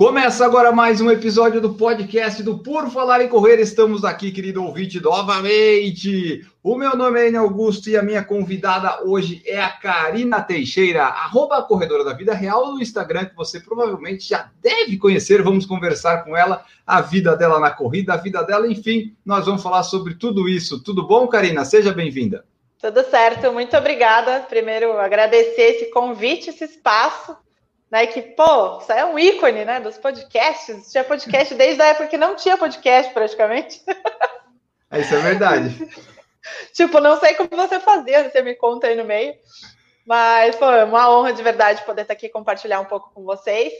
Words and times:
Começa 0.00 0.46
agora 0.46 0.72
mais 0.72 0.98
um 1.02 1.10
episódio 1.10 1.60
do 1.60 1.74
podcast 1.74 2.42
do 2.42 2.56
Por 2.56 2.88
Falar 2.88 3.20
em 3.20 3.28
Correr. 3.28 3.60
Estamos 3.60 4.02
aqui, 4.02 4.32
querido 4.32 4.64
ouvinte, 4.64 4.98
novamente. 4.98 6.42
O 6.62 6.74
meu 6.74 6.96
nome 6.96 7.20
é 7.20 7.28
Enio 7.28 7.42
Augusto 7.42 7.90
e 7.90 7.98
a 7.98 8.02
minha 8.02 8.24
convidada 8.24 9.04
hoje 9.04 9.42
é 9.44 9.60
a 9.60 9.68
Karina 9.68 10.40
Teixeira, 10.40 11.04
arroba 11.04 11.62
corredora 11.64 12.02
da 12.02 12.14
vida 12.14 12.32
real 12.32 12.72
no 12.72 12.80
Instagram, 12.80 13.26
que 13.26 13.36
você 13.36 13.60
provavelmente 13.60 14.26
já 14.26 14.50
deve 14.62 14.96
conhecer. 14.96 15.42
Vamos 15.42 15.66
conversar 15.66 16.24
com 16.24 16.34
ela, 16.34 16.64
a 16.86 17.02
vida 17.02 17.36
dela 17.36 17.60
na 17.60 17.70
corrida, 17.70 18.14
a 18.14 18.16
vida 18.16 18.42
dela, 18.42 18.66
enfim, 18.66 19.14
nós 19.22 19.44
vamos 19.44 19.62
falar 19.62 19.82
sobre 19.82 20.14
tudo 20.14 20.48
isso. 20.48 20.82
Tudo 20.82 21.06
bom, 21.06 21.28
Karina? 21.28 21.62
Seja 21.66 21.92
bem-vinda. 21.92 22.46
Tudo 22.80 23.04
certo, 23.04 23.52
muito 23.52 23.76
obrigada. 23.76 24.40
Primeiro, 24.48 24.98
agradecer 24.98 25.74
esse 25.74 25.90
convite, 25.90 26.48
esse 26.48 26.64
espaço 26.64 27.36
né? 27.90 28.06
Que, 28.06 28.22
pô, 28.22 28.78
isso 28.78 28.92
é 28.92 29.04
um 29.04 29.18
ícone, 29.18 29.64
né? 29.64 29.80
Dos 29.80 29.98
podcasts. 29.98 30.90
Tinha 30.90 31.04
podcast 31.04 31.54
desde 31.54 31.82
a 31.82 31.86
época 31.86 32.06
que 32.06 32.16
não 32.16 32.36
tinha 32.36 32.56
podcast, 32.56 33.12
praticamente. 33.12 33.82
É, 34.90 35.00
isso 35.00 35.14
é 35.14 35.18
verdade. 35.18 35.88
tipo, 36.72 37.00
não 37.00 37.18
sei 37.18 37.34
como 37.34 37.50
você 37.50 37.80
fazia, 37.80 38.28
você 38.28 38.42
me 38.42 38.54
conta 38.54 38.86
aí 38.86 38.96
no 38.96 39.04
meio. 39.04 39.34
Mas, 40.06 40.56
pô, 40.56 40.70
é 40.70 40.84
uma 40.84 41.10
honra 41.10 41.32
de 41.32 41.42
verdade 41.42 41.84
poder 41.84 42.02
estar 42.02 42.14
aqui 42.14 42.26
e 42.26 42.30
compartilhar 42.30 42.80
um 42.80 42.86
pouco 42.86 43.12
com 43.12 43.22
vocês. 43.24 43.72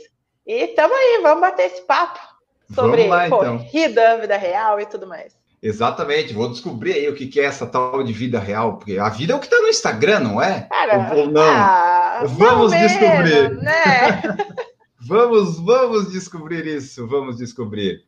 E 0.47 0.69
tamo 0.69 0.95
aí, 0.95 1.21
vamos 1.23 1.41
bater 1.41 1.67
esse 1.67 1.83
papo 1.83 2.19
sobre 2.75 3.07
lá, 3.07 3.27
então. 3.27 3.59
corrida, 3.59 4.19
vida 4.19 4.37
real 4.37 4.81
e 4.81 4.87
tudo 4.87 5.07
mais. 5.07 5.40
Exatamente, 5.63 6.33
vou 6.33 6.49
descobrir 6.49 6.95
aí 6.95 7.09
o 7.09 7.15
que, 7.15 7.39
é 7.39 7.45
essa 7.45 7.67
tal 7.67 8.03
de 8.03 8.15
vida 8.15 8.39
real, 8.39 8.79
porque 8.79 8.99
a 8.99 9.11
vida 9.11 9.35
é 9.35 9.37
o 9.37 9.39
que 9.39 9.45
está 9.45 9.61
no 9.61 9.69
Instagram, 9.69 10.21
não 10.21 10.43
é? 10.43 10.63
Cara, 10.63 11.15
Ou 11.15 11.31
não? 11.31 11.43
Ah, 11.43 12.25
vamos 12.27 12.73
descobrir. 12.73 13.51
né? 13.59 14.37
vamos, 14.99 15.61
vamos 15.61 16.11
descobrir 16.11 16.67
isso, 16.67 17.07
vamos 17.07 17.37
descobrir. 17.37 18.05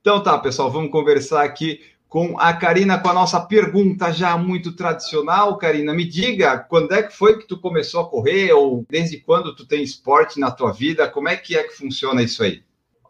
Então 0.00 0.20
tá, 0.20 0.36
pessoal, 0.38 0.68
vamos 0.70 0.90
conversar 0.90 1.44
aqui 1.44 1.80
com 2.08 2.38
a 2.40 2.52
Karina 2.52 2.98
com 2.98 3.08
a 3.08 3.14
nossa 3.14 3.40
pergunta 3.40 4.12
já 4.12 4.36
muito 4.36 4.72
tradicional. 4.72 5.58
Karina, 5.58 5.94
me 5.94 6.04
diga, 6.04 6.58
quando 6.58 6.92
é 6.92 7.02
que 7.02 7.16
foi 7.16 7.38
que 7.38 7.46
tu 7.46 7.60
começou 7.60 8.00
a 8.00 8.08
correr 8.08 8.52
ou 8.52 8.84
desde 8.88 9.18
quando 9.18 9.54
tu 9.54 9.66
tem 9.66 9.82
esporte 9.82 10.40
na 10.40 10.50
tua 10.50 10.72
vida? 10.72 11.08
Como 11.08 11.28
é 11.28 11.36
que 11.36 11.56
é 11.56 11.62
que 11.62 11.76
funciona 11.76 12.22
isso 12.22 12.42
aí? 12.42 12.62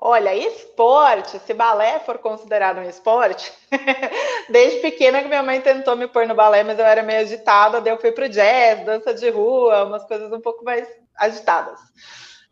Olha, 0.09 0.33
esporte, 0.37 1.37
se 1.41 1.53
balé 1.53 1.99
for 1.99 2.19
considerado 2.19 2.79
um 2.79 2.89
esporte, 2.89 3.53
desde 4.49 4.79
pequena 4.79 5.21
que 5.21 5.27
minha 5.27 5.43
mãe 5.43 5.61
tentou 5.61 5.97
me 5.97 6.07
pôr 6.07 6.29
no 6.29 6.35
balé, 6.35 6.63
mas 6.63 6.79
eu 6.79 6.85
era 6.85 7.03
meio 7.03 7.23
agitada, 7.23 7.81
daí 7.81 7.93
eu 7.93 7.99
fui 7.99 8.13
pro 8.13 8.29
jazz, 8.29 8.85
dança 8.87 9.13
de 9.13 9.29
rua, 9.29 9.85
umas 9.85 10.05
coisas 10.05 10.33
um 10.33 10.41
pouco 10.41 10.65
mais 10.65 10.87
agitadas. 11.19 11.81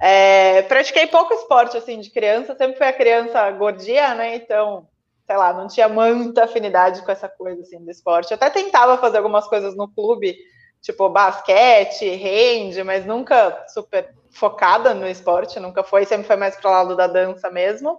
É, 0.01 0.63
pratiquei 0.63 1.07
pouco 1.07 1.33
esporte, 1.33 1.77
assim, 1.77 2.01
de 2.01 2.11
criança, 2.11 2.57
sempre 2.57 2.77
fui 2.77 2.89
a 2.89 2.93
criança 2.93 3.49
gordinha, 3.53 4.17
né, 4.17 4.35
então, 4.35 4.89
sei 5.25 5.37
lá, 5.37 5.53
não 5.53 5.69
tinha 5.69 5.89
muita 5.89 6.47
afinidade 6.47 7.03
com 7.05 7.13
essa 7.13 7.29
coisa, 7.29 7.63
assim, 7.63 7.79
do 7.79 7.89
esporte. 7.89 8.33
Eu 8.33 8.35
até 8.35 8.51
tentava 8.51 8.99
fazer 8.99 9.19
algumas 9.19 9.47
coisas 9.47 9.77
no 9.77 9.87
clube, 9.87 10.37
tipo 10.85 11.09
basquete, 11.09 12.11
rende, 12.11 12.85
mas 12.85 13.07
nunca 13.07 13.65
super 13.69 14.15
focada 14.31 14.93
no 14.93 15.09
esporte, 15.09 15.59
nunca 15.59 15.83
foi, 15.83 16.05
sempre 16.05 16.27
foi 16.27 16.37
mais 16.37 16.57
para 16.57 16.69
o 16.69 16.73
lado 16.73 16.95
da 16.95 17.07
dança 17.07 17.51
mesmo. 17.51 17.99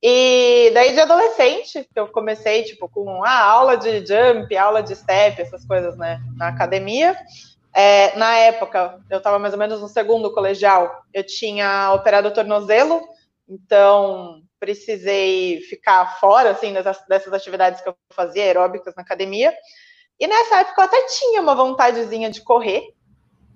E 0.00 0.70
daí 0.72 0.92
de 0.92 1.00
adolescente, 1.00 1.88
eu 1.96 2.06
comecei 2.06 2.62
tipo 2.62 2.88
com 2.88 3.24
ah, 3.24 3.42
aula 3.44 3.76
de 3.76 4.06
jump, 4.06 4.56
aula 4.56 4.80
de 4.80 4.94
step, 4.94 5.42
essas 5.42 5.66
coisas, 5.66 5.96
né, 5.96 6.20
na 6.36 6.48
academia. 6.48 7.18
É, 7.74 8.16
na 8.16 8.36
época, 8.36 9.00
eu 9.10 9.18
estava 9.18 9.40
mais 9.40 9.52
ou 9.52 9.58
menos 9.58 9.80
no 9.80 9.88
segundo 9.88 10.32
colegial, 10.32 11.02
eu 11.12 11.26
tinha 11.26 11.92
operado 11.92 12.28
o 12.28 12.32
tornozelo, 12.32 13.02
então 13.48 14.40
precisei 14.60 15.60
ficar 15.62 16.20
fora 16.20 16.50
assim 16.50 16.72
dessas, 16.72 17.04
dessas 17.08 17.32
atividades 17.32 17.80
que 17.80 17.88
eu 17.88 17.96
fazia 18.10 18.44
aeróbicas 18.44 18.94
na 18.94 19.02
academia. 19.02 19.52
E 20.18 20.26
nessa 20.26 20.60
época 20.60 20.80
eu 20.80 20.84
até 20.84 21.02
tinha 21.06 21.40
uma 21.40 21.54
vontadezinha 21.54 22.30
de 22.30 22.40
correr, 22.40 22.94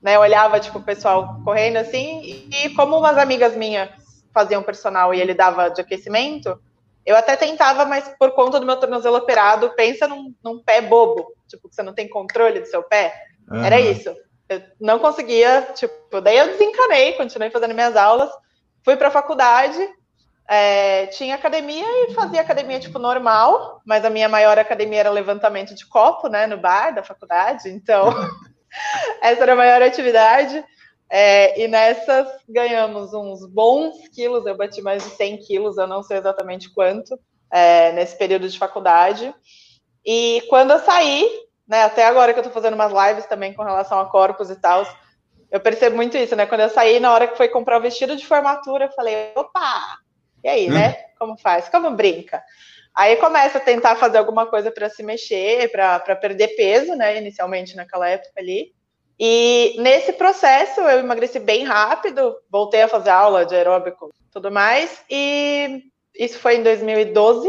né? 0.02 0.16
Eu 0.16 0.20
olhava, 0.20 0.60
tipo, 0.60 0.78
o 0.78 0.84
pessoal 0.84 1.40
correndo 1.44 1.76
assim, 1.76 2.48
e 2.50 2.70
como 2.74 2.96
umas 2.96 3.16
amigas 3.16 3.56
minhas 3.56 3.90
faziam 4.32 4.62
personal 4.62 5.12
e 5.12 5.20
ele 5.20 5.34
dava 5.34 5.68
de 5.68 5.80
aquecimento, 5.80 6.60
eu 7.04 7.16
até 7.16 7.36
tentava, 7.36 7.84
mas 7.84 8.08
por 8.18 8.32
conta 8.32 8.60
do 8.60 8.66
meu 8.66 8.76
tornozelo 8.76 9.16
operado, 9.16 9.70
pensa 9.70 10.06
num, 10.06 10.34
num 10.44 10.62
pé 10.62 10.80
bobo, 10.82 11.32
tipo, 11.48 11.68
que 11.68 11.74
você 11.74 11.82
não 11.82 11.94
tem 11.94 12.08
controle 12.08 12.60
do 12.60 12.66
seu 12.66 12.82
pé. 12.82 13.14
Uhum. 13.50 13.64
Era 13.64 13.80
isso. 13.80 14.14
Eu 14.48 14.62
não 14.80 14.98
conseguia, 14.98 15.62
tipo, 15.74 16.20
daí 16.20 16.36
eu 16.36 16.48
desencanei, 16.48 17.14
continuei 17.14 17.50
fazendo 17.50 17.74
minhas 17.74 17.96
aulas, 17.96 18.30
fui 18.84 18.96
para 18.96 19.08
a 19.08 19.10
faculdade, 19.12 19.78
é, 20.48 21.06
tinha 21.08 21.34
academia 21.34 21.84
e 22.06 22.14
fazia 22.14 22.40
academia, 22.40 22.80
tipo, 22.80 22.98
normal, 22.98 23.82
mas 23.84 24.02
a 24.04 24.10
minha 24.10 24.28
maior 24.30 24.58
academia 24.58 25.00
era 25.00 25.10
levantamento 25.10 25.74
de 25.74 25.86
copo, 25.86 26.28
né, 26.28 26.46
no 26.46 26.56
bar 26.56 26.94
da 26.94 27.02
faculdade, 27.02 27.68
então 27.68 28.08
essa 29.20 29.42
era 29.42 29.52
a 29.52 29.56
maior 29.56 29.82
atividade. 29.82 30.64
É, 31.10 31.58
e 31.62 31.68
nessas 31.68 32.28
ganhamos 32.48 33.14
uns 33.14 33.46
bons 33.46 34.08
quilos, 34.08 34.44
eu 34.46 34.56
bati 34.56 34.80
mais 34.82 35.02
de 35.02 35.10
100 35.10 35.38
quilos, 35.38 35.76
eu 35.78 35.86
não 35.86 36.02
sei 36.02 36.18
exatamente 36.18 36.72
quanto, 36.72 37.18
é, 37.50 37.92
nesse 37.92 38.16
período 38.16 38.48
de 38.48 38.58
faculdade. 38.58 39.34
E 40.04 40.42
quando 40.48 40.70
eu 40.70 40.78
saí, 40.78 41.28
né, 41.66 41.82
até 41.82 42.06
agora 42.06 42.32
que 42.32 42.40
eu 42.40 42.44
tô 42.44 42.50
fazendo 42.50 42.74
umas 42.74 42.92
lives 42.92 43.26
também 43.26 43.52
com 43.52 43.62
relação 43.62 44.00
a 44.00 44.06
corpos 44.06 44.50
e 44.50 44.56
tal, 44.56 44.86
eu 45.50 45.60
percebo 45.60 45.96
muito 45.96 46.16
isso, 46.16 46.36
né? 46.36 46.44
Quando 46.44 46.60
eu 46.60 46.68
saí, 46.68 47.00
na 47.00 47.12
hora 47.12 47.26
que 47.26 47.36
foi 47.36 47.48
comprar 47.48 47.78
o 47.78 47.82
vestido 47.82 48.14
de 48.16 48.26
formatura, 48.26 48.84
eu 48.84 48.92
falei, 48.92 49.32
opa, 49.34 49.98
e 50.42 50.48
aí, 50.48 50.68
né? 50.68 50.90
Hum. 50.90 51.08
Como 51.18 51.36
faz? 51.36 51.68
Como 51.68 51.90
brinca? 51.90 52.42
Aí 52.94 53.16
começa 53.16 53.58
a 53.58 53.60
tentar 53.60 53.96
fazer 53.96 54.18
alguma 54.18 54.46
coisa 54.46 54.70
para 54.70 54.88
se 54.90 55.02
mexer, 55.02 55.70
para 55.70 56.16
perder 56.16 56.48
peso, 56.56 56.94
né? 56.94 57.16
Inicialmente 57.18 57.76
naquela 57.76 58.08
época 58.08 58.32
ali. 58.38 58.72
E 59.18 59.76
nesse 59.78 60.12
processo 60.12 60.80
eu 60.80 61.00
emagreci 61.00 61.40
bem 61.40 61.64
rápido, 61.64 62.36
voltei 62.48 62.82
a 62.82 62.88
fazer 62.88 63.10
aula 63.10 63.44
de 63.44 63.54
aeróbico 63.54 64.12
tudo 64.30 64.50
mais, 64.50 65.02
e 65.10 65.84
isso 66.14 66.38
foi 66.38 66.56
em 66.56 66.62
2012, 66.62 67.48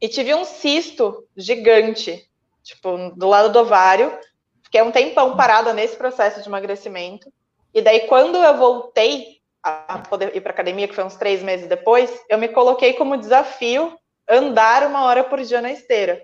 e 0.00 0.08
tive 0.08 0.34
um 0.34 0.44
cisto 0.44 1.26
gigante, 1.36 2.26
tipo, 2.62 3.10
do 3.14 3.28
lado 3.28 3.52
do 3.52 3.58
ovário, 3.58 4.18
fiquei 4.62 4.80
um 4.80 4.90
tempão 4.90 5.36
parada 5.36 5.74
nesse 5.74 5.96
processo 5.96 6.40
de 6.40 6.48
emagrecimento. 6.48 7.30
E 7.74 7.82
daí, 7.82 8.00
quando 8.00 8.36
eu 8.38 8.56
voltei 8.56 9.39
a 9.62 9.98
poder 9.98 10.34
ir 10.34 10.40
para 10.40 10.52
academia, 10.52 10.88
que 10.88 10.94
foi 10.94 11.04
uns 11.04 11.16
três 11.16 11.42
meses 11.42 11.68
depois, 11.68 12.10
eu 12.28 12.38
me 12.38 12.48
coloquei 12.48 12.94
como 12.94 13.16
desafio 13.16 13.92
andar 14.28 14.86
uma 14.86 15.04
hora 15.04 15.24
por 15.24 15.40
dia 15.42 15.60
na 15.60 15.72
esteira. 15.72 16.22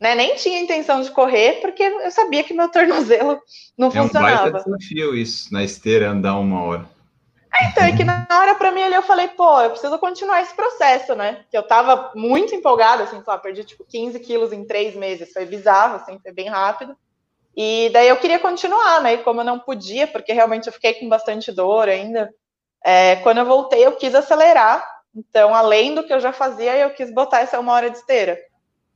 Né? 0.00 0.14
Nem 0.16 0.34
tinha 0.34 0.60
intenção 0.60 1.00
de 1.00 1.10
correr, 1.10 1.60
porque 1.60 1.82
eu 1.82 2.10
sabia 2.10 2.42
que 2.42 2.52
meu 2.52 2.68
tornozelo 2.68 3.40
não 3.78 3.88
é 3.88 3.90
funcionava. 3.92 4.58
É 4.58 4.60
um 4.60 4.64
desafio 4.64 5.14
isso, 5.14 5.52
na 5.52 5.62
esteira 5.62 6.10
andar 6.10 6.36
uma 6.38 6.64
hora. 6.64 6.90
É, 7.54 7.68
então, 7.68 7.84
é 7.84 7.94
que 7.94 8.02
na 8.02 8.26
hora 8.30 8.54
para 8.54 8.72
mim 8.72 8.82
ali 8.82 8.94
eu 8.94 9.02
falei, 9.02 9.28
pô, 9.28 9.60
eu 9.60 9.70
preciso 9.70 9.98
continuar 9.98 10.40
esse 10.40 10.54
processo, 10.54 11.14
né? 11.14 11.44
Que 11.50 11.56
eu 11.56 11.62
tava 11.62 12.10
muito 12.14 12.54
empolgada, 12.54 13.04
assim, 13.04 13.22
só 13.22 13.36
perdi 13.36 13.62
tipo 13.62 13.84
15 13.84 14.18
quilos 14.20 14.52
em 14.52 14.64
três 14.64 14.96
meses, 14.96 15.32
foi 15.32 15.44
bizarro, 15.44 15.96
assim, 15.96 16.18
foi 16.18 16.32
bem 16.32 16.48
rápido. 16.48 16.96
E 17.54 17.90
daí 17.92 18.08
eu 18.08 18.16
queria 18.16 18.38
continuar, 18.38 19.02
né? 19.02 19.14
E 19.14 19.18
como 19.18 19.42
eu 19.42 19.44
não 19.44 19.58
podia, 19.58 20.06
porque 20.06 20.32
realmente 20.32 20.66
eu 20.66 20.72
fiquei 20.72 20.94
com 20.94 21.08
bastante 21.08 21.52
dor 21.52 21.88
ainda, 21.88 22.32
é, 22.84 23.16
quando 23.16 23.38
eu 23.38 23.46
voltei, 23.46 23.84
eu 23.84 23.92
quis 23.92 24.14
acelerar. 24.14 24.86
Então, 25.14 25.54
além 25.54 25.94
do 25.94 26.04
que 26.04 26.12
eu 26.12 26.20
já 26.20 26.32
fazia, 26.32 26.76
eu 26.76 26.90
quis 26.90 27.12
botar 27.12 27.40
essa 27.40 27.60
uma 27.60 27.72
hora 27.72 27.90
de 27.90 27.98
esteira. 27.98 28.38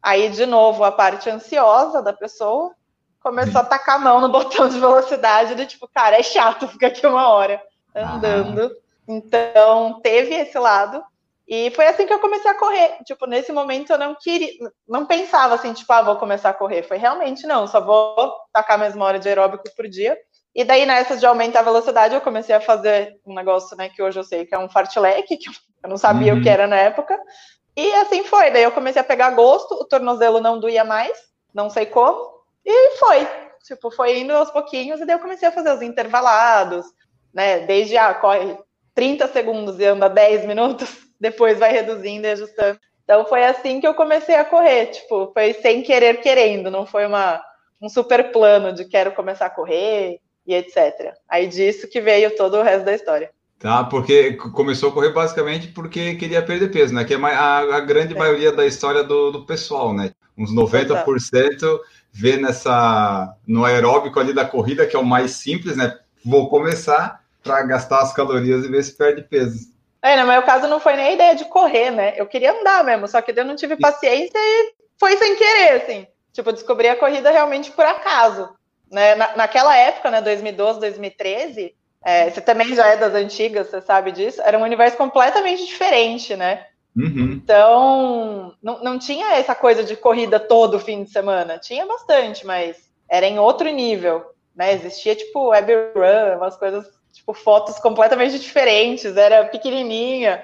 Aí, 0.02 0.28
de 0.28 0.46
novo, 0.46 0.84
a 0.84 0.92
parte 0.92 1.28
ansiosa 1.28 2.02
da 2.02 2.12
pessoa 2.12 2.72
começou 3.20 3.60
a 3.60 3.64
tacar 3.64 3.96
a 3.96 3.98
mão 3.98 4.20
no 4.20 4.28
botão 4.30 4.68
de 4.68 4.78
velocidade, 4.78 5.54
do 5.54 5.66
tipo, 5.66 5.88
cara, 5.88 6.18
é 6.18 6.22
chato 6.22 6.68
ficar 6.68 6.88
aqui 6.88 7.06
uma 7.06 7.28
hora 7.28 7.60
andando. 7.94 8.66
Ah. 8.66 8.86
Então, 9.08 10.00
teve 10.00 10.34
esse 10.34 10.58
lado. 10.58 11.02
E 11.46 11.70
foi 11.70 11.86
assim 11.86 12.06
que 12.06 12.12
eu 12.12 12.18
comecei 12.18 12.50
a 12.50 12.58
correr. 12.58 12.98
Tipo, 13.04 13.26
nesse 13.26 13.52
momento 13.52 13.90
eu 13.92 13.98
não 13.98 14.16
queria, 14.16 14.50
não 14.88 15.06
pensava 15.06 15.54
assim, 15.54 15.72
tipo, 15.72 15.92
ah, 15.92 16.02
vou 16.02 16.16
começar 16.16 16.50
a 16.50 16.54
correr. 16.54 16.82
Foi 16.82 16.96
realmente 16.96 17.46
não, 17.46 17.68
só 17.68 17.80
vou 17.80 18.32
tacar 18.52 18.78
mais 18.78 18.96
uma 18.96 19.04
hora 19.04 19.18
de 19.18 19.28
aeróbico 19.28 19.64
por 19.76 19.88
dia. 19.88 20.18
E 20.56 20.64
daí, 20.64 20.86
nessa 20.86 21.18
de 21.18 21.26
aumentar 21.26 21.60
a 21.60 21.64
velocidade, 21.64 22.14
eu 22.14 22.20
comecei 22.22 22.54
a 22.54 22.60
fazer 22.62 23.20
um 23.26 23.34
negócio, 23.34 23.76
né, 23.76 23.90
que 23.90 24.02
hoje 24.02 24.18
eu 24.18 24.24
sei 24.24 24.46
que 24.46 24.54
é 24.54 24.58
um 24.58 24.70
fartlek, 24.70 25.36
que 25.36 25.50
eu 25.50 25.90
não 25.90 25.98
sabia 25.98 26.32
uhum. 26.32 26.40
o 26.40 26.42
que 26.42 26.48
era 26.48 26.66
na 26.66 26.76
época. 26.76 27.20
E 27.76 27.92
assim 27.92 28.24
foi. 28.24 28.50
Daí 28.50 28.62
eu 28.62 28.72
comecei 28.72 29.02
a 29.02 29.04
pegar 29.04 29.32
gosto, 29.32 29.74
o 29.74 29.84
tornozelo 29.84 30.40
não 30.40 30.58
doía 30.58 30.82
mais, 30.82 31.14
não 31.52 31.68
sei 31.68 31.84
como. 31.84 32.40
E 32.64 32.96
foi. 32.96 33.28
tipo, 33.66 33.90
foi 33.90 34.20
indo 34.20 34.32
aos 34.32 34.50
pouquinhos, 34.50 34.98
e 34.98 35.04
daí 35.04 35.16
eu 35.16 35.20
comecei 35.20 35.46
a 35.46 35.52
fazer 35.52 35.70
os 35.74 35.82
intervalados, 35.82 36.86
né? 37.34 37.60
Desde, 37.66 37.98
ah, 37.98 38.14
corre 38.14 38.56
30 38.94 39.28
segundos 39.28 39.78
e 39.78 39.84
anda 39.84 40.08
10 40.08 40.46
minutos, 40.46 40.88
depois 41.20 41.58
vai 41.58 41.70
reduzindo 41.70 42.26
e 42.26 42.30
ajustando. 42.30 42.80
Então 43.04 43.26
foi 43.26 43.44
assim 43.44 43.78
que 43.78 43.86
eu 43.86 43.92
comecei 43.92 44.36
a 44.36 44.44
correr, 44.44 44.86
tipo, 44.86 45.30
foi 45.34 45.52
sem 45.52 45.82
querer 45.82 46.22
querendo, 46.22 46.70
não 46.70 46.86
foi 46.86 47.04
uma, 47.04 47.44
um 47.78 47.90
super 47.90 48.32
plano 48.32 48.72
de 48.72 48.86
quero 48.86 49.12
começar 49.12 49.46
a 49.46 49.50
correr 49.50 50.18
e 50.46 50.54
etc. 50.54 51.14
Aí 51.28 51.46
disso 51.46 51.88
que 51.88 52.00
veio 52.00 52.34
todo 52.36 52.56
o 52.56 52.62
resto 52.62 52.84
da 52.84 52.94
história. 52.94 53.30
Tá, 53.58 53.84
porque 53.84 54.34
começou 54.34 54.90
a 54.90 54.92
correr 54.92 55.12
basicamente 55.12 55.68
porque 55.68 56.14
queria 56.16 56.42
perder 56.42 56.70
peso, 56.70 56.94
né? 56.94 57.04
Que 57.04 57.14
é 57.14 57.16
a, 57.16 57.58
a 57.58 57.80
grande 57.80 58.14
é. 58.14 58.18
maioria 58.18 58.52
da 58.52 58.66
história 58.66 59.02
do, 59.02 59.30
do 59.30 59.46
pessoal, 59.46 59.94
né? 59.94 60.12
Uns 60.36 60.54
90% 60.54 61.80
vê 62.12 62.36
nessa 62.36 63.34
no 63.46 63.64
aeróbico 63.64 64.20
ali 64.20 64.34
da 64.34 64.44
corrida, 64.44 64.86
que 64.86 64.94
é 64.94 64.98
o 64.98 65.04
mais 65.04 65.32
simples, 65.32 65.76
né? 65.76 65.98
Vou 66.24 66.50
começar 66.50 67.22
para 67.42 67.62
gastar 67.62 68.00
as 68.00 68.12
calorias 68.12 68.64
e 68.64 68.68
ver 68.68 68.82
se 68.82 68.92
perde 68.92 69.22
peso. 69.22 69.74
É, 70.02 70.20
no 70.20 70.26
meu 70.26 70.42
caso 70.42 70.68
não 70.68 70.78
foi 70.78 70.94
nem 70.94 71.06
a 71.06 71.12
ideia 71.12 71.34
de 71.34 71.46
correr, 71.46 71.90
né? 71.90 72.14
Eu 72.16 72.26
queria 72.26 72.52
andar 72.52 72.84
mesmo, 72.84 73.08
só 73.08 73.22
que 73.22 73.32
eu 73.34 73.44
não 73.44 73.56
tive 73.56 73.76
paciência 73.76 74.38
e 74.38 74.74
foi 74.98 75.16
sem 75.16 75.34
querer, 75.36 75.82
assim. 75.82 76.06
Tipo, 76.32 76.52
descobri 76.52 76.88
a 76.88 76.96
corrida 76.96 77.30
realmente 77.30 77.70
por 77.70 77.84
acaso. 77.84 78.50
Né? 78.90 79.14
Na, 79.14 79.36
naquela 79.36 79.76
época, 79.76 80.10
né, 80.10 80.20
2012, 80.20 80.80
2013, 80.80 81.74
é, 82.04 82.30
você 82.30 82.40
também 82.40 82.74
já 82.74 82.86
é 82.86 82.96
das 82.96 83.14
antigas, 83.14 83.68
você 83.68 83.80
sabe 83.80 84.12
disso, 84.12 84.40
era 84.42 84.58
um 84.58 84.62
universo 84.62 84.96
completamente 84.96 85.66
diferente, 85.66 86.36
né? 86.36 86.66
Uhum. 86.96 87.32
Então, 87.32 88.54
não, 88.62 88.82
não 88.82 88.98
tinha 88.98 89.34
essa 89.34 89.54
coisa 89.54 89.84
de 89.84 89.96
corrida 89.96 90.40
todo 90.40 90.80
fim 90.80 91.04
de 91.04 91.10
semana. 91.10 91.58
Tinha 91.58 91.84
bastante, 91.84 92.46
mas 92.46 92.88
era 93.08 93.26
em 93.26 93.38
outro 93.38 93.68
nível, 93.68 94.24
né? 94.54 94.72
Existia, 94.72 95.14
tipo, 95.14 95.48
web 95.48 95.72
run, 95.94 96.38
umas 96.38 96.56
coisas, 96.56 96.86
tipo, 97.12 97.34
fotos 97.34 97.78
completamente 97.78 98.38
diferentes, 98.38 99.16
era 99.16 99.44
pequenininha, 99.44 100.42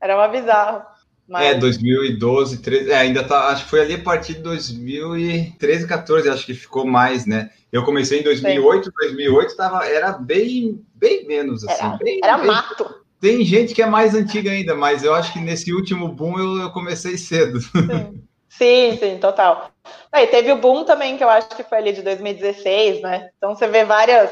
era 0.00 0.16
uma 0.16 0.28
bizarro. 0.28 0.86
Mas... 1.30 1.46
É, 1.46 1.54
2012, 1.54 2.58
13, 2.58 2.90
é, 2.90 2.96
ainda 2.96 3.22
tá, 3.22 3.50
acho 3.50 3.62
que 3.62 3.70
foi 3.70 3.80
ali 3.82 3.94
a 3.94 4.02
partir 4.02 4.34
de 4.34 4.40
2013, 4.40 5.86
14, 5.86 6.28
acho 6.28 6.44
que 6.44 6.54
ficou 6.54 6.84
mais, 6.84 7.24
né? 7.24 7.50
Eu 7.70 7.84
comecei 7.84 8.18
em 8.18 8.24
2008, 8.24 8.86
Sim. 8.86 8.90
2008 8.98 9.56
tava, 9.56 9.86
era 9.86 10.10
bem, 10.10 10.84
bem 10.92 11.24
menos, 11.28 11.62
assim. 11.64 11.84
Era, 11.84 11.96
bem, 11.98 12.20
era 12.20 12.36
bem... 12.36 12.46
mato. 12.48 12.94
Tem 13.20 13.44
gente 13.44 13.74
que 13.74 13.82
é 13.82 13.86
mais 13.86 14.12
antiga 14.12 14.50
ainda, 14.50 14.74
mas 14.74 15.04
eu 15.04 15.14
acho 15.14 15.32
que 15.32 15.38
nesse 15.38 15.72
último 15.72 16.08
boom 16.08 16.36
eu, 16.36 16.62
eu 16.62 16.70
comecei 16.72 17.16
cedo. 17.16 17.60
Sim. 17.60 18.24
sim, 18.48 18.96
sim, 18.98 19.18
total. 19.18 19.70
Aí 20.10 20.26
teve 20.26 20.50
o 20.50 20.56
boom 20.56 20.82
também, 20.82 21.16
que 21.16 21.22
eu 21.22 21.30
acho 21.30 21.50
que 21.50 21.62
foi 21.62 21.78
ali 21.78 21.92
de 21.92 22.02
2016, 22.02 23.02
né? 23.02 23.30
Então 23.36 23.54
você 23.54 23.68
vê 23.68 23.84
várias 23.84 24.28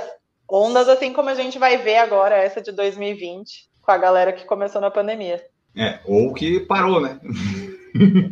ondas, 0.51 0.89
assim 0.89 1.13
como 1.13 1.29
a 1.29 1.35
gente 1.35 1.61
vai 1.61 1.77
ver 1.77 1.99
agora 1.99 2.35
essa 2.35 2.61
de 2.61 2.73
2020, 2.73 3.69
com 3.83 3.93
a 3.93 3.97
galera 3.99 4.33
que 4.33 4.45
começou 4.45 4.81
na 4.81 4.91
pandemia. 4.91 5.41
É, 5.77 6.01
ou 6.05 6.35
que 6.35 6.61
parou, 6.61 7.01
né? 7.01 7.21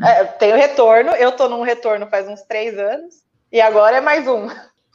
É, 0.05 0.25
tem 0.25 0.53
o 0.53 0.57
retorno, 0.57 1.13
eu 1.13 1.33
tô 1.33 1.49
num 1.49 1.63
retorno 1.63 2.07
faz 2.07 2.29
uns 2.29 2.43
três 2.43 2.79
anos, 2.79 3.17
e 3.51 3.61
agora 3.61 3.97
é 3.97 4.01
mais 4.01 4.27
um. 4.29 4.49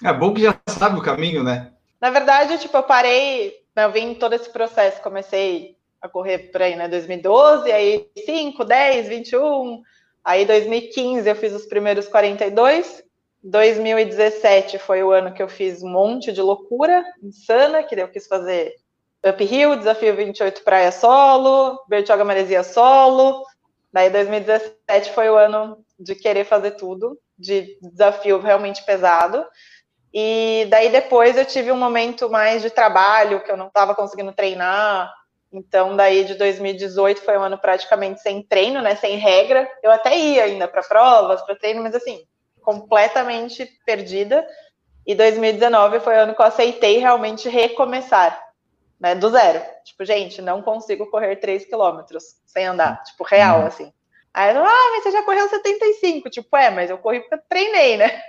É 0.03 0.13
bom 0.13 0.33
que 0.33 0.41
já 0.41 0.55
sabe 0.67 0.97
o 0.99 1.03
caminho, 1.03 1.43
né? 1.43 1.71
Na 1.99 2.09
verdade, 2.09 2.57
tipo, 2.57 2.75
eu 2.75 2.83
parei, 2.83 3.53
eu 3.75 3.91
vim 3.91 4.13
todo 4.13 4.33
esse 4.33 4.49
processo, 4.49 5.01
comecei 5.01 5.75
a 6.01 6.09
correr 6.09 6.51
por 6.51 6.61
aí, 6.61 6.75
né, 6.75 6.87
2012, 6.87 7.71
aí 7.71 8.07
5, 8.25 8.65
10, 8.65 9.07
21, 9.07 9.81
aí 10.23 10.45
2015 10.45 11.29
eu 11.29 11.35
fiz 11.35 11.53
os 11.53 11.65
primeiros 11.67 12.07
42, 12.07 13.03
2017 13.43 14.77
foi 14.77 15.03
o 15.03 15.11
ano 15.11 15.33
que 15.33 15.41
eu 15.41 15.47
fiz 15.47 15.81
um 15.83 15.89
monte 15.89 16.31
de 16.31 16.41
loucura 16.41 17.03
insana, 17.21 17.83
que 17.83 17.95
eu 17.95 18.07
quis 18.07 18.27
fazer 18.27 18.73
uphill, 19.23 19.75
desafio 19.75 20.15
28 20.15 20.63
praia 20.63 20.91
solo, 20.91 21.79
Bertioga 21.87 22.23
Maresia 22.23 22.63
solo, 22.63 23.45
daí 23.91 24.09
2017 24.09 25.11
foi 25.13 25.29
o 25.29 25.35
ano 25.35 25.83
de 25.99 26.15
querer 26.15 26.45
fazer 26.45 26.71
tudo, 26.71 27.17
de 27.37 27.77
desafio 27.81 28.39
realmente 28.39 28.83
pesado, 28.85 29.45
e 30.13 30.67
daí 30.69 30.89
depois 30.89 31.37
eu 31.37 31.45
tive 31.45 31.71
um 31.71 31.77
momento 31.77 32.29
mais 32.29 32.61
de 32.61 32.69
trabalho, 32.69 33.41
que 33.41 33.51
eu 33.51 33.57
não 33.57 33.67
estava 33.67 33.95
conseguindo 33.95 34.33
treinar. 34.33 35.11
Então, 35.53 35.95
daí 35.95 36.23
de 36.25 36.35
2018 36.35 37.21
foi 37.21 37.37
um 37.37 37.43
ano 37.43 37.57
praticamente 37.57 38.21
sem 38.21 38.43
treino, 38.43 38.81
né? 38.81 38.95
Sem 38.95 39.17
regra. 39.17 39.69
Eu 39.81 39.91
até 39.91 40.17
ia 40.17 40.43
ainda 40.43 40.67
para 40.67 40.83
provas, 40.83 41.41
para 41.41 41.55
treino, 41.55 41.81
mas 41.81 41.95
assim, 41.95 42.23
completamente 42.61 43.67
perdida. 43.85 44.45
E 45.05 45.15
2019 45.15 45.99
foi 45.99 46.15
o 46.15 46.19
ano 46.19 46.35
que 46.35 46.41
eu 46.41 46.45
aceitei 46.45 46.97
realmente 46.97 47.49
recomeçar, 47.49 48.39
né? 49.01 49.15
Do 49.15 49.31
zero. 49.31 49.59
Tipo, 49.83 50.05
gente, 50.05 50.41
não 50.43 50.61
consigo 50.61 51.07
correr 51.07 51.37
3 51.37 51.65
quilômetros 51.65 52.23
sem 52.45 52.67
andar. 52.67 53.01
Tipo, 53.03 53.23
real, 53.23 53.61
uhum. 53.61 53.65
assim. 53.65 53.91
Aí 54.31 54.55
eu, 54.55 54.63
ah, 54.63 54.89
mas 54.91 55.03
você 55.03 55.11
já 55.11 55.23
correu 55.23 55.49
75. 55.49 56.29
Tipo, 56.29 56.55
é, 56.55 56.69
mas 56.69 56.89
eu 56.89 56.99
corri 56.99 57.19
porque 57.19 57.33
eu 57.33 57.41
treinei, 57.49 57.97
né? 57.97 58.21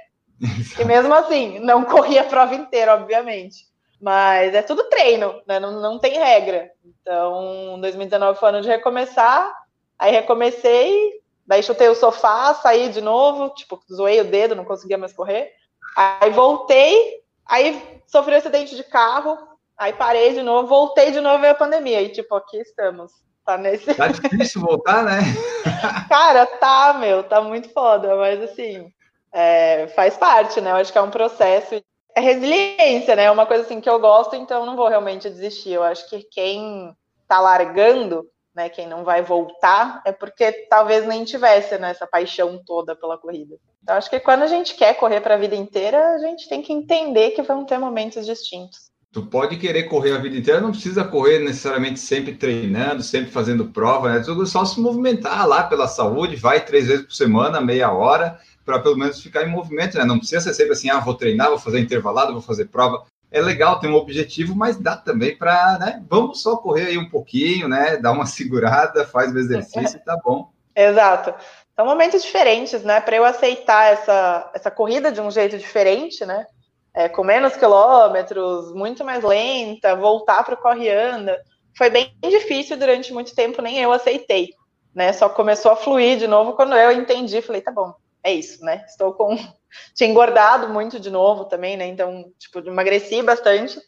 E 0.80 0.84
mesmo 0.84 1.14
assim, 1.14 1.60
não 1.60 1.84
corri 1.84 2.18
a 2.18 2.24
prova 2.24 2.54
inteira, 2.54 2.94
obviamente. 2.94 3.66
Mas 4.00 4.54
é 4.54 4.62
tudo 4.62 4.88
treino, 4.88 5.40
né? 5.46 5.60
Não, 5.60 5.80
não 5.80 5.98
tem 5.98 6.18
regra. 6.18 6.72
Então, 6.84 7.78
2019 7.80 8.40
foi 8.40 8.48
ano 8.48 8.62
de 8.62 8.68
recomeçar. 8.68 9.54
Aí 9.96 10.10
recomecei, 10.10 11.20
daí 11.46 11.62
chutei 11.62 11.88
o 11.88 11.94
sofá, 11.94 12.54
saí 12.54 12.88
de 12.88 13.00
novo, 13.00 13.50
tipo, 13.50 13.80
zoei 13.92 14.20
o 14.20 14.24
dedo, 14.24 14.56
não 14.56 14.64
conseguia 14.64 14.98
mais 14.98 15.12
correr. 15.12 15.52
Aí 15.96 16.30
voltei, 16.30 17.22
aí 17.46 18.00
sofri 18.06 18.34
um 18.34 18.38
acidente 18.38 18.74
de 18.74 18.82
carro, 18.82 19.38
aí 19.78 19.92
parei 19.92 20.34
de 20.34 20.42
novo, 20.42 20.68
voltei 20.68 21.10
de 21.10 21.20
novo 21.20 21.44
e 21.44 21.48
a 21.48 21.54
pandemia. 21.54 22.00
E 22.02 22.08
tipo, 22.08 22.34
aqui 22.34 22.58
estamos. 22.58 23.12
Tá 23.44 23.58
nesse. 23.58 23.92
Tá 23.94 24.06
difícil 24.08 24.60
voltar, 24.60 25.02
né? 25.02 25.18
Cara, 26.08 26.46
tá, 26.46 26.94
meu, 26.94 27.24
tá 27.24 27.40
muito 27.40 27.68
foda, 27.70 28.14
mas 28.14 28.40
assim, 28.40 28.88
é, 29.32 29.88
faz 29.88 30.16
parte, 30.16 30.60
né? 30.60 30.70
Eu 30.70 30.76
acho 30.76 30.92
que 30.92 30.98
é 30.98 31.02
um 31.02 31.10
processo. 31.10 31.82
É 32.14 32.20
resiliência, 32.20 33.16
né? 33.16 33.24
É 33.24 33.30
uma 33.30 33.46
coisa 33.46 33.64
assim 33.64 33.80
que 33.80 33.88
eu 33.88 33.98
gosto, 33.98 34.36
então 34.36 34.66
não 34.66 34.76
vou 34.76 34.88
realmente 34.88 35.28
desistir. 35.28 35.72
Eu 35.72 35.82
acho 35.82 36.08
que 36.08 36.22
quem 36.30 36.94
tá 37.26 37.40
largando, 37.40 38.24
né? 38.54 38.68
Quem 38.68 38.86
não 38.86 39.02
vai 39.02 39.22
voltar, 39.22 40.02
é 40.04 40.12
porque 40.12 40.52
talvez 40.68 41.06
nem 41.06 41.24
tivesse 41.24 41.76
né, 41.78 41.90
essa 41.90 42.06
paixão 42.06 42.62
toda 42.64 42.94
pela 42.94 43.18
corrida. 43.18 43.56
Então, 43.82 43.96
acho 43.96 44.10
que 44.10 44.20
quando 44.20 44.42
a 44.42 44.46
gente 44.46 44.74
quer 44.74 44.94
correr 44.94 45.20
para 45.20 45.34
a 45.34 45.38
vida 45.38 45.56
inteira, 45.56 46.14
a 46.14 46.18
gente 46.18 46.48
tem 46.48 46.62
que 46.62 46.72
entender 46.72 47.30
que 47.30 47.42
vão 47.42 47.64
ter 47.64 47.78
momentos 47.78 48.24
distintos. 48.24 48.91
Tu 49.12 49.26
pode 49.26 49.58
querer 49.58 49.82
correr 49.82 50.12
a 50.12 50.18
vida 50.18 50.38
inteira, 50.38 50.58
não 50.58 50.70
precisa 50.70 51.04
correr 51.04 51.38
necessariamente 51.38 52.00
sempre 52.00 52.34
treinando, 52.34 53.02
sempre 53.02 53.30
fazendo 53.30 53.66
prova, 53.66 54.10
né? 54.10 54.20
Tudo 54.24 54.46
só 54.46 54.64
se 54.64 54.80
movimentar 54.80 55.46
lá 55.46 55.64
pela 55.64 55.86
saúde, 55.86 56.34
vai 56.34 56.64
três 56.64 56.86
vezes 56.86 57.04
por 57.04 57.12
semana, 57.12 57.60
meia 57.60 57.92
hora, 57.92 58.40
para 58.64 58.78
pelo 58.78 58.96
menos 58.96 59.20
ficar 59.20 59.42
em 59.42 59.50
movimento, 59.50 59.98
né? 59.98 60.04
Não 60.04 60.18
precisa 60.18 60.40
ser 60.40 60.54
sempre 60.54 60.72
assim, 60.72 60.88
ah, 60.88 60.98
vou 60.98 61.12
treinar, 61.12 61.50
vou 61.50 61.58
fazer 61.58 61.78
intervalado, 61.78 62.32
vou 62.32 62.40
fazer 62.40 62.68
prova. 62.68 63.04
É 63.30 63.38
legal 63.42 63.78
ter 63.78 63.88
um 63.88 63.94
objetivo, 63.94 64.56
mas 64.56 64.78
dá 64.78 64.96
também 64.96 65.36
para, 65.36 65.78
né? 65.78 66.02
Vamos 66.08 66.40
só 66.40 66.56
correr 66.56 66.86
aí 66.86 66.96
um 66.96 67.10
pouquinho, 67.10 67.68
né? 67.68 67.98
Dar 67.98 68.12
uma 68.12 68.24
segurada, 68.26 69.06
faz 69.06 69.30
o 69.30 69.38
exercício 69.38 69.98
e 69.98 70.04
tá 70.04 70.18
bom. 70.24 70.50
Exato. 70.74 71.34
São 71.76 71.84
momentos 71.84 72.22
diferentes, 72.22 72.82
né? 72.82 72.98
Para 72.98 73.16
eu 73.16 73.26
aceitar 73.26 73.92
essa, 73.92 74.50
essa 74.54 74.70
corrida 74.70 75.12
de 75.12 75.20
um 75.20 75.30
jeito 75.30 75.58
diferente, 75.58 76.24
né? 76.24 76.46
É, 76.94 77.08
com 77.08 77.24
menos 77.24 77.56
quilômetros, 77.56 78.72
muito 78.74 79.02
mais 79.04 79.24
lenta, 79.24 79.96
voltar 79.96 80.44
para 80.44 80.54
o 80.54 80.58
corre-anda. 80.58 81.42
Foi 81.76 81.88
bem 81.88 82.14
difícil 82.22 82.76
durante 82.76 83.12
muito 83.12 83.34
tempo, 83.34 83.62
nem 83.62 83.78
eu 83.78 83.92
aceitei. 83.92 84.50
Né? 84.94 85.12
Só 85.12 85.28
começou 85.28 85.72
a 85.72 85.76
fluir 85.76 86.18
de 86.18 86.26
novo 86.26 86.52
quando 86.52 86.74
eu 86.74 86.92
entendi. 86.92 87.40
Falei, 87.40 87.62
tá 87.62 87.70
bom, 87.70 87.94
é 88.22 88.32
isso, 88.32 88.64
né? 88.64 88.84
Estou 88.86 89.12
com. 89.14 89.36
Tinha 89.96 90.10
engordado 90.10 90.68
muito 90.68 91.00
de 91.00 91.10
novo 91.10 91.46
também, 91.46 91.78
né? 91.78 91.86
Então, 91.86 92.26
tipo, 92.38 92.58
emagreci 92.58 93.22
bastante. 93.22 93.80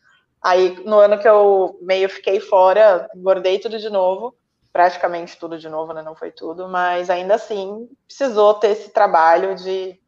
Aí, 0.42 0.82
no 0.84 0.98
ano 0.98 1.18
que 1.18 1.28
eu 1.28 1.78
meio 1.82 2.08
fiquei 2.08 2.40
fora, 2.40 3.08
engordei 3.14 3.58
tudo 3.58 3.78
de 3.78 3.90
novo. 3.90 4.34
Praticamente 4.72 5.38
tudo 5.38 5.58
de 5.58 5.68
novo, 5.68 5.92
né? 5.92 6.02
Não 6.02 6.16
foi 6.16 6.32
tudo, 6.32 6.68
mas 6.68 7.10
ainda 7.10 7.34
assim, 7.34 7.88
precisou 8.06 8.54
ter 8.54 8.70
esse 8.70 8.90
trabalho 8.90 9.54
de 9.54 9.98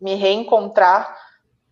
me 0.00 0.14
reencontrar 0.14 1.16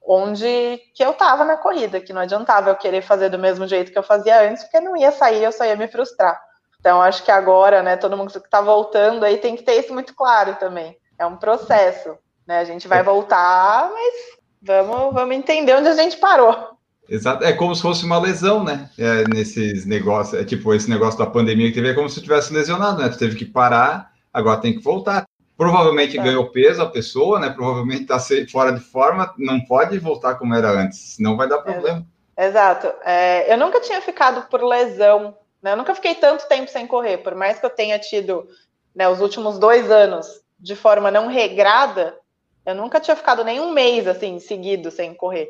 onde 0.07 0.81
que 0.95 1.05
eu 1.05 1.13
tava 1.13 1.45
na 1.45 1.57
corrida, 1.57 2.01
que 2.01 2.13
não 2.13 2.23
adiantava 2.23 2.71
eu 2.71 2.77
querer 2.77 3.03
fazer 3.03 3.29
do 3.29 3.39
mesmo 3.39 3.67
jeito 3.67 3.93
que 3.93 3.99
eu 3.99 4.03
fazia 4.03 4.49
antes, 4.49 4.65
porque 4.65 4.81
não 4.81 4.97
ia 4.97 5.13
sair, 5.13 5.43
eu 5.43 5.53
só 5.53 5.65
ia 5.65 5.77
me 5.77 5.89
frustrar. 5.89 6.41
Então, 6.81 7.01
acho 7.01 7.23
que 7.25 7.31
agora, 7.31 7.83
né, 7.83 7.97
todo 7.97 8.17
mundo 8.17 8.33
que 8.33 8.51
tá 8.51 8.61
voltando 8.61 9.25
aí 9.25 9.39
tem 9.39 9.55
que 9.55 9.63
ter 9.63 9.75
isso 9.75 9.93
muito 9.93 10.15
claro 10.15 10.57
também 10.57 10.97
é 11.23 11.27
um 11.27 11.37
processo, 11.37 12.17
né? 12.47 12.59
A 12.59 12.65
gente 12.65 12.89
vai 12.89 13.01
é. 13.01 13.03
voltar, 13.03 13.91
mas 13.93 14.15
vamos, 14.61 15.15
vamos 15.15 15.37
entender 15.37 15.75
onde 15.75 15.89
a 15.89 15.95
gente 15.95 16.17
parou. 16.17 16.73
Exato, 17.09 17.45
é 17.45 17.53
como 17.53 17.75
se 17.75 17.83
fosse 17.83 18.05
uma 18.05 18.19
lesão, 18.19 18.65
né? 18.65 18.89
É, 18.99 19.25
nesses 19.29 19.85
negócios, 19.85 20.41
é 20.41 20.45
tipo 20.45 20.73
esse 20.73 20.89
negócio 20.89 21.19
da 21.19 21.27
pandemia 21.27 21.69
que 21.69 21.75
teve, 21.75 21.91
é 21.91 21.95
como 21.95 22.09
se 22.09 22.23
tivesse 22.23 22.53
lesionado, 22.53 23.03
né? 23.03 23.09
Tu 23.09 23.19
teve 23.19 23.37
que 23.37 23.45
parar, 23.45 24.13
agora 24.33 24.61
tem 24.61 24.73
que 24.73 24.83
voltar. 24.83 25.25
Provavelmente 25.63 26.19
é. 26.19 26.23
ganhou 26.23 26.51
peso 26.51 26.83
a 26.83 26.91
pessoa, 26.91 27.39
né? 27.39 27.49
Provavelmente 27.51 28.03
está 28.03 28.19
fora 28.51 28.73
de 28.73 28.81
forma, 28.81 29.33
não 29.39 29.61
pode 29.61 29.97
voltar 29.97 30.35
como 30.35 30.55
era 30.57 30.69
antes, 30.69 31.15
senão 31.15 31.37
vai 31.37 31.49
dar 31.49 31.59
problema. 31.59 32.05
Exato. 32.37 32.93
É, 33.05 33.53
eu 33.53 33.57
nunca 33.57 33.81
tinha 33.81 34.01
ficado 34.01 34.49
por 34.49 34.61
lesão, 34.61 35.37
né? 35.63 35.73
Eu 35.73 35.77
nunca 35.77 35.95
fiquei 35.95 36.17
tanto 36.17 36.49
tempo 36.49 36.69
sem 36.69 36.85
correr, 36.85 37.19
por 37.19 37.37
mais 37.37 37.61
que 37.61 37.67
eu 37.67 37.71
tenha 37.71 37.97
tido 37.97 38.49
né, 38.93 39.09
os 39.09 39.21
últimos 39.21 39.57
dois 39.57 39.89
anos 39.89 40.43
de 40.59 40.75
forma 40.75 41.13
não 41.13 41.29
regrada, 41.29 42.19
eu 42.67 42.75
nunca 42.75 42.99
tinha 42.99 43.15
ficado 43.15 43.45
nem 43.45 43.61
um 43.61 43.71
mês 43.71 44.09
assim 44.09 44.41
seguido 44.41 44.91
sem 44.91 45.15
correr. 45.15 45.49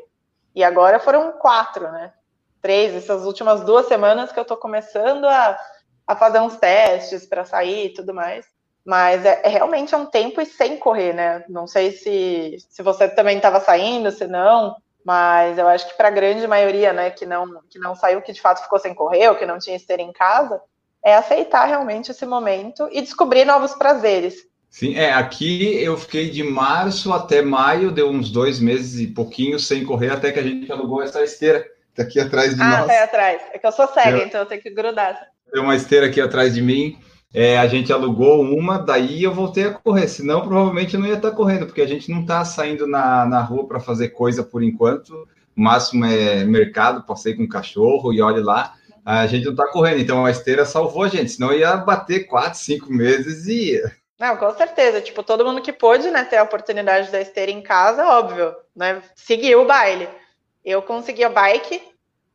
E 0.55 0.63
agora 0.63 0.99
foram 0.99 1.31
quatro, 1.31 1.91
né? 1.91 2.13
Três, 2.61 2.93
essas 2.93 3.25
últimas 3.25 3.63
duas 3.63 3.87
semanas 3.87 4.31
que 4.31 4.39
eu 4.39 4.45
tô 4.45 4.57
começando 4.57 5.25
a, 5.25 5.59
a 6.05 6.15
fazer 6.15 6.39
uns 6.39 6.55
testes 6.55 7.25
para 7.25 7.45
sair 7.45 7.87
e 7.87 7.93
tudo 7.95 8.13
mais. 8.13 8.45
Mas 8.85 9.25
é, 9.25 9.41
é, 9.43 9.47
realmente 9.47 9.95
é 9.95 9.97
um 9.97 10.05
tempo 10.05 10.41
e 10.41 10.45
sem 10.45 10.77
correr, 10.77 11.13
né? 11.13 11.43
Não 11.47 11.65
sei 11.65 11.91
se, 11.91 12.57
se 12.69 12.83
você 12.83 13.07
também 13.07 13.37
estava 13.37 13.59
saindo, 13.59 14.11
se 14.11 14.27
não, 14.27 14.75
mas 15.05 15.57
eu 15.57 15.67
acho 15.67 15.87
que 15.87 15.97
para 15.97 16.07
a 16.07 16.11
grande 16.11 16.47
maioria, 16.47 16.93
né, 16.93 17.09
que 17.09 17.25
não, 17.25 17.61
que 17.69 17.77
não 17.77 17.95
saiu, 17.95 18.21
que 18.21 18.33
de 18.33 18.41
fato 18.41 18.63
ficou 18.63 18.79
sem 18.79 18.93
correr, 18.93 19.29
ou 19.29 19.35
que 19.35 19.45
não 19.45 19.59
tinha 19.59 19.75
esteira 19.75 20.01
em 20.01 20.13
casa, 20.13 20.61
é 21.03 21.15
aceitar 21.15 21.65
realmente 21.65 22.11
esse 22.11 22.25
momento 22.25 22.87
e 22.91 23.01
descobrir 23.01 23.45
novos 23.45 23.73
prazeres. 23.73 24.35
Sim, 24.69 24.95
é, 24.95 25.13
aqui 25.13 25.83
eu 25.83 25.95
fiquei 25.97 26.29
de 26.29 26.41
março 26.41 27.13
até 27.13 27.41
maio, 27.41 27.91
deu 27.91 28.09
uns 28.09 28.31
dois 28.31 28.59
meses 28.59 28.99
e 28.99 29.07
pouquinho 29.07 29.59
sem 29.59 29.85
correr, 29.85 30.11
até 30.11 30.31
que 30.31 30.39
a 30.39 30.43
gente 30.43 30.71
alugou 30.71 31.03
essa 31.03 31.21
esteira, 31.23 31.63
tá 31.93 32.01
aqui 32.01 32.19
atrás 32.19 32.55
de 32.55 32.61
ah, 32.61 32.65
nós. 32.65 32.79
Ah, 32.79 32.87
tá 32.87 33.03
atrás. 33.03 33.41
É 33.53 33.59
que 33.59 33.67
eu 33.67 33.71
sou 33.71 33.87
cega, 33.89 34.17
eu... 34.17 34.25
então 34.25 34.39
eu 34.39 34.47
tenho 34.47 34.61
que 34.61 34.71
grudar. 34.71 35.27
Tem 35.51 35.61
uma 35.61 35.75
esteira 35.75 36.07
aqui 36.07 36.19
atrás 36.19 36.55
de 36.55 36.61
mim, 36.61 36.97
é, 37.33 37.57
a 37.57 37.67
gente 37.67 37.91
alugou 37.91 38.41
uma, 38.41 38.77
daí 38.77 39.23
eu 39.23 39.33
voltei 39.33 39.65
a 39.65 39.73
correr, 39.73 40.07
senão 40.07 40.41
provavelmente 40.41 40.93
eu 40.93 40.99
não 40.99 41.07
ia 41.07 41.15
estar 41.15 41.31
correndo, 41.31 41.65
porque 41.65 41.81
a 41.81 41.87
gente 41.87 42.11
não 42.11 42.21
está 42.21 42.45
saindo 42.45 42.85
na, 42.85 43.25
na 43.25 43.41
rua 43.41 43.67
para 43.67 43.79
fazer 43.79 44.09
coisa 44.09 44.43
por 44.43 44.61
enquanto, 44.61 45.27
o 45.57 45.61
máximo 45.61 46.05
é 46.05 46.43
mercado, 46.43 47.05
passei 47.05 47.33
com 47.33 47.47
cachorro 47.47 48.13
e 48.13 48.21
olhe 48.21 48.39
lá, 48.39 48.75
a 49.03 49.25
gente 49.25 49.45
não 49.45 49.51
está 49.51 49.67
correndo, 49.67 49.99
então 49.99 50.25
a 50.25 50.31
esteira 50.31 50.63
salvou 50.63 51.03
a 51.03 51.09
gente, 51.09 51.31
senão 51.31 51.51
ia 51.51 51.75
bater 51.75 52.27
quatro, 52.27 52.59
cinco 52.59 52.91
meses 52.93 53.47
e 53.47 53.71
ia. 53.71 53.91
Não, 54.19 54.37
com 54.37 54.53
certeza, 54.53 55.01
tipo, 55.01 55.23
todo 55.23 55.43
mundo 55.43 55.61
que 55.61 55.73
pôde, 55.73 56.09
né, 56.11 56.23
ter 56.23 56.37
a 56.37 56.43
oportunidade 56.43 57.11
da 57.11 57.19
esteira 57.19 57.51
em 57.51 57.61
casa, 57.61 58.05
óbvio, 58.05 58.55
né, 58.75 59.01
seguiu 59.15 59.63
o 59.63 59.65
baile. 59.65 60.07
Eu 60.63 60.81
consegui 60.81 61.23
a 61.23 61.29
bike, 61.29 61.81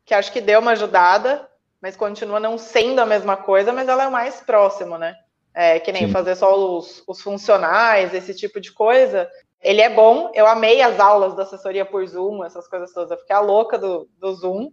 que 0.05 0.13
acho 0.13 0.33
que 0.33 0.41
deu 0.41 0.61
uma 0.61 0.73
ajudada, 0.73 1.49
mas 1.81 1.97
continua 1.97 2.41
não 2.41 2.59
sendo 2.59 3.01
a 3.01 3.07
mesma 3.07 3.37
coisa, 3.37 3.73
mas 3.73 3.89
ela 3.89 4.05
é 4.05 4.09
o 4.09 4.13
mais 4.13 4.41
próximo, 4.41 4.99
né? 4.99 5.15
É, 5.55 5.81
que 5.81 5.91
nem 5.91 6.07
Sim. 6.07 6.13
fazer 6.13 6.37
só 6.37 6.57
os, 6.57 7.03
os 7.07 7.21
funcionais, 7.21 8.15
esse 8.15 8.35
tipo 8.35 8.61
de 8.61 8.73
coisa. 8.73 9.29
Ele 9.61 9.81
é 9.81 9.89
bom, 9.89 10.31
eu 10.35 10.47
amei 10.47 10.81
as 10.81 11.01
aulas 11.01 11.35
da 11.35 11.43
assessoria 11.43 11.85
por 11.85 12.07
Zoom, 12.07 12.45
essas 12.45 12.69
coisas 12.69 12.93
todas. 12.93 13.11
Eu 13.11 13.19
fiquei 13.19 13.35
a 13.35 13.41
louca 13.41 13.79
do, 13.79 14.09
do 14.19 14.33
Zoom. 14.35 14.71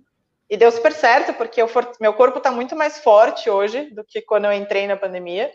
E 0.47 0.55
deu 0.55 0.71
super 0.71 0.93
certo, 0.93 1.33
porque 1.33 1.59
eu, 1.59 1.67
meu 2.00 2.13
corpo 2.13 2.38
está 2.38 2.51
muito 2.51 2.75
mais 2.75 3.00
forte 3.00 3.50
hoje 3.50 3.89
do 3.89 4.03
que 4.03 4.21
quando 4.21 4.45
eu 4.45 4.53
entrei 4.53 4.85
na 4.85 4.95
pandemia. 4.95 5.51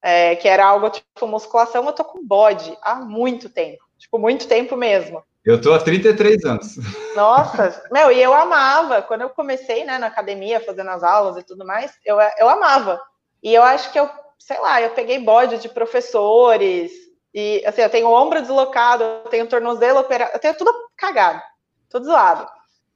É, 0.00 0.36
que 0.36 0.46
era 0.46 0.64
algo 0.64 0.90
tipo 0.90 1.26
musculação, 1.26 1.84
eu 1.84 1.92
tô 1.92 2.04
com 2.04 2.24
bode 2.24 2.76
há 2.82 2.94
muito 2.94 3.48
tempo. 3.50 3.82
Tipo, 3.98 4.16
muito 4.16 4.46
tempo 4.46 4.76
mesmo. 4.76 5.24
Eu 5.48 5.58
tô 5.58 5.72
há 5.72 5.78
33 5.78 6.44
anos. 6.44 6.76
Nossa, 7.16 7.82
meu, 7.90 8.12
e 8.12 8.22
eu 8.22 8.34
amava. 8.34 9.00
Quando 9.00 9.22
eu 9.22 9.30
comecei, 9.30 9.82
né, 9.82 9.96
na 9.96 10.08
academia, 10.08 10.60
fazendo 10.60 10.90
as 10.90 11.02
aulas 11.02 11.38
e 11.38 11.42
tudo 11.42 11.64
mais, 11.64 11.90
eu, 12.04 12.18
eu 12.38 12.50
amava. 12.50 13.00
E 13.42 13.54
eu 13.54 13.62
acho 13.62 13.90
que 13.90 13.98
eu, 13.98 14.10
sei 14.38 14.60
lá, 14.60 14.82
eu 14.82 14.90
peguei 14.90 15.18
bode 15.18 15.56
de 15.56 15.70
professores, 15.70 16.92
e 17.32 17.64
assim, 17.64 17.80
eu 17.80 17.88
tenho 17.88 18.12
ombro 18.12 18.42
deslocado, 18.42 19.02
eu 19.02 19.30
tenho 19.30 19.46
tornozelo 19.46 20.00
operado, 20.00 20.32
eu 20.34 20.38
tenho 20.38 20.54
tudo 20.54 20.70
cagado, 20.94 21.40
tudo 21.88 22.04
zoado. 22.04 22.46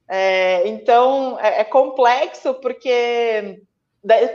É, 0.07 0.67
então, 0.67 1.39
é, 1.39 1.61
é, 1.61 1.63
complexo 1.63 2.53
porque 2.55 3.63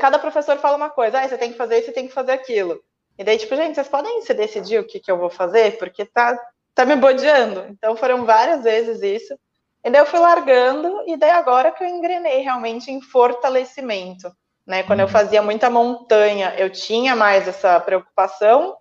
cada 0.00 0.18
professor 0.18 0.56
fala 0.56 0.76
uma 0.76 0.90
coisa, 0.90 1.20
ah, 1.20 1.28
você 1.28 1.38
tem 1.38 1.52
que 1.52 1.58
fazer 1.58 1.76
isso, 1.76 1.86
você 1.86 1.92
tem 1.92 2.08
que 2.08 2.14
fazer 2.14 2.32
aquilo. 2.32 2.82
E 3.16 3.22
daí, 3.22 3.38
tipo, 3.38 3.54
gente, 3.54 3.76
vocês 3.76 3.86
podem 3.86 4.22
se 4.22 4.34
decidir 4.34 4.80
o 4.80 4.84
que, 4.84 4.98
que 4.98 5.10
eu 5.12 5.18
vou 5.18 5.30
fazer? 5.30 5.78
Porque 5.78 6.04
tá, 6.04 6.36
tá 6.78 6.84
me 6.84 6.94
bodeando. 6.94 7.66
Então 7.70 7.96
foram 7.96 8.24
várias 8.24 8.62
vezes 8.62 9.02
isso. 9.02 9.36
E 9.84 9.90
daí 9.90 10.00
eu 10.00 10.06
fui 10.06 10.20
largando, 10.20 11.02
e 11.08 11.16
daí 11.16 11.30
agora 11.30 11.72
que 11.72 11.82
eu 11.82 11.88
engrenei 11.88 12.40
realmente 12.40 12.88
em 12.90 13.00
fortalecimento. 13.00 14.30
Né? 14.64 14.84
Quando 14.84 15.00
eu 15.00 15.06
uhum. 15.06 15.12
fazia 15.12 15.42
muita 15.42 15.68
montanha, 15.68 16.54
eu 16.56 16.70
tinha 16.70 17.16
mais 17.16 17.48
essa 17.48 17.80
preocupação. 17.80 18.76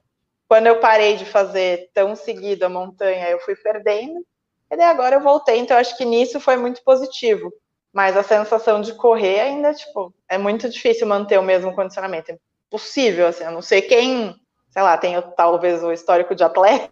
Quando 0.47 0.67
eu 0.67 0.79
parei 0.79 1.15
de 1.15 1.25
fazer 1.25 1.89
tão 1.91 2.15
seguido 2.15 2.65
a 2.65 2.69
montanha, 2.69 3.29
eu 3.29 3.39
fui 3.39 3.55
perdendo. 3.55 4.23
E 4.69 4.77
daí 4.77 4.85
agora 4.85 5.15
eu 5.15 5.21
voltei, 5.21 5.57
então 5.57 5.75
eu 5.75 5.81
acho 5.81 5.97
que 5.97 6.05
nisso 6.05 6.39
foi 6.39 6.55
muito 6.55 6.83
positivo. 6.83 7.51
Mas 7.91 8.15
a 8.15 8.21
sensação 8.21 8.79
de 8.79 8.93
correr 8.93 9.39
ainda, 9.39 9.73
tipo, 9.73 10.13
é 10.29 10.37
muito 10.37 10.69
difícil 10.69 11.07
manter 11.07 11.39
o 11.39 11.43
mesmo 11.43 11.73
condicionamento. 11.73 12.31
É 12.31 12.37
possível, 12.69 13.25
assim, 13.25 13.43
a 13.43 13.49
não 13.49 13.61
ser 13.61 13.81
quem, 13.83 14.35
sei 14.69 14.81
lá, 14.83 14.97
tem 14.97 15.19
talvez 15.35 15.83
o 15.83 15.91
histórico 15.91 16.35
de 16.35 16.43
atleta, 16.43 16.91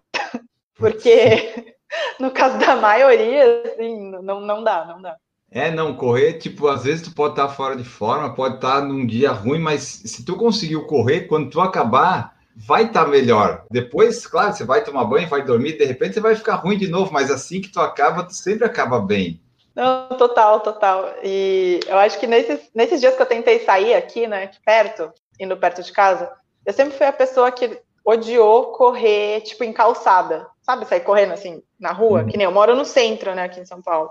porque 0.75 1.75
no 2.19 2.31
caso 2.31 2.57
da 2.57 2.75
maioria, 2.75 3.63
assim, 3.65 4.11
não, 4.21 4.41
não 4.41 4.63
dá, 4.63 4.85
não 4.85 5.01
dá. 5.01 5.17
É, 5.51 5.71
não, 5.71 5.95
correr, 5.95 6.33
tipo, 6.33 6.67
às 6.67 6.83
vezes 6.83 7.07
tu 7.07 7.15
pode 7.15 7.33
estar 7.33 7.47
fora 7.47 7.75
de 7.75 7.83
forma, 7.83 8.33
pode 8.33 8.55
estar 8.55 8.81
num 8.81 9.05
dia 9.05 9.31
ruim, 9.31 9.59
mas 9.59 9.83
se 9.83 10.25
tu 10.25 10.35
conseguiu 10.35 10.85
correr, 10.85 11.27
quando 11.27 11.49
tu 11.49 11.61
acabar, 11.61 12.35
vai 12.55 12.85
estar 12.85 13.07
melhor. 13.07 13.63
Depois, 13.69 14.25
claro, 14.25 14.53
você 14.53 14.63
vai 14.63 14.83
tomar 14.83 15.05
banho, 15.05 15.29
vai 15.29 15.43
dormir, 15.43 15.77
de 15.77 15.85
repente 15.85 16.15
você 16.15 16.19
vai 16.19 16.35
ficar 16.35 16.55
ruim 16.55 16.77
de 16.77 16.87
novo, 16.87 17.13
mas 17.13 17.29
assim 17.29 17.61
que 17.61 17.69
tu 17.69 17.79
acaba, 17.79 18.23
tu 18.23 18.33
sempre 18.33 18.65
acaba 18.65 18.99
bem. 18.99 19.41
Não, 19.75 20.07
total, 20.17 20.61
total. 20.61 21.13
E 21.23 21.81
eu 21.87 21.97
acho 21.97 22.17
que 22.19 22.27
nesses, 22.27 22.69
nesses 22.73 22.99
dias 22.99 23.15
que 23.15 23.21
eu 23.21 23.25
tentei 23.25 23.59
sair 23.59 23.93
aqui, 23.93 24.25
né, 24.25 24.43
aqui 24.43 24.57
perto, 24.65 25.11
indo 25.39 25.55
perto 25.57 25.83
de 25.83 25.91
casa, 25.91 26.31
eu 26.65 26.73
sempre 26.73 26.97
fui 26.97 27.05
a 27.05 27.13
pessoa 27.13 27.51
que 27.51 27.79
odiou 28.05 28.73
correr, 28.73 29.41
tipo, 29.41 29.63
em 29.63 29.73
calçada. 29.73 30.47
Sabe, 30.61 30.85
sair 30.85 31.01
correndo 31.01 31.33
assim 31.33 31.61
na 31.79 31.91
rua? 31.91 32.21
Uhum. 32.21 32.27
Que 32.27 32.37
nem 32.37 32.45
eu 32.45 32.51
moro 32.51 32.75
no 32.75 32.85
centro, 32.85 33.33
né, 33.33 33.43
aqui 33.43 33.59
em 33.59 33.65
São 33.65 33.81
Paulo. 33.81 34.09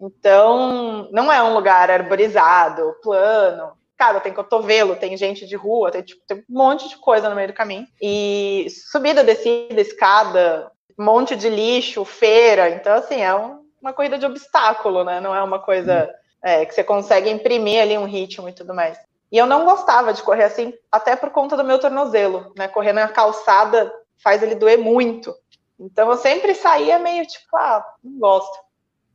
Então, 0.00 1.08
não 1.10 1.32
é 1.32 1.42
um 1.42 1.54
lugar 1.54 1.90
arborizado, 1.90 2.96
plano. 3.02 3.72
Cara, 3.96 4.20
tem 4.20 4.32
cotovelo, 4.32 4.96
tem 4.96 5.16
gente 5.16 5.46
de 5.46 5.56
rua, 5.56 5.90
tem, 5.90 6.02
tipo, 6.02 6.20
tem 6.26 6.38
um 6.38 6.42
monte 6.48 6.88
de 6.88 6.96
coisa 6.96 7.28
no 7.28 7.36
meio 7.36 7.48
do 7.48 7.54
caminho. 7.54 7.86
E 8.00 8.66
subida, 8.70 9.24
descida, 9.24 9.80
escada, 9.80 10.70
monte 10.98 11.34
de 11.34 11.48
lixo, 11.48 12.04
feira. 12.04 12.68
Então, 12.70 12.94
assim, 12.94 13.22
é 13.22 13.34
um, 13.34 13.60
uma 13.80 13.92
corrida 13.92 14.18
de 14.18 14.26
obstáculo, 14.26 15.02
né? 15.02 15.20
Não 15.20 15.34
é 15.34 15.42
uma 15.42 15.58
coisa 15.58 16.04
uhum. 16.04 16.50
é, 16.50 16.66
que 16.66 16.74
você 16.74 16.84
consegue 16.84 17.30
imprimir 17.30 17.80
ali 17.80 17.96
um 17.96 18.04
ritmo 18.04 18.48
e 18.48 18.52
tudo 18.52 18.74
mais. 18.74 18.98
E 19.30 19.38
eu 19.38 19.46
não 19.46 19.64
gostava 19.64 20.12
de 20.12 20.22
correr 20.22 20.44
assim, 20.44 20.72
até 20.90 21.16
por 21.16 21.30
conta 21.30 21.56
do 21.56 21.64
meu 21.64 21.78
tornozelo, 21.78 22.52
né? 22.56 22.68
Correr 22.68 22.92
na 22.92 23.08
calçada 23.08 23.92
faz 24.22 24.42
ele 24.42 24.54
doer 24.54 24.78
muito. 24.78 25.34
Então 25.78 26.10
eu 26.10 26.16
sempre 26.16 26.54
saía 26.54 26.98
meio 26.98 27.26
tipo, 27.26 27.56
ah, 27.56 27.84
não 28.02 28.18
gosto. 28.18 28.58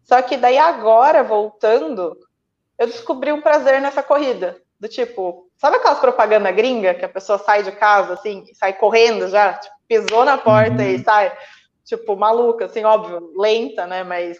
Só 0.03 0.21
que 0.21 0.37
daí 0.37 0.57
agora, 0.57 1.23
voltando, 1.23 2.17
eu 2.77 2.87
descobri 2.87 3.31
um 3.31 3.41
prazer 3.41 3.79
nessa 3.79 4.03
corrida. 4.03 4.61
Do 4.79 4.87
tipo, 4.87 5.47
sabe 5.57 5.77
aquelas 5.77 5.99
propaganda 5.99 6.51
gringa 6.51 6.95
que 6.95 7.05
a 7.05 7.09
pessoa 7.09 7.37
sai 7.37 7.61
de 7.61 7.71
casa, 7.71 8.15
assim, 8.15 8.45
sai 8.55 8.73
correndo 8.73 9.27
já, 9.27 9.53
tipo, 9.53 9.75
pisou 9.87 10.25
na 10.25 10.37
porta 10.37 10.81
uhum. 10.81 10.89
e 10.89 11.03
sai, 11.03 11.31
tipo, 11.85 12.15
maluca, 12.15 12.65
assim, 12.65 12.83
óbvio, 12.83 13.31
lenta, 13.37 13.85
né? 13.85 14.03
Mas, 14.03 14.39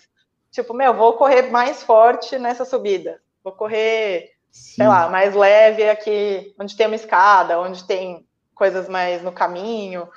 tipo, 0.51 0.73
meu, 0.73 0.95
vou 0.95 1.13
correr 1.13 1.43
mais 1.51 1.83
forte 1.83 2.39
nessa 2.39 2.65
subida. 2.65 3.21
Vou 3.43 3.53
correr 3.53 4.30
Sim. 4.51 4.75
sei 4.75 4.87
lá, 4.87 5.09
mais 5.09 5.33
leve 5.33 5.89
aqui, 5.89 6.53
onde 6.59 6.75
tem 6.75 6.87
uma 6.87 6.95
escada, 6.95 7.59
onde 7.59 7.85
tem 7.85 8.25
coisas 8.53 8.89
mais 8.89 9.23
no 9.23 9.31
caminho. 9.31 10.07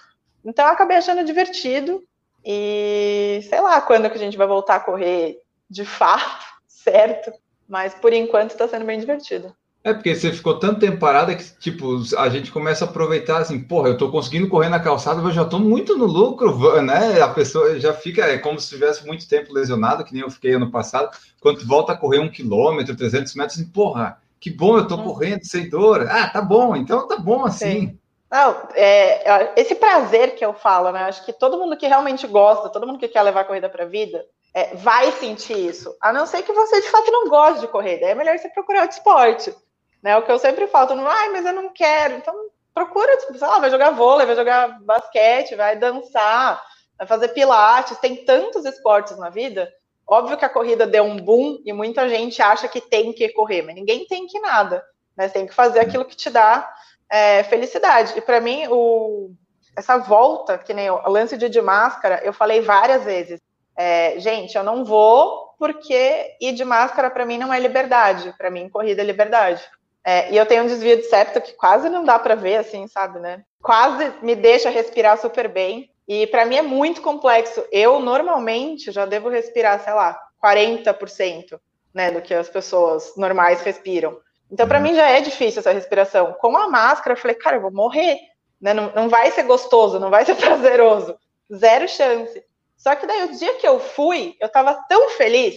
Então 0.44 0.66
eu 0.66 0.72
acabei 0.72 0.96
achando 0.96 1.24
divertido 1.24 2.02
e 2.44 3.40
sei 3.48 3.60
lá 3.60 3.80
quando 3.80 4.10
que 4.10 4.16
a 4.16 4.20
gente 4.20 4.36
vai 4.36 4.46
voltar 4.46 4.76
a 4.76 4.80
correr 4.80 5.40
de 5.70 5.84
fato, 5.84 6.44
certo? 6.66 7.32
Mas 7.68 7.94
por 7.94 8.12
enquanto 8.12 8.50
está 8.50 8.68
sendo 8.68 8.84
bem 8.84 9.00
divertido. 9.00 9.54
É 9.82 9.92
porque 9.92 10.14
você 10.14 10.32
ficou 10.32 10.58
tanto 10.58 10.80
tempo 10.80 10.96
parada 10.96 11.34
que, 11.34 11.44
tipo, 11.58 12.00
a 12.16 12.30
gente 12.30 12.50
começa 12.50 12.86
a 12.86 12.88
aproveitar 12.88 13.42
assim, 13.42 13.60
porra, 13.60 13.90
eu 13.90 13.98
tô 13.98 14.10
conseguindo 14.10 14.48
correr 14.48 14.70
na 14.70 14.80
calçada, 14.80 15.20
eu 15.20 15.30
já 15.30 15.44
tô 15.44 15.58
muito 15.58 15.94
no 15.94 16.06
lucro, 16.06 16.56
né? 16.80 17.20
A 17.20 17.28
pessoa 17.28 17.78
já 17.78 17.92
fica, 17.92 18.24
é 18.24 18.38
como 18.38 18.58
se 18.58 18.70
tivesse 18.70 19.06
muito 19.06 19.28
tempo 19.28 19.52
lesionado, 19.52 20.02
que 20.02 20.14
nem 20.14 20.22
eu 20.22 20.30
fiquei 20.30 20.54
ano 20.54 20.70
passado. 20.70 21.14
Quando 21.38 21.66
volta 21.66 21.92
a 21.92 21.96
correr 21.96 22.18
um 22.18 22.30
quilômetro, 22.30 22.96
300 22.96 23.34
metros, 23.34 23.58
assim, 23.58 23.68
porra, 23.68 24.18
que 24.44 24.50
bom, 24.50 24.76
eu 24.76 24.86
tô 24.86 24.96
hum. 24.96 25.04
correndo 25.04 25.42
sem 25.46 25.70
dor. 25.70 26.06
Ah, 26.06 26.28
tá 26.28 26.42
bom, 26.42 26.76
então 26.76 27.08
tá 27.08 27.16
bom 27.16 27.46
assim. 27.46 27.88
Sim. 27.88 27.98
Não, 28.30 28.68
é, 28.74 29.54
esse 29.56 29.74
prazer 29.74 30.34
que 30.34 30.44
eu 30.44 30.52
falo, 30.52 30.92
né? 30.92 31.04
Acho 31.04 31.24
que 31.24 31.32
todo 31.32 31.56
mundo 31.56 31.78
que 31.78 31.86
realmente 31.86 32.26
gosta, 32.26 32.68
todo 32.68 32.86
mundo 32.86 32.98
que 32.98 33.08
quer 33.08 33.22
levar 33.22 33.40
a 33.40 33.44
corrida 33.44 33.70
para 33.70 33.84
a 33.84 33.88
vida, 33.88 34.22
é, 34.52 34.74
vai 34.74 35.10
sentir 35.12 35.56
isso. 35.56 35.96
A 35.98 36.12
não 36.12 36.26
ser 36.26 36.42
que 36.42 36.52
você 36.52 36.78
de 36.82 36.90
fato 36.90 37.10
não 37.10 37.26
goste 37.26 37.60
de 37.60 37.68
correr. 37.68 38.00
Daí 38.00 38.10
é 38.10 38.14
melhor 38.14 38.36
você 38.38 38.50
procurar 38.50 38.82
outro 38.82 38.98
esporte. 38.98 39.54
Né? 40.02 40.14
O 40.18 40.22
que 40.22 40.30
eu 40.30 40.38
sempre 40.38 40.66
falo, 40.66 40.94
não, 40.94 41.08
ai, 41.08 41.30
mas 41.30 41.46
eu 41.46 41.54
não 41.54 41.72
quero. 41.72 42.16
Então, 42.16 42.34
procura, 42.74 43.16
tipo, 43.20 43.38
sei 43.38 43.48
lá, 43.48 43.58
vai 43.58 43.70
jogar 43.70 43.92
vôlei, 43.92 44.26
vai 44.26 44.36
jogar 44.36 44.78
basquete, 44.82 45.56
vai 45.56 45.74
dançar, 45.76 46.62
vai 46.98 47.06
fazer 47.06 47.28
pilates, 47.28 47.96
tem 47.96 48.26
tantos 48.26 48.66
esportes 48.66 49.16
na 49.16 49.30
vida. 49.30 49.72
Óbvio 50.06 50.37
que 50.37 50.44
a 50.44 50.50
corrida 50.50 50.87
deu 50.87 51.04
um 51.04 51.16
boom 51.16 51.61
e 51.64 51.73
muita 51.73 52.08
gente 52.08 52.42
acha 52.42 52.68
que 52.68 52.80
tem 52.80 53.12
que 53.12 53.28
correr, 53.30 53.62
mas 53.62 53.75
ninguém 53.75 54.06
tem 54.06 54.26
que 54.26 54.38
nada, 54.38 54.84
né? 55.16 55.28
Tem 55.28 55.46
que 55.46 55.54
fazer 55.54 55.80
aquilo 55.80 56.04
que 56.04 56.16
te 56.16 56.28
dá 56.28 56.70
é, 57.11 57.42
felicidade. 57.44 58.12
E 58.16 58.20
para 58.20 58.40
mim, 58.40 58.66
o, 58.68 59.32
essa 59.76 59.96
volta, 59.96 60.58
que 60.58 60.75
nem 60.75 60.90
o 60.90 61.08
lance 61.08 61.37
de, 61.37 61.49
de 61.49 61.61
máscara, 61.61 62.20
eu 62.23 62.32
falei 62.32 62.61
várias 62.61 63.04
vezes. 63.04 63.40
É, 63.76 64.18
gente, 64.18 64.56
eu 64.56 64.62
não 64.62 64.84
vou 64.84 65.54
porque 65.58 66.37
ir 66.40 66.52
de 66.52 66.64
máscara 66.64 67.11
para 67.11 67.25
mim 67.25 67.38
não 67.38 67.52
é 67.52 67.58
liberdade. 67.58 68.34
Para 68.37 68.50
mim, 68.50 68.68
corrida 68.68 69.02
é 69.02 69.04
liberdade. 69.04 69.62
É, 70.04 70.30
e 70.30 70.37
eu 70.37 70.44
tenho 70.44 70.64
um 70.64 70.66
desvio 70.66 70.96
de 70.96 71.04
septo 71.04 71.40
que 71.40 71.54
quase 71.54 71.88
não 71.88 72.04
dá 72.04 72.18
para 72.18 72.34
ver, 72.34 72.56
assim, 72.56 72.87
sabe, 72.87 73.18
né? 73.18 73.42
Quase 73.62 74.12
me 74.20 74.34
deixa 74.34 74.68
respirar 74.68 75.18
super 75.18 75.49
bem. 75.49 75.90
E 76.06 76.26
para 76.26 76.44
mim 76.44 76.56
é 76.56 76.62
muito 76.62 77.00
complexo. 77.00 77.64
Eu 77.73 77.99
normalmente 78.00 78.92
já 78.92 79.06
devo 79.06 79.28
respirar, 79.28 79.82
sei 79.82 79.94
lá, 79.94 80.18
40%, 80.42 81.58
né, 81.94 82.11
do 82.11 82.20
que 82.20 82.34
as 82.34 82.49
pessoas 82.49 83.14
normais 83.16 83.62
respiram. 83.62 84.18
Então, 84.50 84.68
para 84.68 84.78
uhum. 84.78 84.84
mim 84.84 84.94
já 84.94 85.08
é 85.08 85.20
difícil 85.20 85.61
essa 85.61 85.73
respiração. 85.73 86.34
Com 86.34 86.56
a 86.56 86.68
máscara, 86.68 87.14
eu 87.14 87.20
falei, 87.20 87.37
cara, 87.37 87.56
eu 87.56 87.62
vou 87.62 87.73
morrer. 87.73 88.18
Né? 88.61 88.75
Não, 88.75 88.92
não 88.94 89.08
vai 89.08 89.30
ser 89.30 89.44
gostoso, 89.44 89.99
não 89.99 90.11
vai 90.11 90.25
ser 90.25 90.34
prazeroso. 90.37 91.16
Zero 91.54 91.88
chance. 91.88 92.44
Só 92.76 92.94
que 92.94 93.06
daí, 93.06 93.25
o 93.25 93.37
dia 93.37 93.54
que 93.54 93.66
eu 93.66 93.80
fui, 93.80 94.37
eu 94.40 94.49
tava 94.49 94.75
tão 94.88 95.11
feliz 95.11 95.56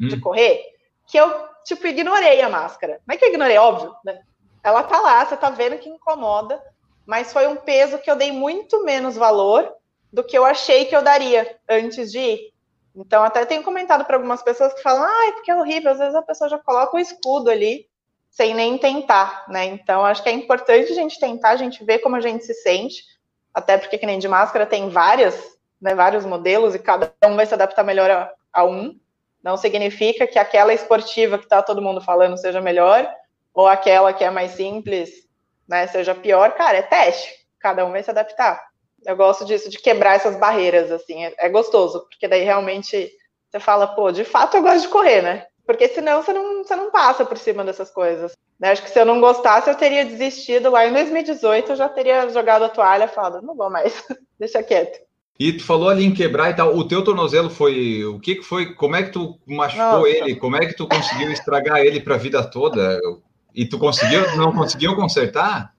hum. 0.00 0.08
de 0.08 0.20
correr 0.20 0.62
que 1.06 1.18
eu, 1.18 1.30
tipo, 1.64 1.86
ignorei 1.86 2.40
a 2.40 2.48
máscara. 2.48 3.00
Não 3.06 3.14
é 3.14 3.18
que 3.18 3.24
eu 3.24 3.30
ignorei, 3.30 3.58
óbvio, 3.58 3.94
né? 4.04 4.20
Ela 4.62 4.84
tá 4.84 5.00
lá, 5.00 5.24
você 5.24 5.36
tá 5.36 5.50
vendo 5.50 5.78
que 5.78 5.88
incomoda, 5.88 6.62
mas 7.06 7.32
foi 7.32 7.46
um 7.46 7.56
peso 7.56 7.98
que 7.98 8.10
eu 8.10 8.16
dei 8.16 8.32
muito 8.32 8.84
menos 8.84 9.16
valor 9.16 9.72
do 10.12 10.22
que 10.22 10.36
eu 10.36 10.44
achei 10.44 10.84
que 10.84 10.94
eu 10.94 11.02
daria 11.02 11.58
antes 11.68 12.12
de 12.12 12.18
ir. 12.18 12.52
Então, 12.94 13.24
até 13.24 13.46
tenho 13.46 13.62
comentado 13.62 14.04
para 14.04 14.16
algumas 14.16 14.42
pessoas 14.42 14.74
que 14.74 14.82
falam, 14.82 15.02
ah, 15.02 15.32
porque 15.32 15.50
é 15.50 15.56
horrível, 15.56 15.92
às 15.92 15.98
vezes 15.98 16.14
a 16.14 16.22
pessoa 16.22 16.50
já 16.50 16.58
coloca 16.58 16.96
o 16.96 17.00
escudo 17.00 17.50
ali, 17.50 17.86
sem 18.30 18.54
nem 18.54 18.76
tentar, 18.76 19.46
né? 19.48 19.64
Então, 19.64 20.04
acho 20.04 20.22
que 20.22 20.28
é 20.28 20.32
importante 20.32 20.92
a 20.92 20.94
gente 20.94 21.18
tentar, 21.18 21.50
a 21.50 21.56
gente 21.56 21.84
ver 21.84 22.00
como 22.00 22.16
a 22.16 22.20
gente 22.20 22.44
se 22.44 22.54
sente, 22.54 23.02
até 23.52 23.78
porque, 23.78 23.98
que 23.98 24.06
nem 24.06 24.18
de 24.18 24.28
máscara, 24.28 24.66
tem 24.66 24.88
várias, 24.90 25.34
né, 25.80 25.94
vários 25.94 26.24
modelos, 26.24 26.74
e 26.74 26.78
cada 26.78 27.12
um 27.24 27.36
vai 27.36 27.46
se 27.46 27.54
adaptar 27.54 27.82
melhor 27.82 28.10
a, 28.10 28.32
a 28.52 28.64
um. 28.64 28.98
Não 29.42 29.56
significa 29.56 30.26
que 30.26 30.38
aquela 30.38 30.72
esportiva 30.72 31.38
que 31.38 31.44
está 31.44 31.62
todo 31.62 31.82
mundo 31.82 32.00
falando 32.00 32.38
seja 32.38 32.60
melhor, 32.60 33.10
ou 33.54 33.66
aquela 33.66 34.12
que 34.12 34.24
é 34.24 34.30
mais 34.30 34.52
simples, 34.52 35.21
né, 35.72 35.86
seja 35.86 36.14
pior. 36.14 36.52
Cara, 36.52 36.76
é 36.76 36.82
teste, 36.82 37.30
cada 37.58 37.86
um 37.86 37.90
vai 37.90 38.02
se 38.02 38.10
adaptar. 38.10 38.62
Eu 39.06 39.16
gosto 39.16 39.44
disso, 39.46 39.70
de 39.70 39.78
quebrar 39.78 40.16
essas 40.16 40.36
barreiras, 40.36 40.92
assim, 40.92 41.24
é, 41.24 41.34
é 41.38 41.48
gostoso, 41.48 42.06
porque 42.10 42.28
daí 42.28 42.44
realmente 42.44 43.10
você 43.50 43.58
fala, 43.58 43.86
pô, 43.86 44.12
de 44.12 44.22
fato 44.22 44.58
eu 44.58 44.62
gosto 44.62 44.82
de 44.82 44.88
correr, 44.88 45.22
né? 45.22 45.46
Porque 45.66 45.88
senão 45.88 46.22
você 46.22 46.32
não, 46.32 46.62
você 46.62 46.76
não 46.76 46.90
passa 46.90 47.24
por 47.24 47.38
cima 47.38 47.64
dessas 47.64 47.90
coisas. 47.90 48.36
Né? 48.60 48.70
Acho 48.70 48.82
que 48.82 48.90
se 48.90 49.00
eu 49.00 49.06
não 49.06 49.20
gostasse, 49.20 49.70
eu 49.70 49.74
teria 49.74 50.04
desistido 50.04 50.70
lá 50.70 50.86
em 50.86 50.92
2018, 50.92 51.72
eu 51.72 51.76
já 51.76 51.88
teria 51.88 52.28
jogado 52.28 52.64
a 52.64 52.68
toalha 52.68 53.04
e 53.04 53.08
falado, 53.08 53.40
não 53.40 53.56
vou 53.56 53.70
mais, 53.70 54.04
deixa 54.38 54.62
quieto. 54.62 55.00
E 55.40 55.54
tu 55.54 55.64
falou 55.64 55.88
ali 55.88 56.04
em 56.04 56.12
quebrar 56.12 56.50
e 56.50 56.54
tal, 56.54 56.76
o 56.76 56.86
teu 56.86 57.02
tornozelo 57.02 57.48
foi, 57.48 58.04
o 58.04 58.20
que 58.20 58.36
que 58.36 58.42
foi, 58.42 58.74
como 58.74 58.94
é 58.94 59.02
que 59.02 59.10
tu 59.10 59.38
machucou 59.46 60.00
Nossa. 60.00 60.08
ele, 60.08 60.36
como 60.36 60.56
é 60.56 60.66
que 60.66 60.76
tu 60.76 60.86
conseguiu 60.86 61.32
estragar 61.32 61.78
ele 61.78 62.00
para 62.00 62.14
a 62.14 62.18
vida 62.18 62.44
toda? 62.44 63.00
E 63.54 63.66
tu 63.66 63.78
conseguiu, 63.78 64.36
não 64.36 64.52
conseguiu 64.52 64.96
consertar? 64.96 65.72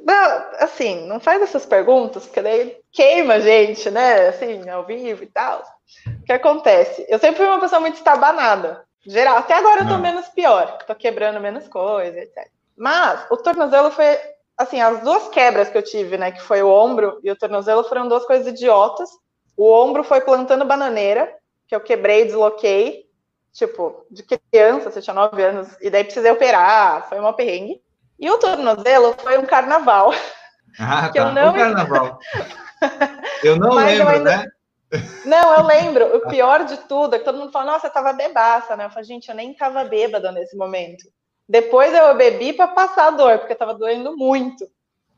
Não, 0.00 0.44
assim, 0.60 1.06
não 1.06 1.18
faz 1.18 1.42
essas 1.42 1.66
perguntas, 1.66 2.24
porque 2.24 2.40
daí 2.40 2.76
queima 2.92 3.34
a 3.34 3.40
gente, 3.40 3.90
né, 3.90 4.28
assim, 4.28 4.68
ao 4.68 4.84
vivo 4.84 5.24
e 5.24 5.26
tal. 5.26 5.62
O 6.06 6.24
que 6.24 6.32
acontece? 6.32 7.04
Eu 7.08 7.18
sempre 7.18 7.38
fui 7.38 7.46
uma 7.46 7.60
pessoa 7.60 7.80
muito 7.80 7.96
estabanada, 7.96 8.84
geral. 9.04 9.36
Até 9.38 9.54
agora 9.54 9.82
eu 9.82 9.88
tô 9.88 9.98
menos 9.98 10.28
pior, 10.28 10.78
tô 10.86 10.94
quebrando 10.94 11.40
menos 11.40 11.66
coisa, 11.66 12.18
etc. 12.18 12.48
Mas 12.76 13.26
o 13.30 13.36
tornozelo 13.36 13.90
foi, 13.90 14.16
assim, 14.56 14.80
as 14.80 15.00
duas 15.02 15.28
quebras 15.28 15.68
que 15.68 15.76
eu 15.76 15.82
tive, 15.82 16.16
né, 16.16 16.30
que 16.30 16.40
foi 16.40 16.62
o 16.62 16.70
ombro 16.70 17.18
e 17.24 17.30
o 17.30 17.36
tornozelo, 17.36 17.82
foram 17.84 18.08
duas 18.08 18.24
coisas 18.24 18.46
idiotas. 18.46 19.10
O 19.56 19.72
ombro 19.72 20.04
foi 20.04 20.20
plantando 20.20 20.64
bananeira, 20.64 21.34
que 21.66 21.74
eu 21.74 21.80
quebrei, 21.80 22.24
desloquei, 22.24 23.07
tipo, 23.58 24.06
de 24.08 24.22
criança, 24.22 24.90
você 24.90 25.02
tinha 25.02 25.12
nove 25.12 25.42
anos, 25.42 25.68
e 25.80 25.90
daí 25.90 26.04
precisei 26.04 26.30
operar, 26.30 27.08
foi 27.08 27.18
uma 27.18 27.32
perrengue. 27.32 27.82
E 28.18 28.30
o 28.30 28.38
tornozelo 28.38 29.14
foi 29.18 29.38
um 29.38 29.46
carnaval. 29.46 30.12
Ah, 30.78 31.08
que 31.08 31.18
tá. 31.18 31.26
Eu 31.26 31.32
não... 31.32 31.50
Um 31.50 31.54
carnaval. 31.54 32.18
Eu 33.42 33.56
não 33.56 33.72
lembro, 33.72 34.02
eu 34.02 34.08
ainda... 34.08 34.36
né? 34.36 34.46
Não, 35.24 35.54
eu 35.56 35.64
lembro. 35.64 36.16
O 36.16 36.20
pior 36.28 36.64
de 36.64 36.76
tudo 36.86 37.16
é 37.16 37.18
que 37.18 37.24
todo 37.24 37.38
mundo 37.38 37.50
fala, 37.50 37.72
nossa, 37.72 37.88
eu 37.88 37.92
tava 37.92 38.12
bebaça, 38.12 38.76
né? 38.76 38.84
Eu 38.84 38.90
falei, 38.90 39.04
gente, 39.04 39.28
eu 39.28 39.34
nem 39.34 39.54
tava 39.54 39.82
bêbada 39.84 40.30
nesse 40.30 40.56
momento. 40.56 41.04
Depois 41.48 41.92
eu 41.92 42.14
bebi 42.16 42.52
para 42.52 42.68
passar 42.68 43.08
a 43.08 43.10
dor, 43.10 43.38
porque 43.38 43.54
tava 43.54 43.74
doendo 43.74 44.16
muito. 44.16 44.68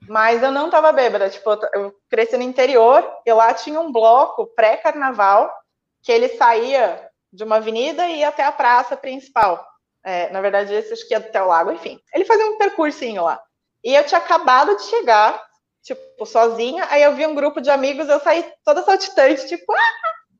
Mas 0.08 0.42
eu 0.42 0.50
não 0.50 0.70
tava 0.70 0.92
bêbada. 0.92 1.28
Tipo, 1.28 1.50
eu 1.74 1.94
cresci 2.08 2.38
no 2.38 2.44
interior 2.44 3.06
e 3.26 3.32
lá 3.32 3.52
tinha 3.52 3.80
um 3.80 3.92
bloco 3.92 4.46
pré-carnaval 4.54 5.52
que 6.00 6.12
ele 6.12 6.28
saía 6.28 7.09
de 7.32 7.44
uma 7.44 7.56
avenida 7.56 8.08
e 8.08 8.24
até 8.24 8.44
a 8.44 8.52
praça 8.52 8.96
principal. 8.96 9.64
É, 10.04 10.30
na 10.30 10.40
verdade, 10.40 10.72
esse 10.72 10.92
acho 10.92 11.06
que 11.06 11.14
ia 11.14 11.18
até 11.18 11.42
o 11.42 11.46
lago, 11.46 11.72
enfim. 11.72 12.00
Ele 12.14 12.24
fazia 12.24 12.46
um 12.46 12.58
percursinho 12.58 13.24
lá. 13.24 13.40
E 13.84 13.94
eu 13.94 14.04
tinha 14.04 14.18
acabado 14.18 14.76
de 14.76 14.82
chegar, 14.84 15.42
tipo, 15.82 16.26
sozinha. 16.26 16.86
Aí 16.90 17.02
eu 17.02 17.14
vi 17.14 17.26
um 17.26 17.34
grupo 17.34 17.60
de 17.60 17.70
amigos, 17.70 18.08
eu 18.08 18.20
saí 18.20 18.44
toda 18.64 18.82
saltitante, 18.82 19.46
tipo, 19.46 19.72
ah, 19.72 19.92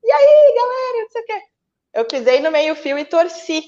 e 0.03 0.11
aí, 0.11 0.55
galera, 0.55 1.01
não 1.01 1.09
sei 1.09 1.21
o 1.21 1.25
quê. 1.25 1.41
Eu 1.93 2.05
pisei 2.05 2.39
no 2.39 2.51
meio-fio 2.51 2.97
e 2.97 3.05
torci. 3.05 3.63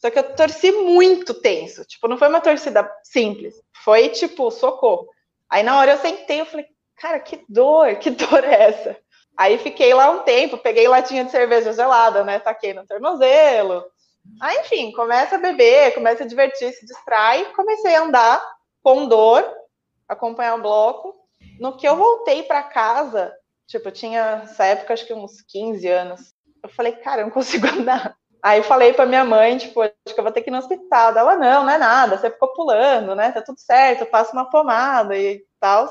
Só 0.00 0.10
que 0.10 0.18
eu 0.18 0.34
torci 0.34 0.70
muito 0.72 1.34
tenso. 1.34 1.84
Tipo, 1.84 2.08
não 2.08 2.16
foi 2.16 2.28
uma 2.28 2.40
torcida 2.40 2.88
simples. 3.02 3.54
Foi, 3.84 4.08
tipo, 4.08 4.50
socorro. 4.50 5.08
Aí 5.50 5.62
na 5.62 5.78
hora 5.78 5.92
eu 5.92 5.98
sentei, 5.98 6.40
eu 6.40 6.46
falei, 6.46 6.66
cara, 6.96 7.20
que 7.20 7.44
dor, 7.48 7.96
que 7.96 8.10
dor 8.10 8.44
é 8.44 8.68
essa? 8.68 8.96
Aí 9.38 9.56
fiquei 9.56 9.94
lá 9.94 10.10
um 10.10 10.24
tempo, 10.24 10.58
peguei 10.58 10.88
latinha 10.88 11.24
de 11.24 11.30
cerveja 11.30 11.72
gelada, 11.72 12.24
né? 12.24 12.40
Taquei 12.40 12.74
no 12.74 12.84
tornozelo. 12.84 13.84
Aí, 14.40 14.58
enfim, 14.58 14.90
começa 14.90 15.36
a 15.36 15.38
beber, 15.38 15.94
começa 15.94 16.24
a 16.24 16.26
divertir, 16.26 16.72
se 16.72 16.84
distrai. 16.84 17.44
Comecei 17.54 17.94
a 17.94 18.02
andar 18.02 18.42
com 18.82 19.06
dor, 19.06 19.48
acompanhar 20.08 20.56
o 20.56 20.62
bloco. 20.62 21.14
No 21.60 21.76
que 21.76 21.86
eu 21.86 21.94
voltei 21.94 22.42
para 22.42 22.64
casa, 22.64 23.32
tipo, 23.68 23.92
tinha 23.92 24.42
essa 24.42 24.64
época, 24.64 24.92
acho 24.92 25.06
que 25.06 25.14
uns 25.14 25.40
15 25.42 25.86
anos. 25.86 26.34
Eu 26.60 26.68
falei, 26.68 26.92
cara, 26.92 27.20
eu 27.20 27.26
não 27.26 27.32
consigo 27.32 27.68
andar. 27.70 28.16
Aí 28.42 28.64
falei 28.64 28.92
para 28.92 29.06
minha 29.06 29.24
mãe, 29.24 29.56
tipo, 29.56 29.82
acho 29.82 29.92
que 30.04 30.18
eu 30.18 30.24
vou 30.24 30.32
ter 30.32 30.42
que 30.42 30.50
ir 30.50 30.52
no 30.52 30.58
hospital. 30.58 31.16
Ela, 31.16 31.36
não, 31.36 31.62
não 31.62 31.70
é 31.70 31.78
nada, 31.78 32.18
você 32.18 32.28
ficou 32.28 32.52
pulando, 32.54 33.14
né? 33.14 33.30
Tá 33.30 33.40
tudo 33.40 33.60
certo, 33.60 34.00
eu 34.00 34.06
passo 34.06 34.32
uma 34.32 34.50
pomada 34.50 35.16
e 35.16 35.44
tal. 35.60 35.88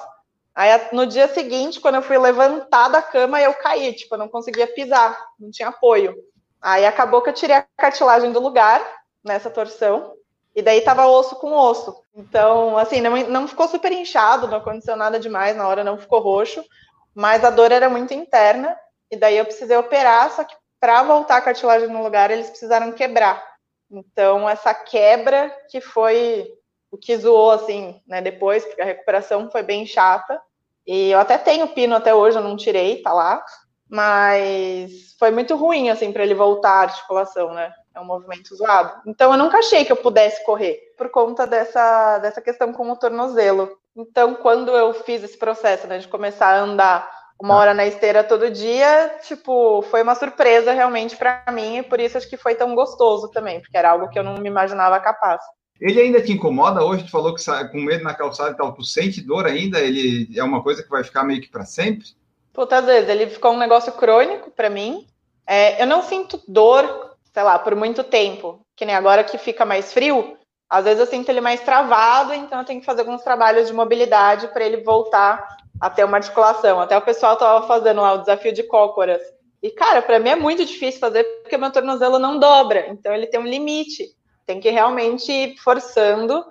Aí 0.58 0.72
no 0.92 1.06
dia 1.06 1.28
seguinte, 1.28 1.80
quando 1.80 1.96
eu 1.96 2.02
fui 2.02 2.18
levantar 2.18 2.88
da 2.88 3.00
cama, 3.00 3.40
eu 3.40 3.54
caí, 3.54 3.94
tipo, 3.94 4.16
eu 4.16 4.18
não 4.18 4.28
conseguia 4.28 4.66
pisar, 4.66 5.16
não 5.40 5.52
tinha 5.52 5.70
apoio. 5.70 6.16
Aí 6.60 6.84
acabou 6.84 7.22
que 7.22 7.30
eu 7.30 7.34
tirei 7.34 7.58
a 7.58 7.66
cartilagem 7.78 8.32
do 8.32 8.40
lugar 8.40 8.84
nessa 9.24 9.52
torção. 9.52 10.16
E 10.56 10.64
daí 10.64 10.82
tava 10.82 11.06
osso 11.06 11.36
com 11.36 11.54
osso. 11.54 11.96
Então, 12.16 12.76
assim, 12.76 13.02
não, 13.02 13.16
não 13.28 13.48
ficou 13.48 13.68
super 13.68 13.92
inchado, 13.92 14.48
não 14.48 14.58
aconteceu 14.58 14.96
nada 14.96 15.20
demais 15.20 15.56
na 15.56 15.68
hora, 15.68 15.84
não 15.84 16.00
ficou 16.00 16.20
roxo, 16.20 16.66
mas 17.14 17.44
a 17.44 17.52
dor 17.52 17.72
era 17.72 17.88
muito 17.88 18.16
interna. 18.16 18.76
E 19.12 19.16
daí 19.16 19.38
eu 19.38 19.46
precisei 19.46 19.78
operar, 19.78 20.32
só 20.32 20.44
que 20.44 20.56
para 20.80 21.04
voltar 21.04 21.38
a 21.38 21.42
cartilagem 21.42 21.88
no 21.88 22.02
lugar, 22.02 22.32
eles 22.32 22.50
precisaram 22.50 22.92
quebrar. 22.94 23.46
Então, 23.92 24.50
essa 24.50 24.74
quebra 24.74 25.56
que 25.70 25.80
foi 25.80 26.52
o 26.90 26.98
que 26.98 27.16
zoou, 27.16 27.52
assim, 27.52 28.02
né, 28.08 28.22
depois, 28.22 28.66
porque 28.66 28.82
a 28.82 28.86
recuperação 28.86 29.52
foi 29.52 29.62
bem 29.62 29.86
chata. 29.86 30.42
E 30.88 31.12
eu 31.12 31.20
até 31.20 31.38
tenho 31.38 31.68
pino 31.68 31.96
até 31.96 32.16
hoje, 32.16 32.38
eu 32.38 32.44
não 32.44 32.56
tirei, 32.56 33.02
tá 33.02 33.14
lá. 33.14 33.44
Mas 33.90 35.16
foi 35.20 35.32
muito 35.32 35.56
ruim, 35.56 35.90
assim, 35.90 36.12
para 36.12 36.24
ele 36.24 36.34
voltar 36.34 36.72
à 36.72 36.82
articulação, 36.82 37.54
né? 37.54 37.72
é 37.98 38.02
um 38.02 38.06
movimento 38.06 38.56
zoado. 38.56 39.02
Então 39.06 39.32
eu 39.32 39.38
nunca 39.38 39.58
achei 39.58 39.84
que 39.84 39.92
eu 39.92 39.98
pudesse 39.98 40.44
correr 40.46 40.80
por 40.98 41.10
conta 41.10 41.46
dessa, 41.46 42.20
dessa 42.20 42.42
questão 42.42 42.72
com 42.72 42.90
o 42.90 42.96
tornozelo. 42.96 43.78
Então, 43.96 44.36
quando 44.36 44.72
eu 44.72 44.94
fiz 44.94 45.24
esse 45.24 45.38
processo, 45.38 45.88
né, 45.88 45.98
de 45.98 46.08
começar 46.08 46.50
a 46.50 46.60
andar 46.60 47.18
uma 47.42 47.56
hora 47.56 47.74
na 47.74 47.86
esteira 47.86 48.24
todo 48.24 48.52
dia, 48.52 49.18
tipo, 49.24 49.82
foi 49.84 50.04
uma 50.04 50.16
surpresa 50.16 50.72
realmente 50.72 51.16
para 51.16 51.44
mim 51.52 51.78
e 51.78 51.84
por 51.84 52.00
isso 52.00 52.18
acho 52.18 52.30
que 52.30 52.38
foi 52.38 52.56
tão 52.56 52.74
gostoso 52.76 53.30
também, 53.30 53.60
porque 53.60 53.78
era 53.78 53.92
algo 53.92 54.10
que 54.10 54.18
eu 54.18 54.24
não 54.24 54.36
me 54.36 54.48
imaginava 54.48 55.00
capaz. 55.00 55.42
Ele 55.80 56.02
ainda 56.02 56.22
te 56.22 56.32
incomoda 56.32 56.84
hoje? 56.84 57.04
Tu 57.04 57.12
falou 57.12 57.36
que 57.36 57.44
com 57.72 57.80
medo 57.80 58.04
na 58.04 58.14
calçada 58.14 58.52
e 58.52 58.58
tal, 58.58 58.74
tu 58.74 58.84
sente 58.84 59.22
dor 59.22 59.46
ainda? 59.46 59.80
Ele 59.80 60.28
é 60.36 60.44
uma 60.44 60.64
coisa 60.64 60.84
que 60.84 60.90
vai 60.90 61.04
ficar 61.04 61.24
meio 61.24 61.42
que 61.42 61.50
para 61.50 61.66
sempre? 61.66 62.08
Puta, 62.54 62.78
às 62.78 62.86
vezes, 62.86 63.10
ele 63.10 63.28
ficou 63.28 63.54
um 63.54 63.58
negócio 63.58 63.92
crônico 63.92 64.50
para 64.50 64.70
mim. 64.70 65.06
É, 65.46 65.82
eu 65.82 65.88
não 65.88 66.02
sinto 66.02 66.42
dor 66.48 67.08
sei 67.38 67.44
lá, 67.44 67.60
por 67.60 67.76
muito 67.76 68.04
tempo, 68.04 68.66
que 68.76 68.84
nem 68.84 68.96
agora 68.96 69.24
que 69.24 69.38
fica 69.38 69.64
mais 69.64 69.94
frio, 69.94 70.36
Às 70.68 70.86
vezes 70.86 71.00
eu 71.00 71.06
sinto 71.06 71.30
ele 71.30 71.40
mais 71.40 71.62
travado, 71.62 72.34
então 72.34 72.58
eu 72.58 72.66
tenho 72.66 72.80
que 72.80 72.86
fazer 72.86 73.02
alguns 73.02 73.22
trabalhos 73.22 73.68
de 73.68 73.74
mobilidade 73.74 74.48
para 74.48 74.66
ele 74.66 74.78
voltar 74.78 75.48
a 75.80 75.88
ter 75.88 76.04
uma 76.04 76.18
articulação. 76.18 76.80
Até 76.80 76.98
o 76.98 77.02
pessoal 77.02 77.34
estava 77.34 77.68
fazendo 77.68 78.02
lá 78.02 78.14
o 78.14 78.18
desafio 78.18 78.52
de 78.52 78.64
cócoras. 78.64 79.22
E, 79.62 79.70
cara, 79.70 80.02
para 80.02 80.18
mim 80.18 80.30
é 80.30 80.36
muito 80.36 80.66
difícil 80.66 81.00
fazer 81.00 81.24
porque 81.44 81.56
meu 81.58 81.72
tornozelo 81.72 82.18
não 82.18 82.40
dobra. 82.40 82.88
Então 82.90 83.14
ele 83.14 83.28
tem 83.28 83.40
um 83.40 83.46
limite. 83.46 84.10
Tem 84.48 84.60
que 84.60 84.72
realmente 84.72 85.32
ir 85.32 85.58
forçando 85.58 86.44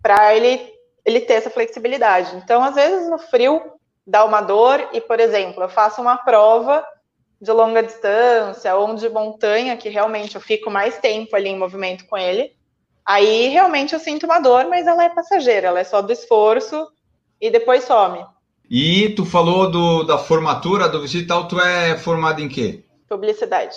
para 0.00 0.36
ele, 0.36 0.72
ele 1.04 1.20
ter 1.20 1.34
essa 1.34 1.50
flexibilidade. 1.50 2.36
Então, 2.36 2.62
às 2.62 2.76
vezes, 2.76 3.10
no 3.10 3.18
frio 3.18 3.60
dá 4.06 4.24
uma 4.24 4.40
dor, 4.40 4.88
e, 4.92 5.00
por 5.00 5.18
exemplo, 5.18 5.64
eu 5.64 5.68
faço 5.68 6.00
uma 6.00 6.16
prova 6.16 6.84
de 7.40 7.50
longa 7.52 7.82
distância 7.82 8.76
ou 8.76 8.94
de 8.94 9.08
montanha, 9.08 9.76
que 9.76 9.88
realmente 9.88 10.34
eu 10.34 10.40
fico 10.40 10.70
mais 10.70 10.98
tempo 10.98 11.34
ali 11.34 11.48
em 11.48 11.58
movimento 11.58 12.06
com 12.06 12.16
ele. 12.16 12.52
Aí 13.04 13.48
realmente 13.48 13.94
eu 13.94 14.00
sinto 14.00 14.26
uma 14.26 14.38
dor, 14.38 14.66
mas 14.68 14.86
ela 14.86 15.04
é 15.04 15.08
passageira, 15.08 15.68
ela 15.68 15.80
é 15.80 15.84
só 15.84 16.02
do 16.02 16.12
esforço 16.12 16.86
e 17.40 17.50
depois 17.50 17.84
some. 17.84 18.24
E 18.68 19.08
tu 19.10 19.24
falou 19.24 19.70
do, 19.70 20.02
da 20.04 20.18
formatura 20.18 20.88
do 20.88 21.00
vestido 21.00 21.26
tal, 21.26 21.48
tu 21.48 21.58
é 21.58 21.96
formado 21.96 22.42
em 22.42 22.48
quê? 22.48 22.84
Publicidade. 23.08 23.76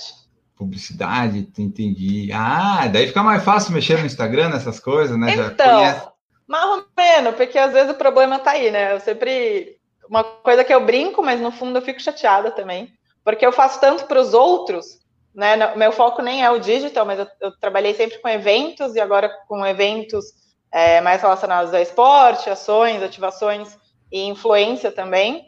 Publicidade, 0.62 1.50
entendi. 1.58 2.30
Ah, 2.32 2.88
daí 2.88 3.08
fica 3.08 3.24
mais 3.24 3.44
fácil 3.44 3.74
mexer 3.74 3.98
no 3.98 4.06
Instagram, 4.06 4.50
nessas 4.50 4.80
coisas, 4.80 5.18
né? 5.18 5.34
Então, 5.34 6.14
mais 6.48 6.66
ou 6.66 6.86
menos, 6.96 7.34
porque 7.34 7.58
às 7.58 7.74
vezes 7.74 7.92
o 7.92 7.98
problema 7.98 8.38
tá 8.38 8.52
aí, 8.52 8.70
né? 8.70 8.94
Eu 8.94 9.00
sempre. 9.00 9.80
Uma 10.08 10.24
coisa 10.24 10.64
que 10.64 10.72
eu 10.72 10.86
brinco, 10.86 11.24
mas 11.24 11.42
no 11.42 11.52
fundo 11.52 11.80
eu 11.80 11.82
fico 11.82 12.00
chateada 12.00 12.52
também. 12.52 12.94
Porque 13.24 13.44
eu 13.44 13.52
faço 13.52 13.82
tanto 13.82 14.06
para 14.06 14.22
os 14.22 14.36
outros, 14.36 15.00
né? 15.34 15.76
Meu 15.76 15.92
foco 15.92 16.22
nem 16.22 16.44
é 16.44 16.52
o 16.52 16.60
digital, 16.60 17.08
mas 17.08 17.18
eu, 17.18 17.28
eu 17.42 17.58
trabalhei 17.60 17.96
sempre 17.96 18.20
com 18.20 18.30
eventos 18.30 18.94
e 18.94 19.00
agora 19.00 19.32
com 19.48 19.66
eventos 19.66 20.26
é, 20.72 21.02
mais 21.02 21.24
relacionados 21.24 21.74
a 21.74 21.82
esporte, 21.82 22.52
ações, 22.52 23.02
ativações 23.02 23.76
e 24.12 24.26
influência 24.26 24.92
também. 24.92 25.44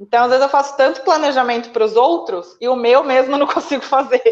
Então, 0.00 0.24
às 0.24 0.30
vezes 0.30 0.42
eu 0.42 0.48
faço 0.48 0.74
tanto 0.74 1.02
planejamento 1.02 1.68
para 1.68 1.84
os 1.84 1.96
outros 1.96 2.56
e 2.62 2.66
o 2.66 2.74
meu 2.74 3.04
mesmo 3.04 3.36
não 3.36 3.44
consigo 3.52 3.82
fazer. 3.82 4.22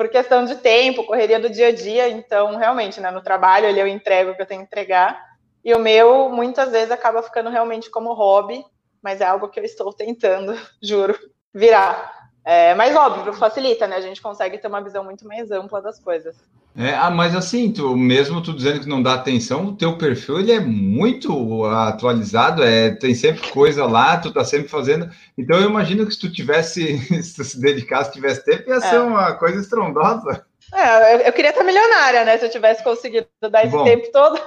Por 0.00 0.08
questão 0.08 0.46
de 0.46 0.56
tempo, 0.56 1.04
correria 1.04 1.38
do 1.38 1.50
dia 1.50 1.66
a 1.66 1.72
dia. 1.72 2.08
Então, 2.08 2.56
realmente, 2.56 2.98
né, 3.02 3.10
no 3.10 3.20
trabalho 3.20 3.68
ali 3.68 3.78
eu 3.78 3.86
entrego 3.86 4.30
o 4.30 4.34
que 4.34 4.40
eu 4.40 4.46
tenho 4.46 4.62
que 4.62 4.66
entregar. 4.66 5.22
E 5.62 5.74
o 5.74 5.78
meu, 5.78 6.30
muitas 6.30 6.72
vezes, 6.72 6.90
acaba 6.90 7.22
ficando 7.22 7.50
realmente 7.50 7.90
como 7.90 8.14
hobby, 8.14 8.64
mas 9.02 9.20
é 9.20 9.26
algo 9.26 9.50
que 9.50 9.60
eu 9.60 9.64
estou 9.64 9.92
tentando, 9.92 10.58
juro, 10.82 11.14
virar. 11.52 12.30
É, 12.42 12.74
mas 12.76 12.96
óbvio, 12.96 13.34
facilita, 13.34 13.86
né? 13.86 13.96
A 13.96 14.00
gente 14.00 14.22
consegue 14.22 14.56
ter 14.56 14.68
uma 14.68 14.82
visão 14.82 15.04
muito 15.04 15.28
mais 15.28 15.50
ampla 15.50 15.82
das 15.82 16.00
coisas. 16.00 16.34
É, 16.76 16.94
ah, 16.94 17.10
mas 17.10 17.34
assim, 17.34 17.72
tu, 17.72 17.96
mesmo 17.96 18.40
tu 18.40 18.52
dizendo 18.52 18.80
que 18.80 18.88
não 18.88 19.02
dá 19.02 19.14
atenção, 19.14 19.66
o 19.66 19.76
teu 19.76 19.98
perfil 19.98 20.38
ele 20.38 20.52
é 20.52 20.60
muito 20.60 21.64
atualizado, 21.64 22.62
é, 22.62 22.90
tem 22.90 23.14
sempre 23.14 23.50
coisa 23.50 23.84
lá, 23.86 24.16
tu 24.16 24.32
tá 24.32 24.44
sempre 24.44 24.68
fazendo. 24.68 25.10
Então 25.36 25.58
eu 25.58 25.68
imagino 25.68 26.06
que 26.06 26.14
se 26.14 26.20
tu 26.20 26.32
tivesse, 26.32 26.98
se 27.22 27.34
tu 27.34 27.44
se 27.44 27.60
dedicasse, 27.60 28.12
tivesse 28.12 28.44
tempo, 28.44 28.70
ia 28.70 28.76
é. 28.76 28.80
ser 28.80 29.00
uma 29.00 29.34
coisa 29.34 29.60
estrondosa. 29.60 30.46
É, 30.72 31.16
eu, 31.16 31.20
eu 31.22 31.32
queria 31.32 31.50
estar 31.50 31.64
milionária, 31.64 32.24
né? 32.24 32.38
Se 32.38 32.46
eu 32.46 32.50
tivesse 32.50 32.84
conseguido 32.84 33.26
dar 33.50 33.64
esse 33.64 33.76
Bom, 33.76 33.82
tempo 33.82 34.10
todo. 34.12 34.40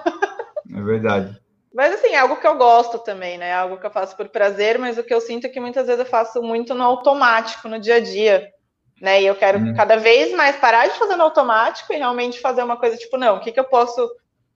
é 0.73 0.81
verdade. 0.81 1.37
Mas 1.73 1.93
assim, 1.93 2.09
é 2.09 2.19
algo 2.19 2.37
que 2.37 2.47
eu 2.47 2.55
gosto 2.55 2.99
também, 2.99 3.37
né? 3.37 3.49
É 3.49 3.53
algo 3.53 3.77
que 3.77 3.85
eu 3.85 3.91
faço 3.91 4.15
por 4.15 4.29
prazer, 4.29 4.79
mas 4.79 4.97
o 4.97 5.03
que 5.03 5.13
eu 5.13 5.19
sinto 5.19 5.45
é 5.45 5.49
que 5.49 5.59
muitas 5.59 5.87
vezes 5.87 5.99
eu 5.99 6.09
faço 6.09 6.41
muito 6.41 6.73
no 6.73 6.83
automático, 6.83 7.67
no 7.67 7.79
dia 7.79 7.95
a 7.95 7.99
dia 7.99 8.47
né? 9.01 9.21
E 9.21 9.25
eu 9.25 9.35
quero 9.35 9.59
uhum. 9.59 9.73
cada 9.75 9.97
vez 9.97 10.33
mais 10.33 10.55
parar 10.55 10.87
de 10.87 10.97
fazer 10.97 11.15
no 11.15 11.23
automático 11.23 11.91
e 11.93 11.97
realmente 11.97 12.39
fazer 12.39 12.63
uma 12.63 12.77
coisa 12.77 12.97
tipo, 12.97 13.17
não, 13.17 13.37
o 13.37 13.39
que, 13.39 13.51
que 13.51 13.59
eu 13.59 13.65
posso 13.65 14.09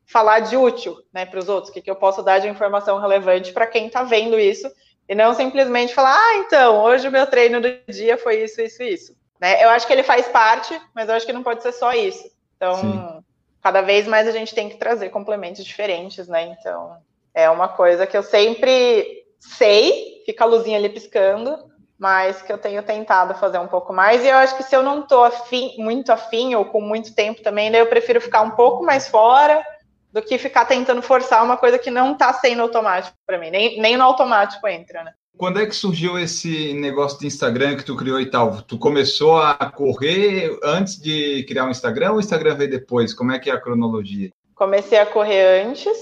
falar 0.06 0.40
de 0.40 0.56
útil, 0.56 0.98
né, 1.14 1.26
para 1.26 1.40
os 1.40 1.50
outros? 1.50 1.70
O 1.70 1.74
que, 1.74 1.82
que 1.82 1.92
eu 1.92 1.96
posso 1.96 2.24
dar 2.24 2.40
de 2.40 2.48
informação 2.48 3.00
relevante 3.00 3.52
para 3.52 3.68
quem 3.68 3.88
está 3.88 4.04
vendo 4.04 4.40
isso? 4.40 4.72
E 5.08 5.16
não 5.16 5.34
simplesmente 5.34 5.94
falar, 5.94 6.16
ah, 6.18 6.38
então, 6.38 6.84
hoje 6.84 7.08
o 7.08 7.12
meu 7.12 7.28
treino 7.28 7.62
do 7.62 7.70
dia 7.90 8.18
foi 8.18 8.44
isso, 8.44 8.62
isso, 8.62 8.84
isso. 8.84 9.16
Né? 9.40 9.64
Eu 9.64 9.70
acho 9.70 9.86
que 9.86 9.94
ele 9.94 10.04
faz 10.04 10.28
parte, 10.28 10.80
mas 10.94 11.08
eu 11.08 11.16
acho 11.16 11.26
que 11.26 11.34
não 11.34 11.44
pode 11.44 11.62
ser 11.62 11.72
só 11.72 11.94
isso. 11.94 12.30
Então, 12.56 12.76
Sim. 12.76 13.24
cada 13.62 13.82
vez 13.82 14.08
mais 14.08 14.28
a 14.28 14.32
gente 14.32 14.54
tem 14.54 14.68
que 14.68 14.78
trazer 14.78 15.10
complementos 15.10 15.64
diferentes, 15.64 16.28
né? 16.28 16.56
Então, 16.60 16.98
é 17.34 17.50
uma 17.50 17.68
coisa 17.68 18.08
que 18.08 18.18
eu 18.18 18.24
sempre 18.24 19.26
sei, 19.40 20.24
fica 20.26 20.44
a 20.44 20.48
luzinha 20.48 20.78
ali 20.78 20.90
piscando, 20.90 21.58
mas 21.98 22.42
que 22.42 22.52
eu 22.52 22.58
tenho 22.58 22.84
tentado 22.84 23.34
fazer 23.36 23.58
um 23.58 23.68
pouco 23.68 23.92
mais. 23.92 24.24
E 24.24 24.28
eu 24.28 24.38
acho 24.38 24.56
que 24.56 24.64
se 24.64 24.76
eu 24.76 24.84
não 24.84 25.02
estou 25.02 25.24
afim, 25.24 25.76
muito 25.78 26.12
afim 26.12 26.54
ou 26.56 26.66
com 26.66 26.82
muito 26.82 27.14
tempo 27.14 27.42
também, 27.42 27.72
daí 27.72 27.82
eu 27.82 27.88
prefiro 27.88 28.22
ficar 28.22 28.42
um 28.42 28.52
pouco 28.52 28.84
mais 28.84 29.08
fora 29.08 29.66
do 30.14 30.22
que 30.22 30.38
ficar 30.38 30.66
tentando 30.66 31.02
forçar 31.02 31.44
uma 31.44 31.58
coisa 31.58 31.78
que 31.78 31.92
não 31.92 32.14
está 32.14 32.32
sendo 32.34 32.62
automático 32.62 33.16
para 33.26 33.38
mim, 33.38 33.50
nem, 33.50 33.80
nem 33.80 33.98
no 33.98 34.04
automático 34.04 34.68
entra, 34.68 35.04
né? 35.04 35.12
Quando 35.38 35.60
é 35.60 35.66
que 35.68 35.76
surgiu 35.76 36.18
esse 36.18 36.74
negócio 36.74 37.20
de 37.20 37.28
Instagram 37.28 37.76
que 37.76 37.84
tu 37.84 37.96
criou 37.96 38.20
e 38.20 38.26
tal? 38.26 38.64
Tu 38.64 38.78
começou 38.80 39.38
a 39.38 39.54
correr 39.72 40.58
antes 40.64 41.00
de 41.00 41.46
criar 41.48 41.66
o 41.66 41.68
um 41.68 41.72
Instagram 41.72 42.12
ou 42.12 42.18
o 42.18 42.20
Instagram 42.20 42.56
veio 42.56 42.72
depois? 42.72 43.14
Como 43.14 43.32
é 43.32 43.38
que 43.38 43.50
é 43.50 43.54
a 43.54 43.62
cronologia? 43.62 44.32
Comecei 44.56 44.98
a 44.98 45.06
correr 45.06 45.64
antes, 45.64 45.96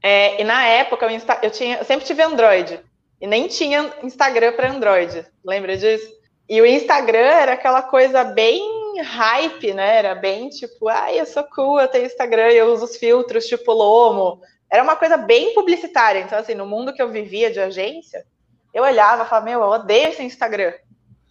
é, 0.00 0.40
e 0.40 0.44
na 0.44 0.64
época 0.64 1.04
eu, 1.04 1.20
eu, 1.42 1.50
tinha, 1.50 1.78
eu 1.78 1.84
sempre 1.84 2.06
tive 2.06 2.22
Android. 2.22 2.78
E 3.20 3.26
nem 3.26 3.48
tinha 3.48 3.92
Instagram 4.02 4.52
para 4.52 4.70
Android, 4.70 5.26
lembra 5.44 5.76
disso? 5.76 6.14
E 6.48 6.60
o 6.60 6.66
Instagram 6.66 7.18
era 7.18 7.52
aquela 7.54 7.82
coisa 7.82 8.22
bem 8.22 8.60
hype, 9.02 9.74
né? 9.74 9.96
Era 9.96 10.14
bem 10.14 10.48
tipo, 10.48 10.88
ai, 10.88 11.20
eu 11.20 11.26
sou 11.26 11.44
cool, 11.44 11.80
eu 11.80 11.88
tenho 11.88 12.06
Instagram, 12.06 12.50
eu 12.50 12.72
uso 12.72 12.84
os 12.84 12.96
filtros 12.96 13.46
tipo 13.46 13.72
Lomo. 13.72 14.40
Era 14.70 14.82
uma 14.82 14.96
coisa 14.96 15.16
bem 15.16 15.54
publicitária. 15.54 16.20
Então, 16.20 16.38
assim, 16.38 16.54
no 16.54 16.66
mundo 16.66 16.92
que 16.92 17.02
eu 17.02 17.08
vivia 17.08 17.50
de 17.50 17.60
agência, 17.60 18.24
eu 18.72 18.84
olhava 18.84 19.24
e 19.24 19.26
falava, 19.26 19.46
meu, 19.46 19.60
eu 19.60 19.68
odeio 19.68 20.08
esse 20.08 20.22
Instagram. 20.22 20.72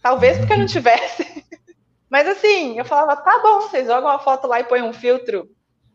Talvez 0.02 0.38
porque 0.38 0.52
eu 0.52 0.58
não 0.58 0.66
tivesse. 0.66 1.44
Mas 2.10 2.28
assim, 2.28 2.78
eu 2.78 2.84
falava, 2.84 3.16
tá 3.20 3.40
bom, 3.42 3.60
vocês 3.60 3.86
jogam 3.86 4.10
uma 4.10 4.18
foto 4.18 4.46
lá 4.46 4.60
e 4.60 4.64
põem 4.64 4.82
um 4.82 4.92
filtro 4.92 5.48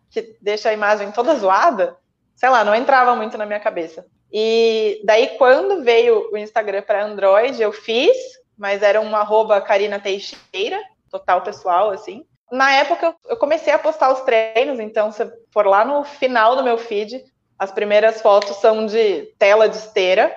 que 0.09 0.37
deixa 0.41 0.69
a 0.69 0.73
imagem 0.73 1.11
toda 1.11 1.35
zoada. 1.35 1.97
Sei 2.35 2.49
lá, 2.49 2.63
não 2.63 2.75
entrava 2.75 3.15
muito 3.15 3.37
na 3.37 3.45
minha 3.45 3.59
cabeça. 3.59 4.05
E 4.31 5.01
daí, 5.03 5.37
quando 5.37 5.83
veio 5.83 6.29
o 6.31 6.37
Instagram 6.37 6.81
para 6.83 7.03
Android, 7.03 7.61
eu 7.61 7.73
fiz, 7.73 8.15
mas 8.57 8.81
era 8.81 9.01
um 9.01 9.13
arroba 9.15 9.59
Karina 9.59 9.99
Teixeira, 9.99 10.79
total 11.09 11.41
pessoal, 11.41 11.91
assim. 11.91 12.25
Na 12.49 12.71
época, 12.71 13.13
eu 13.27 13.35
comecei 13.35 13.73
a 13.73 13.79
postar 13.79 14.11
os 14.11 14.21
treinos, 14.21 14.79
então, 14.79 15.11
se 15.11 15.29
for 15.51 15.65
lá 15.65 15.83
no 15.83 16.03
final 16.03 16.55
do 16.55 16.63
meu 16.63 16.77
feed, 16.77 17.23
as 17.59 17.71
primeiras 17.71 18.21
fotos 18.21 18.57
são 18.57 18.85
de 18.85 19.33
tela 19.37 19.67
de 19.67 19.75
esteira. 19.75 20.33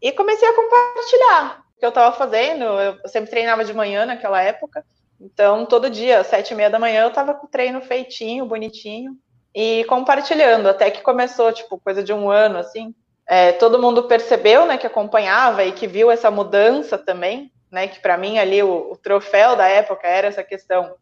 E 0.00 0.12
comecei 0.12 0.46
a 0.46 0.54
compartilhar 0.54 1.64
o 1.76 1.80
que 1.80 1.84
eu 1.84 1.88
estava 1.88 2.14
fazendo. 2.16 2.64
Eu 2.64 3.08
sempre 3.08 3.30
treinava 3.30 3.64
de 3.64 3.74
manhã 3.74 4.06
naquela 4.06 4.40
época. 4.40 4.84
Então, 5.20 5.66
todo 5.66 5.90
dia, 5.90 6.20
às 6.20 6.28
sete 6.28 6.52
e 6.52 6.54
meia 6.54 6.70
da 6.70 6.78
manhã, 6.78 7.02
eu 7.02 7.08
estava 7.08 7.34
com 7.34 7.46
o 7.46 7.50
treino 7.50 7.80
feitinho, 7.80 8.46
bonitinho. 8.46 9.16
E 9.52 9.84
compartilhando, 9.84 10.68
até 10.68 10.90
que 10.90 11.02
começou, 11.02 11.52
tipo, 11.52 11.80
coisa 11.80 12.02
de 12.04 12.12
um 12.12 12.30
ano, 12.30 12.58
assim 12.58 12.94
é, 13.28 13.52
todo 13.52 13.80
mundo 13.80 14.04
percebeu, 14.04 14.64
né, 14.64 14.78
que 14.78 14.86
acompanhava 14.86 15.62
e 15.62 15.72
que 15.72 15.86
viu 15.86 16.10
essa 16.10 16.30
mudança 16.30 16.96
também, 16.96 17.52
né, 17.70 17.86
que 17.86 18.00
para 18.00 18.16
mim 18.16 18.38
ali 18.38 18.62
o, 18.62 18.92
o, 18.92 18.96
troféu 18.96 19.54
da 19.54 19.68
época 19.68 20.08
era 20.08 20.28
essa 20.28 20.42
questão 20.42 20.94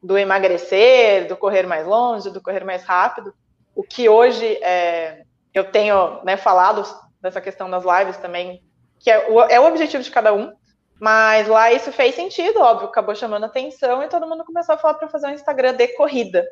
do 0.00 0.16
emagrecer, 0.16 1.26
do 1.26 1.36
correr 1.36 1.66
mais 1.66 1.84
longe, 1.84 2.30
do 2.30 2.40
correr 2.40 2.64
mais 2.64 2.84
rápido, 2.84 3.34
o 3.74 3.82
que 3.82 4.08
hoje 4.08 4.46
é, 4.62 5.22
eu 5.52 5.64
tenho 5.64 6.22
né, 6.22 6.36
falado 6.36 6.84
dessa 7.20 7.40
questão 7.40 7.68
das 7.68 7.84
lives 7.84 8.16
também, 8.18 8.62
que 9.00 9.10
é 9.10 9.28
o, 9.28 9.40
é 9.40 9.58
o 9.58 9.66
objetivo 9.66 10.04
de 10.04 10.10
cada 10.10 10.32
um, 10.32 10.52
mas 11.00 11.48
lá 11.48 11.72
isso 11.72 11.90
fez 11.90 12.14
sentido, 12.14 12.60
óbvio, 12.60 12.88
acabou 12.88 13.14
chamando 13.16 13.44
atenção 13.44 14.04
e 14.04 14.08
todo 14.08 14.28
mundo 14.28 14.44
começou 14.44 14.76
a 14.76 14.78
falar 14.78 14.94
para 14.94 15.08
fazer 15.08 15.26
um 15.26 15.34
Instagram 15.34 15.74
de 15.74 15.88
corrida. 15.88 16.46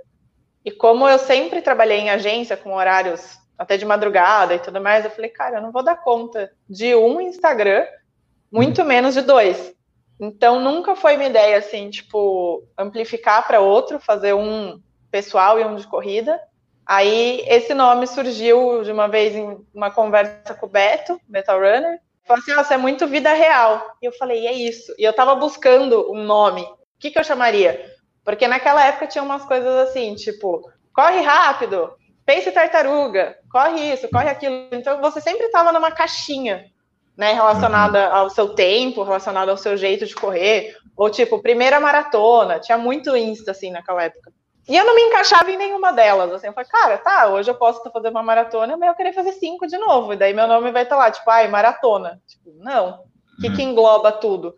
E 0.65 0.73
como 0.73 1.09
eu 1.09 1.19
sempre 1.19 1.63
trabalhei 1.63 2.01
em 2.01 2.11
agência 2.11 2.57
com 2.57 2.75
horários 2.75 3.40
até 3.61 3.77
de 3.77 3.85
madrugada 3.85 4.55
e 4.55 4.59
tudo 4.59 4.81
mais. 4.81 5.05
Eu 5.05 5.11
falei, 5.11 5.29
cara, 5.29 5.59
eu 5.59 5.63
não 5.63 5.71
vou 5.71 5.83
dar 5.83 5.97
conta 5.97 6.51
de 6.67 6.95
um 6.95 7.21
Instagram, 7.21 7.87
muito 8.51 8.83
menos 8.87 9.13
de 9.13 9.21
dois. 9.21 9.75
Então 10.19 10.61
nunca 10.61 10.97
foi 10.97 11.19
minha 11.19 11.29
ideia 11.29 11.59
assim, 11.59 11.91
tipo, 11.91 12.67
amplificar 12.77 13.47
para 13.47 13.61
outro, 13.61 14.01
fazer 14.01 14.33
um 14.33 14.81
pessoal 15.11 15.61
e 15.61 15.65
um 15.65 15.77
de 15.77 15.87
corrida. 15.87 16.41
Aí 16.87 17.45
esse 17.47 17.75
nome 17.75 18.07
surgiu 18.07 18.83
de 18.83 18.91
uma 18.91 19.09
vez 19.09 19.37
em 19.37 19.59
uma 19.75 19.91
conversa 19.91 20.55
com 20.55 20.65
o 20.65 20.71
Beto, 20.71 21.21
Metal 21.29 21.59
Runner. 21.59 22.01
Falou 22.25 22.43
assim: 22.43 22.55
Nossa, 22.55 22.75
é 22.75 22.79
muito 22.79 23.07
vida 23.07 23.31
real. 23.35 23.95
E 24.01 24.07
eu 24.07 24.13
falei: 24.13 24.47
É 24.47 24.53
isso. 24.55 24.95
E 24.99 25.05
eu 25.05 25.13
tava 25.13 25.35
buscando 25.35 26.11
um 26.11 26.25
nome. 26.25 26.63
O 26.63 26.77
que, 26.99 27.11
que 27.11 27.19
eu 27.19 27.25
chamaria? 27.25 27.95
Porque 28.25 28.49
naquela 28.49 28.87
época 28.87 29.07
tinha 29.07 29.23
umas 29.23 29.45
coisas 29.45 29.89
assim, 29.89 30.15
tipo, 30.15 30.71
corre 30.95 31.21
rápido, 31.21 31.93
pense 32.25 32.51
tartaruga, 32.53 33.37
corre 33.51 33.93
isso, 33.93 34.09
corre 34.11 34.29
aquilo. 34.29 34.69
Então 34.73 35.01
você 35.01 35.21
sempre 35.21 35.47
estava 35.47 35.73
numa 35.73 35.91
caixinha, 35.91 36.67
né, 37.17 37.33
relacionada 37.33 38.09
uhum. 38.09 38.15
ao 38.15 38.31
seu 38.31 38.55
tempo, 38.55 39.03
relacionada 39.03 39.51
ao 39.51 39.57
seu 39.57 39.77
jeito 39.77 40.07
de 40.07 40.15
correr, 40.15 40.77
ou 40.97 41.11
tipo, 41.11 41.43
primeira 41.43 41.81
maratona, 41.81 42.59
tinha 42.59 42.79
muito 42.79 43.17
Insta 43.17 43.51
assim 43.51 43.71
naquela 43.71 44.05
época. 44.05 44.33
E 44.69 44.77
eu 44.77 44.85
não 44.85 44.95
me 44.95 45.03
encaixava 45.03 45.51
em 45.51 45.57
nenhuma 45.57 45.93
delas. 45.93 46.33
Assim, 46.33 46.47
eu 46.47 46.53
falei, 46.53 46.71
cara, 46.71 46.99
tá, 46.99 47.27
hoje 47.27 47.51
eu 47.51 47.57
posso 47.57 47.79
estar 47.79 47.91
fazendo 47.91 48.13
uma 48.13 48.23
maratona, 48.23 48.77
mas 48.77 48.89
eu 48.89 48.95
queria 48.95 49.13
fazer 49.13 49.33
cinco 49.33 49.67
de 49.67 49.77
novo. 49.77 50.13
E 50.13 50.17
daí 50.17 50.33
meu 50.33 50.47
nome 50.47 50.71
vai 50.71 50.85
estar 50.85 50.97
lá, 50.97 51.11
tipo, 51.11 51.29
ai, 51.29 51.49
maratona. 51.49 52.21
Tipo, 52.25 52.53
não. 52.57 53.01
O 53.37 53.41
que, 53.41 53.49
uhum. 53.49 53.57
que 53.57 53.63
engloba 53.65 54.13
tudo? 54.13 54.55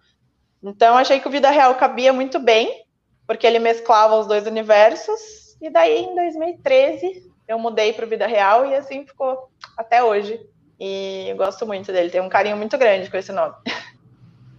Então, 0.62 0.98
achei 0.98 1.18
que 1.18 1.27
o 1.27 1.31
Vida 1.31 1.51
Real 1.51 1.75
cabia 1.77 2.12
muito 2.12 2.38
bem, 2.38 2.85
porque 3.27 3.46
ele 3.46 3.59
mesclava 3.59 4.18
os 4.18 4.27
dois 4.27 4.46
universos. 4.46 5.57
E 5.62 5.70
daí, 5.70 6.03
em 6.03 6.14
2013, 6.14 7.31
eu 7.46 7.59
mudei 7.59 7.92
para 7.92 8.07
Vida 8.07 8.26
Real 8.26 8.66
e 8.66 8.74
assim 8.74 9.07
ficou 9.07 9.50
até 9.76 10.02
hoje. 10.02 10.40
E 10.78 11.28
eu 11.28 11.37
gosto 11.37 11.66
muito 11.66 11.92
dele, 11.92 12.11
tem 12.11 12.20
um 12.20 12.28
carinho 12.28 12.57
muito 12.57 12.76
grande 12.76 13.11
com 13.11 13.16
esse 13.16 13.33
nome. 13.33 13.55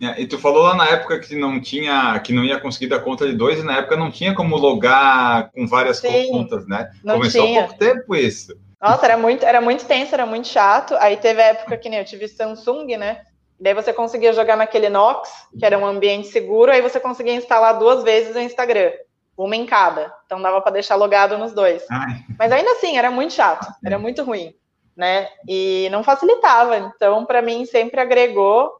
É, 0.01 0.19
e 0.19 0.27
tu 0.27 0.37
falou 0.37 0.63
lá 0.63 0.75
na 0.75 0.89
época 0.89 1.17
que 1.19 1.33
não 1.33 1.61
tinha, 1.61 2.19
que 2.19 2.33
não 2.33 2.43
ia 2.43 2.59
conseguir 2.59 2.87
dar 2.87 2.99
conta 2.99 3.25
de 3.25 3.33
dois, 3.33 3.59
e 3.59 3.63
na 3.63 3.77
época 3.77 3.95
não 3.95 4.11
tinha 4.11 4.35
como 4.35 4.57
logar 4.57 5.49
com 5.51 5.65
várias 5.65 5.99
Sim, 5.99 6.27
contas, 6.29 6.67
né? 6.67 6.91
Começou 7.01 7.45
tinha. 7.45 7.61
há 7.61 7.67
pouco 7.67 7.79
tempo 7.79 8.13
isso. 8.13 8.53
Nossa, 8.81 9.05
era 9.05 9.17
muito, 9.17 9.45
era 9.45 9.61
muito 9.61 9.85
tenso, 9.85 10.13
era 10.13 10.25
muito 10.25 10.49
chato. 10.49 10.93
Aí 10.95 11.15
teve 11.15 11.41
a 11.41 11.45
época 11.45 11.77
que 11.77 11.87
nem 11.87 11.99
eu 11.99 12.05
tive 12.05 12.27
Samsung, 12.27 12.97
né? 12.97 13.21
Daí 13.57 13.73
você 13.73 13.93
conseguia 13.93 14.33
jogar 14.33 14.57
naquele 14.57 14.89
Nox, 14.89 15.29
que 15.57 15.65
era 15.65 15.77
um 15.77 15.85
ambiente 15.85 16.27
seguro, 16.27 16.69
aí 16.69 16.81
você 16.81 16.99
conseguia 16.99 17.33
instalar 17.33 17.79
duas 17.79 18.03
vezes 18.03 18.35
o 18.35 18.39
Instagram, 18.39 18.91
uma 19.37 19.55
em 19.55 19.65
cada. 19.65 20.13
Então 20.25 20.41
dava 20.41 20.61
para 20.61 20.73
deixar 20.73 20.95
logado 20.95 21.37
nos 21.37 21.53
dois. 21.53 21.83
Ai. 21.89 22.23
Mas 22.37 22.51
ainda 22.51 22.71
assim, 22.71 22.97
era 22.97 23.09
muito 23.09 23.33
chato, 23.33 23.67
era 23.85 23.97
muito 23.97 24.23
ruim, 24.23 24.55
né? 24.95 25.27
E 25.47 25.87
não 25.91 26.03
facilitava. 26.03 26.77
Então, 26.77 27.25
para 27.25 27.41
mim, 27.41 27.65
sempre 27.65 27.99
agregou 27.99 28.79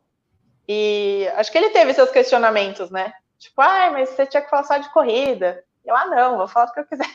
e 0.67 1.27
acho 1.35 1.51
que 1.51 1.57
ele 1.57 1.69
teve 1.69 1.93
seus 1.93 2.11
questionamentos, 2.11 2.89
né? 2.89 3.13
Tipo, 3.37 3.61
ai, 3.61 3.91
mas 3.91 4.09
você 4.09 4.25
tinha 4.25 4.41
que 4.41 4.49
falar 4.49 4.63
só 4.63 4.77
de 4.77 4.89
corrida. 4.89 5.63
Eu, 5.83 5.95
ah, 5.95 6.05
não, 6.05 6.37
vou 6.37 6.47
falar 6.47 6.67
o 6.67 6.73
que 6.73 6.79
eu 6.79 6.85
quiser. 6.85 7.09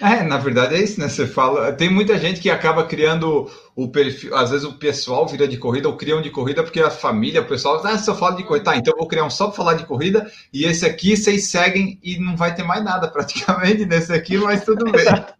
É, 0.00 0.22
na 0.22 0.38
verdade 0.38 0.76
é 0.76 0.78
isso, 0.78 1.00
né? 1.00 1.08
Você 1.08 1.26
fala. 1.26 1.72
Tem 1.72 1.90
muita 1.90 2.16
gente 2.18 2.40
que 2.40 2.48
acaba 2.48 2.86
criando 2.86 3.50
o 3.74 3.88
perfil. 3.88 4.34
Às 4.36 4.50
vezes 4.50 4.64
o 4.64 4.78
pessoal 4.78 5.26
vira 5.26 5.46
de 5.48 5.56
corrida 5.56 5.88
ou 5.88 5.96
criam 5.96 6.22
de 6.22 6.30
corrida 6.30 6.62
porque 6.62 6.80
a 6.80 6.90
família, 6.90 7.40
o 7.40 7.46
pessoal, 7.46 7.82
ah, 7.84 7.98
se 7.98 8.08
eu 8.08 8.14
falo 8.14 8.36
de 8.36 8.44
corrida, 8.44 8.66
tá, 8.66 8.76
então 8.76 8.94
eu 8.94 8.98
vou 8.98 9.08
criar 9.08 9.24
um 9.24 9.30
só 9.30 9.46
para 9.46 9.56
falar 9.56 9.74
de 9.74 9.86
corrida 9.86 10.30
e 10.52 10.64
esse 10.64 10.86
aqui 10.86 11.16
vocês 11.16 11.48
seguem 11.48 11.98
e 12.02 12.18
não 12.18 12.36
vai 12.36 12.54
ter 12.54 12.62
mais 12.62 12.84
nada 12.84 13.08
praticamente 13.10 13.84
nesse 13.86 14.12
aqui, 14.12 14.38
mas 14.38 14.64
tudo 14.64 14.84
bem. 14.84 15.00
Exato. 15.00 15.34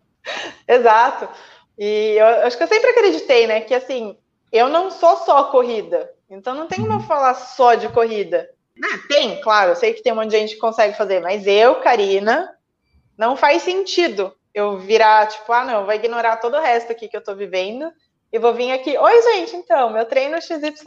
Exato. 0.66 1.28
E 1.78 2.16
eu 2.18 2.26
acho 2.46 2.56
que 2.56 2.62
eu 2.64 2.68
sempre 2.68 2.90
acreditei, 2.90 3.46
né? 3.46 3.60
Que 3.60 3.74
assim, 3.74 4.16
eu 4.50 4.68
não 4.68 4.90
sou 4.90 5.18
só 5.18 5.44
corrida. 5.44 6.10
Então 6.28 6.52
não 6.54 6.66
tem 6.66 6.80
como 6.80 6.94
eu 6.94 7.00
falar 7.00 7.34
só 7.34 7.74
de 7.76 7.88
corrida. 7.90 8.50
Ah, 8.84 8.98
tem, 9.08 9.40
claro, 9.40 9.70
eu 9.70 9.76
sei 9.76 9.92
que 9.92 10.02
tem 10.02 10.12
um 10.12 10.16
monte 10.16 10.30
de 10.30 10.38
gente 10.38 10.54
que 10.54 10.60
consegue 10.60 10.96
fazer, 10.96 11.20
mas 11.20 11.46
eu, 11.46 11.76
Karina, 11.76 12.48
não 13.16 13.36
faz 13.36 13.62
sentido 13.62 14.32
eu 14.58 14.78
virar, 14.78 15.26
tipo, 15.26 15.52
ah, 15.52 15.64
não, 15.64 15.84
vou 15.84 15.94
ignorar 15.94 16.36
todo 16.36 16.56
o 16.56 16.60
resto 16.60 16.92
aqui 16.92 17.08
que 17.08 17.16
eu 17.16 17.24
tô 17.24 17.34
vivendo 17.34 17.90
e 18.32 18.38
vou 18.38 18.54
vir 18.54 18.72
aqui. 18.72 18.96
Oi, 18.96 19.22
gente, 19.22 19.56
então, 19.56 19.90
meu 19.90 20.04
treino 20.04 20.40
XYZ. 20.40 20.82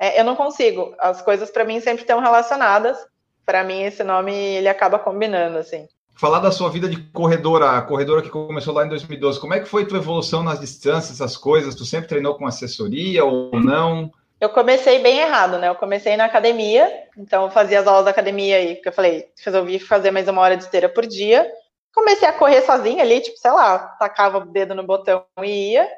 É, 0.00 0.18
eu 0.18 0.24
não 0.24 0.34
consigo. 0.34 0.94
As 0.98 1.20
coisas 1.20 1.50
para 1.50 1.64
mim 1.64 1.80
sempre 1.80 2.02
estão 2.02 2.20
relacionadas. 2.20 2.96
Para 3.44 3.64
mim, 3.64 3.82
esse 3.82 4.02
nome 4.02 4.32
ele 4.32 4.68
acaba 4.68 4.98
combinando, 4.98 5.58
assim. 5.58 5.86
Falar 6.14 6.40
da 6.40 6.52
sua 6.52 6.70
vida 6.70 6.88
de 6.88 7.02
corredora, 7.12 7.70
a 7.70 7.82
corredora 7.82 8.22
que 8.22 8.28
começou 8.28 8.74
lá 8.74 8.84
em 8.84 8.88
2012, 8.88 9.40
como 9.40 9.54
é 9.54 9.60
que 9.60 9.68
foi 9.68 9.86
tua 9.86 9.98
evolução 9.98 10.42
nas 10.42 10.60
distâncias, 10.60 11.20
essas 11.20 11.36
coisas? 11.36 11.74
Tu 11.74 11.84
sempre 11.84 12.08
treinou 12.08 12.34
com 12.34 12.46
assessoria 12.46 13.24
ou 13.24 13.58
não? 13.58 14.10
eu 14.40 14.48
comecei 14.48 15.00
bem 15.00 15.18
errado, 15.18 15.58
né? 15.58 15.68
Eu 15.68 15.74
comecei 15.74 16.16
na 16.16 16.24
academia, 16.24 16.90
então 17.16 17.44
eu 17.44 17.50
fazia 17.50 17.78
as 17.78 17.86
aulas 17.86 18.06
da 18.06 18.10
academia 18.10 18.56
aí, 18.56 18.76
que 18.76 18.88
eu 18.88 18.92
falei, 18.92 19.28
resolvi 19.44 19.78
fazer 19.78 20.10
mais 20.10 20.26
uma 20.28 20.40
hora 20.40 20.56
de 20.56 20.64
esteira 20.64 20.88
por 20.88 21.06
dia. 21.06 21.46
Comecei 21.92 22.28
a 22.28 22.32
correr 22.32 22.62
sozinha 22.62 23.02
ali, 23.02 23.20
tipo, 23.20 23.36
sei 23.38 23.50
lá, 23.50 23.78
tacava 23.98 24.38
o 24.38 24.46
dedo 24.46 24.74
no 24.74 24.82
botão 24.82 25.24
e 25.42 25.72
ia. 25.72 25.88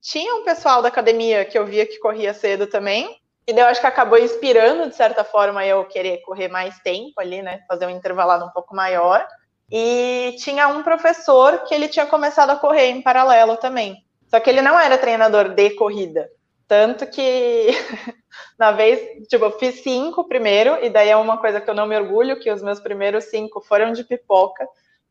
Tinha 0.00 0.34
um 0.36 0.44
pessoal 0.44 0.80
da 0.80 0.88
academia 0.88 1.44
que 1.44 1.58
eu 1.58 1.66
via 1.66 1.86
que 1.86 1.98
corria 1.98 2.32
cedo 2.32 2.66
também, 2.66 3.20
e 3.46 3.52
daí 3.52 3.64
eu 3.64 3.68
acho 3.68 3.80
que 3.80 3.86
acabou 3.86 4.16
inspirando, 4.16 4.88
de 4.88 4.94
certa 4.94 5.24
forma, 5.24 5.66
eu 5.66 5.84
querer 5.84 6.18
correr 6.18 6.48
mais 6.48 6.78
tempo 6.80 7.20
ali, 7.20 7.42
né? 7.42 7.60
Fazer 7.66 7.86
um 7.86 7.90
intervalado 7.90 8.44
um 8.44 8.50
pouco 8.50 8.76
maior. 8.76 9.26
E 9.68 10.36
tinha 10.38 10.68
um 10.68 10.84
professor 10.84 11.64
que 11.64 11.74
ele 11.74 11.88
tinha 11.88 12.06
começado 12.06 12.50
a 12.50 12.56
correr 12.56 12.86
em 12.86 13.02
paralelo 13.02 13.56
também. 13.56 13.96
Só 14.28 14.38
que 14.38 14.48
ele 14.48 14.62
não 14.62 14.78
era 14.78 14.96
treinador 14.96 15.48
de 15.48 15.70
corrida. 15.70 16.28
Tanto 16.68 17.04
que, 17.08 17.70
na 18.56 18.70
vez, 18.70 19.26
tipo, 19.26 19.44
eu 19.46 19.58
fiz 19.58 19.82
cinco 19.82 20.28
primeiro, 20.28 20.78
e 20.84 20.88
daí 20.88 21.08
é 21.08 21.16
uma 21.16 21.38
coisa 21.38 21.60
que 21.60 21.68
eu 21.68 21.74
não 21.74 21.86
me 21.86 21.96
orgulho, 21.96 22.38
que 22.38 22.52
os 22.52 22.62
meus 22.62 22.78
primeiros 22.78 23.24
cinco 23.24 23.60
foram 23.60 23.92
de 23.92 24.04
pipoca. 24.04 24.64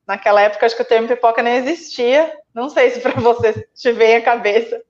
Naquela 0.10 0.42
época, 0.42 0.66
acho 0.66 0.76
que 0.76 0.82
o 0.82 0.86
termo 0.86 1.08
pipoca 1.08 1.44
nem 1.44 1.58
existia. 1.58 2.36
Não 2.52 2.68
sei 2.68 2.90
se 2.90 3.00
para 3.00 3.14
você 3.22 3.70
te 3.76 3.92
vem 3.92 4.16
a 4.16 4.24
cabeça. 4.24 4.82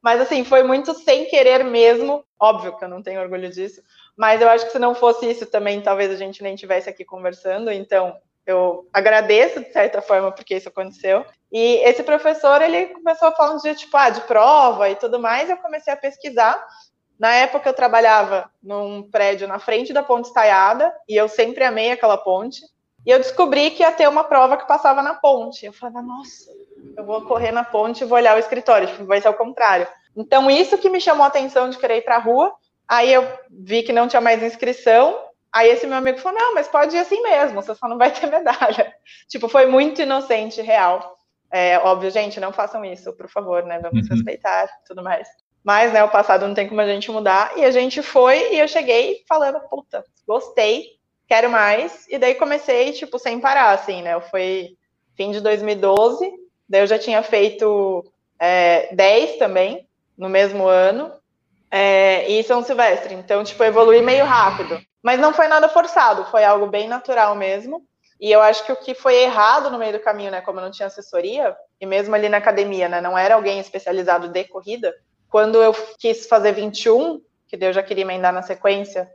Mas, 0.00 0.20
assim, 0.20 0.44
foi 0.44 0.62
muito 0.62 0.94
sem 0.94 1.24
querer 1.24 1.64
mesmo. 1.64 2.24
Óbvio 2.38 2.78
que 2.78 2.84
eu 2.84 2.88
não 2.88 3.02
tenho 3.02 3.20
orgulho 3.20 3.50
disso. 3.50 3.82
Mas 4.16 4.40
eu 4.40 4.48
acho 4.48 4.66
que 4.66 4.70
se 4.70 4.78
não 4.78 4.94
fosse 4.94 5.28
isso 5.28 5.46
também, 5.46 5.80
talvez 5.80 6.12
a 6.12 6.14
gente 6.14 6.44
nem 6.44 6.54
estivesse 6.54 6.88
aqui 6.88 7.04
conversando. 7.04 7.72
Então, 7.72 8.16
eu 8.46 8.88
agradeço 8.92 9.58
de 9.58 9.72
certa 9.72 10.00
forma 10.00 10.30
porque 10.30 10.54
isso 10.54 10.68
aconteceu. 10.68 11.26
E 11.50 11.78
esse 11.82 12.04
professor, 12.04 12.62
ele 12.62 12.86
começou 12.86 13.26
a 13.26 13.32
falar 13.32 13.56
de 13.56 13.74
tipo, 13.74 13.96
ah, 13.96 14.10
de 14.10 14.20
prova 14.20 14.88
e 14.88 14.94
tudo 14.94 15.18
mais, 15.18 15.50
eu 15.50 15.56
comecei 15.56 15.92
a 15.92 15.96
pesquisar. 15.96 16.64
Na 17.18 17.34
época 17.34 17.68
eu 17.68 17.74
trabalhava 17.74 18.48
num 18.62 19.02
prédio 19.10 19.48
na 19.48 19.58
frente 19.58 19.92
da 19.92 20.04
ponte 20.04 20.28
estaiada 20.28 20.94
e 21.08 21.16
eu 21.16 21.28
sempre 21.28 21.64
amei 21.64 21.90
aquela 21.90 22.16
ponte. 22.16 22.60
E 23.06 23.10
eu 23.10 23.18
descobri 23.18 23.70
que 23.70 23.82
ia 23.82 23.92
ter 23.92 24.08
uma 24.08 24.24
prova 24.24 24.56
que 24.56 24.66
passava 24.66 25.02
na 25.02 25.14
ponte. 25.14 25.66
Eu 25.66 25.72
falava, 25.72 26.02
nossa, 26.02 26.50
eu 26.96 27.04
vou 27.04 27.22
correr 27.22 27.52
na 27.52 27.64
ponte 27.64 28.02
e 28.02 28.06
vou 28.06 28.18
olhar 28.18 28.36
o 28.36 28.40
escritório, 28.40 28.88
tipo, 28.88 29.04
vai 29.04 29.20
ser 29.20 29.28
o 29.28 29.34
contrário. 29.34 29.86
Então, 30.16 30.50
isso 30.50 30.78
que 30.78 30.90
me 30.90 31.00
chamou 31.00 31.24
a 31.24 31.28
atenção 31.28 31.70
de 31.70 31.78
querer 31.78 31.98
ir 31.98 32.02
para 32.02 32.16
a 32.16 32.20
rua. 32.20 32.54
Aí 32.86 33.12
eu 33.12 33.26
vi 33.50 33.82
que 33.82 33.92
não 33.92 34.08
tinha 34.08 34.20
mais 34.20 34.42
inscrição, 34.42 35.28
Aí 35.52 35.70
esse 35.70 35.86
meu 35.86 35.96
amigo 35.96 36.18
falou: 36.18 36.38
não, 36.38 36.54
mas 36.54 36.68
pode 36.68 36.94
ir 36.94 36.98
assim 36.98 37.22
mesmo, 37.22 37.62
você 37.62 37.74
só 37.74 37.88
não 37.88 37.98
vai 37.98 38.10
ter 38.12 38.26
medalha. 38.26 38.94
tipo, 39.28 39.48
foi 39.48 39.66
muito 39.66 40.02
inocente, 40.02 40.60
real. 40.60 41.16
É, 41.50 41.78
óbvio, 41.78 42.10
gente, 42.10 42.38
não 42.38 42.52
façam 42.52 42.84
isso, 42.84 43.12
por 43.14 43.28
favor, 43.28 43.64
né? 43.64 43.78
Vamos 43.80 44.06
uhum. 44.06 44.14
respeitar 44.14 44.68
tudo 44.86 45.02
mais. 45.02 45.26
Mas, 45.64 45.92
né, 45.92 46.04
o 46.04 46.10
passado 46.10 46.46
não 46.46 46.54
tem 46.54 46.68
como 46.68 46.80
a 46.80 46.86
gente 46.86 47.10
mudar. 47.10 47.56
E 47.56 47.64
a 47.64 47.70
gente 47.70 48.02
foi 48.02 48.54
e 48.54 48.58
eu 48.58 48.68
cheguei 48.68 49.22
falando, 49.26 49.60
puta, 49.68 50.04
gostei, 50.26 50.97
quero 51.28 51.50
mais. 51.50 52.06
E 52.08 52.18
daí 52.18 52.34
comecei, 52.34 52.92
tipo, 52.92 53.18
sem 53.18 53.38
parar, 53.38 53.70
assim, 53.70 54.02
né? 54.02 54.14
Eu 54.14 54.20
fui 54.22 54.76
fim 55.14 55.30
de 55.30 55.40
2012, 55.40 56.32
daí 56.68 56.80
eu 56.80 56.86
já 56.86 56.98
tinha 56.98 57.22
feito 57.22 58.04
é, 58.40 58.94
10 58.94 59.36
também, 59.36 59.86
no 60.16 60.28
mesmo 60.28 60.66
ano, 60.66 61.12
é, 61.70 62.28
e 62.30 62.42
São 62.42 62.64
Silvestre. 62.64 63.14
Então, 63.14 63.44
tipo, 63.44 63.62
evolui 63.62 64.00
meio 64.00 64.24
rápido. 64.24 64.80
Mas 65.02 65.20
não 65.20 65.32
foi 65.32 65.46
nada 65.46 65.68
forçado, 65.68 66.24
foi 66.26 66.44
algo 66.44 66.66
bem 66.66 66.88
natural 66.88 67.36
mesmo. 67.36 67.86
E 68.20 68.32
eu 68.32 68.40
acho 68.40 68.64
que 68.64 68.72
o 68.72 68.76
que 68.76 68.94
foi 68.94 69.14
errado 69.22 69.70
no 69.70 69.78
meio 69.78 69.92
do 69.92 70.00
caminho, 70.00 70.30
né, 70.30 70.40
como 70.40 70.58
eu 70.58 70.64
não 70.64 70.72
tinha 70.72 70.86
assessoria, 70.86 71.54
e 71.80 71.86
mesmo 71.86 72.14
ali 72.14 72.28
na 72.28 72.38
academia, 72.38 72.88
né, 72.88 73.00
não 73.00 73.16
era 73.16 73.36
alguém 73.36 73.60
especializado 73.60 74.28
de 74.28 74.44
corrida, 74.44 74.92
quando 75.28 75.62
eu 75.62 75.72
quis 75.98 76.26
fazer 76.26 76.52
21, 76.52 77.20
que 77.46 77.56
eu 77.60 77.72
já 77.72 77.82
queria 77.82 78.02
emendar 78.02 78.32
na 78.32 78.42
sequência 78.42 79.08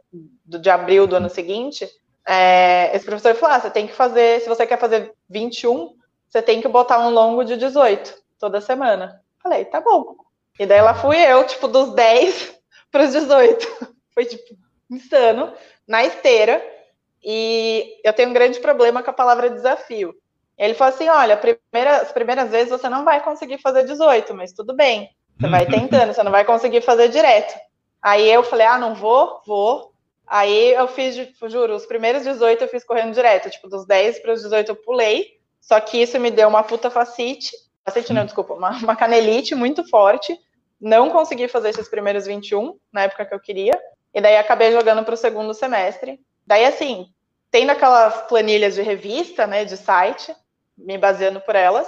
do, 0.46 0.58
de 0.58 0.70
abril 0.70 1.06
do 1.06 1.18
ano 1.18 1.30
seguinte, 1.30 1.90
é, 2.28 2.96
esse 2.96 3.06
professor 3.06 3.36
falou: 3.36 3.56
ah, 3.56 3.60
você 3.60 3.70
tem 3.70 3.88
que 3.88 3.94
fazer, 3.94 4.42
se 4.42 4.50
você 4.50 4.66
quer 4.66 4.80
fazer 4.80 5.14
21, 5.30 5.96
você 6.30 6.42
tem 6.42 6.62
que 6.62 6.68
botar 6.68 7.00
um 7.00 7.10
longo 7.10 7.44
de 7.44 7.58
18 7.58 8.14
toda 8.40 8.62
semana. 8.62 9.22
Falei, 9.42 9.66
tá 9.66 9.82
bom. 9.82 10.16
E 10.60 10.66
daí 10.66 10.82
lá 10.82 10.94
fui 10.94 11.18
eu, 11.18 11.46
tipo, 11.46 11.68
dos 11.68 11.94
10 11.94 12.54
para 12.92 13.04
os 13.04 13.12
18. 13.12 13.94
Foi, 14.14 14.26
tipo, 14.26 14.56
insano 14.90 15.52
na 15.88 16.04
esteira 16.04 16.64
e 17.24 18.00
eu 18.04 18.14
tenho 18.14 18.30
um 18.30 18.34
grande 18.34 18.60
problema 18.60 19.02
com 19.02 19.10
a 19.10 19.14
palavra 19.14 19.50
desafio. 19.50 20.14
Ele 20.58 20.74
falou 20.74 20.94
assim: 20.94 21.10
olha, 21.10 21.38
primeira, 21.38 21.98
as 21.98 22.12
primeiras 22.12 22.50
vezes 22.50 22.70
você 22.70 22.90
não 22.90 23.04
vai 23.04 23.24
conseguir 23.24 23.58
fazer 23.60 23.84
18, 23.84 24.34
mas 24.34 24.54
tudo 24.54 24.76
bem. 24.76 25.10
Você 25.40 25.48
vai 25.48 25.66
tentando, 25.66 26.14
você 26.14 26.22
não 26.22 26.32
vai 26.32 26.46
conseguir 26.46 26.82
fazer 26.82 27.10
direto. 27.10 27.58
Aí 28.02 28.30
eu 28.30 28.44
falei: 28.44 28.68
ah, 28.68 28.78
não 28.78 28.94
vou, 28.94 29.42
vou. 29.46 29.93
Aí 30.28 30.74
eu 30.74 30.88
fiz, 30.88 31.16
juro, 31.48 31.76
os 31.76 31.86
primeiros 31.86 32.24
18 32.24 32.64
eu 32.64 32.68
fiz 32.68 32.84
correndo 32.84 33.14
direto, 33.14 33.50
tipo, 33.50 33.68
dos 33.68 33.86
10 33.86 34.20
para 34.20 34.34
os 34.34 34.42
18 34.42 34.70
eu 34.70 34.76
pulei. 34.76 35.38
Só 35.60 35.80
que 35.80 36.02
isso 36.02 36.20
me 36.20 36.32
deu 36.32 36.48
uma 36.50 36.64
puta 36.64 36.90
facite, 36.90 37.52
facite 37.86 38.12
não, 38.12 38.26
desculpa, 38.26 38.54
uma, 38.54 38.72
uma 38.80 38.96
canelite 38.96 39.56
muito 39.56 39.88
forte. 39.90 40.38
Não 40.80 41.10
consegui 41.10 41.48
fazer 41.48 41.70
esses 41.70 41.88
primeiros 41.88 42.26
21 42.26 42.78
na 42.92 43.04
época 43.04 43.26
que 43.26 43.34
eu 43.34 43.40
queria. 43.40 43.80
E 44.14 44.22
daí 44.22 44.38
acabei 44.38 44.72
jogando 44.72 45.04
para 45.04 45.14
o 45.14 45.18
segundo 45.18 45.54
semestre. 45.54 46.20
Daí, 46.46 46.66
assim, 46.66 47.08
tendo 47.50 47.72
aquelas 47.72 48.24
planilhas 48.28 48.76
de 48.76 48.82
revista, 48.82 49.48
né, 49.48 49.64
de 49.64 49.78
site, 49.78 50.36
me 50.78 50.98
baseando 50.98 51.40
por 51.40 51.56
elas. 51.56 51.88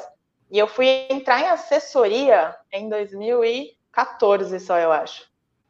E 0.49 0.57
eu 0.57 0.67
fui 0.67 0.87
entrar 1.09 1.41
em 1.41 1.47
assessoria 1.47 2.55
em 2.71 2.87
2014 2.87 4.59
só, 4.59 4.77
eu 4.77 4.91
acho. 4.91 5.23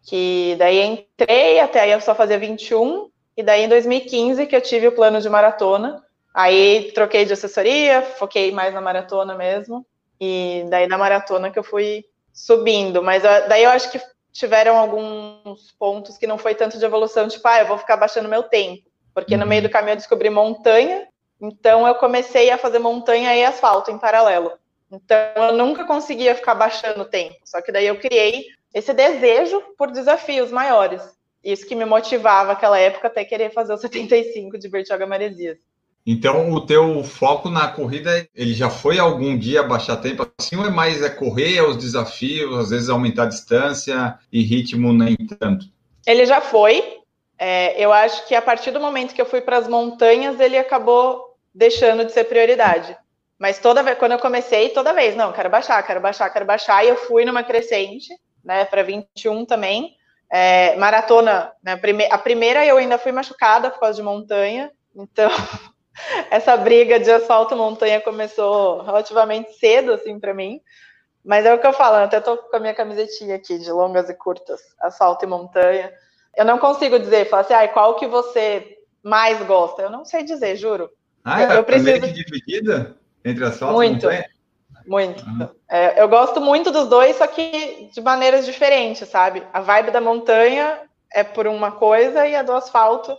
Que 0.06 0.56
daí 0.58 0.82
entrei, 0.82 1.60
até 1.60 1.82
aí 1.82 1.92
eu 1.92 2.00
só 2.00 2.14
fazia 2.14 2.38
21, 2.38 3.10
e 3.36 3.44
daí 3.44 3.64
em 3.64 3.70
2015 3.70 4.46
que 4.46 4.56
eu 4.56 4.62
tive 4.62 4.88
o 4.88 4.92
plano 4.92 5.20
de 5.20 5.30
maratona, 5.30 6.06
Aí 6.36 6.92
troquei 6.92 7.24
de 7.24 7.32
assessoria, 7.32 8.02
foquei 8.02 8.52
mais 8.52 8.74
na 8.74 8.82
maratona 8.82 9.36
mesmo. 9.36 9.86
E 10.20 10.66
daí 10.70 10.86
na 10.86 10.98
maratona 10.98 11.50
que 11.50 11.58
eu 11.58 11.64
fui 11.64 12.04
subindo. 12.34 13.02
Mas 13.02 13.24
daí 13.24 13.64
eu 13.64 13.70
acho 13.70 13.90
que 13.90 14.02
tiveram 14.34 14.78
alguns 14.78 15.72
pontos 15.80 16.18
que 16.18 16.28
não 16.28 16.38
foi 16.38 16.54
tanto 16.54 16.78
de 16.78 16.84
evolução, 16.84 17.30
tipo, 17.30 17.48
ah, 17.48 17.62
eu 17.62 17.68
vou 17.68 17.78
ficar 17.78 17.96
baixando 17.96 18.28
meu 18.28 18.44
tempo. 18.44 18.84
Porque 19.14 19.38
no 19.38 19.46
meio 19.46 19.62
do 19.62 19.70
caminho 19.70 19.94
eu 19.94 19.98
descobri 19.98 20.30
montanha, 20.30 21.08
então 21.40 21.88
eu 21.88 21.96
comecei 21.96 22.52
a 22.52 22.58
fazer 22.58 22.80
montanha 22.80 23.34
e 23.34 23.46
asfalto 23.46 23.90
em 23.90 23.98
paralelo. 23.98 24.52
Então 24.92 25.18
eu 25.38 25.54
nunca 25.54 25.86
conseguia 25.86 26.36
ficar 26.36 26.54
baixando 26.54 27.04
o 27.04 27.06
tempo. 27.06 27.38
Só 27.46 27.62
que 27.62 27.72
daí 27.72 27.88
eu 27.88 27.98
criei 27.98 28.48
esse 28.76 28.94
desejo 28.94 29.62
por 29.78 29.90
desafios 29.90 30.52
maiores. 30.52 31.02
Isso 31.42 31.66
que 31.66 31.76
me 31.76 31.86
motivava 31.86 32.50
naquela 32.50 32.78
época 32.78 33.08
até 33.08 33.24
querer 33.24 33.54
fazer 33.54 33.74
o 33.74 33.78
75 33.78 34.58
de 34.60 34.68
Bertioga 34.68 35.08
Maresias. 35.08 35.58
Então, 36.06 36.52
o 36.52 36.64
teu 36.64 37.02
foco 37.04 37.50
na 37.50 37.70
corrida, 37.70 38.28
ele 38.36 38.54
já 38.54 38.70
foi 38.70 39.00
algum 39.00 39.38
dia 39.38 39.64
baixar 39.64 39.96
tempo 39.96 40.30
assim, 40.38 40.58
ou 40.58 40.66
é 40.66 40.70
mais 40.70 41.02
é 41.02 41.10
correr, 41.10 41.56
é 41.56 41.64
os 41.64 41.78
desafios, 41.78 42.60
às 42.60 42.70
vezes 42.70 42.90
aumentar 42.90 43.24
a 43.24 43.28
distância 43.28 44.20
e 44.32 44.44
ritmo 44.44 44.92
nem 44.92 45.16
tanto? 45.16 45.68
Ele 46.06 46.26
já 46.26 46.42
foi. 46.42 47.00
É, 47.40 47.82
eu 47.82 47.94
acho 47.94 48.28
que 48.28 48.36
a 48.36 48.42
partir 48.42 48.72
do 48.72 48.80
momento 48.80 49.16
que 49.16 49.22
eu 49.22 49.26
fui 49.26 49.40
para 49.40 49.58
as 49.58 49.68
montanhas, 49.68 50.40
ele 50.40 50.58
acabou 50.58 51.38
deixando 51.54 52.04
de 52.04 52.12
ser 52.12 52.26
prioridade. 52.26 52.96
Mas 53.40 53.58
toda 53.58 53.82
vez, 53.82 53.98
quando 53.98 54.12
eu 54.12 54.20
comecei, 54.20 54.70
toda 54.70 54.94
vez, 54.94 55.16
não, 55.16 55.32
quero 55.32 55.50
baixar, 55.50 55.82
quero 55.82 56.02
baixar, 56.02 56.30
quero 56.30 56.46
baixar, 56.46 56.84
e 56.86 56.90
eu 56.90 56.98
fui 56.98 57.26
numa 57.26 57.44
crescente, 57.44 58.14
né, 58.46 58.64
para 58.64 58.84
21 58.84 59.46
também. 59.46 59.96
É, 60.32 60.76
maratona, 60.78 61.52
né, 61.64 61.74
a, 61.74 61.78
prime 61.78 62.06
a 62.10 62.18
primeira 62.18 62.66
eu 62.66 62.78
ainda 62.78 62.98
fui 62.98 63.12
machucada 63.12 63.70
por 63.70 63.80
causa 63.80 63.98
de 63.98 64.04
montanha, 64.04 64.72
então 64.96 65.30
essa 66.30 66.56
briga 66.56 67.00
de 67.00 67.12
asfalto 67.12 67.56
montanha 67.56 68.02
começou 68.02 68.84
relativamente 68.84 69.54
cedo, 69.54 69.94
assim, 69.94 70.20
para 70.20 70.34
mim. 70.34 70.62
Mas 71.24 71.46
é 71.46 71.54
o 71.54 71.60
que 71.60 71.66
eu 71.66 71.74
falo, 71.74 71.98
eu 71.98 72.04
até 72.04 72.22
tô 72.22 72.38
com 72.38 72.56
a 72.56 72.60
minha 72.60 72.74
camisetinha 72.74 73.36
aqui 73.36 73.58
de 73.58 73.72
longas 73.72 74.10
e 74.10 74.14
curtas, 74.14 74.62
asfalto 74.80 75.26
e 75.26 75.28
montanha. 75.28 75.92
Eu 76.38 76.46
não 76.46 76.60
consigo 76.60 77.00
dizer, 77.00 77.28
falar 77.28 77.42
assim, 77.42 77.54
ah, 77.54 77.68
qual 77.68 77.96
que 77.96 78.06
você 78.06 78.78
mais 79.02 79.42
gosta? 79.44 79.82
Eu 79.82 79.90
não 79.90 80.06
sei 80.06 80.24
dizer, 80.24 80.56
juro. 80.56 80.90
Ah, 81.24 81.42
eu, 81.42 81.52
é 81.52 81.58
eu 81.58 81.64
preciso... 81.64 81.86
meio 81.86 82.02
que 82.02 82.24
dividida 82.24 82.96
entre 83.24 83.44
asfalto 83.44 83.74
muito, 83.74 84.04
e 84.04 84.06
montanha? 84.06 84.35
Muito. 84.88 85.26
Uhum. 85.26 85.50
É, 85.70 86.02
eu 86.02 86.08
gosto 86.08 86.40
muito 86.40 86.72
dos 86.72 86.88
dois, 86.88 87.16
só 87.16 87.28
que 87.28 87.90
de 87.92 88.02
maneiras 88.02 88.46
diferentes, 88.46 89.08
sabe? 89.08 89.44
A 89.52 89.62
vibe 89.62 89.92
da 89.92 90.02
montanha 90.02 90.82
é 91.12 91.24
por 91.24 91.48
uma 91.48 91.72
coisa 91.72 92.28
e 92.28 92.36
a 92.36 92.44
do 92.44 92.54
asfalto 92.54 93.18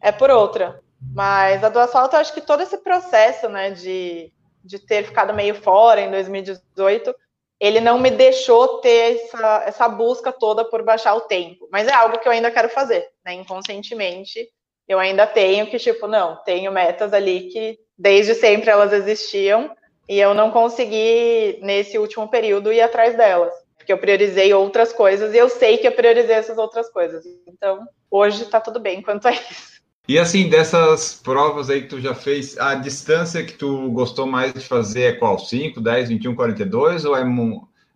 é 0.00 0.12
por 0.12 0.30
outra. 0.30 0.80
Mas 1.14 1.62
a 1.62 1.68
do 1.68 1.78
asfalto, 1.78 2.16
eu 2.16 2.20
acho 2.20 2.34
que 2.34 2.40
todo 2.40 2.62
esse 2.62 2.78
processo, 2.78 3.48
né, 3.48 3.70
de, 3.70 4.32
de 4.64 4.78
ter 4.78 5.04
ficado 5.04 5.32
meio 5.32 5.54
fora 5.54 6.00
em 6.00 6.10
2018, 6.10 7.14
ele 7.58 7.80
não 7.80 7.98
me 7.98 8.10
deixou 8.10 8.80
ter 8.80 9.16
essa, 9.16 9.62
essa 9.66 9.88
busca 9.88 10.30
toda 10.32 10.64
por 10.64 10.82
baixar 10.82 11.14
o 11.14 11.22
tempo. 11.22 11.68
Mas 11.70 11.88
é 11.88 11.92
algo 11.92 12.18
que 12.18 12.28
eu 12.28 12.32
ainda 12.32 12.50
quero 12.50 12.68
fazer, 12.68 13.06
né, 13.24 13.32
inconscientemente. 13.34 14.46
Eu 14.86 14.98
ainda 14.98 15.26
tenho 15.26 15.66
que, 15.66 15.78
tipo, 15.78 16.06
não, 16.06 16.36
tenho 16.44 16.70
metas 16.70 17.12
ali 17.12 17.48
que 17.48 17.78
desde 17.98 18.34
sempre 18.34 18.70
elas 18.70 18.92
existiam 18.92 19.74
e 20.08 20.18
eu 20.18 20.34
não 20.34 20.50
consegui, 20.50 21.58
nesse 21.62 21.98
último 21.98 22.28
período, 22.28 22.72
ir 22.72 22.80
atrás 22.80 23.16
delas. 23.16 23.52
Porque 23.76 23.92
eu 23.92 23.98
priorizei 23.98 24.52
outras 24.52 24.92
coisas 24.92 25.32
e 25.34 25.36
eu 25.36 25.48
sei 25.48 25.78
que 25.78 25.86
eu 25.86 25.92
priorizei 25.92 26.34
essas 26.34 26.58
outras 26.58 26.88
coisas. 26.90 27.24
Então, 27.46 27.86
hoje 28.10 28.44
tá 28.46 28.60
tudo 28.60 28.80
bem 28.80 29.02
quanto 29.02 29.28
a 29.28 29.32
isso. 29.32 29.76
E 30.08 30.18
assim, 30.20 30.48
dessas 30.48 31.14
provas 31.14 31.68
aí 31.68 31.82
que 31.82 31.88
tu 31.88 32.00
já 32.00 32.14
fez, 32.14 32.56
a 32.58 32.76
distância 32.76 33.44
que 33.44 33.54
tu 33.54 33.90
gostou 33.90 34.24
mais 34.24 34.52
de 34.52 34.60
fazer 34.60 35.02
é 35.02 35.12
qual? 35.12 35.36
5, 35.36 35.80
10, 35.80 36.08
21, 36.10 36.36
42? 36.36 37.04
Ou 37.04 37.16
é 37.16 37.24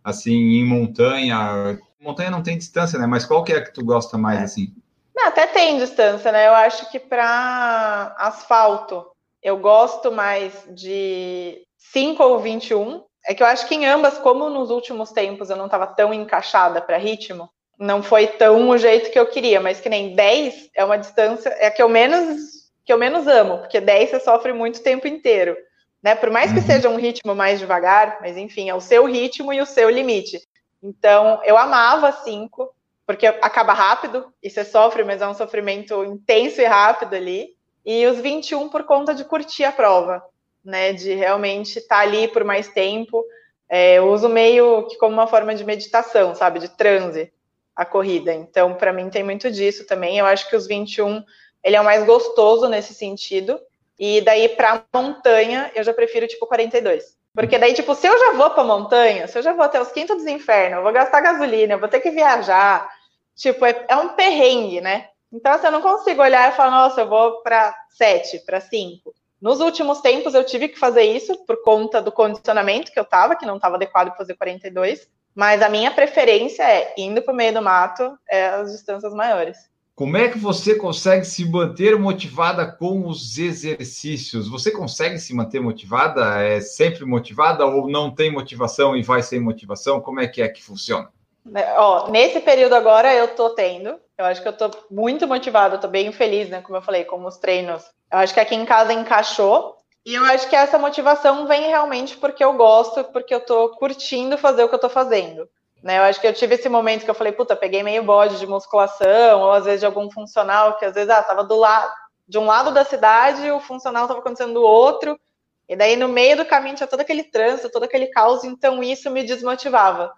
assim, 0.03 0.33
em 0.33 0.65
montanha? 0.65 1.79
Montanha 2.01 2.31
não 2.31 2.43
tem 2.43 2.59
distância, 2.59 2.99
né? 2.99 3.07
Mas 3.07 3.25
qual 3.25 3.45
que 3.45 3.53
é 3.53 3.59
a 3.59 3.65
que 3.65 3.73
tu 3.73 3.85
gosta 3.85 4.19
mais, 4.19 4.41
é. 4.41 4.43
assim? 4.43 4.75
Não, 5.15 5.29
até 5.29 5.47
tem 5.47 5.79
distância, 5.79 6.33
né? 6.33 6.49
Eu 6.49 6.55
acho 6.55 6.91
que 6.91 6.99
para 6.99 8.15
asfalto, 8.19 9.07
eu 9.41 9.59
gosto 9.59 10.11
mais 10.11 10.53
de 10.71 11.63
5 11.93 12.23
ou 12.23 12.39
21. 12.39 13.03
É 13.27 13.35
que 13.35 13.43
eu 13.43 13.47
acho 13.47 13.67
que 13.67 13.75
em 13.75 13.87
ambas, 13.87 14.19
como 14.19 14.49
nos 14.49 14.71
últimos 14.71 15.11
tempos 15.11 15.51
eu 15.51 15.57
não 15.57 15.67
estava 15.67 15.87
tão 15.87 16.15
encaixada 16.15 16.81
para 16.81 16.97
ritmo, 16.97 17.51
não 17.79 18.03
foi 18.03 18.27
tão 18.27 18.69
o 18.69 18.79
jeito 18.79 19.11
que 19.11 19.19
eu 19.19 19.27
queria, 19.27 19.61
mas 19.61 19.81
que 19.81 19.89
nem 19.89 20.15
10 20.15 20.71
é 20.75 20.85
uma 20.85 20.97
distância, 20.97 21.49
é 21.51 21.67
a 21.67 21.71
que 21.71 21.83
eu 21.83 21.89
menos 21.89 22.61
que 22.85 22.93
eu 22.93 22.99
menos 22.99 23.27
amo, 23.27 23.59
porque 23.59 23.81
10 23.81 24.11
você 24.11 24.21
sofre 24.21 24.53
muito 24.53 24.83
tempo 24.83 25.07
inteiro, 25.07 25.57
né? 26.03 26.15
Por 26.15 26.31
mais 26.31 26.51
que 26.51 26.59
uhum. 26.59 26.67
seja 26.67 26.89
um 26.89 26.97
ritmo 26.97 27.35
mais 27.35 27.59
devagar, 27.59 28.19
mas 28.21 28.37
enfim, 28.37 28.69
é 28.69 28.75
o 28.75 28.81
seu 28.81 29.05
ritmo 29.05 29.53
e 29.53 29.61
o 29.61 29.67
seu 29.67 29.89
limite. 29.89 30.41
Então, 30.83 31.41
eu 31.45 31.57
amava 31.57 32.11
5, 32.11 32.75
porque 33.07 33.27
acaba 33.27 33.73
rápido 33.75 34.33
e 34.43 34.49
você 34.49 34.65
sofre, 34.65 35.05
mas 35.05 35.21
é 35.21 35.29
um 35.29 35.35
sofrimento 35.35 36.03
intenso 36.05 36.61
e 36.61 36.65
rápido 36.65 37.15
ali. 37.15 37.51
E 37.85 38.07
os 38.07 38.19
21 38.19 38.69
por 38.69 38.85
conta 38.85 39.15
de 39.15 39.25
curtir 39.25 39.65
a 39.65 39.73
prova, 39.73 40.23
né? 40.65 40.93
De 40.93 41.15
realmente 41.15 41.79
estar 41.79 41.97
tá 41.97 42.03
ali 42.03 42.29
por 42.29 42.45
mais 42.45 42.69
tempo. 42.69 43.25
É, 43.69 43.95
eu 43.95 44.11
uso 44.11 44.29
meio 44.29 44.87
que 44.89 44.97
como 44.97 45.13
uma 45.13 45.27
forma 45.27 45.55
de 45.55 45.65
meditação, 45.65 46.35
sabe? 46.35 46.59
De 46.59 46.69
transe 46.69 47.33
a 47.75 47.85
corrida. 47.85 48.35
Então, 48.35 48.75
para 48.75 48.93
mim 48.93 49.09
tem 49.09 49.23
muito 49.23 49.51
disso 49.51 49.87
também. 49.87 50.19
Eu 50.19 50.27
acho 50.27 50.49
que 50.49 50.57
os 50.57 50.67
21 50.67 51.25
ele 51.63 51.77
é 51.77 51.81
o 51.81 51.85
mais 51.85 52.05
gostoso 52.05 52.69
nesse 52.69 52.95
sentido. 52.95 53.61
E 53.99 54.21
daí 54.23 54.49
para 54.49 54.83
montanha, 54.95 55.71
eu 55.75 55.85
já 55.85 55.93
prefiro 55.93 56.27
tipo 56.27 56.47
42. 56.47 57.17
Porque 57.35 57.59
daí, 57.59 57.75
tipo, 57.75 57.95
se 57.95 58.07
eu 58.07 58.19
já 58.19 58.33
vou 58.33 58.51
pra 58.51 58.65
montanha, 58.65 59.29
se 59.29 59.39
eu 59.39 59.43
já 59.43 59.53
vou 59.53 59.65
até 59.65 59.81
os 59.81 59.93
quintos 59.93 60.17
dos 60.17 60.27
infernos, 60.27 60.79
eu 60.79 60.83
vou 60.83 60.93
gastar 60.93 61.21
gasolina, 61.21 61.75
eu 61.75 61.79
vou 61.79 61.89
ter 61.89 62.01
que 62.01 62.11
viajar. 62.11 62.91
Tipo, 63.37 63.65
é, 63.65 63.85
é 63.89 63.97
um 63.97 64.11
perrengue, 64.11 64.81
né? 64.81 65.09
Então, 65.33 65.53
assim, 65.53 65.67
eu 65.67 65.73
não 65.73 65.81
consigo 65.81 66.23
olhar 66.23 66.51
e 66.51 66.57
falar, 66.57 66.71
nossa, 66.71 67.03
eu 67.03 67.09
vou 67.09 67.41
para 67.43 67.75
7, 67.91 68.41
para 68.41 68.61
5. 68.61 69.15
Nos 69.41 69.61
últimos 69.61 70.01
tempos, 70.01 70.35
eu 70.35 70.45
tive 70.45 70.69
que 70.69 70.79
fazer 70.79 71.03
isso 71.03 71.35
por 71.47 71.63
conta 71.63 72.03
do 72.03 72.13
condicionamento 72.13 72.93
que 72.93 73.01
eu 73.01 73.05
tava, 73.05 73.35
que 73.35 73.47
não 73.47 73.57
estava 73.57 73.77
adequado 73.77 74.09
para 74.09 74.17
fazer 74.17 74.35
42. 74.35 75.09
Mas 75.35 75.63
a 75.63 75.69
minha 75.69 75.91
preferência 75.91 76.63
é, 76.63 76.95
indo 76.99 77.23
para 77.23 77.33
o 77.33 77.37
meio 77.37 77.55
do 77.55 77.63
mato, 77.63 78.19
é 78.29 78.49
as 78.49 78.73
distâncias 78.73 79.15
maiores. 79.15 79.57
Como 79.95 80.17
é 80.17 80.29
que 80.29 80.39
você 80.39 80.75
consegue 80.75 81.25
se 81.25 81.45
manter 81.45 81.99
motivada 81.99 82.67
com 82.67 83.07
os 83.07 83.37
exercícios? 83.37 84.49
Você 84.49 84.71
consegue 84.71 85.19
se 85.19 85.35
manter 85.35 85.61
motivada? 85.61 86.43
É 86.43 86.61
sempre 86.61 87.05
motivada 87.05 87.67
ou 87.67 87.89
não 87.89 88.11
tem 88.11 88.33
motivação 88.33 88.97
e 88.97 89.03
vai 89.03 89.23
sem 89.23 89.41
motivação? 89.41 90.01
Como 90.01 90.21
é 90.21 90.27
que 90.27 90.41
é 90.41 90.49
que 90.49 90.63
funciona? 90.63 91.09
É, 91.55 91.79
ó, 91.79 92.09
nesse 92.11 92.41
período 92.41 92.75
agora 92.75 93.15
eu 93.15 93.35
tô 93.35 93.51
tendo. 93.51 93.99
Eu 94.17 94.25
acho 94.25 94.43
que 94.43 94.49
eu 94.49 94.57
tô 94.57 94.71
muito 94.91 95.27
motivada, 95.27 95.79
tô 95.79 95.89
bem 95.89 96.13
feliz, 96.13 96.49
né? 96.49 96.61
Como 96.61 96.77
eu 96.77 96.83
falei, 96.83 97.05
com 97.05 97.25
os 97.25 97.39
treinos. 97.39 97.83
Eu 98.13 98.19
acho 98.19 98.35
que 98.35 98.41
aqui 98.41 98.55
em 98.55 98.65
casa 98.65 98.93
encaixou. 98.93 99.77
E 100.05 100.15
eu 100.15 100.25
acho 100.25 100.49
que 100.49 100.57
essa 100.57 100.79
motivação 100.79 101.47
vem 101.47 101.69
realmente 101.69 102.17
porque 102.17 102.43
eu 102.43 102.55
gosto, 102.55 103.05
porque 103.05 103.35
eu 103.35 103.41
tô 103.41 103.71
curtindo 103.71 104.39
fazer 104.39 104.65
o 104.65 104.69
que 104.69 104.75
eu 104.75 104.81
tô 104.81 104.89
fazendo. 104.89 105.49
Né, 105.83 105.97
eu 105.99 106.03
acho 106.03 106.21
que 106.21 106.27
eu 106.27 106.35
tive 106.35 106.57
esse 106.57 106.69
momento 106.69 107.05
que 107.05 107.11
eu 107.11 107.15
falei, 107.15 107.33
puta, 107.33 107.57
peguei 107.57 107.83
meio 107.83 108.03
bode 108.03 108.39
de 108.39 108.47
musculação, 108.47 109.41
ou 109.41 109.53
às 109.53 109.65
vezes 109.65 109.81
de 109.81 109.87
algum 109.87 110.11
funcional, 110.11 110.77
que 110.77 110.85
às 110.85 110.95
vezes, 110.95 111.09
ah, 111.09 111.23
tava 111.23 111.43
do 111.43 111.57
lado, 111.57 111.91
de 112.29 112.39
um 112.39 112.45
lado 112.45 112.71
da 112.71 112.85
cidade, 112.85 113.51
o 113.51 113.61
funcional 113.61 114.07
tava 114.07 114.21
acontecendo 114.21 114.53
do 114.53 114.63
outro, 114.63 115.19
e 115.67 115.75
daí 115.75 115.97
no 115.97 116.07
meio 116.07 116.37
do 116.37 116.45
caminho 116.45 116.77
tinha 116.77 116.87
todo 116.87 117.01
aquele 117.01 117.25
trânsito, 117.25 117.71
todo 117.71 117.85
aquele 117.85 118.09
caos, 118.09 118.45
então 118.45 118.83
isso 118.83 119.11
me 119.11 119.23
desmotivava. 119.23 120.13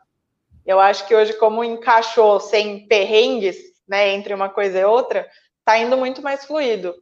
Eu 0.67 0.79
acho 0.81 1.07
que 1.07 1.15
hoje, 1.15 1.33
como 1.35 1.65
encaixou 1.65 2.39
sem 2.41 2.87
perrengues, 2.87 3.57
né, 3.89 4.11
entre 4.11 4.33
uma 4.33 4.49
coisa 4.49 4.79
e 4.79 4.85
outra, 4.85 5.29
tá 5.65 5.79
indo 5.79 5.97
muito 5.97 6.23
mais 6.23 6.45
fluido. 6.45 6.95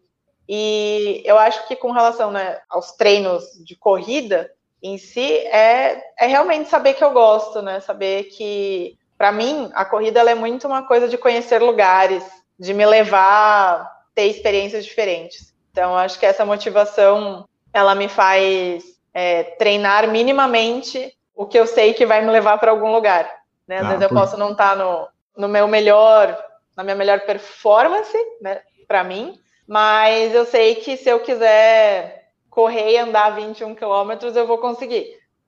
E 0.48 1.22
eu 1.24 1.38
acho 1.38 1.66
que 1.68 1.76
com 1.76 1.92
relação 1.92 2.30
né, 2.30 2.58
aos 2.68 2.92
treinos 2.92 3.44
de 3.64 3.76
corrida 3.76 4.50
em 4.82 4.98
si, 4.98 5.36
é, 5.46 6.02
é 6.18 6.26
realmente 6.26 6.68
saber 6.68 6.94
que 6.94 7.04
eu 7.04 7.12
gosto, 7.12 7.60
né? 7.60 7.80
Saber 7.80 8.24
que, 8.24 8.96
para 9.16 9.30
mim, 9.30 9.70
a 9.74 9.84
corrida 9.84 10.20
é 10.28 10.34
muito 10.34 10.66
uma 10.66 10.82
coisa 10.82 11.06
de 11.06 11.18
conhecer 11.18 11.62
lugares, 11.62 12.24
de 12.58 12.72
me 12.72 12.86
levar 12.86 13.82
a 13.82 13.92
ter 14.14 14.24
experiências 14.24 14.84
diferentes. 14.84 15.54
Então, 15.70 15.96
acho 15.96 16.18
que 16.18 16.26
essa 16.26 16.44
motivação, 16.44 17.46
ela 17.72 17.94
me 17.94 18.08
faz 18.08 18.84
é, 19.14 19.44
treinar 19.44 20.08
minimamente 20.08 21.14
o 21.34 21.46
que 21.46 21.58
eu 21.58 21.66
sei 21.66 21.94
que 21.94 22.06
vai 22.06 22.22
me 22.22 22.30
levar 22.30 22.58
para 22.58 22.70
algum 22.70 22.90
lugar. 22.92 23.39
Né? 23.70 23.78
Às 23.78 23.84
ah, 23.84 23.88
vezes 23.90 24.02
eu 24.02 24.08
posso 24.08 24.36
não 24.36 24.50
estar 24.50 24.70
tá 24.70 24.76
no, 24.76 25.06
no 25.36 25.46
meu 25.46 25.68
melhor, 25.68 26.36
na 26.76 26.82
minha 26.82 26.96
melhor 26.96 27.20
performance, 27.20 28.18
né, 28.42 28.62
para 28.88 29.04
mim, 29.04 29.38
mas 29.64 30.34
eu 30.34 30.44
sei 30.44 30.74
que 30.74 30.96
se 30.96 31.08
eu 31.08 31.20
quiser 31.20 32.32
correr 32.50 32.90
e 32.90 32.98
andar 32.98 33.30
21 33.30 33.76
quilômetros, 33.76 34.34
eu 34.34 34.44
vou 34.44 34.58
conseguir. 34.58 35.06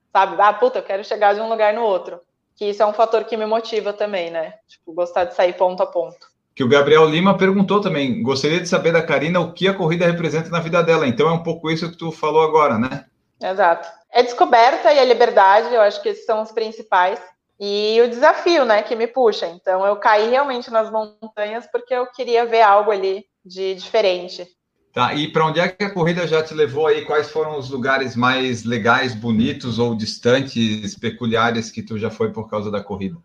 Sabe? 0.09 0.37
Ah, 0.39 0.53
puta, 0.53 0.79
eu 0.79 0.83
quero 0.83 1.03
chegar 1.03 1.35
de 1.35 1.41
um 1.41 1.49
lugar 1.49 1.73
no 1.73 1.81
outro. 1.81 2.21
Que 2.55 2.69
isso 2.69 2.81
é 2.81 2.85
um 2.85 2.93
fator 2.93 3.25
que 3.25 3.35
me 3.35 3.45
motiva 3.45 3.91
também, 3.91 4.31
né? 4.31 4.53
Tipo, 4.69 4.93
gostar 4.93 5.25
de 5.25 5.35
sair 5.35 5.51
ponto 5.57 5.83
a 5.83 5.85
ponto. 5.85 6.25
que 6.55 6.63
o 6.63 6.69
Gabriel 6.69 7.03
Lima 7.03 7.37
perguntou 7.37 7.81
também. 7.81 8.23
Gostaria 8.23 8.61
de 8.61 8.69
saber 8.69 8.93
da 8.93 9.01
Karina 9.01 9.41
o 9.41 9.51
que 9.51 9.67
a 9.67 9.73
corrida 9.73 10.05
representa 10.05 10.49
na 10.49 10.61
vida 10.61 10.81
dela. 10.81 11.05
Então 11.05 11.27
é 11.27 11.33
um 11.33 11.43
pouco 11.43 11.69
isso 11.69 11.91
que 11.91 11.97
tu 11.97 12.09
falou 12.09 12.41
agora, 12.41 12.77
né? 12.77 13.05
Exato. 13.41 13.89
É 14.09 14.23
descoberta 14.23 14.93
e 14.93 14.99
a 14.99 15.03
liberdade, 15.03 15.73
eu 15.73 15.81
acho 15.81 16.01
que 16.01 16.07
esses 16.07 16.25
são 16.25 16.41
os 16.41 16.53
principais. 16.53 17.19
E 17.59 18.01
o 18.01 18.09
desafio, 18.09 18.65
né, 18.65 18.81
que 18.83 18.95
me 18.95 19.07
puxa. 19.07 19.47
Então 19.47 19.85
eu 19.85 19.95
caí 19.95 20.29
realmente 20.29 20.71
nas 20.71 20.91
montanhas 20.91 21.67
porque 21.71 21.93
eu 21.93 22.07
queria 22.07 22.45
ver 22.45 22.61
algo 22.61 22.91
ali 22.91 23.25
de 23.45 23.75
diferente. 23.75 24.47
Tá, 24.93 25.11
e 25.15 25.27
para 25.31 25.47
onde 25.47 25.59
é 25.59 25.67
que 25.67 25.83
a 25.83 25.93
corrida 25.93 26.27
já 26.27 26.43
te 26.43 26.53
levou 26.53 26.85
aí? 26.85 27.03
Quais 27.03 27.31
foram 27.31 27.57
os 27.57 27.69
lugares 27.69 28.15
mais 28.15 28.63
legais, 28.63 29.15
bonitos 29.15 29.79
ou 29.79 29.95
distantes, 29.95 30.93
peculiares 30.95 31.71
que 31.71 31.81
tu 31.81 31.97
já 31.97 32.11
foi 32.11 32.31
por 32.31 32.47
causa 32.47 32.69
da 32.69 32.83
corrida? 32.83 33.17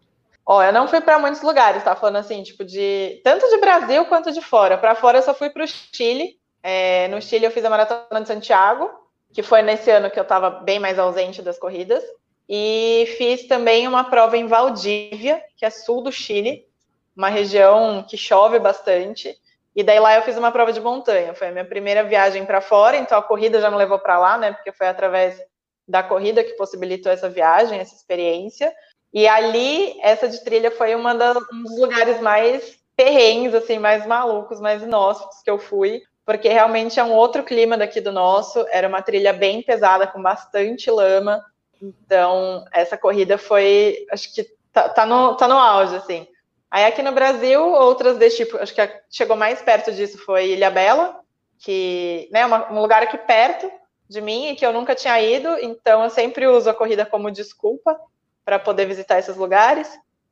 Ó, 0.47 0.63
eu 0.63 0.73
não 0.73 0.89
fui 0.89 1.03
para 1.03 1.19
muitos 1.19 1.43
lugares, 1.43 1.85
tá 1.85 1.95
falando 1.95 2.17
assim, 2.17 2.43
tipo 2.43 2.65
de 2.65 3.21
tanto 3.23 3.47
de 3.51 3.59
Brasil 3.59 4.07
quanto 4.07 4.33
de 4.33 4.41
fora. 4.41 4.79
Para 4.79 4.95
fora 4.95 5.19
eu 5.19 5.23
só 5.23 5.35
fui 5.35 5.51
para 5.51 5.65
o 5.65 5.69
Chile. 5.69 6.39
É, 6.63 7.07
no 7.09 7.21
Chile 7.21 7.45
eu 7.45 7.51
fiz 7.51 7.63
a 7.63 7.71
maratona 7.71 8.23
de 8.23 8.29
Santiago, 8.29 8.89
que 9.31 9.43
foi 9.43 9.61
nesse 9.61 9.91
ano 9.91 10.11
que 10.11 10.19
eu 10.19 10.23
estava 10.23 10.49
bem 10.49 10.79
mais 10.79 10.99
ausente 10.99 11.43
das 11.43 11.59
corridas. 11.59 12.03
E 12.49 13.15
fiz 13.19 13.47
também 13.47 13.87
uma 13.87 14.05
prova 14.05 14.37
em 14.37 14.47
Valdívia, 14.47 15.43
que 15.57 15.65
é 15.67 15.71
sul 15.71 16.03
do 16.03 16.11
Chile, 16.11 16.67
uma 17.15 17.29
região 17.29 18.05
que 18.09 18.17
chove 18.17 18.59
bastante. 18.59 19.37
E 19.77 19.83
daí 19.83 20.01
lá 20.01 20.17
eu 20.17 20.23
fiz 20.23 20.37
uma 20.37 20.51
prova 20.51 20.73
de 20.73 20.81
montanha. 20.81 21.35
Foi 21.35 21.49
a 21.49 21.53
minha 21.53 21.65
primeira 21.65 22.03
viagem 22.03 22.47
para 22.47 22.61
fora, 22.61 22.97
então 22.97 23.19
a 23.19 23.23
corrida 23.23 23.61
já 23.61 23.71
me 23.71 23.77
levou 23.77 23.99
para 23.99 24.19
lá, 24.19 24.39
né? 24.39 24.53
Porque 24.53 24.73
foi 24.73 24.89
através 24.89 25.41
da 25.87 26.03
corrida 26.03 26.43
que 26.43 26.55
possibilitou 26.55 27.13
essa 27.13 27.29
viagem, 27.29 27.79
essa 27.79 27.95
experiência. 27.95 28.73
E 29.13 29.27
ali, 29.27 29.99
essa 30.03 30.29
de 30.29 30.43
trilha 30.45 30.71
foi 30.71 30.95
das, 31.15 31.37
um 31.53 31.63
dos 31.63 31.79
lugares 31.79 32.21
mais 32.21 32.79
perrengues, 32.97 33.55
assim, 33.55 33.79
mais 33.79 34.07
malucos, 34.07 34.61
mais 34.61 34.83
inóspitos 34.83 35.41
que 35.43 35.51
eu 35.51 35.59
fui, 35.59 36.03
porque 36.27 36.49
realmente 36.49 36.99
é 36.99 37.05
um 37.05 37.13
outro 37.13 37.43
clima 37.43 37.77
daqui 37.79 38.01
do 38.01 38.13
nosso. 38.13 38.67
Era 38.71 38.89
uma 38.89 39.01
trilha 39.01 39.33
bem 39.33 39.63
pesada, 39.63 40.07
com 40.07 40.21
bastante 40.21 40.91
lama. 40.91 41.43
Então, 41.81 42.65
essa 42.73 42.97
corrida 42.97 43.39
foi, 43.39 44.07
acho 44.11 44.35
que 44.35 44.45
tá, 44.73 44.89
tá 44.89 45.07
no, 45.07 45.37
tá 45.37 45.47
no 45.47 45.57
auge, 45.57 45.97
assim. 45.97 46.27
Aí 46.71 46.85
aqui 46.85 47.03
no 47.03 47.13
Brasil, 47.13 47.63
outras 47.63 48.19
desse 48.19 48.39
tipo, 48.39 48.59
acho 48.59 48.75
que 48.75 48.81
a, 48.81 48.91
chegou 49.11 49.37
mais 49.37 49.63
perto 49.63 49.93
disso 49.93 50.19
foi 50.19 50.51
Ilha 50.51 50.71
Bela, 50.71 51.21
que 51.59 52.29
é 52.33 52.47
né, 52.47 52.67
um 52.71 52.81
lugar 52.81 53.03
aqui 53.03 53.17
perto 53.17 53.71
de 54.09 54.21
mim 54.21 54.49
e 54.49 54.57
que 54.57 54.65
eu 54.65 54.73
nunca 54.73 54.95
tinha 54.95 55.21
ido, 55.21 55.49
então 55.61 56.05
eu 56.05 56.11
sempre 56.11 56.47
uso 56.47 56.69
a 56.69 56.75
corrida 56.75 57.05
como 57.05 57.31
desculpa 57.31 57.99
para 58.45 58.59
poder 58.59 58.87
visitar 58.87 59.19
esses 59.19 59.37
lugares. 59.37 59.89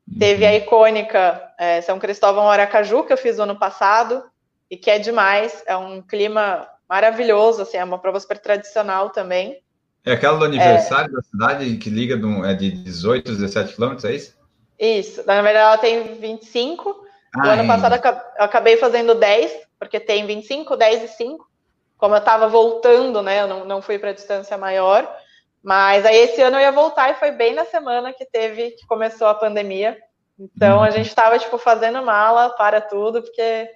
Uhum. 0.08 0.18
Teve 0.18 0.46
a 0.46 0.54
icônica 0.54 1.54
é, 1.58 1.80
São 1.80 1.98
Cristóvão 1.98 2.48
Aracaju, 2.48 3.04
que 3.04 3.12
eu 3.12 3.18
fiz 3.18 3.36
no 3.36 3.44
ano 3.44 3.58
passado, 3.58 4.22
e 4.70 4.76
que 4.76 4.90
é 4.90 4.98
demais, 4.98 5.62
é 5.66 5.76
um 5.76 6.02
clima 6.02 6.68
maravilhoso, 6.88 7.62
assim, 7.62 7.76
é 7.76 7.84
uma 7.84 7.98
prova 7.98 8.18
super 8.20 8.38
tradicional 8.38 9.10
também. 9.10 9.60
É 10.06 10.12
aquela 10.12 10.38
do 10.38 10.44
aniversário 10.44 11.10
é... 11.10 11.16
da 11.16 11.22
cidade 11.22 11.76
que 11.78 11.90
liga 11.90 12.16
do, 12.16 12.44
é 12.44 12.54
de 12.54 12.70
18, 12.70 13.32
17 13.32 13.74
quilômetros, 13.74 14.04
é 14.04 14.14
isso? 14.14 14.36
Isso, 14.78 15.26
na 15.26 15.42
verdade 15.42 15.58
ela 15.58 15.78
tem 15.78 16.14
25. 16.14 17.04
Ah, 17.34 17.46
o 17.46 17.50
ano 17.50 17.62
é. 17.62 17.66
passado 17.66 17.96
eu 18.38 18.44
acabei 18.44 18.76
fazendo 18.76 19.16
10, 19.16 19.52
porque 19.80 19.98
tem 19.98 20.24
25, 20.24 20.76
10 20.76 21.02
e 21.02 21.08
5. 21.08 21.44
Como 21.98 22.14
eu 22.14 22.18
estava 22.18 22.46
voltando, 22.46 23.20
né, 23.20 23.42
eu 23.42 23.48
não, 23.48 23.64
não 23.64 23.82
fui 23.82 23.98
para 23.98 24.12
distância 24.12 24.56
maior. 24.56 25.12
Mas 25.60 26.06
aí 26.06 26.16
esse 26.18 26.40
ano 26.40 26.56
eu 26.56 26.60
ia 26.60 26.70
voltar 26.70 27.10
e 27.10 27.14
foi 27.14 27.32
bem 27.32 27.52
na 27.52 27.64
semana 27.64 28.12
que 28.12 28.24
teve, 28.24 28.70
que 28.72 28.86
começou 28.86 29.26
a 29.26 29.34
pandemia. 29.34 29.98
Então 30.38 30.82
a 30.82 30.90
gente 30.90 31.08
estava 31.08 31.36
tipo 31.36 31.58
fazendo 31.58 32.00
mala 32.02 32.50
para 32.50 32.80
tudo, 32.80 33.22
porque 33.22 33.68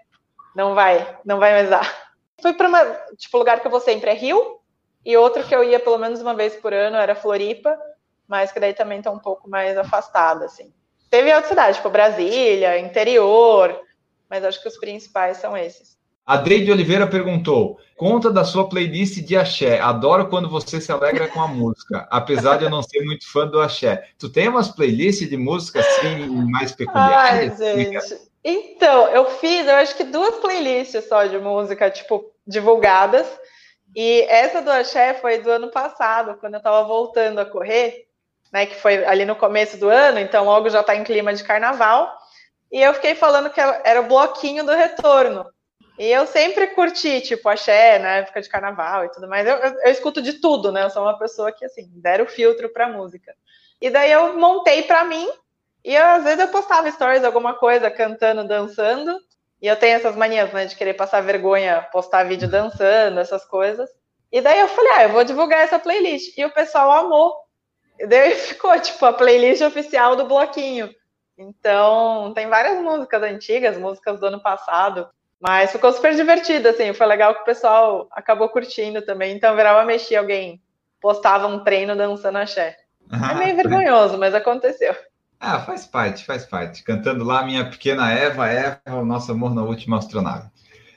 não 0.54 0.76
vai, 0.76 1.18
não 1.24 1.40
vai 1.40 1.52
mais 1.52 1.70
dar. 1.70 2.10
Fui 2.40 2.52
para 2.52 2.68
uma, 2.68 2.84
tipo, 3.16 3.36
lugar 3.36 3.58
que 3.58 3.66
eu 3.66 3.70
vou 3.70 3.80
sempre 3.80 4.10
é 4.10 4.14
Rio, 4.14 4.59
e 5.05 5.16
outro 5.16 5.44
que 5.44 5.55
eu 5.55 5.64
ia 5.64 5.80
pelo 5.80 5.98
menos 5.98 6.20
uma 6.20 6.34
vez 6.34 6.57
por 6.57 6.72
ano 6.72 6.96
era 6.96 7.14
Floripa, 7.14 7.76
mas 8.28 8.53
que 8.53 8.61
daí 8.61 8.74
também 8.74 8.98
está 8.98 9.11
um 9.11 9.18
pouco 9.18 9.48
mais 9.48 9.76
afastada, 9.76 10.44
assim. 10.44 10.72
Teve 11.09 11.32
outra 11.34 11.48
cidade, 11.48 11.76
tipo 11.76 11.90
Brasília, 11.90 12.78
interior, 12.78 13.80
mas 14.28 14.44
acho 14.44 14.62
que 14.62 14.68
os 14.68 14.78
principais 14.78 15.38
são 15.38 15.57
esses. 15.57 15.98
A 16.24 16.36
Deide 16.36 16.70
Oliveira 16.70 17.09
perguntou: 17.09 17.80
conta 17.96 18.30
da 18.30 18.44
sua 18.44 18.68
playlist 18.68 19.18
de 19.18 19.36
axé. 19.36 19.80
Adoro 19.80 20.28
quando 20.28 20.48
você 20.48 20.80
se 20.80 20.92
alegra 20.92 21.26
com 21.26 21.40
a 21.40 21.48
música, 21.48 22.07
apesar 22.09 22.57
de 22.57 22.64
eu 22.64 22.70
não 22.70 22.82
ser 22.82 23.05
muito 23.05 23.28
fã 23.28 23.48
do 23.48 23.61
axé. 23.61 24.05
Tu 24.16 24.28
tem 24.28 24.48
umas 24.48 24.68
playlists 24.68 25.28
de 25.28 25.36
música 25.36 25.80
assim 25.80 26.28
mais 26.48 26.70
peculiares? 26.70 27.61
Ai, 27.61 27.84
gente. 27.84 28.30
Então, 28.44 29.09
eu 29.09 29.26
fiz, 29.38 29.66
eu 29.66 29.74
acho 29.74 29.96
que 29.96 30.05
duas 30.05 30.36
playlists 30.36 31.09
só 31.09 31.24
de 31.24 31.36
música, 31.38 31.90
tipo, 31.90 32.32
divulgadas. 32.46 33.26
E 33.95 34.22
essa 34.22 34.62
do 34.62 34.70
axé 34.70 35.14
foi 35.14 35.38
do 35.38 35.51
ano 35.51 35.70
passado, 35.70 36.36
quando 36.38 36.55
eu 36.55 36.62
tava 36.62 36.84
voltando 36.84 37.41
a 37.41 37.45
correr, 37.45 38.07
né? 38.53 38.66
Que 38.66 38.74
foi 38.74 39.05
ali 39.05 39.24
no 39.24 39.36
começo 39.36 39.76
do 39.78 39.88
ano, 39.88 40.18
então 40.18 40.45
logo 40.45 40.70
já 40.70 40.82
tá 40.82 40.95
em 40.95 41.05
clima 41.05 41.32
de 41.34 41.45
carnaval. 41.45 42.16
E 42.70 42.80
eu 42.80 42.95
fiquei 42.95 43.14
falando 43.14 43.51
que 43.51 43.61
era 43.61 44.01
o 44.01 44.07
bloquinho 44.07 44.64
do 44.64 44.72
retorno. 44.72 45.45
E 45.99 46.11
eu 46.11 46.26
sempre 46.26 46.68
curti, 46.68 47.20
tipo, 47.20 47.49
axé 47.49 47.99
na 47.99 48.16
época 48.16 48.41
de 48.41 48.49
carnaval 48.49 49.05
e 49.05 49.11
tudo 49.11 49.28
mais. 49.28 49.47
Eu, 49.47 49.57
eu, 49.57 49.80
eu 49.84 49.91
escuto 49.91 50.22
de 50.22 50.34
tudo, 50.34 50.72
né? 50.72 50.84
Eu 50.84 50.91
sou 50.91 51.03
uma 51.03 51.18
pessoa 51.18 51.53
que, 51.53 51.64
assim, 51.64 51.91
dera 51.97 52.22
o 52.22 52.26
filtro 52.26 52.70
pra 52.70 52.88
música. 52.88 53.34
E 53.80 53.91
daí 53.91 54.11
eu 54.11 54.38
montei 54.38 54.82
pra 54.84 55.05
mim, 55.05 55.28
e 55.84 55.95
eu, 55.95 56.05
às 56.07 56.24
vezes 56.24 56.41
eu 56.41 56.49
postava 56.49 56.91
stories, 56.91 57.24
alguma 57.24 57.55
coisa, 57.55 57.91
cantando, 57.91 58.47
dançando. 58.47 59.18
E 59.61 59.66
eu 59.66 59.76
tenho 59.76 59.96
essas 59.96 60.16
manias, 60.16 60.52
né, 60.52 60.64
de 60.64 60.74
querer 60.74 60.94
passar 60.94 61.20
vergonha, 61.20 61.86
postar 61.92 62.24
vídeo 62.24 62.48
dançando, 62.48 63.20
essas 63.20 63.44
coisas. 63.44 63.90
E 64.32 64.40
daí 64.40 64.61
eu 64.61 64.68
falei, 64.68 64.92
ah, 64.92 65.02
eu 65.04 65.11
vou 65.11 65.24
divulgar 65.24 65.61
essa 65.61 65.78
playlist. 65.78 66.36
E 66.38 66.44
o 66.44 66.52
pessoal 66.52 66.90
amou. 66.92 67.34
E 67.98 68.06
daí 68.06 68.34
ficou, 68.36 68.78
tipo, 68.80 69.04
a 69.04 69.12
playlist 69.12 69.62
oficial 69.62 70.16
do 70.16 70.24
bloquinho. 70.24 70.90
Então, 71.36 72.32
tem 72.34 72.46
várias 72.48 72.80
músicas 72.80 73.22
antigas, 73.22 73.78
músicas 73.78 74.18
do 74.18 74.26
ano 74.26 74.42
passado. 74.42 75.08
Mas 75.40 75.72
ficou 75.72 75.90
super 75.92 76.14
divertido, 76.14 76.68
assim, 76.68 76.92
foi 76.92 77.06
legal 77.06 77.34
que 77.34 77.40
o 77.40 77.46
pessoal 77.46 78.08
acabou 78.12 78.48
curtindo 78.50 79.00
também. 79.02 79.34
Então, 79.34 79.56
virava 79.56 79.84
mexer, 79.84 80.16
alguém 80.16 80.62
postava 81.00 81.46
um 81.46 81.64
treino 81.64 81.96
dançando 81.96 82.38
axé. 82.38 82.76
Ah, 83.11 83.32
é 83.32 83.34
meio 83.34 83.56
vergonhoso, 83.56 84.18
mas 84.18 84.34
aconteceu. 84.34 84.94
Ah, 85.41 85.59
faz 85.61 85.86
parte, 85.86 86.26
faz 86.26 86.45
parte. 86.45 86.84
Cantando 86.84 87.24
lá 87.24 87.43
minha 87.43 87.68
pequena 87.68 88.12
Eva, 88.12 88.47
Eva, 88.47 88.80
o 88.88 89.05
nosso 89.07 89.32
amor 89.32 89.55
na 89.55 89.62
última 89.62 89.97
astronave. 89.97 90.51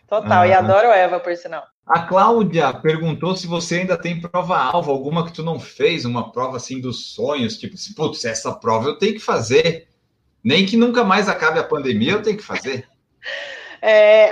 Total, 0.05 0.41
ah, 0.41 0.47
e 0.47 0.53
adoro 0.53 0.89
Eva, 0.89 1.17
por 1.17 1.33
sinal. 1.37 1.63
A 1.87 2.01
Cláudia 2.01 2.73
perguntou 2.73 3.35
se 3.35 3.47
você 3.47 3.79
ainda 3.79 3.97
tem 3.97 4.19
prova-alvo, 4.19 4.91
alguma 4.91 5.25
que 5.25 5.33
tu 5.33 5.43
não 5.43 5.59
fez, 5.59 6.03
uma 6.03 6.31
prova 6.31 6.57
assim 6.57 6.79
dos 6.79 7.13
sonhos, 7.13 7.57
tipo, 7.57 7.75
putz, 7.95 8.25
essa 8.25 8.53
prova 8.53 8.89
eu 8.89 8.97
tenho 8.97 9.13
que 9.13 9.19
fazer. 9.19 9.87
Nem 10.43 10.65
que 10.65 10.75
nunca 10.75 11.05
mais 11.05 11.29
acabe 11.29 11.59
a 11.59 11.63
pandemia, 11.63 12.11
eu 12.11 12.21
tenho 12.21 12.37
que 12.37 12.43
fazer. 12.43 12.87
É, 13.85 14.29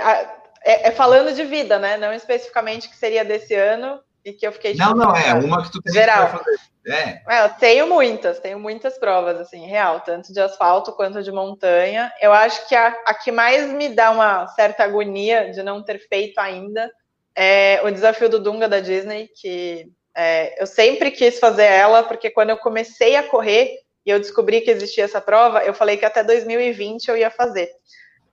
é, 0.64 0.88
é, 0.88 0.90
falando 0.92 1.34
de 1.34 1.44
vida, 1.44 1.78
né? 1.78 1.98
Não 1.98 2.10
especificamente 2.10 2.88
que 2.88 2.96
seria 2.96 3.22
desse 3.22 3.54
ano 3.54 4.00
e 4.24 4.32
que 4.32 4.46
eu 4.46 4.52
fiquei. 4.52 4.72
Tipo, 4.72 4.82
não, 4.82 4.94
não, 4.94 5.14
é 5.14 5.34
uma 5.34 5.62
que 5.62 5.70
tu 5.70 5.82
tem 5.82 5.92
geral. 5.92 6.24
que 6.24 6.38
fazer. 6.38 6.58
É. 6.86 7.22
é. 7.28 7.44
eu 7.44 7.48
tenho 7.60 7.86
muitas, 7.86 8.40
tenho 8.40 8.58
muitas 8.58 8.98
provas, 8.98 9.38
assim, 9.38 9.66
real, 9.66 10.00
tanto 10.00 10.32
de 10.32 10.40
asfalto 10.40 10.92
quanto 10.92 11.22
de 11.22 11.30
montanha. 11.30 12.12
Eu 12.20 12.32
acho 12.32 12.68
que 12.68 12.74
a, 12.74 12.88
a 13.06 13.14
que 13.14 13.30
mais 13.30 13.70
me 13.70 13.88
dá 13.88 14.10
uma 14.10 14.46
certa 14.48 14.84
agonia 14.84 15.52
de 15.52 15.62
não 15.62 15.82
ter 15.82 15.98
feito 16.08 16.38
ainda 16.38 16.90
é 17.34 17.80
o 17.84 17.90
desafio 17.90 18.28
do 18.28 18.40
Dunga 18.40 18.68
da 18.68 18.80
Disney, 18.80 19.28
que 19.34 19.90
é, 20.14 20.60
eu 20.60 20.66
sempre 20.66 21.10
quis 21.10 21.38
fazer 21.38 21.64
ela, 21.64 22.02
porque 22.02 22.30
quando 22.30 22.50
eu 22.50 22.58
comecei 22.58 23.16
a 23.16 23.22
correr 23.22 23.78
e 24.04 24.10
eu 24.10 24.18
descobri 24.18 24.60
que 24.60 24.70
existia 24.70 25.04
essa 25.04 25.20
prova, 25.20 25.60
eu 25.64 25.72
falei 25.72 25.96
que 25.96 26.04
até 26.04 26.22
2020 26.22 27.08
eu 27.08 27.16
ia 27.16 27.30
fazer. 27.30 27.70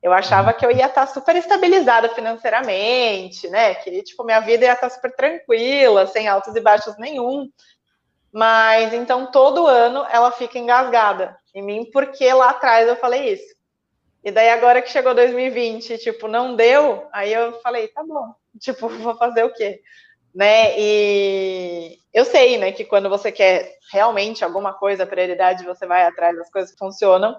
Eu 0.01 0.13
achava 0.13 0.53
que 0.53 0.65
eu 0.65 0.71
ia 0.71 0.85
estar 0.85 1.05
super 1.07 1.35
estabilizada 1.35 2.09
financeiramente, 2.09 3.49
né? 3.49 3.75
Que 3.75 4.01
tipo 4.01 4.23
minha 4.23 4.39
vida 4.39 4.65
ia 4.65 4.73
estar 4.73 4.89
super 4.89 5.13
tranquila, 5.13 6.07
sem 6.07 6.27
altos 6.27 6.55
e 6.55 6.61
baixos 6.61 6.97
nenhum. 6.97 7.49
Mas 8.31 8.93
então 8.93 9.31
todo 9.31 9.65
ano 9.65 10.05
ela 10.11 10.31
fica 10.31 10.59
engasgada 10.59 11.35
em 11.53 11.63
mim 11.63 11.89
porque 11.91 12.31
lá 12.31 12.51
atrás 12.51 12.87
eu 12.87 12.95
falei 12.95 13.33
isso. 13.33 13.55
E 14.23 14.31
daí 14.31 14.49
agora 14.49 14.81
que 14.81 14.91
chegou 14.91 15.15
2020, 15.15 15.97
tipo, 15.97 16.27
não 16.27 16.55
deu, 16.55 17.07
aí 17.11 17.33
eu 17.33 17.59
falei, 17.61 17.87
tá 17.87 18.03
bom. 18.03 18.33
Tipo, 18.59 18.87
vou 18.89 19.15
fazer 19.15 19.43
o 19.43 19.53
quê? 19.53 19.81
Né? 20.35 20.77
E 20.77 21.97
eu 22.13 22.25
sei, 22.25 22.57
né, 22.57 22.71
que 22.71 22.85
quando 22.85 23.09
você 23.09 23.31
quer 23.31 23.71
realmente 23.91 24.43
alguma 24.43 24.73
coisa, 24.73 25.05
prioridade, 25.05 25.65
você 25.65 25.87
vai 25.87 26.03
atrás, 26.03 26.37
as 26.37 26.51
coisas 26.51 26.75
funcionam 26.77 27.35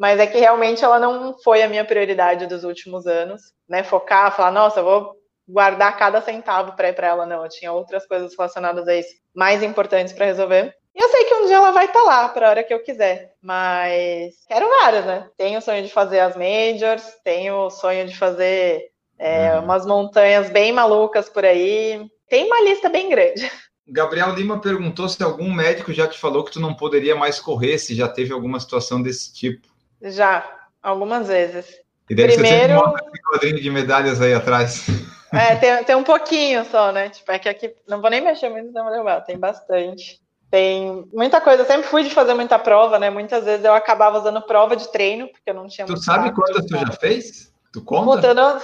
mas 0.00 0.18
é 0.18 0.26
que 0.26 0.38
realmente 0.38 0.82
ela 0.82 0.98
não 0.98 1.36
foi 1.40 1.62
a 1.62 1.68
minha 1.68 1.84
prioridade 1.84 2.46
dos 2.46 2.64
últimos 2.64 3.06
anos, 3.06 3.52
né? 3.68 3.84
Focar, 3.84 4.34
falar, 4.34 4.50
nossa, 4.50 4.82
vou 4.82 5.19
guardar 5.50 5.96
cada 5.96 6.20
centavo 6.20 6.72
para 6.72 6.88
ir 6.88 6.94
para 6.94 7.08
ela, 7.08 7.26
não. 7.26 7.44
Eu 7.44 7.50
tinha 7.50 7.72
outras 7.72 8.06
coisas 8.06 8.34
relacionadas 8.36 8.86
a 8.88 8.96
isso 8.96 9.10
mais 9.34 9.62
importantes 9.62 10.12
para 10.12 10.26
resolver. 10.26 10.74
E 10.94 11.02
eu 11.02 11.08
sei 11.08 11.24
que 11.24 11.34
um 11.34 11.46
dia 11.46 11.56
ela 11.56 11.70
vai 11.70 11.86
estar 11.86 12.00
tá 12.00 12.04
lá 12.04 12.28
para 12.28 12.46
a 12.46 12.50
hora 12.50 12.64
que 12.64 12.74
eu 12.74 12.82
quiser, 12.82 13.32
mas 13.40 14.34
quero 14.48 14.68
várias, 14.68 15.04
né? 15.04 15.28
Tenho 15.36 15.58
o 15.58 15.62
sonho 15.62 15.82
de 15.82 15.92
fazer 15.92 16.20
as 16.20 16.36
majors, 16.36 17.04
tenho 17.22 17.54
o 17.54 17.70
sonho 17.70 18.06
de 18.06 18.16
fazer 18.16 18.90
é, 19.18 19.56
uhum. 19.56 19.64
umas 19.64 19.86
montanhas 19.86 20.50
bem 20.50 20.72
malucas 20.72 21.28
por 21.28 21.44
aí. 21.44 22.04
Tem 22.28 22.44
uma 22.44 22.60
lista 22.62 22.88
bem 22.88 23.08
grande. 23.08 23.50
Gabriel 23.86 24.32
Lima 24.34 24.60
perguntou 24.60 25.08
se 25.08 25.22
algum 25.22 25.52
médico 25.52 25.92
já 25.92 26.06
te 26.06 26.18
falou 26.18 26.44
que 26.44 26.52
tu 26.52 26.60
não 26.60 26.74
poderia 26.74 27.16
mais 27.16 27.40
correr, 27.40 27.76
se 27.78 27.94
já 27.94 28.08
teve 28.08 28.32
alguma 28.32 28.60
situação 28.60 29.02
desse 29.02 29.32
tipo. 29.32 29.68
Já, 30.00 30.48
algumas 30.80 31.26
vezes. 31.26 31.66
E 32.08 32.14
deve 32.14 32.34
Primeiro... 32.34 32.58
ser 32.58 32.68
sempre 32.68 33.08
um 33.08 33.32
quadrinho 33.32 33.60
de 33.60 33.70
medalhas 33.70 34.20
aí 34.20 34.32
atrás. 34.32 34.86
É, 35.32 35.56
tem, 35.56 35.84
tem 35.84 35.96
um 35.96 36.02
pouquinho 36.02 36.64
só, 36.64 36.92
né? 36.92 37.08
Tipo, 37.08 37.32
é 37.32 37.38
que 37.38 37.48
aqui 37.48 37.74
não 37.86 38.00
vou 38.00 38.10
nem 38.10 38.20
mexer 38.20 38.48
muito 38.48 38.72
na 38.72 38.88
levar, 38.88 39.20
tem 39.22 39.38
bastante. 39.38 40.20
Tem 40.50 41.08
muita 41.12 41.40
coisa, 41.40 41.62
eu 41.62 41.66
sempre 41.66 41.86
fui 41.86 42.02
de 42.02 42.10
fazer 42.10 42.34
muita 42.34 42.58
prova, 42.58 42.98
né? 42.98 43.08
Muitas 43.08 43.44
vezes 43.44 43.64
eu 43.64 43.72
acabava 43.72 44.18
usando 44.18 44.42
prova 44.42 44.74
de 44.74 44.90
treino, 44.90 45.28
porque 45.28 45.50
eu 45.50 45.54
não 45.54 45.68
tinha 45.68 45.86
Tu 45.86 45.96
sabe 45.96 46.32
quantas 46.34 46.66
tu 46.66 46.76
já 46.76 46.90
fez? 46.92 47.52
Tu 47.72 47.84
conta? 47.84 48.16
Puta, 48.16 48.26
eu 48.26 48.34
não, 48.34 48.60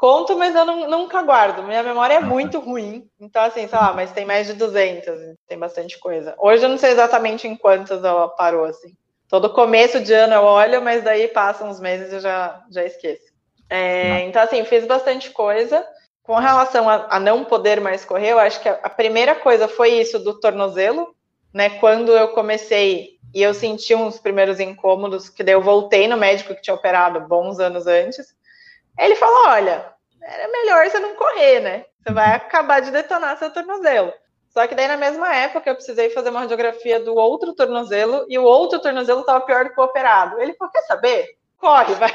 conto, 0.00 0.36
mas 0.38 0.54
eu 0.54 0.64
não, 0.64 0.88
nunca 0.88 1.22
guardo. 1.22 1.62
Minha 1.62 1.82
memória 1.82 2.14
é 2.14 2.20
muito 2.20 2.58
ruim. 2.58 3.06
Então, 3.20 3.42
assim, 3.42 3.68
sei 3.68 3.78
lá, 3.78 3.92
mas 3.92 4.12
tem 4.12 4.24
mais 4.24 4.46
de 4.46 4.54
200, 4.54 5.36
tem 5.46 5.58
bastante 5.58 5.98
coisa. 5.98 6.34
Hoje 6.38 6.64
eu 6.64 6.70
não 6.70 6.78
sei 6.78 6.92
exatamente 6.92 7.46
em 7.46 7.54
quantas 7.54 8.02
ela 8.02 8.26
parou, 8.28 8.64
assim. 8.64 8.96
Todo 9.28 9.52
começo 9.52 10.00
de 10.00 10.12
ano 10.14 10.32
eu 10.32 10.42
olho, 10.42 10.80
mas 10.82 11.04
daí 11.04 11.28
passam 11.28 11.68
uns 11.68 11.78
meses 11.78 12.12
e 12.12 12.16
eu 12.16 12.20
já, 12.20 12.64
já 12.70 12.82
esqueço. 12.82 13.30
É, 13.68 14.22
então, 14.22 14.42
assim, 14.42 14.64
fiz 14.64 14.86
bastante 14.86 15.30
coisa. 15.30 15.86
Com 16.22 16.36
relação 16.36 16.88
a, 16.88 17.06
a, 17.16 17.20
não 17.20 17.44
poder 17.44 17.80
mais 17.80 18.04
correr, 18.04 18.30
eu 18.30 18.38
acho 18.38 18.60
que 18.60 18.68
a, 18.68 18.78
a, 18.82 18.90
primeira 18.90 19.34
coisa 19.34 19.66
foi 19.66 19.90
isso 20.00 20.18
do 20.18 20.38
tornozelo, 20.38 21.14
né? 21.52 21.70
Quando 21.70 22.12
eu 22.12 22.28
comecei 22.28 23.18
e 23.34 23.42
eu 23.42 23.54
senti 23.54 23.94
uns 23.94 24.18
primeiros 24.18 24.60
incômodos, 24.60 25.28
que 25.28 25.42
daí 25.42 25.54
eu 25.54 25.62
voltei 25.62 26.06
no 26.06 26.16
médico 26.16 26.54
que 26.54 26.62
tinha 26.62 26.74
operado 26.74 27.20
bons 27.20 27.58
anos 27.58 27.86
antes. 27.86 28.34
Ele 28.98 29.16
falou: 29.16 29.48
olha, 29.48 29.92
era 30.22 30.48
melhor 30.48 30.88
você 30.88 30.98
não 30.98 31.14
correr, 31.14 31.60
né? 31.60 31.84
Você 32.02 32.12
vai 32.12 32.34
acabar 32.34 32.80
de 32.80 32.90
detonar 32.90 33.38
seu 33.38 33.50
tornozelo. 33.52 34.12
Só 34.50 34.66
que 34.66 34.74
daí 34.74 34.88
na 34.88 34.96
mesma 34.96 35.34
época 35.34 35.70
eu 35.70 35.74
precisei 35.74 36.10
fazer 36.10 36.30
uma 36.30 36.40
radiografia 36.40 36.98
do 36.98 37.14
outro 37.14 37.54
tornozelo 37.54 38.26
e 38.28 38.38
o 38.38 38.42
outro 38.42 38.80
tornozelo 38.80 39.20
estava 39.20 39.44
pior 39.44 39.64
do 39.64 39.70
que 39.72 39.80
o 39.80 39.84
operado. 39.84 40.40
Ele 40.40 40.54
falou: 40.54 40.72
quer 40.72 40.82
saber? 40.82 41.26
Corre, 41.56 41.94
vai. 41.94 42.10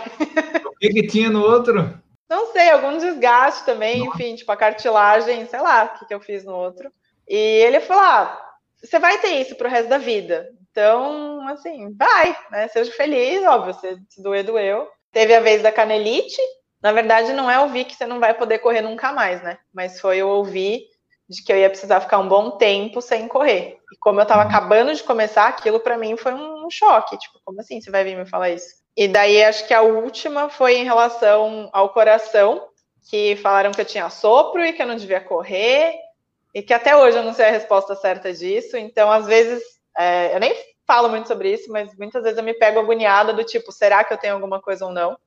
O 0.65 0.77
que, 0.77 0.89
que 0.89 1.07
tinha 1.07 1.29
no 1.29 1.41
outro? 1.41 2.04
Não 2.29 2.51
sei, 2.51 2.69
algum 2.69 2.97
desgaste 2.97 3.65
também, 3.65 3.99
Nossa. 3.99 4.17
enfim, 4.17 4.35
tipo 4.35 4.51
a 4.51 4.57
cartilagem, 4.57 5.45
sei 5.45 5.61
lá 5.61 5.85
o 5.85 5.99
que, 5.99 6.05
que 6.05 6.13
eu 6.13 6.19
fiz 6.19 6.43
no 6.43 6.55
outro. 6.55 6.91
E 7.27 7.35
ele 7.35 7.79
falou: 7.79 8.03
ah, 8.03 8.45
você 8.81 8.99
vai 8.99 9.19
ter 9.19 9.41
isso 9.41 9.55
pro 9.55 9.69
resto 9.69 9.89
da 9.89 9.97
vida. 9.97 10.49
Então, 10.71 11.47
assim, 11.47 11.95
vai, 11.95 12.37
né? 12.51 12.67
Seja 12.67 12.91
feliz, 12.91 13.43
óbvio, 13.43 13.73
se, 13.75 13.97
se 14.09 14.21
doer, 14.21 14.43
doeu. 14.43 14.87
Teve 15.11 15.33
a 15.33 15.39
vez 15.39 15.61
da 15.61 15.71
canelite. 15.71 16.41
Na 16.81 16.91
verdade, 16.91 17.33
não 17.33 17.49
é 17.49 17.59
ouvir 17.59 17.85
que 17.85 17.95
você 17.95 18.05
não 18.05 18.19
vai 18.19 18.33
poder 18.33 18.59
correr 18.59 18.81
nunca 18.81 19.11
mais, 19.13 19.41
né? 19.41 19.57
Mas 19.73 19.99
foi 19.99 20.17
eu 20.17 20.27
ouvir 20.27 20.83
de 21.27 21.43
que 21.43 21.51
eu 21.51 21.57
ia 21.57 21.69
precisar 21.69 22.01
ficar 22.01 22.19
um 22.19 22.27
bom 22.27 22.51
tempo 22.57 23.01
sem 23.01 23.27
correr. 23.27 23.77
E 23.91 23.97
como 23.99 24.19
eu 24.19 24.23
estava 24.23 24.43
uhum. 24.43 24.49
acabando 24.49 24.93
de 24.93 25.01
começar, 25.03 25.47
aquilo 25.47 25.79
para 25.79 25.97
mim 25.97 26.17
foi 26.17 26.33
um 26.33 26.69
choque. 26.69 27.17
Tipo, 27.17 27.39
como 27.43 27.59
assim 27.59 27.81
você 27.81 27.89
vai 27.89 28.03
vir 28.03 28.15
me 28.15 28.25
falar 28.25 28.49
isso? 28.49 28.84
E 28.95 29.07
daí 29.07 29.43
acho 29.43 29.67
que 29.67 29.73
a 29.73 29.81
última 29.81 30.49
foi 30.49 30.77
em 30.77 30.83
relação 30.83 31.69
ao 31.73 31.89
coração, 31.89 32.67
que 33.09 33.35
falaram 33.37 33.71
que 33.71 33.81
eu 33.81 33.85
tinha 33.85 34.09
sopro 34.09 34.63
e 34.63 34.73
que 34.73 34.81
eu 34.81 34.87
não 34.87 34.95
devia 34.95 35.19
correr, 35.19 35.93
e 36.53 36.61
que 36.61 36.73
até 36.73 36.95
hoje 36.95 37.17
eu 37.17 37.23
não 37.23 37.33
sei 37.33 37.45
a 37.45 37.51
resposta 37.51 37.95
certa 37.95 38.33
disso. 38.33 38.77
Então, 38.77 39.11
às 39.11 39.25
vezes, 39.25 39.61
é, 39.97 40.33
eu 40.33 40.39
nem 40.39 40.55
falo 40.87 41.09
muito 41.09 41.27
sobre 41.27 41.53
isso, 41.53 41.69
mas 41.71 41.95
muitas 41.97 42.23
vezes 42.23 42.37
eu 42.37 42.43
me 42.43 42.53
pego 42.53 42.79
agoniada 42.79 43.33
do 43.33 43.43
tipo, 43.43 43.71
será 43.71 44.03
que 44.03 44.13
eu 44.13 44.17
tenho 44.17 44.35
alguma 44.35 44.61
coisa 44.61 44.85
ou 44.85 44.91
não? 44.91 45.17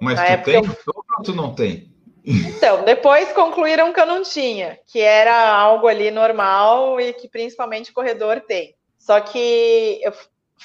Mas 0.00 0.16
Na 0.16 0.36
tu 0.38 0.44
tem 0.44 0.54
eu... 0.54 0.64
sopro 0.64 1.04
ou 1.16 1.22
tu 1.22 1.34
não 1.34 1.54
tem? 1.54 1.94
Então, 2.26 2.84
depois 2.84 3.30
concluíram 3.32 3.92
que 3.92 4.00
eu 4.00 4.06
não 4.06 4.22
tinha, 4.22 4.78
que 4.86 4.98
era 4.98 5.52
algo 5.54 5.86
ali 5.86 6.10
normal 6.10 6.98
e 6.98 7.12
que 7.12 7.28
principalmente 7.28 7.90
o 7.90 7.94
corredor 7.94 8.40
tem. 8.40 8.74
Só 8.98 9.20
que 9.20 10.00
eu, 10.02 10.12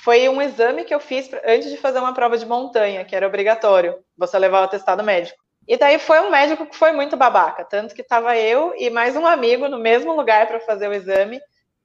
foi 0.03 0.29
um 0.29 0.41
exame 0.41 0.85
que 0.85 0.93
eu 0.93 0.99
fiz 0.99 1.29
antes 1.45 1.69
de 1.69 1.77
fazer 1.77 1.99
uma 1.99 2.13
prova 2.13 2.37
de 2.37 2.45
montanha, 2.45 3.03
que 3.03 3.15
era 3.15 3.27
obrigatório, 3.27 3.97
você 4.17 4.37
levar 4.39 4.61
o 4.61 4.63
atestado 4.63 5.03
médico. 5.03 5.37
E 5.67 5.77
daí 5.77 5.99
foi 5.99 6.19
um 6.21 6.31
médico 6.31 6.65
que 6.65 6.75
foi 6.75 6.91
muito 6.91 7.15
babaca, 7.15 7.63
tanto 7.63 7.93
que 7.93 8.01
estava 8.01 8.35
eu 8.35 8.73
e 8.77 8.89
mais 8.89 9.15
um 9.15 9.25
amigo 9.25 9.67
no 9.67 9.77
mesmo 9.77 10.15
lugar 10.15 10.47
para 10.47 10.59
fazer 10.59 10.87
o 10.87 10.93
exame, 10.93 11.39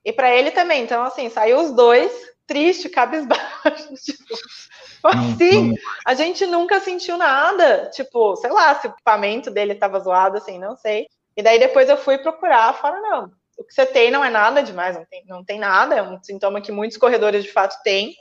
e 0.05 0.13
para 0.13 0.35
ele 0.35 0.51
também. 0.51 0.83
Então, 0.83 1.03
assim, 1.03 1.29
saiu 1.29 1.61
os 1.61 1.73
dois, 1.73 2.13
triste, 2.47 2.89
cabisbaixo, 2.89 3.95
tipo, 4.03 4.35
assim, 5.03 5.75
a 6.07 6.15
gente 6.15 6.47
nunca 6.47 6.81
sentiu 6.81 7.17
nada, 7.17 7.91
tipo, 7.91 8.37
sei 8.37 8.51
lá, 8.51 8.75
se 8.75 8.87
o 8.87 8.91
equipamento 8.91 9.51
dele 9.51 9.73
estava 9.73 10.01
zoado, 10.01 10.39
assim, 10.39 10.59
não 10.59 10.77
sei. 10.77 11.07
E 11.37 11.43
daí 11.43 11.59
depois 11.59 11.89
eu 11.89 11.97
fui 11.97 12.17
procurar, 12.19 12.73
fora 12.75 13.01
não, 13.01 13.31
o 13.59 13.65
que 13.65 13.73
você 13.73 13.87
tem 13.87 14.11
não 14.11 14.25
é 14.25 14.31
nada 14.31 14.63
demais, 14.63 14.97
não 14.97 15.05
tem, 15.05 15.25
não 15.27 15.45
tem 15.45 15.59
nada, 15.59 15.95
é 15.95 16.03
um 16.03 16.23
sintoma 16.23 16.61
que 16.61 16.73
muitos 16.73 16.97
corredores 16.97 17.45
de 17.45 17.53
fato 17.53 17.83
têm. 17.83 18.15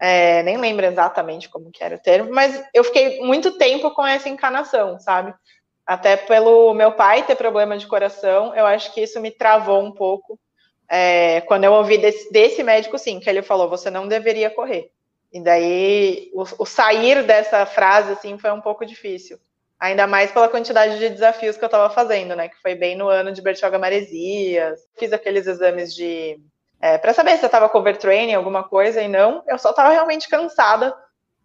É, 0.00 0.42
nem 0.44 0.56
lembro 0.56 0.86
exatamente 0.86 1.48
como 1.48 1.72
que 1.72 1.82
era 1.82 1.96
o 1.96 1.98
termo, 1.98 2.32
mas 2.32 2.62
eu 2.72 2.84
fiquei 2.84 3.20
muito 3.20 3.58
tempo 3.58 3.90
com 3.90 4.06
essa 4.06 4.28
encanação, 4.28 4.98
sabe? 5.00 5.34
Até 5.84 6.16
pelo 6.16 6.72
meu 6.74 6.92
pai 6.92 7.24
ter 7.24 7.34
problema 7.34 7.76
de 7.76 7.86
coração, 7.86 8.54
eu 8.54 8.64
acho 8.66 8.92
que 8.92 9.00
isso 9.00 9.18
me 9.20 9.30
travou 9.30 9.82
um 9.82 9.90
pouco. 9.90 10.38
É, 10.88 11.40
quando 11.42 11.64
eu 11.64 11.72
ouvi 11.72 11.98
desse, 11.98 12.30
desse, 12.30 12.62
médico, 12.62 12.98
sim, 12.98 13.18
que 13.18 13.28
ele 13.28 13.42
falou: 13.42 13.68
você 13.68 13.90
não 13.90 14.06
deveria 14.06 14.50
correr. 14.50 14.90
E 15.32 15.42
daí 15.42 16.30
o, 16.32 16.44
o 16.58 16.66
sair 16.66 17.24
dessa 17.24 17.66
frase 17.66 18.12
assim 18.12 18.38
foi 18.38 18.50
um 18.52 18.60
pouco 18.60 18.86
difícil. 18.86 19.38
Ainda 19.80 20.06
mais 20.06 20.32
pela 20.32 20.48
quantidade 20.48 20.98
de 20.98 21.08
desafios 21.08 21.56
que 21.56 21.64
eu 21.64 21.68
estava 21.68 21.88
fazendo, 21.88 22.34
né? 22.34 22.48
Que 22.48 22.60
foi 22.60 22.74
bem 22.74 22.96
no 22.96 23.08
ano 23.08 23.32
de 23.32 23.40
Bertioga 23.40 23.78
Maresias. 23.78 24.80
Fiz 24.98 25.12
aqueles 25.12 25.46
exames 25.46 25.94
de. 25.94 26.40
É, 26.80 26.98
para 26.98 27.14
saber 27.14 27.36
se 27.36 27.44
eu 27.44 27.46
estava 27.48 27.68
com 27.68 27.78
overtraining, 27.78 28.34
alguma 28.34 28.64
coisa, 28.64 29.00
e 29.00 29.08
não. 29.08 29.42
Eu 29.46 29.58
só 29.58 29.70
estava 29.70 29.90
realmente 29.90 30.28
cansada 30.28 30.94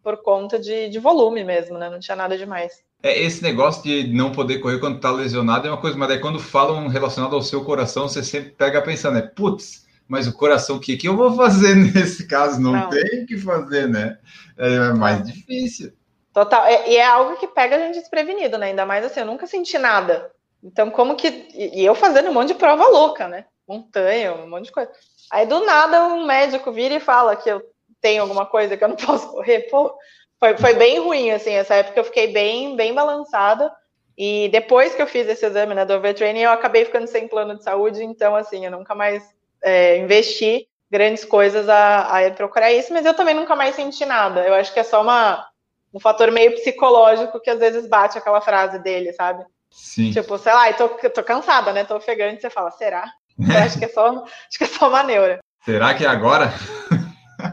por 0.04 0.18
conta 0.22 0.60
de, 0.60 0.90
de, 0.90 1.00
volume 1.00 1.44
mesmo, 1.44 1.78
né? 1.78 1.90
Não 1.90 2.00
tinha 2.00 2.16
nada 2.16 2.38
demais. 2.38 2.84
É, 3.02 3.22
esse 3.22 3.42
negócio 3.42 3.84
de 3.84 4.12
não 4.14 4.32
poder 4.32 4.60
correr 4.60 4.80
quando 4.80 5.00
tá 5.00 5.12
lesionado 5.12 5.68
é 5.68 5.72
uma 5.72 5.80
coisa, 5.80 5.98
mas 5.98 6.10
daí 6.10 6.20
quando 6.20 6.40
falam 6.40 6.88
relacionado 6.88 7.36
ao 7.36 7.42
seu 7.42 7.64
coração, 7.64 8.10
você 8.10 8.24
sempre 8.24 8.52
pega 8.52 8.82
pensando, 8.82 9.16
né? 9.16 9.22
Putz, 9.22 9.86
mas 10.08 10.28
o 10.28 10.34
coração, 10.34 10.76
o 10.76 10.80
que, 10.80 10.98
que 10.98 11.08
eu 11.08 11.16
vou 11.16 11.36
fazer 11.36 11.76
nesse 11.94 12.28
caso? 12.28 12.60
Não, 12.60 12.74
não. 12.74 12.90
tem 12.90 13.24
o 13.24 13.26
que 13.26 13.38
fazer, 13.38 13.88
né? 13.88 14.18
É 14.58 14.94
mais 14.94 15.20
não. 15.20 15.26
difícil. 15.26 15.94
Total. 16.34 16.66
É, 16.66 16.90
e 16.90 16.98
é 16.98 17.06
algo 17.06 17.38
que 17.38 17.48
pega 17.48 17.76
a 17.76 17.80
gente 17.80 18.00
desprevenido, 18.00 18.58
né? 18.58 18.68
Ainda 18.68 18.86
mais 18.86 19.06
assim, 19.06 19.20
eu 19.20 19.26
nunca 19.26 19.46
senti 19.46 19.78
nada. 19.78 20.32
Então, 20.64 20.90
como 20.90 21.16
que. 21.16 21.48
E 21.54 21.86
eu 21.86 21.94
fazendo 21.94 22.30
um 22.30 22.34
monte 22.34 22.50
de 22.50 22.54
prova 22.56 22.88
louca, 22.88 23.28
né? 23.28 23.46
Montanha, 23.68 24.34
um 24.34 24.50
monte 24.50 24.66
de 24.66 24.72
coisa. 24.72 24.92
Aí, 25.30 25.46
do 25.46 25.64
nada, 25.66 26.06
um 26.06 26.26
médico 26.26 26.72
vira 26.72 26.96
e 26.96 27.00
fala 27.00 27.36
que 27.36 27.50
eu 27.50 27.62
tenho 28.02 28.22
alguma 28.22 28.46
coisa 28.46 28.76
que 28.76 28.84
eu 28.84 28.88
não 28.88 28.96
posso 28.98 29.30
correr. 29.30 29.68
Pô, 29.70 29.96
foi, 30.40 30.58
foi 30.58 30.74
bem 30.74 31.00
ruim, 31.00 31.32
assim. 31.32 31.52
Essa 31.52 31.76
época 31.76 32.00
eu 32.00 32.04
fiquei 32.04 32.34
bem, 32.34 32.76
bem 32.76 32.94
balançada. 32.94 33.72
E 34.18 34.50
depois 34.50 34.96
que 34.96 35.02
eu 35.02 35.08
fiz 35.08 35.28
esse 35.28 35.46
exame 35.46 35.74
né, 35.74 35.86
do 35.86 35.94
overtraining, 35.94 36.42
eu 36.42 36.52
acabei 36.52 36.86
ficando 36.86 37.08
sem 37.08 37.28
plano 37.28 37.58
de 37.58 37.64
saúde. 37.64 38.04
Então, 38.04 38.36
assim, 38.36 38.66
eu 38.66 38.72
nunca 38.72 38.96
mais 38.96 39.24
é, 39.64 39.98
investi 39.98 40.68
grandes 40.90 41.26
coisas 41.26 41.68
a, 41.70 42.26
a 42.26 42.32
procurar 42.32 42.72
isso. 42.72 42.92
Mas 42.92 43.06
eu 43.06 43.14
também 43.14 43.36
nunca 43.36 43.56
mais 43.56 43.76
senti 43.76 44.04
nada. 44.06 44.42
Eu 44.42 44.54
acho 44.54 44.74
que 44.74 44.80
é 44.80 44.84
só 44.84 45.02
uma 45.02 45.48
um 45.94 46.00
fator 46.00 46.32
meio 46.32 46.54
psicológico 46.54 47.40
que 47.40 47.50
às 47.50 47.60
vezes 47.60 47.88
bate 47.88 48.18
aquela 48.18 48.42
frase 48.42 48.80
dele, 48.80 49.14
sabe? 49.14 49.46
Sim. 49.70 50.12
Tipo, 50.12 50.38
sei 50.38 50.54
lá, 50.54 50.70
eu 50.70 50.76
tô, 50.76 50.90
tô 51.10 51.24
cansada, 51.24 51.72
né? 51.72 51.84
Tô 51.84 51.96
ofegante, 51.98 52.42
você 52.42 52.50
fala, 52.50 52.72
será? 52.72 53.12
Eu 53.38 53.58
acho 53.58 53.80
que 53.80 53.86
é 53.86 53.88
só, 53.88 54.24
acho 54.24 54.58
que 54.58 54.64
é 54.64 54.68
só 54.68 54.88
uma 54.88 55.02
neura. 55.02 55.40
Será 55.66 55.94
que 55.96 56.06
é 56.06 56.08
agora? 56.08 56.54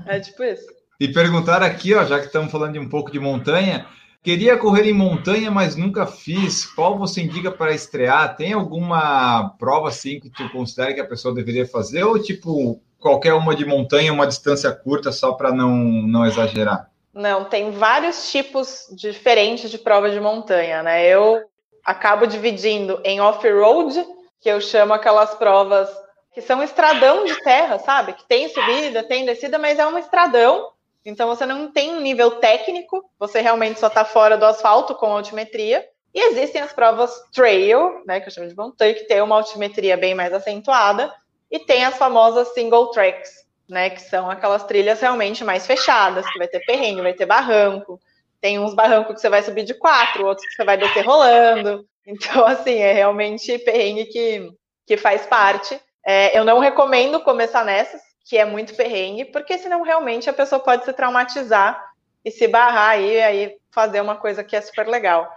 É 0.06 0.20
tipo 0.20 0.44
isso. 0.44 0.66
E 1.00 1.08
perguntar 1.08 1.62
aqui, 1.62 1.94
ó, 1.94 2.04
já 2.04 2.18
que 2.18 2.26
estamos 2.26 2.52
falando 2.52 2.74
de 2.74 2.78
um 2.78 2.88
pouco 2.88 3.10
de 3.10 3.18
montanha, 3.18 3.86
queria 4.22 4.58
correr 4.58 4.86
em 4.86 4.92
montanha, 4.92 5.50
mas 5.50 5.74
nunca 5.74 6.06
fiz. 6.06 6.66
Qual 6.66 6.98
você 6.98 7.22
indica 7.22 7.50
para 7.50 7.74
estrear? 7.74 8.36
Tem 8.36 8.52
alguma 8.52 9.54
prova 9.58 9.88
assim 9.88 10.20
que 10.20 10.28
tu 10.28 10.46
considera 10.50 10.92
que 10.92 11.00
a 11.00 11.06
pessoa 11.06 11.34
deveria 11.34 11.66
fazer 11.66 12.04
ou 12.04 12.20
tipo 12.20 12.82
qualquer 12.98 13.32
uma 13.32 13.56
de 13.56 13.64
montanha, 13.64 14.12
uma 14.12 14.26
distância 14.26 14.70
curta 14.70 15.10
só 15.10 15.32
para 15.32 15.50
não 15.50 15.72
não 15.78 16.26
exagerar? 16.26 16.90
Não, 17.12 17.44
tem 17.44 17.70
vários 17.72 18.30
tipos 18.30 18.86
diferentes 18.92 19.70
de 19.70 19.78
prova 19.78 20.10
de 20.10 20.20
montanha, 20.20 20.82
né? 20.82 21.04
Eu 21.06 21.42
acabo 21.84 22.26
dividindo 22.26 23.00
em 23.04 23.20
off-road, 23.20 24.06
que 24.40 24.48
eu 24.48 24.60
chamo 24.60 24.92
aquelas 24.92 25.34
provas 25.34 25.90
que 26.32 26.40
são 26.40 26.62
estradão 26.62 27.24
de 27.24 27.34
terra, 27.42 27.78
sabe? 27.78 28.12
Que 28.12 28.26
tem 28.26 28.48
subida, 28.48 29.02
tem 29.02 29.24
descida, 29.24 29.58
mas 29.58 29.78
é 29.78 29.86
um 29.86 29.98
estradão. 29.98 30.70
Então 31.04 31.28
você 31.28 31.44
não 31.44 31.72
tem 31.72 31.90
um 31.90 32.00
nível 32.00 32.32
técnico, 32.32 33.04
você 33.18 33.40
realmente 33.40 33.80
só 33.80 33.88
está 33.88 34.04
fora 34.04 34.36
do 34.36 34.44
asfalto 34.44 34.94
com 34.94 35.06
altimetria. 35.06 35.84
E 36.14 36.20
existem 36.28 36.60
as 36.60 36.72
provas 36.72 37.12
trail, 37.32 38.02
né, 38.06 38.20
que 38.20 38.28
eu 38.28 38.32
chamo 38.32 38.48
de 38.48 38.56
montanha, 38.56 38.94
que 38.94 39.04
tem 39.04 39.20
uma 39.20 39.36
altimetria 39.36 39.96
bem 39.96 40.14
mais 40.14 40.32
acentuada, 40.32 41.12
e 41.50 41.58
tem 41.58 41.84
as 41.84 41.96
famosas 41.96 42.48
single 42.52 42.90
tracks, 42.90 43.39
né? 43.70 43.90
Que 43.90 44.00
são 44.02 44.30
aquelas 44.30 44.64
trilhas 44.64 45.00
realmente 45.00 45.44
mais 45.44 45.66
fechadas, 45.66 46.28
que 46.30 46.38
vai 46.38 46.48
ter 46.48 46.60
perrengue, 46.60 47.02
vai 47.02 47.14
ter 47.14 47.26
barranco. 47.26 47.98
Tem 48.40 48.58
uns 48.58 48.74
barrancos 48.74 49.14
que 49.14 49.20
você 49.20 49.28
vai 49.28 49.42
subir 49.42 49.64
de 49.64 49.74
quatro, 49.74 50.26
outros 50.26 50.46
que 50.46 50.54
você 50.54 50.64
vai 50.64 50.76
descer 50.76 51.06
rolando. 51.06 51.86
Então, 52.06 52.44
assim, 52.46 52.78
é 52.78 52.92
realmente 52.92 53.58
perrengue 53.58 54.06
que, 54.06 54.50
que 54.86 54.96
faz 54.96 55.26
parte. 55.26 55.80
É, 56.04 56.36
eu 56.36 56.44
não 56.44 56.58
recomendo 56.58 57.20
começar 57.20 57.64
nessas, 57.64 58.00
que 58.24 58.36
é 58.36 58.44
muito 58.44 58.74
perrengue, 58.74 59.26
porque 59.26 59.58
senão 59.58 59.82
realmente 59.82 60.28
a 60.28 60.32
pessoa 60.32 60.58
pode 60.60 60.84
se 60.84 60.92
traumatizar 60.92 61.80
e 62.24 62.30
se 62.30 62.48
barrar 62.48 62.90
aí, 62.90 63.14
e 63.14 63.22
aí 63.22 63.56
fazer 63.70 64.00
uma 64.00 64.16
coisa 64.16 64.42
que 64.42 64.56
é 64.56 64.60
super 64.60 64.88
legal. 64.88 65.30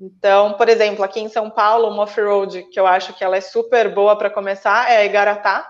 Então, 0.00 0.54
por 0.54 0.68
exemplo, 0.68 1.04
aqui 1.04 1.20
em 1.20 1.28
São 1.28 1.50
Paulo, 1.50 1.88
uma 1.88 2.04
off-road 2.04 2.64
que 2.70 2.78
eu 2.78 2.86
acho 2.86 3.12
que 3.14 3.24
ela 3.24 3.36
é 3.36 3.40
super 3.40 3.92
boa 3.92 4.16
para 4.16 4.30
começar 4.30 4.90
é 4.90 4.98
a 4.98 5.04
Igaratá, 5.04 5.68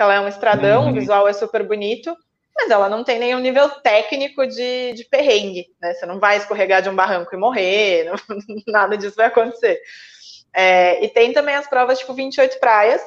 que 0.00 0.02
ela 0.02 0.14
é 0.14 0.20
um 0.20 0.28
estradão, 0.28 0.84
uhum. 0.84 0.90
o 0.92 0.94
visual 0.94 1.28
é 1.28 1.32
super 1.34 1.62
bonito, 1.62 2.16
mas 2.56 2.70
ela 2.70 2.88
não 2.88 3.04
tem 3.04 3.18
nenhum 3.18 3.38
nível 3.38 3.68
técnico 3.68 4.46
de, 4.46 4.94
de 4.94 5.04
perrengue, 5.04 5.66
né? 5.78 5.92
Você 5.92 6.06
não 6.06 6.18
vai 6.18 6.38
escorregar 6.38 6.80
de 6.80 6.88
um 6.88 6.96
barranco 6.96 7.34
e 7.34 7.38
morrer, 7.38 8.04
não, 8.08 8.14
nada 8.66 8.96
disso 8.96 9.16
vai 9.16 9.26
acontecer. 9.26 9.78
É, 10.54 11.04
e 11.04 11.08
tem 11.10 11.34
também 11.34 11.54
as 11.54 11.68
provas 11.68 11.98
tipo 11.98 12.14
28 12.14 12.58
praias, 12.58 13.02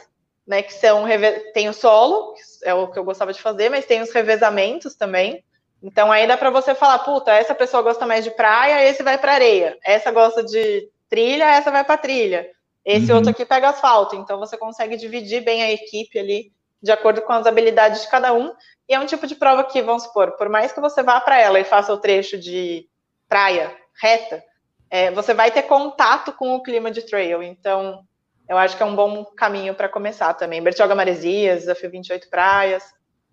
né? 0.45 0.61
Que 0.61 0.71
são 0.71 1.05
tem 1.51 1.67
o 1.67 1.73
solo, 1.73 2.35
que 2.35 2.41
é 2.63 2.75
o 2.75 2.87
que 2.87 2.99
eu 2.99 3.03
gostava 3.03 3.33
de 3.33 3.41
fazer, 3.41 3.69
mas 3.69 3.87
tem 3.87 3.99
os 3.99 4.11
revezamentos 4.11 4.93
também. 4.93 5.43
Então 5.81 6.11
aí 6.11 6.27
dá 6.27 6.37
para 6.37 6.51
você 6.51 6.75
falar, 6.75 6.99
puta, 6.99 7.31
essa 7.31 7.55
pessoa 7.55 7.81
gosta 7.81 8.05
mais 8.05 8.23
de 8.23 8.29
praia, 8.29 8.87
esse 8.87 9.01
vai 9.01 9.17
para 9.17 9.33
areia. 9.33 9.75
Essa 9.83 10.11
gosta 10.11 10.43
de 10.43 10.87
trilha, 11.09 11.55
essa 11.55 11.71
vai 11.71 11.83
para 11.83 11.97
trilha. 11.97 12.47
Esse 12.85 13.09
uhum. 13.09 13.17
outro 13.17 13.31
aqui 13.31 13.43
pega 13.43 13.69
asfalto. 13.69 14.15
Então 14.15 14.37
você 14.37 14.55
consegue 14.55 14.95
dividir 14.95 15.41
bem 15.43 15.63
a 15.63 15.71
equipe 15.71 16.19
ali 16.19 16.53
de 16.83 16.91
acordo 16.91 17.21
com 17.21 17.31
as 17.31 17.47
habilidades 17.47 18.01
de 18.01 18.09
cada 18.09 18.33
um. 18.33 18.53
E 18.89 18.93
é 18.93 18.99
um 18.99 19.05
tipo 19.05 19.25
de 19.25 19.35
prova 19.35 19.63
que, 19.63 19.81
vamos 19.81 20.03
supor, 20.03 20.33
por 20.33 20.49
mais 20.49 20.73
que 20.73 20.81
você 20.81 21.01
vá 21.01 21.21
para 21.21 21.39
ela 21.39 21.59
e 21.59 21.63
faça 21.63 21.93
o 21.93 21.97
trecho 21.97 22.37
de 22.37 22.85
praia 23.29 23.73
reta, 24.01 24.43
é, 24.89 25.09
você 25.11 25.33
vai 25.33 25.49
ter 25.49 25.63
contato 25.63 26.33
com 26.33 26.53
o 26.53 26.61
clima 26.61 26.91
de 26.91 27.01
trail. 27.01 27.41
Então, 27.41 28.03
eu 28.49 28.57
acho 28.57 28.75
que 28.75 28.83
é 28.83 28.85
um 28.85 28.95
bom 28.95 29.23
caminho 29.23 29.73
para 29.73 29.87
começar 29.87 30.33
também. 30.33 30.61
Bertioga 30.61 30.93
Maresias, 30.93 31.61
Desafio 31.61 31.89
28 31.89 32.29
Praias, 32.29 32.83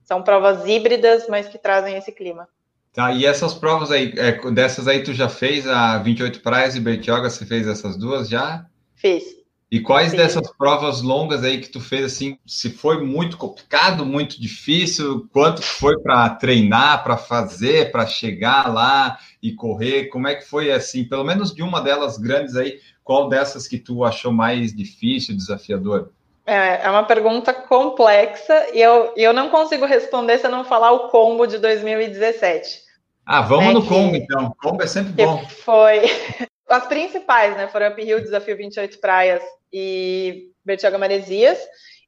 são 0.04 0.22
provas 0.22 0.66
híbridas, 0.66 1.26
mas 1.28 1.48
que 1.48 1.58
trazem 1.58 1.96
esse 1.96 2.12
clima. 2.12 2.48
Tá, 2.92 3.12
e 3.12 3.26
essas 3.26 3.54
provas 3.54 3.90
aí, 3.90 4.12
é, 4.16 4.32
dessas 4.50 4.88
aí 4.88 5.02
tu 5.02 5.12
já 5.12 5.28
fez 5.28 5.66
a 5.66 5.98
28 5.98 6.40
Praias 6.40 6.76
e 6.76 6.80
Bertioga, 6.80 7.28
você 7.28 7.44
fez 7.44 7.66
essas 7.66 7.96
duas 7.96 8.28
já? 8.28 8.64
Fiz. 8.96 9.39
E 9.70 9.78
quais 9.78 10.10
Sim. 10.10 10.16
dessas 10.16 10.50
provas 10.50 11.00
longas 11.00 11.44
aí 11.44 11.60
que 11.60 11.68
tu 11.68 11.80
fez 11.80 12.04
assim, 12.04 12.36
se 12.44 12.70
foi 12.70 13.04
muito 13.04 13.36
complicado, 13.36 14.04
muito 14.04 14.40
difícil, 14.40 15.28
quanto 15.32 15.62
foi 15.62 15.96
para 16.02 16.28
treinar, 16.30 17.04
para 17.04 17.16
fazer, 17.16 17.92
para 17.92 18.04
chegar 18.04 18.72
lá 18.72 19.16
e 19.40 19.52
correr? 19.52 20.06
Como 20.06 20.26
é 20.26 20.34
que 20.34 20.44
foi 20.44 20.72
assim, 20.72 21.04
pelo 21.04 21.22
menos 21.22 21.54
de 21.54 21.62
uma 21.62 21.80
delas 21.80 22.18
grandes 22.18 22.56
aí, 22.56 22.80
qual 23.04 23.28
dessas 23.28 23.68
que 23.68 23.78
tu 23.78 24.04
achou 24.04 24.32
mais 24.32 24.74
difícil, 24.74 25.36
desafiador? 25.36 26.10
É, 26.44 26.84
é 26.84 26.90
uma 26.90 27.04
pergunta 27.04 27.54
complexa 27.54 28.70
e 28.74 28.80
eu, 28.80 29.12
eu 29.16 29.32
não 29.32 29.50
consigo 29.50 29.86
responder 29.86 30.38
se 30.38 30.46
eu 30.46 30.50
não 30.50 30.64
falar 30.64 30.90
o 30.90 31.10
combo 31.10 31.46
de 31.46 31.58
2017. 31.58 32.80
Ah, 33.24 33.42
vamos 33.42 33.66
né, 33.66 33.72
no 33.74 33.86
combo 33.86 34.16
então. 34.16 34.46
O 34.46 34.54
combo 34.56 34.82
é 34.82 34.88
sempre 34.88 35.12
bom. 35.12 35.46
Foi 35.46 36.00
as 36.68 36.88
principais, 36.88 37.56
né? 37.56 37.68
Foram 37.68 37.90
Up 37.90 38.02
Hill, 38.02 38.20
Desafio 38.20 38.56
28 38.56 38.98
Praias 38.98 39.59
e 39.72 40.50
Bertioga 40.64 40.98
Maresias. 40.98 41.58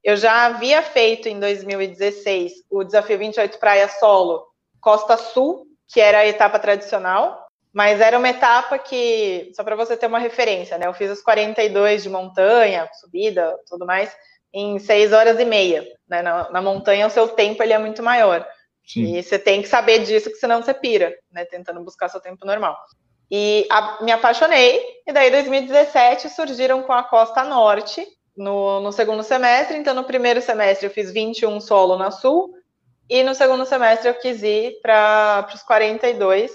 Eu 0.03 0.17
já 0.17 0.47
havia 0.47 0.83
feito 0.83 1.29
em 1.29 1.39
2016 1.39 2.53
o 2.71 2.83
Desafio 2.83 3.19
28 3.19 3.59
Praia 3.59 3.89
Solo 3.89 4.45
Costa 4.81 5.17
Sul, 5.17 5.67
que 5.87 6.01
era 6.01 6.19
a 6.19 6.27
etapa 6.27 6.59
tradicional, 6.59 7.47
mas 7.73 8.01
era 8.01 8.19
uma 8.19 8.29
etapa 8.29 8.79
que, 8.79 9.51
só 9.55 9.63
para 9.63 9.77
você 9.77 9.97
ter 9.97 10.07
uma 10.07 10.19
referência, 10.19 10.77
né? 10.77 10.87
Eu 10.87 10.93
fiz 10.93 11.11
os 11.11 11.23
42 11.23 12.03
de 12.03 12.11
montanha, 12.11 12.89
subida, 13.01 13.57
tudo 13.69 13.87
mais, 13.87 14.15
em 14.53 14.79
6 14.79 15.13
horas 15.13 15.39
e 15.39 15.45
meia. 15.45 15.87
Né? 16.09 16.21
Na, 16.21 16.51
na 16.51 16.61
montanha, 16.61 17.07
o 17.07 17.11
seu 17.11 17.29
tempo 17.29 17.63
ele 17.63 17.73
é 17.73 17.79
muito 17.79 18.03
maior. 18.03 18.47
Sim. 18.85 19.17
E 19.17 19.23
você 19.23 19.39
tem 19.39 19.63
que 19.63 19.69
saber 19.69 20.01
disso, 20.01 20.29
que 20.29 20.37
senão 20.37 20.63
você 20.63 20.75
pira, 20.75 21.15
né? 21.31 21.45
Tentando 21.45 21.83
buscar 21.83 22.09
seu 22.09 22.21
tempo 22.21 22.45
normal. 22.45 22.77
E 23.35 23.67
a, 23.71 24.05
me 24.05 24.13
apaixonei, 24.13 24.85
e 25.07 25.13
daí 25.13 25.31
2017 25.31 26.29
surgiram 26.29 26.83
com 26.83 26.93
a 26.93 27.03
Costa 27.03 27.43
Norte 27.43 28.07
no, 28.37 28.81
no 28.81 28.93
segundo 28.93 29.23
semestre. 29.23 29.79
Então, 29.79 29.95
no 29.95 30.05
primeiro 30.05 30.43
semestre 30.43 30.87
eu 30.87 30.91
fiz 30.91 31.11
21 31.11 31.59
solo 31.59 31.97
na 31.97 32.11
Sul, 32.11 32.53
e 33.09 33.23
no 33.23 33.35
segundo 33.35 33.65
semestre 33.65 34.11
eu 34.11 34.15
quis 34.15 34.43
ir 34.43 34.79
para 34.83 35.49
os 35.55 35.63
42 35.63 36.53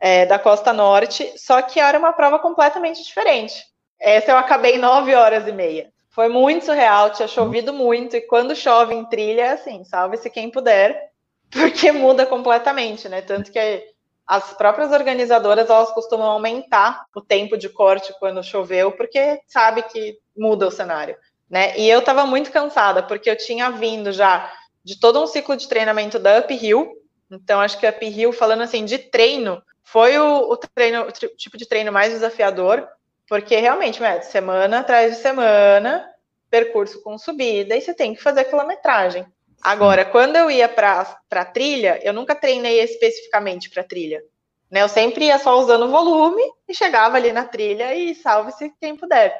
é, 0.00 0.24
da 0.24 0.38
Costa 0.38 0.72
Norte, 0.72 1.34
só 1.36 1.60
que 1.60 1.78
era 1.78 1.98
uma 1.98 2.14
prova 2.14 2.38
completamente 2.38 3.04
diferente. 3.04 3.62
Essa 4.00 4.30
eu 4.30 4.38
acabei 4.38 4.76
em 4.76 4.78
9 4.78 5.14
horas 5.14 5.46
e 5.46 5.52
meia. 5.52 5.92
Foi 6.08 6.30
muito 6.30 6.64
surreal, 6.64 7.10
tinha 7.10 7.28
chovido 7.28 7.74
muito, 7.74 8.16
e 8.16 8.22
quando 8.22 8.56
chove 8.56 8.94
em 8.94 9.04
trilha, 9.04 9.42
é 9.42 9.50
assim, 9.50 9.84
salve-se 9.84 10.30
quem 10.30 10.50
puder, 10.50 11.10
porque 11.52 11.92
muda 11.92 12.24
completamente, 12.24 13.06
né? 13.06 13.20
Tanto 13.20 13.52
que 13.52 13.58
as 14.26 14.52
próprias 14.54 14.90
organizadoras 14.92 15.70
elas 15.70 15.92
costumam 15.92 16.26
aumentar 16.26 17.06
o 17.14 17.20
tempo 17.20 17.56
de 17.56 17.68
corte 17.68 18.14
quando 18.18 18.42
choveu, 18.42 18.92
porque 18.92 19.40
sabe 19.46 19.82
que 19.82 20.18
muda 20.36 20.66
o 20.66 20.70
cenário, 20.70 21.16
né? 21.48 21.78
E 21.78 21.88
eu 21.88 22.00
estava 22.00 22.26
muito 22.26 22.50
cansada 22.50 23.02
porque 23.02 23.30
eu 23.30 23.36
tinha 23.36 23.70
vindo 23.70 24.12
já 24.12 24.52
de 24.82 24.98
todo 24.98 25.22
um 25.22 25.26
ciclo 25.26 25.56
de 25.56 25.68
treinamento 25.68 26.18
da 26.18 26.40
Uphill, 26.40 26.92
então 27.30 27.60
acho 27.60 27.78
que 27.78 27.86
a 27.86 27.90
Uphill, 27.90 28.32
falando 28.32 28.62
assim 28.62 28.84
de 28.84 28.98
treino, 28.98 29.62
foi 29.82 30.18
o, 30.18 30.50
o 30.50 30.56
treino, 30.56 31.02
o 31.02 31.12
tipo 31.12 31.56
de 31.56 31.66
treino 31.66 31.92
mais 31.92 32.12
desafiador, 32.12 32.86
porque 33.28 33.56
realmente, 33.56 34.00
né, 34.00 34.20
semana 34.20 34.80
atrás 34.80 35.16
de 35.16 35.22
semana, 35.22 36.08
percurso 36.50 37.02
com 37.02 37.18
subida, 37.18 37.76
e 37.76 37.80
você 37.80 37.94
tem 37.94 38.14
que 38.14 38.22
fazer 38.22 38.44
quilometragem. 38.44 39.26
Agora, 39.62 40.04
quando 40.04 40.36
eu 40.36 40.50
ia 40.50 40.68
para 40.68 41.44
trilha, 41.52 42.00
eu 42.02 42.12
nunca 42.12 42.34
treinei 42.34 42.80
especificamente 42.80 43.70
para 43.70 43.82
trilha. 43.82 44.22
Né? 44.70 44.82
Eu 44.82 44.88
sempre 44.88 45.26
ia 45.26 45.38
só 45.38 45.58
usando 45.58 45.90
volume 45.90 46.42
e 46.68 46.74
chegava 46.74 47.16
ali 47.16 47.32
na 47.32 47.44
trilha 47.44 47.94
e 47.94 48.14
salve-se 48.14 48.72
quem 48.80 48.96
puder. 48.96 49.36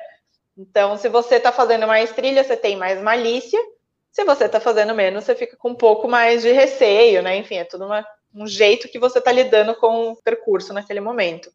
Então, 0.57 0.97
se 0.97 1.09
você 1.09 1.37
está 1.37 1.53
fazendo 1.53 1.87
mais 1.87 2.13
trilha, 2.13 2.43
você 2.43 2.57
tem 2.57 2.77
mais 2.77 3.01
malícia. 3.01 3.61
Se 4.11 4.25
você 4.25 4.47
está 4.47 4.59
fazendo 4.59 4.95
menos, 4.95 5.25
você 5.25 5.35
fica 5.35 5.57
com 5.57 5.71
um 5.71 5.75
pouco 5.75 6.09
mais 6.09 6.43
de 6.43 6.51
receio, 6.51 7.23
né? 7.23 7.37
Enfim, 7.37 7.57
é 7.57 7.65
tudo 7.65 7.85
uma, 7.85 8.07
um 8.35 8.47
jeito 8.47 8.89
que 8.89 8.99
você 8.99 9.19
está 9.19 9.31
lidando 9.31 9.75
com 9.75 10.13
o 10.13 10.17
percurso 10.17 10.73
naquele 10.73 11.01
momento. 11.01 11.51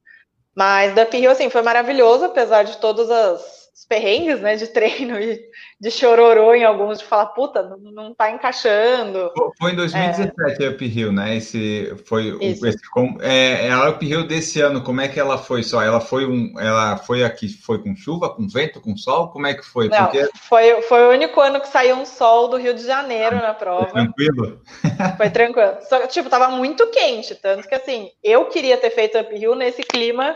Mas 0.55 0.93
da 0.93 1.05
Pirro, 1.05 1.31
assim, 1.31 1.49
foi 1.49 1.61
maravilhoso, 1.61 2.25
apesar 2.25 2.63
de 2.63 2.77
todas 2.77 3.09
as 3.09 3.60
os 3.81 3.85
perrengues, 3.85 4.39
né, 4.41 4.55
de 4.55 4.67
treino 4.67 5.19
e 5.19 5.41
de 5.79 5.89
chororô 5.89 6.53
em 6.53 6.63
alguns, 6.63 6.99
de 6.99 7.05
falar, 7.05 7.27
puta, 7.27 7.63
não, 7.63 7.77
não 7.91 8.13
tá 8.13 8.29
encaixando. 8.29 9.31
Foi 9.57 9.71
em 9.71 9.75
2017 9.75 10.63
é. 10.63 10.67
a 10.67 10.71
Uphill, 10.71 11.11
né? 11.11 11.35
Esse 11.35 11.95
foi 12.05 12.37
Isso. 12.39 12.67
esse, 12.67 12.77
é, 13.21 13.67
é, 13.67 13.71
a 13.71 13.89
Uphill 13.89 14.27
desse 14.27 14.61
ano, 14.61 14.83
como 14.83 15.01
é 15.01 15.07
que 15.07 15.19
ela 15.19 15.39
foi 15.39 15.63
só? 15.63 15.81
Ela 15.81 15.99
foi 15.99 16.27
um, 16.27 16.53
ela 16.59 16.97
foi 16.97 17.23
aqui, 17.23 17.49
foi 17.49 17.81
com 17.81 17.95
chuva, 17.95 18.29
com 18.29 18.47
vento, 18.47 18.79
com 18.79 18.95
sol? 18.95 19.29
Como 19.29 19.47
é 19.47 19.55
que 19.55 19.65
foi? 19.65 19.89
Não, 19.89 20.05
Porque... 20.05 20.29
foi, 20.35 20.81
foi 20.83 21.07
o 21.07 21.09
único 21.09 21.41
ano 21.41 21.59
que 21.59 21.67
saiu 21.67 21.95
um 21.95 22.05
sol 22.05 22.49
do 22.49 22.57
Rio 22.57 22.75
de 22.75 22.85
Janeiro 22.85 23.37
na 23.37 23.55
prova. 23.55 23.87
Foi 23.87 23.93
tranquilo? 23.93 24.61
Foi 25.17 25.29
tranquilo. 25.29 25.77
Só, 25.89 26.05
tipo, 26.05 26.29
tava 26.29 26.49
muito 26.49 26.87
quente, 26.91 27.33
tanto 27.33 27.67
que 27.67 27.73
assim, 27.73 28.09
eu 28.23 28.45
queria 28.45 28.77
ter 28.77 28.91
feito 28.91 29.17
Uphill 29.17 29.55
nesse 29.55 29.81
clima 29.81 30.35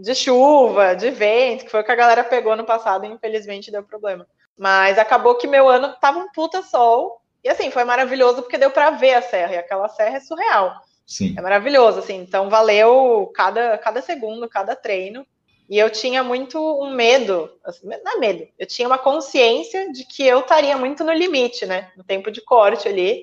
de 0.00 0.14
chuva, 0.14 0.94
de 0.94 1.10
vento, 1.10 1.64
que 1.64 1.70
foi 1.70 1.80
o 1.80 1.84
que 1.84 1.92
a 1.92 1.96
galera 1.96 2.24
pegou 2.24 2.56
no 2.56 2.64
passado 2.64 3.04
e 3.04 3.08
infelizmente 3.08 3.70
deu 3.70 3.82
problema. 3.82 4.26
Mas 4.56 4.98
acabou 4.98 5.36
que 5.36 5.46
meu 5.46 5.68
ano 5.68 5.94
tava 6.00 6.18
um 6.18 6.32
puta 6.32 6.62
sol. 6.62 7.20
E 7.44 7.48
assim, 7.48 7.70
foi 7.70 7.84
maravilhoso 7.84 8.42
porque 8.42 8.58
deu 8.58 8.70
para 8.70 8.90
ver 8.90 9.14
a 9.14 9.22
serra. 9.22 9.54
E 9.54 9.58
aquela 9.58 9.88
serra 9.88 10.16
é 10.16 10.20
surreal. 10.20 10.74
Sim. 11.06 11.34
É 11.36 11.42
maravilhoso, 11.42 11.98
assim. 11.98 12.16
Então 12.16 12.48
valeu 12.48 13.30
cada, 13.34 13.76
cada 13.78 14.00
segundo, 14.00 14.48
cada 14.48 14.74
treino. 14.74 15.26
E 15.68 15.78
eu 15.78 15.88
tinha 15.88 16.24
muito 16.24 16.58
um 16.58 16.92
medo, 16.92 17.48
assim, 17.64 17.86
não 17.86 18.16
é 18.16 18.18
medo, 18.18 18.44
eu 18.58 18.66
tinha 18.66 18.88
uma 18.88 18.98
consciência 18.98 19.92
de 19.92 20.04
que 20.04 20.26
eu 20.26 20.40
estaria 20.40 20.76
muito 20.76 21.04
no 21.04 21.12
limite, 21.12 21.64
né? 21.64 21.92
No 21.96 22.02
tempo 22.02 22.28
de 22.28 22.40
corte 22.40 22.88
ali. 22.88 23.22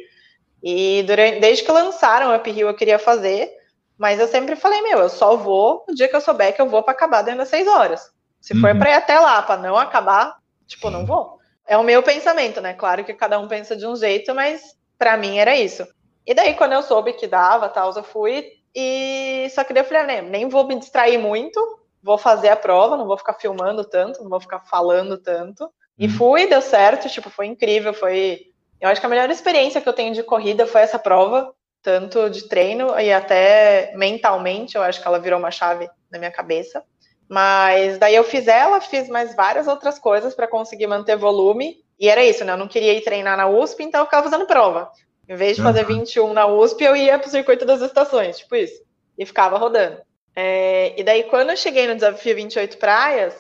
E 0.64 1.04
durante, 1.04 1.42
desde 1.42 1.66
que 1.66 1.72
lançaram 1.74 2.32
o 2.32 2.36
Uphill 2.38 2.70
eu 2.70 2.74
queria 2.74 2.98
fazer. 2.98 3.57
Mas 3.98 4.20
eu 4.20 4.28
sempre 4.28 4.56
falei, 4.56 4.82
meu, 4.82 5.00
eu 5.00 5.10
só 5.10 5.36
vou 5.36 5.84
no 5.88 5.96
dia 5.96 6.08
que 6.08 6.16
eu 6.16 6.22
souber 6.22 6.56
que 6.56 6.62
eu 6.62 6.70
vou 6.70 6.84
para 6.84 6.94
acabar 6.94 7.24
dentro 7.24 7.40
das 7.40 7.50
seis 7.50 7.68
horas. 7.68 8.12
Se 8.40 8.54
uhum. 8.54 8.62
for 8.62 8.78
para 8.78 8.92
ir 8.92 8.94
até 8.94 9.20
lá, 9.20 9.42
para 9.42 9.60
não 9.60 9.76
acabar, 9.78 10.38
tipo, 10.68 10.90
não 10.90 11.06
vou. 11.06 11.38
É 11.66 11.76
o 11.78 11.84
meu 11.84 12.04
pensamento, 12.04 12.62
né? 12.62 12.74
Claro 12.74 13.04
que 13.04 13.14
cada 13.14 13.40
um 13.40 13.48
pensa 13.48 13.76
de 13.76 13.86
um 13.86 13.96
jeito, 13.96 14.34
mas 14.36 14.62
para 14.98 15.18
mim 15.18 15.38
era 15.38 15.56
isso. 15.56 15.86
E 16.26 16.34
daí, 16.34 16.54
quando 16.54 16.74
eu 16.74 16.84
soube 16.84 17.14
que 17.14 17.28
dava, 17.28 17.70
tal, 17.70 17.94
eu 17.96 18.04
fui 18.04 18.58
e 18.80 19.50
só 19.56 19.64
que 19.64 19.74
daí 19.74 19.82
eu 19.82 19.88
falei, 19.88 20.04
né, 20.04 20.22
nem 20.22 20.48
vou 20.48 20.68
me 20.68 20.78
distrair 20.78 21.18
muito, 21.18 21.60
vou 22.04 22.16
fazer 22.16 22.50
a 22.50 22.56
prova, 22.56 22.96
não 22.96 23.08
vou 23.08 23.18
ficar 23.18 23.34
filmando 23.34 23.84
tanto, 23.84 24.22
não 24.22 24.30
vou 24.30 24.40
ficar 24.40 24.60
falando 24.60 25.18
tanto. 25.18 25.68
E 25.98 26.06
uhum. 26.06 26.12
fui, 26.14 26.46
deu 26.46 26.62
certo, 26.62 27.10
tipo, 27.10 27.28
foi 27.30 27.48
incrível, 27.48 27.92
foi 27.92 28.52
Eu 28.80 28.90
acho 28.90 29.02
que 29.02 29.08
a 29.08 29.10
melhor 29.10 29.30
experiência 29.32 29.82
que 29.82 29.90
eu 29.90 29.94
tenho 29.94 30.14
de 30.14 30.22
corrida 30.22 30.68
foi 30.68 30.82
essa 30.82 31.00
prova, 31.00 31.52
tanto 31.88 32.30
de 32.30 32.50
treino 32.50 33.00
e 33.00 33.14
até 33.14 33.94
mentalmente, 33.96 34.76
eu 34.76 34.82
acho 34.82 35.02
que 35.02 35.08
ela 35.08 35.20
virou 35.20 35.40
uma 35.40 35.50
chave 35.50 35.90
na 36.12 36.20
minha 36.20 36.30
cabeça. 36.30 36.84
Mas 37.30 37.98
daí 37.98 38.14
eu 38.14 38.26
fiz 38.26 38.46
ela, 38.46 38.82
fiz 38.82 39.08
mais 39.08 39.34
várias 39.34 39.70
outras 39.70 39.98
coisas 39.98 40.36
para 40.36 40.50
conseguir 40.50 40.86
manter 40.86 41.16
volume. 41.16 41.78
E 41.98 42.10
era 42.10 42.26
isso, 42.26 42.44
né? 42.44 42.52
Eu 42.52 42.58
não 42.58 42.68
queria 42.68 42.92
ir 42.92 43.06
treinar 43.06 43.38
na 43.38 43.48
USP, 43.48 43.84
então 43.84 44.02
eu 44.02 44.06
ficava 44.06 44.30
fazendo 44.30 44.46
prova. 44.46 44.92
Em 45.30 45.38
vez 45.38 45.56
de 45.56 45.64
fazer 45.64 45.86
21 45.86 46.34
na 46.34 46.46
USP, 46.46 46.84
eu 46.84 46.94
ia 46.94 47.18
para 47.18 47.30
o 47.30 47.32
circuito 47.32 47.64
das 47.64 47.80
estações, 47.80 48.40
tipo 48.40 48.54
isso. 48.58 48.82
E 49.18 49.26
ficava 49.26 49.58
rodando. 49.58 50.02
É, 50.36 50.94
e 51.00 51.04
daí, 51.06 51.24
quando 51.24 51.52
eu 51.52 51.58
cheguei 51.58 51.88
no 51.88 51.96
desafio 51.96 52.36
28 52.36 52.78
praias, 52.78 53.34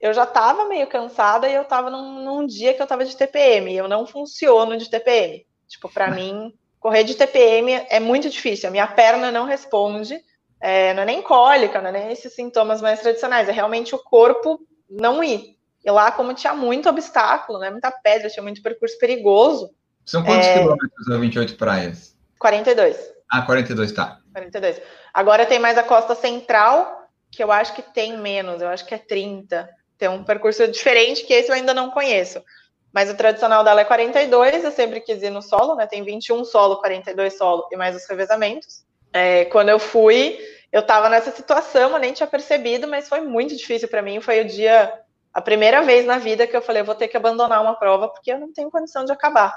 eu 0.00 0.14
já 0.14 0.24
estava 0.24 0.64
meio 0.64 0.86
cansada 0.86 1.46
e 1.46 1.54
eu 1.54 1.62
estava 1.62 1.90
num, 1.90 2.24
num, 2.24 2.46
dia 2.46 2.72
que 2.72 2.80
eu 2.80 2.84
estava 2.84 3.04
de 3.04 3.14
TPM. 3.14 3.70
E 3.70 3.76
eu 3.76 3.88
não 3.88 4.06
funciono 4.06 4.78
de 4.78 4.88
TPM. 4.88 5.44
Tipo, 5.68 5.90
para 5.90 6.08
mim, 6.16 6.50
correr 6.80 7.04
de 7.04 7.14
TPM 7.14 7.72
é 7.88 8.00
muito 8.00 8.28
difícil. 8.28 8.68
A 8.68 8.72
minha 8.72 8.86
perna 8.86 9.30
não 9.30 9.44
responde. 9.44 10.18
É, 10.60 10.92
não 10.94 11.02
é 11.02 11.06
nem 11.06 11.22
cólica, 11.22 11.80
não 11.80 11.90
é 11.90 11.92
nem 11.92 12.12
esses 12.12 12.34
sintomas 12.34 12.82
mais 12.82 13.00
tradicionais. 13.00 13.48
É 13.48 13.52
realmente 13.52 13.94
o 13.94 13.98
corpo 13.98 14.58
não 14.88 15.22
ir. 15.22 15.56
E 15.84 15.90
lá, 15.90 16.10
como 16.10 16.34
tinha 16.34 16.54
muito 16.54 16.88
obstáculo, 16.88 17.58
né, 17.58 17.70
muita 17.70 17.90
pedra, 17.90 18.28
tinha 18.28 18.42
muito 18.42 18.62
percurso 18.62 18.98
perigoso. 18.98 19.70
São 20.04 20.22
quantos 20.24 20.46
é... 20.46 20.58
quilômetros 20.58 21.10
a 21.10 21.16
28 21.16 21.56
praias? 21.56 22.16
42. 22.38 23.12
Ah, 23.30 23.42
42, 23.42 23.92
tá. 23.92 24.18
42. 24.32 24.82
Agora 25.14 25.46
tem 25.46 25.58
mais 25.58 25.78
a 25.78 25.82
costa 25.82 26.14
central, 26.14 27.08
que 27.30 27.42
eu 27.42 27.52
acho 27.52 27.74
que 27.74 27.82
tem 27.82 28.18
menos, 28.18 28.60
eu 28.60 28.68
acho 28.68 28.84
que 28.84 28.94
é 28.94 28.98
30. 28.98 29.68
Tem 29.96 30.08
um 30.08 30.24
percurso 30.24 30.66
diferente 30.68 31.24
que 31.24 31.32
esse 31.32 31.50
eu 31.50 31.54
ainda 31.54 31.72
não 31.72 31.90
conheço. 31.90 32.42
Mas 32.92 33.08
o 33.08 33.14
tradicional 33.14 33.62
dela 33.62 33.82
é 33.82 33.84
42, 33.84 34.64
eu 34.64 34.70
sempre 34.72 35.00
quis 35.00 35.22
ir 35.22 35.30
no 35.30 35.42
solo, 35.42 35.76
né? 35.76 35.86
Tem 35.86 36.02
21 36.02 36.44
solo, 36.44 36.78
42 36.78 37.36
solo 37.36 37.68
e 37.70 37.76
mais 37.76 37.94
os 37.94 38.06
revezamentos. 38.08 38.84
É, 39.12 39.44
quando 39.46 39.68
eu 39.68 39.78
fui, 39.78 40.38
eu 40.72 40.82
tava 40.82 41.08
nessa 41.08 41.30
situação, 41.30 41.92
eu 41.92 41.98
nem 41.98 42.12
tinha 42.12 42.26
percebido, 42.26 42.88
mas 42.88 43.08
foi 43.08 43.20
muito 43.20 43.56
difícil 43.56 43.88
para 43.88 44.02
mim. 44.02 44.20
Foi 44.20 44.40
o 44.40 44.44
dia, 44.44 44.92
a 45.32 45.40
primeira 45.40 45.82
vez 45.82 46.04
na 46.04 46.18
vida 46.18 46.46
que 46.46 46.56
eu 46.56 46.62
falei, 46.62 46.82
eu 46.82 46.86
vou 46.86 46.94
ter 46.94 47.08
que 47.08 47.16
abandonar 47.16 47.62
uma 47.62 47.74
prova 47.74 48.08
porque 48.08 48.32
eu 48.32 48.38
não 48.38 48.52
tenho 48.52 48.70
condição 48.70 49.04
de 49.04 49.12
acabar, 49.12 49.54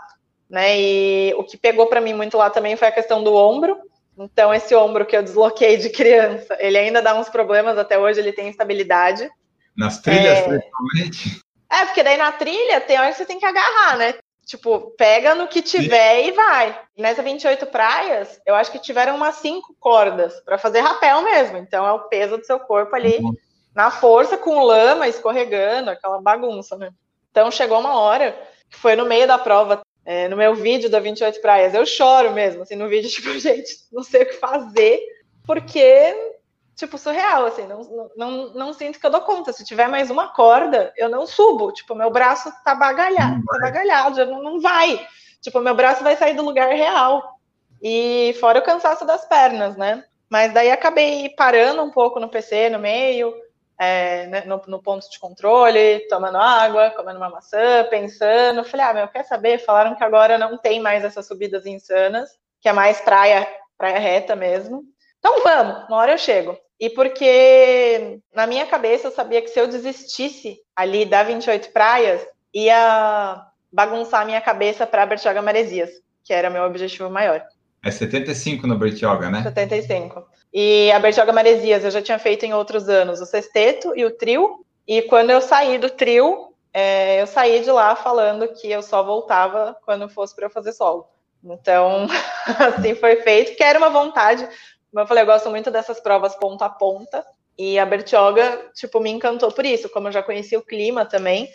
né? 0.49 0.79
E 0.79 1.33
o 1.35 1.43
que 1.43 1.57
pegou 1.57 1.87
para 1.87 2.01
mim 2.01 2.13
muito 2.13 2.37
lá 2.37 2.49
também 2.49 2.75
foi 2.75 2.87
a 2.87 2.91
questão 2.91 3.23
do 3.23 3.33
ombro. 3.33 3.77
Então 4.15 4.53
esse 4.53 4.75
ombro 4.75 5.07
que 5.07 5.17
eu 5.17 5.23
desloquei 5.23 5.77
de 5.77 5.89
criança, 5.89 6.55
ele 6.59 6.77
ainda 6.77 7.01
dá 7.01 7.15
uns 7.15 7.29
problemas 7.29 7.79
até 7.79 7.97
hoje, 7.97 8.19
ele 8.19 8.31
tem 8.31 8.47
instabilidade. 8.47 9.27
Nas 9.75 9.99
trilhas, 9.99 10.37
é... 10.37 10.43
principalmente. 10.43 11.42
É, 11.73 11.85
porque 11.85 12.03
daí 12.03 12.17
na 12.17 12.31
trilha 12.31 12.79
tem 12.81 12.99
hora 12.99 13.11
que 13.11 13.17
você 13.17 13.25
tem 13.25 13.39
que 13.39 13.45
agarrar, 13.45 13.97
né? 13.97 14.13
Tipo, 14.45 14.93
pega 14.97 15.33
no 15.33 15.47
que 15.47 15.61
tiver 15.61 16.27
e 16.27 16.31
vai. 16.31 16.79
Nessa 16.95 17.23
28 17.23 17.65
praias, 17.67 18.39
eu 18.45 18.53
acho 18.53 18.71
que 18.71 18.77
tiveram 18.77 19.15
umas 19.15 19.35
cinco 19.35 19.75
cordas 19.79 20.39
para 20.41 20.59
fazer 20.59 20.81
rapel 20.81 21.21
mesmo. 21.21 21.57
Então 21.57 21.87
é 21.87 21.91
o 21.91 22.07
peso 22.09 22.37
do 22.37 22.45
seu 22.45 22.59
corpo 22.59 22.95
ali 22.95 23.17
uhum. 23.17 23.33
na 23.73 23.89
força, 23.89 24.37
com 24.37 24.63
lama 24.63 25.07
escorregando, 25.07 25.89
aquela 25.89 26.21
bagunça, 26.21 26.77
né? 26.77 26.91
Então 27.31 27.49
chegou 27.49 27.79
uma 27.79 27.97
hora 27.99 28.37
que 28.69 28.77
foi 28.77 28.95
no 28.95 29.05
meio 29.05 29.25
da 29.25 29.39
prova, 29.39 29.81
é, 30.05 30.27
no 30.27 30.37
meu 30.37 30.53
vídeo 30.53 30.89
da 30.89 30.99
28 30.99 31.41
praias, 31.41 31.73
eu 31.73 31.85
choro 31.85 32.31
mesmo, 32.31 32.61
assim, 32.61 32.75
no 32.75 32.87
vídeo, 32.87 33.09
tipo, 33.09 33.39
gente, 33.39 33.71
não 33.91 34.03
sei 34.03 34.23
o 34.23 34.25
que 34.27 34.33
fazer, 34.33 34.99
porque 35.45 36.32
tipo, 36.75 36.97
surreal, 36.97 37.45
assim, 37.45 37.65
não, 37.67 38.11
não, 38.15 38.53
não, 38.53 38.73
sinto 38.73 38.99
que 38.99 39.05
eu 39.05 39.11
dou 39.11 39.21
conta. 39.21 39.53
Se 39.53 39.65
tiver 39.65 39.87
mais 39.87 40.09
uma 40.09 40.29
corda, 40.29 40.93
eu 40.97 41.09
não 41.09 41.25
subo. 41.25 41.71
Tipo, 41.71 41.95
meu 41.95 42.11
braço 42.11 42.51
tá 42.63 42.73
bagalhado, 42.75 43.43
tá 43.45 43.59
bagalhado, 43.59 44.25
não, 44.25 44.41
não 44.41 44.59
vai. 44.59 45.05
Tipo, 45.41 45.59
meu 45.59 45.75
braço 45.75 46.03
vai 46.03 46.15
sair 46.15 46.35
do 46.35 46.43
lugar 46.43 46.69
real. 46.69 47.37
E 47.81 48.35
fora 48.39 48.59
o 48.59 48.63
cansaço 48.63 49.05
das 49.05 49.25
pernas, 49.25 49.75
né? 49.75 50.03
Mas 50.29 50.53
daí 50.53 50.71
acabei 50.71 51.29
parando 51.29 51.83
um 51.83 51.91
pouco 51.91 52.19
no 52.19 52.29
PC, 52.29 52.69
no 52.69 52.79
meio, 52.79 53.33
é, 53.77 54.25
né, 54.27 54.43
no, 54.45 54.61
no, 54.67 54.81
ponto 54.81 55.09
de 55.09 55.19
controle, 55.19 56.07
tomando 56.07 56.37
água, 56.37 56.91
comendo 56.91 57.17
uma 57.17 57.29
maçã, 57.29 57.85
pensando. 57.89 58.63
Falei, 58.63 58.85
ah, 58.85 58.93
meu, 58.93 59.07
quer 59.09 59.23
saber? 59.23 59.59
Falaram 59.59 59.95
que 59.95 60.03
agora 60.03 60.37
não 60.37 60.57
tem 60.57 60.79
mais 60.79 61.03
essas 61.03 61.27
subidas 61.27 61.65
insanas, 61.65 62.29
que 62.61 62.69
é 62.69 62.73
mais 62.73 63.01
praia, 63.01 63.47
praia 63.77 63.99
reta 63.99 64.35
mesmo. 64.35 64.83
Então 65.23 65.41
vamos, 65.41 65.87
uma 65.87 65.97
hora 65.97 66.11
eu 66.11 66.17
chego. 66.17 66.57
E 66.77 66.89
porque 66.89 68.19
na 68.35 68.45
minha 68.45 68.65
cabeça 68.65 69.07
eu 69.07 69.11
sabia 69.11 69.41
que 69.41 69.47
se 69.47 69.57
eu 69.57 69.67
desistisse 69.67 70.57
ali 70.75 71.05
da 71.05 71.23
28 71.23 71.71
praias, 71.71 72.27
ia 72.53 73.41
bagunçar 73.71 74.23
a 74.23 74.25
minha 74.25 74.41
cabeça 74.41 74.85
para 74.85 75.05
Bertioga 75.05 75.41
Maresias, 75.41 75.91
que 76.25 76.33
era 76.33 76.49
meu 76.49 76.63
objetivo 76.63 77.09
maior. 77.09 77.41
É 77.81 77.89
75 77.89 78.67
no 78.67 78.77
Bertioga, 78.77 79.29
né? 79.29 79.43
75. 79.43 80.25
E 80.53 80.91
a 80.91 80.99
Bertioga 80.99 81.31
Maresias 81.31 81.85
eu 81.85 81.91
já 81.91 82.01
tinha 82.01 82.19
feito 82.19 82.45
em 82.45 82.53
outros 82.53 82.89
anos 82.89 83.21
o 83.21 83.25
sexteto 83.25 83.93
e 83.95 84.03
o 84.03 84.11
trio. 84.11 84.65
E 84.85 85.03
quando 85.03 85.29
eu 85.29 85.39
saí 85.39 85.77
do 85.77 85.89
trio, 85.89 86.53
é, 86.73 87.21
eu 87.21 87.27
saí 87.27 87.63
de 87.63 87.71
lá 87.71 87.95
falando 87.95 88.49
que 88.49 88.69
eu 88.69 88.81
só 88.81 89.01
voltava 89.01 89.77
quando 89.85 90.09
fosse 90.09 90.35
para 90.35 90.47
eu 90.47 90.49
fazer 90.49 90.73
solo. 90.73 91.07
Então, 91.43 92.07
assim 92.59 92.95
foi 92.95 93.17
feito, 93.17 93.55
que 93.55 93.63
era 93.63 93.77
uma 93.77 93.89
vontade 93.89 94.47
como 94.93 95.01
eu 95.01 95.07
falei, 95.07 95.23
eu 95.23 95.27
gosto 95.27 95.49
muito 95.49 95.71
dessas 95.71 95.99
provas 95.99 96.35
ponta 96.35 96.65
a 96.65 96.69
ponta. 96.69 97.25
E 97.57 97.79
a 97.79 97.85
Bertioga, 97.85 98.69
tipo, 98.75 98.99
me 98.99 99.09
encantou 99.09 99.51
por 99.51 99.65
isso. 99.65 99.89
Como 99.89 100.07
eu 100.07 100.11
já 100.11 100.21
conhecia 100.21 100.59
o 100.59 100.63
clima 100.63 101.03
também, 101.03 101.49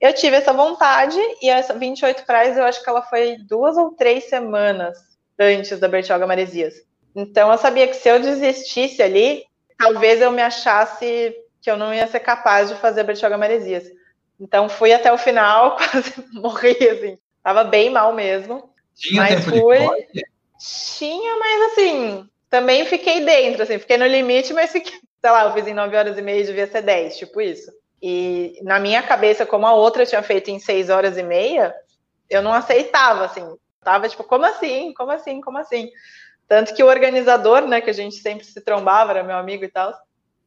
eu 0.00 0.10
tive 0.14 0.36
essa 0.36 0.54
vontade. 0.54 1.18
E 1.42 1.50
essa 1.50 1.74
28 1.74 2.24
praias, 2.24 2.56
eu 2.56 2.64
acho 2.64 2.82
que 2.82 2.88
ela 2.88 3.02
foi 3.02 3.36
duas 3.46 3.76
ou 3.76 3.90
três 3.90 4.24
semanas 4.24 4.96
antes 5.38 5.78
da 5.78 5.86
Bertioga 5.86 6.26
Maresias. 6.26 6.76
Então, 7.14 7.52
eu 7.52 7.58
sabia 7.58 7.86
que 7.86 7.94
se 7.94 8.08
eu 8.08 8.18
desistisse 8.20 9.02
ali, 9.02 9.44
talvez 9.76 10.22
eu 10.22 10.30
me 10.30 10.40
achasse 10.40 11.36
que 11.60 11.70
eu 11.70 11.76
não 11.76 11.92
ia 11.92 12.06
ser 12.06 12.20
capaz 12.20 12.70
de 12.70 12.74
fazer 12.76 13.02
a 13.02 13.04
Bertioga 13.04 13.36
Maresias. 13.36 13.84
Então, 14.40 14.66
fui 14.66 14.94
até 14.94 15.12
o 15.12 15.18
final, 15.18 15.76
quase 15.92 16.14
morri, 16.32 16.88
assim. 16.88 17.18
Tava 17.42 17.64
bem 17.64 17.90
mal 17.90 18.14
mesmo. 18.14 18.72
Tinha 18.94 19.20
mas 19.20 19.44
fui... 19.44 19.76
Tinha, 20.58 21.38
mas 21.38 21.72
assim, 21.72 22.28
também 22.50 22.84
fiquei 22.86 23.24
dentro, 23.24 23.62
assim, 23.62 23.78
fiquei 23.78 23.96
no 23.96 24.06
limite, 24.06 24.52
mas 24.52 24.72
fiquei, 24.72 24.92
sei 25.20 25.30
lá, 25.30 25.44
eu 25.44 25.52
fiz 25.52 25.66
em 25.66 25.74
9 25.74 25.96
horas 25.96 26.18
e 26.18 26.22
meia, 26.22 26.44
devia 26.44 26.66
ser 26.66 26.82
10, 26.82 27.16
tipo 27.18 27.40
isso. 27.40 27.70
E 28.00 28.58
na 28.62 28.78
minha 28.78 29.02
cabeça, 29.02 29.44
como 29.44 29.66
a 29.66 29.74
outra 29.74 30.06
tinha 30.06 30.22
feito 30.22 30.50
em 30.50 30.58
6 30.58 30.88
horas 30.90 31.16
e 31.16 31.22
meia, 31.22 31.74
eu 32.30 32.42
não 32.42 32.52
aceitava, 32.52 33.24
assim, 33.24 33.44
tava 33.82 34.08
tipo, 34.08 34.24
como 34.24 34.44
assim? 34.44 34.92
Como 34.94 35.10
assim? 35.10 35.40
Como 35.40 35.58
assim? 35.58 35.90
Tanto 36.46 36.74
que 36.74 36.82
o 36.82 36.86
organizador, 36.86 37.66
né, 37.66 37.80
que 37.80 37.90
a 37.90 37.94
gente 37.94 38.16
sempre 38.16 38.44
se 38.44 38.60
trombava, 38.60 39.12
era 39.12 39.22
meu 39.22 39.36
amigo 39.36 39.64
e 39.64 39.68
tal, 39.68 39.92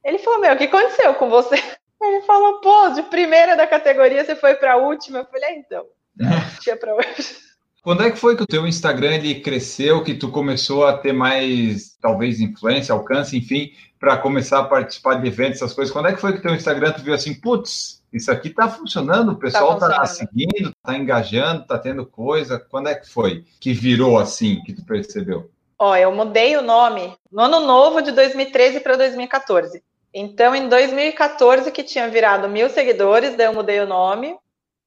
ele 0.03 0.17
falou: 0.17 0.39
Meu, 0.39 0.53
o 0.53 0.57
que 0.57 0.65
aconteceu 0.65 1.13
com 1.15 1.29
você? 1.29 1.55
Ele 2.01 2.21
falou: 2.23 2.59
Pô, 2.61 2.89
de 2.89 3.03
primeira 3.03 3.55
da 3.55 3.67
categoria 3.67 4.25
você 4.25 4.35
foi 4.35 4.55
para 4.55 4.73
a 4.73 4.77
última. 4.77 5.19
Eu 5.19 5.25
falei: 5.25 5.49
é, 5.49 5.59
Então, 5.59 5.85
tinha 6.61 6.75
para 6.75 6.95
hoje. 6.95 7.50
Quando 7.81 8.03
é 8.03 8.11
que 8.11 8.17
foi 8.17 8.35
que 8.35 8.43
o 8.43 8.47
teu 8.47 8.67
Instagram 8.67 9.15
ele 9.15 9.41
cresceu, 9.41 10.03
que 10.03 10.13
tu 10.13 10.29
começou 10.29 10.85
a 10.85 10.95
ter 10.95 11.11
mais, 11.11 11.97
talvez, 11.99 12.39
influência, 12.39 12.93
alcance, 12.93 13.35
enfim, 13.35 13.71
para 13.99 14.17
começar 14.17 14.59
a 14.59 14.63
participar 14.63 15.15
de 15.15 15.27
eventos, 15.27 15.57
essas 15.57 15.73
coisas? 15.73 15.91
Quando 15.91 16.07
é 16.07 16.13
que 16.13 16.21
foi 16.21 16.33
que 16.33 16.39
o 16.39 16.41
teu 16.43 16.53
Instagram 16.53 16.91
tu 16.91 17.01
viu 17.01 17.13
assim, 17.13 17.33
putz, 17.33 18.03
isso 18.13 18.31
aqui 18.31 18.51
tá 18.51 18.69
funcionando, 18.69 19.31
o 19.31 19.35
pessoal 19.35 19.79
tá, 19.79 19.89
tá 19.89 20.05
seguindo, 20.05 20.71
tá 20.83 20.95
engajando, 20.95 21.65
tá 21.65 21.79
tendo 21.79 22.05
coisa. 22.05 22.59
Quando 22.59 22.89
é 22.89 22.93
que 22.93 23.09
foi 23.09 23.45
que 23.59 23.73
virou 23.73 24.19
assim, 24.19 24.61
que 24.63 24.73
tu 24.73 24.85
percebeu? 24.85 25.49
Ó, 25.79 25.95
eu 25.95 26.11
mudei 26.11 26.55
o 26.57 26.61
nome 26.61 27.15
no 27.31 27.41
ano 27.41 27.61
novo 27.61 28.03
de 28.03 28.11
2013 28.11 28.81
para 28.81 28.95
2014. 28.95 29.81
Então, 30.13 30.53
em 30.53 30.69
2014, 30.69 31.71
que 31.71 31.83
tinha 31.83 32.07
virado 32.09 32.47
mil 32.47 32.69
seguidores, 32.69 33.35
daí 33.35 33.47
eu 33.47 33.53
mudei 33.53 33.79
o 33.79 33.87
nome. 33.87 34.35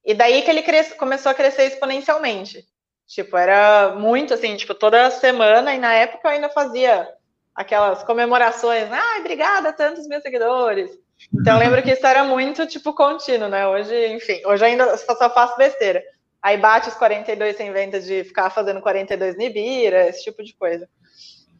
E 0.05 0.13
daí 0.13 0.43
que 0.43 0.49
ele 0.49 0.63
começou 0.97 1.31
a 1.31 1.35
crescer 1.35 1.63
exponencialmente. 1.63 2.63
Tipo, 3.07 3.37
era 3.37 3.95
muito 3.95 4.33
assim, 4.33 4.55
tipo, 4.55 4.73
toda 4.73 5.11
semana, 5.11 5.73
e 5.73 5.79
na 5.79 5.93
época 5.93 6.27
eu 6.27 6.31
ainda 6.31 6.49
fazia 6.49 7.07
aquelas 7.53 8.03
comemorações, 8.03 8.91
ah, 8.91 9.17
obrigada, 9.19 9.71
tantos 9.71 10.07
mil 10.07 10.19
seguidores. 10.21 10.91
Então 11.33 11.57
lembro 11.57 11.81
que 11.81 11.91
isso 11.91 12.05
era 12.05 12.23
muito, 12.23 12.65
tipo, 12.67 12.93
contínuo, 12.93 13.47
né? 13.47 13.67
Hoje, 13.67 14.07
enfim, 14.07 14.41
hoje 14.45 14.65
ainda 14.65 14.97
só 14.97 15.29
faço 15.29 15.55
besteira. 15.57 16.03
Aí 16.41 16.57
bate 16.57 16.89
os 16.89 16.95
42 16.95 17.55
sem 17.55 17.71
venda 17.71 17.99
de 17.99 18.23
ficar 18.23 18.49
fazendo 18.49 18.81
42 18.81 19.37
Nibira, 19.37 20.07
esse 20.07 20.23
tipo 20.23 20.43
de 20.43 20.53
coisa. 20.53 20.87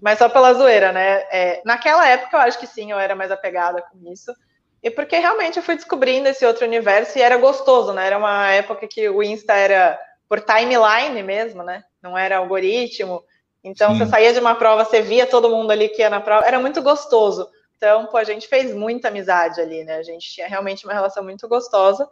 Mas 0.02 0.20
só 0.20 0.30
pela 0.30 0.54
zoeira, 0.54 0.92
né? 0.92 1.26
É, 1.32 1.62
naquela 1.66 2.08
época 2.08 2.38
eu 2.38 2.42
acho 2.42 2.60
que 2.60 2.68
sim, 2.68 2.92
eu 2.92 3.00
era 3.00 3.16
mais 3.16 3.32
apegada 3.32 3.82
com 3.82 4.12
isso. 4.12 4.32
E 4.84 4.92
porque 4.92 5.18
realmente 5.18 5.58
eu 5.58 5.64
fui 5.64 5.76
descobrindo 5.76 6.28
esse 6.30 6.46
outro 6.46 6.66
universo 6.66 7.18
e 7.18 7.22
era 7.22 7.38
gostoso, 7.38 7.94
né? 7.94 8.06
Era 8.06 8.18
uma 8.18 8.52
época 8.52 8.88
que 8.88 9.10
o 9.10 9.24
Insta 9.24 9.54
era 9.54 10.00
por 10.28 10.42
timeline 10.42 11.22
mesmo, 11.24 11.64
né? 11.64 11.84
Não 12.02 12.18
era 12.18 12.38
algoritmo. 12.38 13.24
Então, 13.64 13.94
Sim. 13.94 14.00
você 14.00 14.06
saía 14.08 14.34
de 14.34 14.40
uma 14.40 14.56
prova, 14.56 14.86
você 14.86 15.02
via 15.02 15.26
todo 15.26 15.50
mundo 15.50 15.72
ali 15.72 15.90
que 15.90 16.02
ia 16.02 16.10
na 16.10 16.22
prova, 16.22 16.46
era 16.46 16.60
muito 16.60 16.82
gostoso. 16.82 17.50
Então, 17.78 18.06
pô, 18.08 18.18
a 18.18 18.24
gente 18.24 18.48
fez 18.48 18.74
muita 18.74 19.08
amizade 19.08 19.60
ali, 19.60 19.84
né? 19.84 19.98
A 19.98 20.04
gente 20.04 20.32
tinha 20.32 20.48
realmente 20.48 20.86
uma 20.86 20.94
relação 20.94 21.24
muito 21.24 21.48
gostosa. 21.48 22.08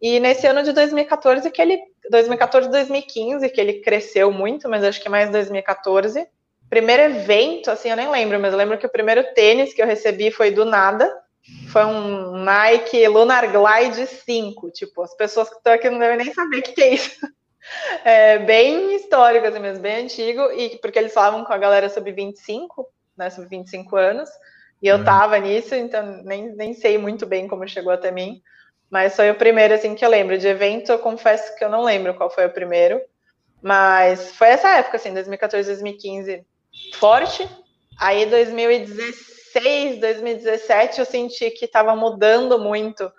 E 0.00 0.20
nesse 0.20 0.46
ano 0.46 0.62
de 0.62 0.72
2014 0.72 1.50
que 1.50 1.62
ele 1.62 1.78
2014, 2.10 2.68
2015, 2.70 3.48
que 3.48 3.60
ele 3.60 3.80
cresceu 3.80 4.30
muito, 4.30 4.68
mas 4.68 4.84
acho 4.84 5.00
que 5.00 5.08
mais 5.08 5.30
2014. 5.30 6.26
Primeiro 6.68 7.02
evento, 7.02 7.70
assim, 7.70 7.90
eu 7.90 7.96
nem 7.96 8.10
lembro, 8.10 8.38
mas 8.40 8.52
eu 8.52 8.58
lembro 8.58 8.78
que 8.78 8.86
o 8.86 8.90
primeiro 8.90 9.24
tênis 9.34 9.72
que 9.72 9.80
eu 9.80 9.86
recebi 9.86 10.30
foi 10.30 10.50
do 10.50 10.64
nada. 10.64 11.12
Foi 11.68 11.84
um 11.84 12.42
Nike 12.42 13.06
Lunar 13.06 13.46
Glide 13.50 14.06
5. 14.06 14.70
Tipo, 14.70 15.02
as 15.02 15.14
pessoas 15.14 15.48
que 15.48 15.56
estão 15.56 15.72
aqui 15.72 15.88
não 15.88 15.98
devem 15.98 16.18
nem 16.18 16.34
saber 16.34 16.58
o 16.58 16.62
que, 16.62 16.72
que 16.72 16.82
é 16.82 16.94
isso. 16.94 17.16
É 18.04 18.38
bem 18.38 18.94
histórico, 18.94 19.46
assim 19.46 19.58
mesmo, 19.58 19.82
bem 19.82 20.04
antigo, 20.04 20.52
e 20.52 20.78
porque 20.78 20.98
eles 20.98 21.12
falavam 21.12 21.44
com 21.44 21.52
a 21.52 21.58
galera 21.58 21.88
sobre 21.88 22.12
25, 22.12 22.88
né, 23.16 23.30
sobre 23.30 23.48
25 23.50 23.96
anos, 23.96 24.30
e 24.82 24.88
eu 24.88 24.98
uhum. 24.98 25.04
tava 25.04 25.38
nisso, 25.38 25.74
então 25.74 26.22
nem, 26.22 26.54
nem 26.54 26.74
sei 26.74 26.98
muito 26.98 27.26
bem 27.26 27.48
como 27.48 27.66
chegou 27.66 27.92
até 27.92 28.10
mim, 28.10 28.40
mas 28.90 29.16
foi 29.16 29.30
o 29.30 29.34
primeiro, 29.34 29.74
assim, 29.74 29.94
que 29.94 30.04
eu 30.04 30.08
lembro. 30.08 30.38
De 30.38 30.46
evento, 30.46 30.92
eu 30.92 30.98
confesso 30.98 31.56
que 31.56 31.64
eu 31.64 31.68
não 31.68 31.82
lembro 31.82 32.14
qual 32.14 32.30
foi 32.30 32.46
o 32.46 32.52
primeiro, 32.52 33.00
mas 33.60 34.32
foi 34.36 34.48
essa 34.48 34.76
época, 34.76 34.96
assim, 34.96 35.12
2014, 35.12 35.68
2015, 35.68 36.46
forte, 36.94 37.48
aí 37.98 38.26
2016, 38.26 39.98
2017, 39.98 41.00
eu 41.00 41.04
senti 41.04 41.50
que 41.50 41.66
tava 41.66 41.96
mudando 41.96 42.58
muito 42.58 43.10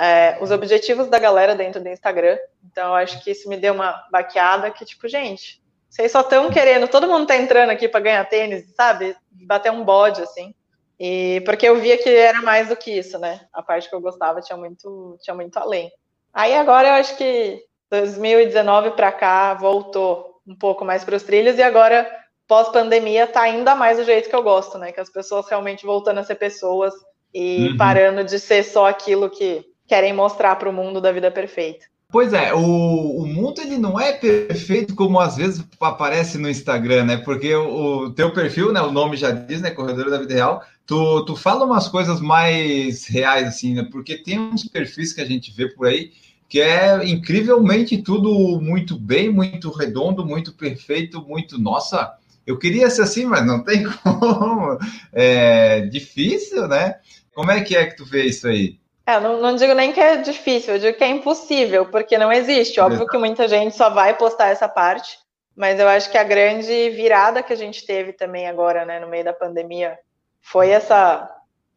é, 0.00 0.38
os 0.40 0.50
objetivos 0.50 1.08
da 1.08 1.18
galera 1.18 1.54
dentro 1.54 1.82
do 1.82 1.88
Instagram. 1.88 2.38
Então, 2.64 2.88
eu 2.88 2.94
acho 2.94 3.22
que 3.22 3.30
isso 3.30 3.48
me 3.48 3.56
deu 3.58 3.74
uma 3.74 4.02
baqueada 4.10 4.70
que, 4.70 4.84
tipo, 4.84 5.06
gente, 5.06 5.62
vocês 5.90 6.10
só 6.10 6.20
estão 6.20 6.50
querendo, 6.50 6.88
todo 6.88 7.06
mundo 7.06 7.26
tá 7.26 7.36
entrando 7.36 7.68
aqui 7.68 7.86
para 7.86 8.00
ganhar 8.00 8.24
tênis, 8.24 8.64
sabe? 8.74 9.14
Bater 9.30 9.70
um 9.70 9.84
bode, 9.84 10.22
assim. 10.22 10.54
E 10.98 11.42
porque 11.44 11.68
eu 11.68 11.76
via 11.80 11.98
que 11.98 12.08
era 12.08 12.40
mais 12.40 12.68
do 12.68 12.76
que 12.76 12.90
isso, 12.90 13.18
né? 13.18 13.42
A 13.52 13.62
parte 13.62 13.88
que 13.88 13.94
eu 13.94 14.00
gostava 14.00 14.40
tinha 14.40 14.56
muito, 14.56 15.18
tinha 15.20 15.34
muito 15.34 15.58
além. 15.58 15.90
Aí 16.32 16.54
agora 16.54 16.88
eu 16.88 16.94
acho 16.94 17.16
que 17.16 17.62
2019 17.90 18.92
para 18.92 19.10
cá 19.10 19.54
voltou 19.54 20.40
um 20.46 20.54
pouco 20.54 20.84
mais 20.84 21.04
para 21.04 21.16
os 21.16 21.22
trilhos 21.22 21.58
e 21.58 21.62
agora 21.62 22.10
pós-pandemia 22.46 23.26
tá 23.26 23.42
ainda 23.42 23.74
mais 23.74 23.98
do 23.98 24.04
jeito 24.04 24.28
que 24.28 24.36
eu 24.36 24.42
gosto, 24.42 24.78
né? 24.78 24.92
Que 24.92 25.00
as 25.00 25.10
pessoas 25.10 25.48
realmente 25.48 25.84
voltando 25.84 26.18
a 26.18 26.24
ser 26.24 26.36
pessoas 26.36 26.94
e 27.32 27.68
uhum. 27.68 27.76
parando 27.76 28.24
de 28.24 28.38
ser 28.38 28.62
só 28.62 28.86
aquilo 28.86 29.30
que 29.30 29.69
querem 29.90 30.12
mostrar 30.12 30.54
para 30.54 30.70
o 30.70 30.72
mundo 30.72 31.00
da 31.00 31.10
vida 31.10 31.32
perfeita. 31.32 31.86
Pois 32.12 32.32
é, 32.32 32.54
o, 32.54 32.60
o 32.60 33.26
mundo 33.26 33.60
ele 33.60 33.76
não 33.76 33.98
é 33.98 34.12
perfeito 34.12 34.94
como 34.94 35.18
às 35.18 35.36
vezes 35.36 35.64
aparece 35.80 36.38
no 36.38 36.48
Instagram, 36.48 37.04
né? 37.04 37.16
Porque 37.16 37.52
o, 37.52 38.04
o 38.04 38.10
teu 38.12 38.32
perfil, 38.32 38.72
né? 38.72 38.80
O 38.80 38.92
nome 38.92 39.16
já 39.16 39.32
diz, 39.32 39.60
né? 39.60 39.72
Corredor 39.72 40.08
da 40.08 40.18
Vida 40.18 40.34
Real. 40.34 40.62
Tu, 40.86 41.24
tu 41.24 41.34
fala 41.34 41.64
umas 41.64 41.88
coisas 41.88 42.20
mais 42.20 43.04
reais, 43.06 43.48
assim, 43.48 43.74
né? 43.74 43.88
Porque 43.90 44.16
tem 44.16 44.38
uns 44.38 44.64
perfis 44.64 45.12
que 45.12 45.20
a 45.20 45.24
gente 45.24 45.52
vê 45.52 45.68
por 45.68 45.88
aí 45.88 46.12
que 46.48 46.60
é 46.60 47.08
incrivelmente 47.08 48.02
tudo 48.02 48.60
muito 48.60 48.98
bem, 48.98 49.30
muito 49.30 49.70
redondo, 49.70 50.26
muito 50.26 50.52
perfeito, 50.52 51.22
muito. 51.22 51.60
Nossa, 51.60 52.12
eu 52.44 52.58
queria 52.58 52.90
ser 52.90 53.02
assim, 53.02 53.24
mas 53.24 53.46
não 53.46 53.62
tem 53.62 53.84
como. 54.02 54.76
É 55.12 55.82
difícil, 55.82 56.66
né? 56.66 56.96
Como 57.32 57.52
é 57.52 57.60
que 57.60 57.76
é 57.76 57.86
que 57.86 57.96
tu 57.96 58.04
vê 58.04 58.24
isso 58.24 58.48
aí? 58.48 58.79
É, 59.10 59.18
não, 59.18 59.40
não, 59.40 59.56
digo 59.56 59.74
nem 59.74 59.90
que 59.92 59.98
é 59.98 60.18
difícil, 60.18 60.74
eu 60.74 60.78
digo 60.78 60.96
que 60.96 61.02
é 61.02 61.08
impossível, 61.08 61.86
porque 61.86 62.16
não 62.16 62.32
existe. 62.32 62.78
Óbvio 62.78 63.08
que 63.08 63.18
muita 63.18 63.48
gente 63.48 63.74
só 63.74 63.90
vai 63.90 64.16
postar 64.16 64.50
essa 64.50 64.68
parte, 64.68 65.18
mas 65.56 65.80
eu 65.80 65.88
acho 65.88 66.08
que 66.12 66.16
a 66.16 66.22
grande 66.22 66.90
virada 66.90 67.42
que 67.42 67.52
a 67.52 67.56
gente 67.56 67.84
teve 67.84 68.12
também 68.12 68.46
agora, 68.46 68.84
né, 68.84 69.00
no 69.00 69.08
meio 69.08 69.24
da 69.24 69.32
pandemia, 69.32 69.98
foi 70.40 70.70
essa, 70.70 71.28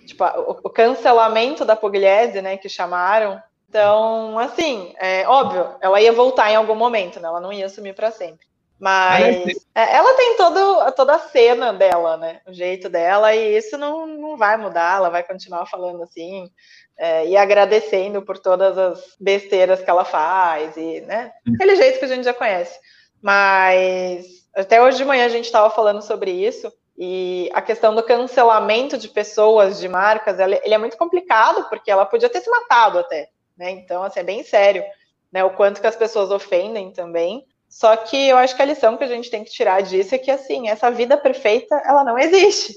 tipo, 0.06 0.24
o, 0.24 0.60
o 0.64 0.70
cancelamento 0.70 1.66
da 1.66 1.76
Pugliese, 1.76 2.40
né, 2.40 2.56
que 2.56 2.70
chamaram. 2.70 3.42
Então, 3.68 4.38
assim, 4.38 4.94
é 5.00 5.28
óbvio, 5.28 5.68
ela 5.82 6.00
ia 6.00 6.14
voltar 6.14 6.52
em 6.52 6.56
algum 6.56 6.76
momento, 6.76 7.20
né, 7.20 7.28
ela 7.28 7.42
não 7.42 7.52
ia 7.52 7.68
sumir 7.68 7.96
para 7.96 8.12
sempre. 8.12 8.46
Mas 8.80 9.48
é, 9.74 9.96
ela 9.96 10.14
tem 10.16 10.36
todo, 10.36 10.92
toda 10.92 11.16
a 11.16 11.20
cena 11.20 11.72
dela, 11.72 12.18
né? 12.18 12.42
O 12.46 12.52
jeito 12.52 12.90
dela, 12.90 13.34
e 13.34 13.58
isso 13.58 13.78
não, 13.78 14.06
não 14.06 14.36
vai 14.36 14.58
mudar, 14.58 14.98
ela 14.98 15.10
vai 15.10 15.24
continuar 15.24 15.66
falando 15.68 16.04
assim 16.04 16.52
é, 16.98 17.28
e 17.28 17.38
agradecendo 17.38 18.22
por 18.22 18.38
todas 18.38 18.78
as 18.78 19.16
besteiras 19.20 19.82
que 19.82 19.90
ela 19.90 20.06
faz, 20.06 20.78
e, 20.78 21.02
né? 21.02 21.32
Aquele 21.56 21.76
jeito 21.76 22.00
que 22.00 22.06
a 22.06 22.08
gente 22.08 22.24
já 22.24 22.34
conhece. 22.34 22.80
Mas 23.22 24.26
até 24.56 24.82
hoje 24.82 24.98
de 24.98 25.06
manhã 25.06 25.26
a 25.26 25.30
gente 25.30 25.46
estava 25.46 25.70
falando 25.70 26.02
sobre 26.02 26.32
isso, 26.32 26.72
e 26.98 27.50
a 27.54 27.62
questão 27.62 27.96
do 27.96 28.04
cancelamento 28.04 28.98
de 28.98 29.10
pessoas, 29.10 29.80
de 29.80 29.88
marcas, 29.88 30.40
ela, 30.40 30.60
ele 30.64 30.74
é 30.74 30.78
muito 30.78 30.98
complicado, 30.98 31.68
porque 31.68 31.90
ela 31.90 32.06
podia 32.06 32.30
ter 32.30 32.42
se 32.42 32.50
matado 32.50 33.00
até, 33.00 33.30
né? 33.58 33.72
Então, 33.72 34.04
assim, 34.04 34.20
é 34.20 34.24
bem 34.24 34.44
sério, 34.44 34.84
né? 35.32 35.44
O 35.44 35.52
quanto 35.52 35.82
que 35.82 35.88
as 35.88 35.96
pessoas 35.96 36.30
ofendem 36.30 36.92
também. 36.92 37.46
Só 37.68 37.96
que 37.96 38.30
eu 38.30 38.38
acho 38.38 38.56
que 38.56 38.62
a 38.62 38.66
lição 38.66 38.96
que 38.96 39.04
a 39.04 39.08
gente 39.08 39.32
tem 39.32 39.44
que 39.44 39.50
tirar 39.50 39.82
disso 39.82 40.14
é 40.14 40.20
que, 40.20 40.30
assim, 40.30 40.70
essa 40.70 40.92
vida 40.92 41.18
perfeita, 41.18 41.76
ela 41.84 42.04
não 42.04 42.20
existe, 42.20 42.76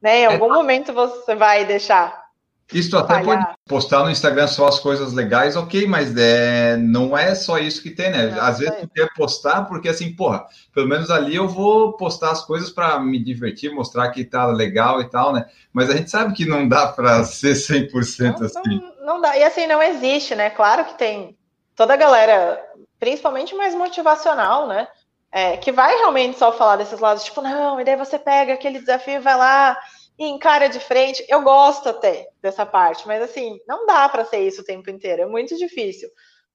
né? 0.00 0.20
Em 0.20 0.24
é. 0.24 0.26
algum 0.26 0.46
é. 0.46 0.56
momento 0.56 0.94
você 0.94 1.34
vai 1.34 1.66
deixar 1.66 2.27
isso 2.72 2.96
até 2.98 3.22
pode 3.22 3.46
postar 3.66 4.04
no 4.04 4.10
Instagram 4.10 4.46
só 4.46 4.68
as 4.68 4.78
coisas 4.78 5.14
legais, 5.14 5.56
ok, 5.56 5.86
mas 5.86 6.14
é, 6.16 6.76
não 6.76 7.16
é 7.16 7.34
só 7.34 7.58
isso 7.58 7.82
que 7.82 7.90
tem, 7.90 8.10
né? 8.10 8.26
Não, 8.26 8.42
Às 8.42 8.58
vezes 8.58 8.80
tu 8.80 8.88
quer 8.88 9.08
postar 9.14 9.62
porque 9.62 9.88
assim, 9.88 10.14
porra, 10.14 10.46
pelo 10.74 10.86
menos 10.86 11.10
ali 11.10 11.34
eu 11.34 11.48
vou 11.48 11.94
postar 11.96 12.30
as 12.30 12.44
coisas 12.44 12.68
para 12.68 13.00
me 13.00 13.22
divertir, 13.22 13.72
mostrar 13.72 14.10
que 14.10 14.22
tá 14.22 14.46
legal 14.46 15.00
e 15.00 15.08
tal, 15.08 15.32
né? 15.32 15.46
Mas 15.72 15.88
a 15.88 15.96
gente 15.96 16.10
sabe 16.10 16.34
que 16.34 16.44
não 16.44 16.68
dá 16.68 16.88
para 16.88 17.24
ser 17.24 17.54
100% 17.54 18.38
não, 18.38 18.46
assim. 18.46 18.60
Não, 18.66 19.06
não 19.06 19.20
dá, 19.20 19.36
e 19.38 19.42
assim, 19.42 19.66
não 19.66 19.82
existe, 19.82 20.34
né? 20.34 20.50
Claro 20.50 20.84
que 20.84 20.98
tem 20.98 21.38
toda 21.74 21.94
a 21.94 21.96
galera, 21.96 22.62
principalmente 22.98 23.54
mais 23.54 23.74
motivacional, 23.74 24.66
né? 24.68 24.86
É, 25.32 25.56
que 25.56 25.72
vai 25.72 25.94
realmente 25.96 26.38
só 26.38 26.52
falar 26.52 26.76
desses 26.76 27.00
lados, 27.00 27.24
tipo, 27.24 27.40
não, 27.40 27.80
e 27.80 27.84
daí 27.84 27.96
você 27.96 28.18
pega 28.18 28.54
aquele 28.54 28.78
desafio 28.78 29.14
e 29.14 29.20
vai 29.20 29.36
lá 29.36 29.78
e 30.18 30.26
encara 30.26 30.68
de 30.68 30.80
frente. 30.80 31.24
Eu 31.28 31.42
gosto 31.42 31.88
até 31.88 32.28
dessa 32.42 32.66
parte, 32.66 33.06
mas 33.06 33.22
assim, 33.22 33.60
não 33.66 33.86
dá 33.86 34.08
para 34.08 34.24
ser 34.24 34.40
isso 34.40 34.62
o 34.62 34.64
tempo 34.64 34.90
inteiro, 34.90 35.22
é 35.22 35.26
muito 35.26 35.56
difícil. 35.56 36.08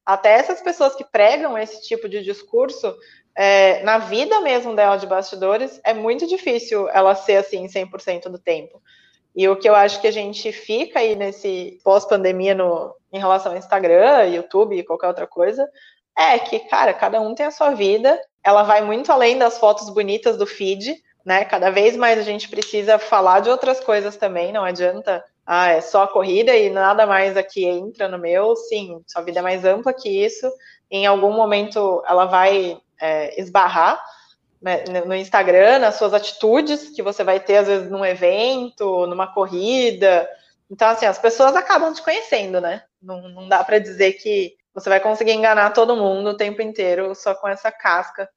Até 0.06 0.34
essas 0.34 0.62
pessoas 0.62 0.96
que 0.96 1.06
pregam 1.06 1.58
esse 1.58 1.82
tipo 1.82 2.10
de 2.10 2.22
discurso, 2.22 2.94
é, 3.36 3.82
na 3.84 3.98
vida 3.98 4.42
mesmo 4.42 4.76
dela 4.76 4.98
de 4.98 5.08
bastidores, 5.08 5.80
é 5.84 5.94
muito 5.94 6.28
difícil 6.28 6.90
ela 6.90 7.16
ser 7.16 7.38
assim 7.38 7.66
100% 7.68 8.24
do 8.24 8.38
tempo. 8.38 8.82
E 9.36 9.48
o 9.48 9.56
que 9.56 9.68
eu 9.68 9.74
acho 9.74 10.00
que 10.00 10.08
a 10.08 10.12
gente 10.12 10.52
fica 10.52 11.00
aí 11.00 11.16
nesse 11.16 11.80
pós-pandemia 11.84 12.56
em 13.12 13.18
relação 13.18 13.54
ao 13.54 13.58
Instagram, 13.58 14.26
YouTube 14.26 14.78
e 14.78 14.84
qualquer 14.84 15.08
outra 15.08 15.26
coisa, 15.26 15.68
é 16.16 16.38
que, 16.38 16.60
cara, 16.60 16.94
cada 16.94 17.20
um 17.20 17.34
tem 17.34 17.46
a 17.46 17.52
sua 17.52 17.72
vida, 17.72 18.22
ela 18.44 18.62
vai 18.62 18.84
muito 18.84 19.12
além 19.12 19.38
das 19.38 19.58
fotos 19.58 19.90
bonitas 19.90 20.38
do 20.38 20.46
feed, 20.46 21.02
né? 21.26 21.46
Cada 21.46 21.70
vez 21.70 21.96
mais 21.96 22.20
a 22.20 22.24
gente 22.24 22.50
precisa 22.50 23.00
falar 23.00 23.40
de 23.40 23.50
outras 23.50 23.80
coisas 23.80 24.18
também, 24.18 24.52
não 24.52 24.64
adianta, 24.64 25.24
ah, 25.46 25.70
é 25.70 25.82
só 25.82 26.04
a 26.04 26.08
corrida 26.08 26.56
e 26.56 26.70
nada 26.70 27.06
mais 27.06 27.36
aqui 27.36 27.66
entra 27.66 28.08
no 28.08 28.18
meu. 28.18 28.56
Sim, 28.56 29.02
sua 29.06 29.22
vida 29.22 29.40
é 29.40 29.42
mais 29.42 29.66
ampla 29.66 29.94
que 29.94 30.10
isso. 30.10 30.50
Em 30.90 31.06
algum 31.06 31.34
momento 31.34 32.02
ela 32.08 32.26
vai 32.26 32.78
é, 33.00 33.40
esbarrar 33.40 34.02
né, 34.62 34.86
no 35.06 35.14
Instagram, 35.14 35.80
nas 35.80 35.96
suas 35.96 36.14
atitudes 36.14 36.90
que 36.90 37.04
você 37.04 37.24
vai 37.24 37.40
ter, 37.42 37.58
às 37.58 37.68
vezes, 37.68 37.92
num 37.92 38.06
evento, 38.06 39.06
numa 39.08 39.28
corrida. 39.28 40.30
Então, 40.72 40.88
assim, 40.88 41.06
as 41.06 41.20
pessoas 41.20 41.54
acabam 41.56 41.94
te 41.94 42.02
conhecendo, 42.02 42.62
né? 42.62 42.84
Não, 43.02 43.28
não 43.28 43.50
dá 43.50 43.62
para 43.62 43.80
dizer 43.80 44.14
que 44.14 44.56
você 44.74 44.90
vai 44.90 45.02
conseguir 45.02 45.34
enganar 45.34 45.72
todo 45.72 45.98
mundo 45.98 46.30
o 46.30 46.38
tempo 46.38 46.62
inteiro 46.62 47.14
só 47.14 47.36
com 47.36 47.48
essa 47.50 47.70
casca 47.70 48.30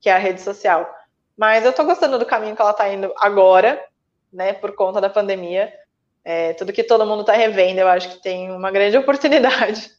que 0.00 0.08
é 0.08 0.12
a 0.14 0.18
rede 0.18 0.40
social. 0.40 0.90
Mas 1.36 1.64
eu 1.64 1.70
estou 1.70 1.84
gostando 1.84 2.18
do 2.18 2.26
caminho 2.26 2.54
que 2.54 2.62
ela 2.62 2.70
está 2.70 2.88
indo 2.88 3.12
agora, 3.18 3.82
né, 4.32 4.52
por 4.52 4.74
conta 4.74 5.00
da 5.00 5.10
pandemia. 5.10 5.72
É, 6.24 6.52
tudo 6.54 6.72
que 6.72 6.82
todo 6.82 7.06
mundo 7.06 7.20
está 7.20 7.32
revendo, 7.34 7.80
eu 7.80 7.88
acho 7.88 8.08
que 8.10 8.22
tem 8.22 8.50
uma 8.50 8.70
grande 8.70 8.96
oportunidade 8.98 9.90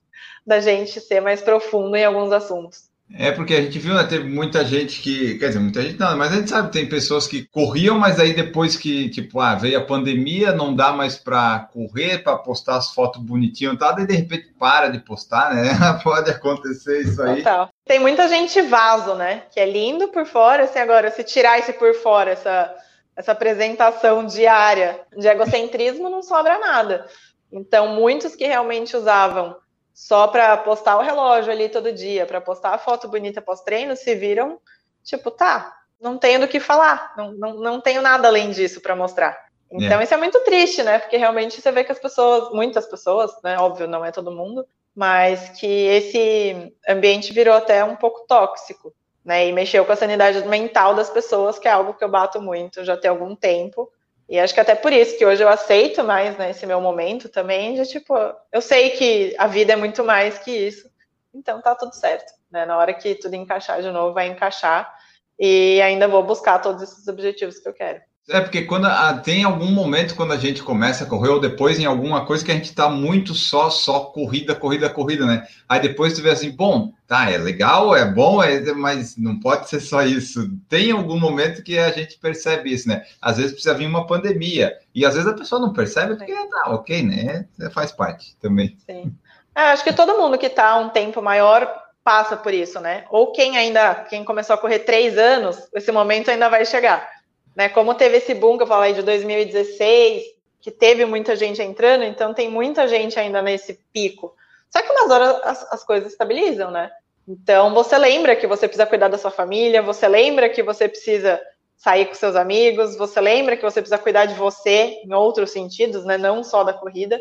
da 0.46 0.60
gente 0.60 1.00
ser 1.00 1.22
mais 1.22 1.42
profundo 1.42 1.96
em 1.96 2.06
alguns 2.06 2.32
assuntos. 2.32 2.90
É 3.14 3.32
porque 3.32 3.54
a 3.54 3.62
gente 3.62 3.78
viu, 3.78 3.94
né? 3.94 4.04
Teve 4.04 4.28
muita 4.28 4.66
gente 4.66 5.00
que. 5.00 5.38
Quer 5.38 5.48
dizer, 5.48 5.60
muita 5.60 5.82
gente 5.82 6.00
não, 6.00 6.18
mas 6.18 6.34
a 6.34 6.38
gente 6.38 6.50
sabe, 6.50 6.72
tem 6.72 6.90
pessoas 6.90 7.28
que 7.28 7.46
corriam, 7.46 8.00
mas 8.00 8.20
aí 8.20 8.34
depois 8.34 8.76
que, 8.76 9.10
tipo, 9.10 9.40
ah, 9.40 9.54
veio 9.54 9.78
a 9.78 9.86
pandemia, 9.86 10.52
não 10.52 10.76
dá 10.76 10.92
mais 10.92 11.16
para 11.16 11.70
correr, 11.72 12.24
para 12.24 12.38
postar 12.38 12.78
as 12.78 12.92
fotos 12.92 13.22
bonitinhas 13.22 13.76
e 13.76 13.78
tal, 13.78 13.96
daí 13.96 14.08
de 14.08 14.16
repente 14.16 14.52
para 14.60 14.90
de 14.90 15.00
postar, 15.00 15.54
né? 15.54 15.70
Pode 16.04 16.32
acontecer 16.32 17.02
isso 17.02 17.22
aí. 17.22 17.38
Total. 17.38 17.70
Tem 17.86 18.00
muita 18.00 18.28
gente 18.28 18.60
vaso, 18.64 19.14
né? 19.14 19.44
Que 19.52 19.60
é 19.60 19.70
lindo 19.70 20.08
por 20.08 20.26
fora, 20.26 20.64
assim, 20.64 20.80
agora, 20.80 21.12
se 21.12 21.24
tirar 21.24 21.60
esse 21.60 21.74
por 21.74 21.94
fora, 21.94 22.32
essa, 22.32 22.74
essa 23.16 23.34
apresentação 23.34 24.26
diária 24.26 25.00
de 25.16 25.28
egocentrismo, 25.28 26.10
não 26.10 26.24
sobra 26.24 26.58
nada. 26.58 27.06
Então, 27.52 27.90
muitos 27.96 28.36
que 28.36 28.48
realmente 28.48 28.98
usavam 28.98 29.56
só 29.96 30.28
para 30.28 30.58
postar 30.58 30.98
o 30.98 31.02
relógio 31.02 31.54
ali 31.54 31.70
todo 31.70 31.94
dia, 31.94 32.26
para 32.26 32.42
postar 32.42 32.72
a 32.72 32.78
foto 32.78 33.08
bonita 33.08 33.42
pós-treino, 33.42 33.96
se 33.96 34.14
viram, 34.14 34.60
tipo, 35.02 35.32
tá, 35.32 35.74
não 36.02 36.18
tenho 36.18 36.42
do 36.42 36.50
que 36.50 36.60
falar, 36.60 37.14
não, 37.16 37.32
não, 37.32 37.54
não 37.54 37.82
tenho 37.82 38.02
nada 38.02 38.28
além 38.28 38.52
disso 38.52 38.82
para 38.82 38.94
mostrar. 38.94 39.46
Então, 39.72 40.02
é. 40.02 40.04
isso 40.04 40.14
é 40.14 40.18
muito 40.18 40.42
triste, 40.42 40.84
né? 40.84 41.00
Porque 41.00 41.16
realmente 41.16 41.62
você 41.62 41.72
vê 41.72 41.86
que 41.86 41.94
as 41.94 42.00
pessoas, 42.00 42.52
muitas 42.52 42.86
pessoas, 42.86 43.32
né? 43.42 43.58
Óbvio, 43.58 43.88
não 43.88 44.04
é 44.04 44.12
todo 44.12 44.32
mundo, 44.32 44.68
mas 44.94 45.50
que 45.58 45.66
esse 45.66 46.74
ambiente 46.88 47.32
virou 47.32 47.56
até 47.56 47.84
um 47.84 47.96
pouco 47.96 48.28
tóxico, 48.28 48.94
né? 49.24 49.48
E 49.48 49.54
mexeu 49.54 49.86
com 49.86 49.94
a 49.94 49.96
sanidade 49.96 50.46
mental 50.46 50.94
das 50.94 51.10
pessoas, 51.10 51.58
que 51.58 51.70
é 51.70 51.72
algo 51.72 51.94
que 51.94 52.04
eu 52.04 52.10
bato 52.10 52.42
muito 52.42 52.84
já 52.84 52.98
tem 52.98 53.10
algum 53.10 53.34
tempo. 53.34 53.90
E 54.28 54.40
acho 54.40 54.54
que 54.54 54.60
até 54.60 54.74
por 54.74 54.92
isso 54.92 55.18
que 55.18 55.26
hoje 55.26 55.44
eu 55.44 55.50
aceito 55.50 56.04
mais 56.04 56.36
né, 56.38 56.50
esse 56.50 56.66
meu 56.66 56.82
momento 56.82 57.30
também, 57.30 57.76
de 57.76 57.86
tipo, 57.88 58.16
eu 58.52 58.62
sei 58.62 58.92
que 58.92 59.36
a 59.38 59.46
vida 59.46 59.74
é 59.74 59.76
muito 59.76 60.04
mais 60.04 60.40
que 60.40 60.52
isso, 60.52 60.90
então 61.34 61.62
tá 61.62 61.76
tudo 61.76 61.94
certo. 61.94 62.34
Né? 62.50 62.66
Na 62.66 62.78
hora 62.78 62.94
que 62.94 63.16
tudo 63.16 63.36
encaixar 63.36 63.82
de 63.82 63.92
novo, 63.92 64.14
vai 64.14 64.28
encaixar. 64.28 64.94
E 65.38 65.82
ainda 65.82 66.08
vou 66.08 66.24
buscar 66.24 66.60
todos 66.60 66.82
esses 66.82 67.08
objetivos 67.08 67.60
que 67.60 67.68
eu 67.68 67.74
quero. 67.74 68.02
É, 68.28 68.42
porque 68.42 68.64
quando 68.64 68.86
ah, 68.86 69.14
tem 69.24 69.44
algum 69.44 69.70
momento 69.72 70.16
quando 70.16 70.34
a 70.34 70.38
gente 70.38 70.64
começa 70.64 71.04
a 71.04 71.08
correr, 71.08 71.30
ou 71.30 71.40
depois 71.40 71.78
em 71.78 71.86
alguma 71.86 72.26
coisa 72.26 72.44
que 72.44 72.52
a 72.52 72.56
gente 72.56 72.74
tá 72.74 72.90
muito 72.90 73.36
só, 73.36 73.70
só 73.70 74.00
corrida, 74.00 74.56
corrida, 74.56 74.90
corrida, 74.90 75.28
né? 75.28 75.48
Aí 75.70 75.80
depois 75.80 76.16
tu 76.16 76.24
vê 76.24 76.32
assim, 76.32 76.50
bom, 76.50 76.92
tá, 77.06 77.30
é 77.30 77.38
legal, 77.38 77.96
é 77.96 78.04
bom, 78.04 78.42
é, 78.42 78.60
mas 78.74 79.16
não 79.16 79.40
pode 79.40 79.70
ser 79.70 79.80
só 79.80 80.02
isso. 80.02 80.50
Tem 80.68 80.90
algum 80.90 81.20
momento 81.20 81.62
que 81.62 81.78
a 81.78 81.92
gente 81.92 82.18
percebe 82.18 82.74
isso, 82.74 82.88
né? 82.88 83.04
Às 83.22 83.38
vezes 83.38 83.52
precisa 83.52 83.76
vir 83.76 83.86
uma 83.86 84.08
pandemia, 84.08 84.76
e 84.94 85.06
às 85.06 85.14
vezes 85.14 85.30
a 85.30 85.36
pessoa 85.36 85.62
não 85.62 85.72
percebe 85.72 86.16
porque 86.16 86.34
tá, 86.34 86.72
ok, 86.72 87.04
né? 87.04 87.46
Faz 87.72 87.92
parte 87.92 88.36
também. 88.42 88.76
Sim. 88.88 89.14
É, 89.54 89.66
acho 89.66 89.84
que 89.84 89.94
todo 89.94 90.18
mundo 90.18 90.38
que 90.40 90.50
tá 90.50 90.78
um 90.78 90.90
tempo 90.90 91.22
maior 91.22 91.72
passa 92.04 92.36
por 92.36 92.54
isso, 92.54 92.80
né? 92.80 93.06
Ou 93.12 93.32
quem 93.32 93.56
ainda, 93.56 93.94
quem 94.10 94.24
começou 94.24 94.56
a 94.56 94.58
correr 94.58 94.80
três 94.80 95.16
anos, 95.16 95.58
esse 95.76 95.92
momento 95.92 96.32
ainda 96.32 96.50
vai 96.50 96.66
chegar 96.66 97.15
né? 97.56 97.70
Como 97.70 97.96
teve 97.96 98.18
esse 98.18 98.34
boom 98.34 98.58
que 98.58 98.64
eu 98.64 98.68
falei 98.68 98.94
de 98.94 99.02
2016, 99.02 100.24
que 100.60 100.72
teve 100.72 101.06
muita 101.06 101.36
gente 101.36 101.62
entrando, 101.62 102.04
então 102.04 102.34
tem 102.34 102.50
muita 102.50 102.88
gente 102.88 103.20
ainda 103.20 103.42
nesse 103.42 103.80
pico. 103.94 104.36
Só 104.70 104.82
que 104.82 104.92
umas 104.92 105.10
horas 105.10 105.42
as, 105.44 105.74
as 105.74 105.84
coisas 105.86 106.12
estabilizam, 106.12 106.72
né? 106.72 106.92
Então 107.28 107.74
você 107.74 107.98
lembra 107.98 108.36
que 108.36 108.46
você 108.46 108.68
precisa 108.68 108.86
cuidar 108.86 109.08
da 109.08 109.18
sua 109.18 109.32
família, 109.32 109.82
você 109.82 110.08
lembra 110.08 110.50
que 110.50 110.62
você 110.62 110.88
precisa 110.88 111.42
sair 111.78 112.06
com 112.06 112.14
seus 112.14 112.36
amigos, 112.36 112.98
você 112.98 113.20
lembra 113.22 113.56
que 113.56 113.64
você 113.64 113.82
precisa 113.82 114.02
cuidar 114.02 114.26
de 114.26 114.34
você 114.34 115.02
em 115.04 115.14
outros 115.14 115.52
sentidos, 115.52 116.06
né? 116.06 116.18
Não 116.18 116.44
só 116.44 116.64
da 116.64 116.74
corrida. 116.74 117.20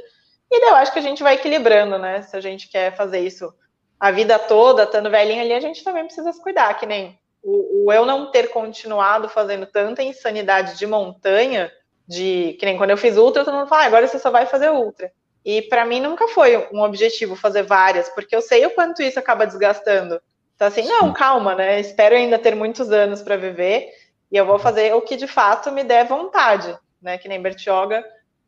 E 0.51 0.61
daí 0.61 0.71
eu 0.71 0.77
acho 0.77 0.93
que 0.93 0.99
a 0.99 1.03
gente 1.03 1.23
vai 1.23 1.35
equilibrando, 1.35 1.99
né? 1.99 2.23
Se 2.23 2.37
a 2.37 2.41
gente 2.41 2.69
quer 2.69 2.95
fazer 2.97 3.21
isso 3.21 3.53
a 3.99 4.11
vida 4.11 4.39
toda, 4.39 4.85
estando 4.85 5.11
velhinho 5.11 5.41
ali, 5.41 5.53
a 5.53 5.61
gente 5.61 5.83
também 5.83 6.05
precisa 6.05 6.33
se 6.33 6.43
cuidar, 6.43 6.75
que 6.75 6.87
nem 6.87 7.19
o, 7.45 7.87
o, 7.87 7.93
eu 7.93 8.07
não 8.07 8.31
ter 8.31 8.49
continuado 8.49 9.29
fazendo 9.29 9.67
tanta 9.67 10.03
insanidade 10.03 10.79
de 10.79 10.87
montanha, 10.87 11.71
de 12.09 12.57
que 12.59 12.65
nem 12.67 12.77
quando 12.77 12.91
eu 12.91 12.97
fiz 12.97 13.17
ultra, 13.17 13.45
todo 13.45 13.55
mundo 13.55 13.69
fala, 13.69 13.83
ah, 13.83 13.87
agora 13.87 14.09
você 14.09 14.19
só 14.19 14.31
vai 14.31 14.47
fazer 14.47 14.71
ultra. 14.71 15.13
E 15.45 15.61
para 15.63 15.85
mim 15.85 16.01
nunca 16.01 16.27
foi 16.29 16.57
um 16.73 16.81
objetivo 16.83 17.37
fazer 17.37 17.63
várias, 17.63 18.09
porque 18.09 18.35
eu 18.35 18.41
sei 18.41 18.65
o 18.65 18.71
quanto 18.71 19.03
isso 19.03 19.19
acaba 19.19 19.47
desgastando. 19.47 20.21
Então, 20.57 20.69
assim, 20.69 20.87
não, 20.87 21.13
calma, 21.13 21.55
né? 21.55 21.79
Espero 21.79 22.15
ainda 22.15 22.39
ter 22.39 22.55
muitos 22.55 22.91
anos 22.91 23.21
para 23.21 23.37
viver 23.37 23.91
e 24.33 24.37
eu 24.37 24.47
vou 24.47 24.59
fazer 24.59 24.95
o 24.95 25.03
que 25.03 25.17
de 25.17 25.27
fato 25.27 25.71
me 25.71 25.85
der 25.85 26.07
vontade, 26.07 26.77
né? 27.03 27.19
Que 27.19 27.29
nem 27.29 27.43
Bertioga, 27.43 28.03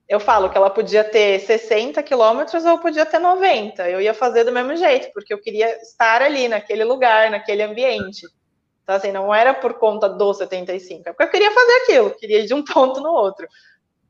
eu 0.08 0.20
falo 0.20 0.48
que 0.48 0.56
ela 0.56 0.70
podia 0.70 1.04
ter 1.04 1.40
60 1.40 2.02
quilômetros 2.02 2.64
ou 2.64 2.78
podia 2.78 3.04
ter 3.04 3.18
90. 3.18 3.90
Eu 3.90 4.00
ia 4.00 4.14
fazer 4.14 4.44
do 4.44 4.52
mesmo 4.52 4.76
jeito, 4.76 5.12
porque 5.12 5.34
eu 5.34 5.40
queria 5.40 5.76
estar 5.82 6.22
ali, 6.22 6.48
naquele 6.48 6.84
lugar, 6.84 7.30
naquele 7.30 7.62
ambiente. 7.62 8.26
Então, 8.86 8.94
assim, 8.94 9.10
não 9.10 9.34
era 9.34 9.52
por 9.52 9.74
conta 9.74 10.08
do 10.08 10.32
75, 10.32 11.08
é 11.08 11.12
porque 11.12 11.24
eu 11.24 11.30
queria 11.30 11.50
fazer 11.50 11.72
aquilo, 11.82 12.10
queria 12.12 12.38
ir 12.38 12.46
de 12.46 12.54
um 12.54 12.62
ponto 12.64 13.00
no 13.00 13.10
outro. 13.10 13.44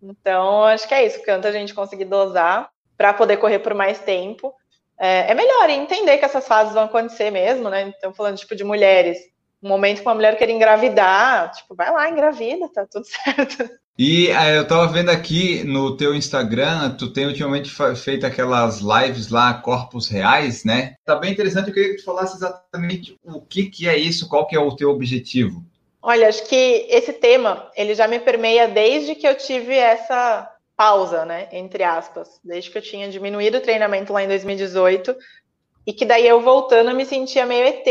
Então, 0.02 0.64
acho 0.64 0.86
que 0.86 0.92
é 0.92 1.06
isso, 1.06 1.22
canta 1.22 1.48
a 1.48 1.52
gente 1.52 1.72
conseguir 1.72 2.04
dosar 2.04 2.68
para 2.94 3.14
poder 3.14 3.38
correr 3.38 3.60
por 3.60 3.72
mais 3.72 3.98
tempo. 4.00 4.52
É, 4.98 5.30
é 5.30 5.34
melhor 5.34 5.70
entender 5.70 6.18
que 6.18 6.26
essas 6.26 6.46
fases 6.46 6.74
vão 6.74 6.84
acontecer 6.84 7.30
mesmo, 7.30 7.70
né? 7.70 7.90
Então, 7.96 8.12
falando 8.12 8.36
tipo 8.36 8.54
de 8.54 8.64
mulheres, 8.64 9.16
um 9.62 9.68
momento 9.68 10.02
que 10.02 10.06
uma 10.06 10.14
mulher 10.14 10.36
quer 10.36 10.50
engravidar, 10.50 11.52
tipo, 11.52 11.74
vai 11.74 11.90
lá, 11.90 12.10
engravida, 12.10 12.68
tá 12.68 12.86
tudo 12.86 13.06
certo. 13.08 13.70
E 13.98 14.28
é, 14.28 14.58
eu 14.58 14.62
estava 14.62 14.86
vendo 14.88 15.08
aqui 15.08 15.64
no 15.64 15.96
teu 15.96 16.14
Instagram, 16.14 16.90
tu 16.90 17.10
tem 17.10 17.26
ultimamente 17.26 17.70
feito 17.96 18.26
aquelas 18.26 18.80
lives 18.80 19.30
lá, 19.30 19.54
corpos 19.54 20.08
reais, 20.08 20.64
né? 20.64 20.96
Tá 21.02 21.16
bem 21.16 21.32
interessante, 21.32 21.68
eu 21.68 21.74
queria 21.74 21.90
que 21.90 21.96
tu 21.96 22.04
falasse 22.04 22.36
exatamente 22.36 23.16
o 23.24 23.40
que, 23.40 23.70
que 23.70 23.88
é 23.88 23.96
isso, 23.96 24.28
qual 24.28 24.46
que 24.46 24.54
é 24.54 24.60
o 24.60 24.76
teu 24.76 24.90
objetivo. 24.90 25.64
Olha, 26.02 26.28
acho 26.28 26.44
que 26.46 26.86
esse 26.90 27.14
tema, 27.14 27.70
ele 27.74 27.94
já 27.94 28.06
me 28.06 28.20
permeia 28.20 28.68
desde 28.68 29.14
que 29.14 29.26
eu 29.26 29.34
tive 29.34 29.74
essa 29.74 30.46
pausa, 30.76 31.24
né, 31.24 31.48
entre 31.50 31.82
aspas, 31.82 32.38
desde 32.44 32.70
que 32.70 32.76
eu 32.76 32.82
tinha 32.82 33.08
diminuído 33.08 33.56
o 33.56 33.62
treinamento 33.62 34.12
lá 34.12 34.22
em 34.22 34.28
2018, 34.28 35.16
e 35.86 35.92
que 35.94 36.04
daí 36.04 36.28
eu 36.28 36.42
voltando 36.42 36.90
eu 36.90 36.96
me 36.96 37.06
sentia 37.06 37.46
meio 37.46 37.64
ET, 37.66 37.86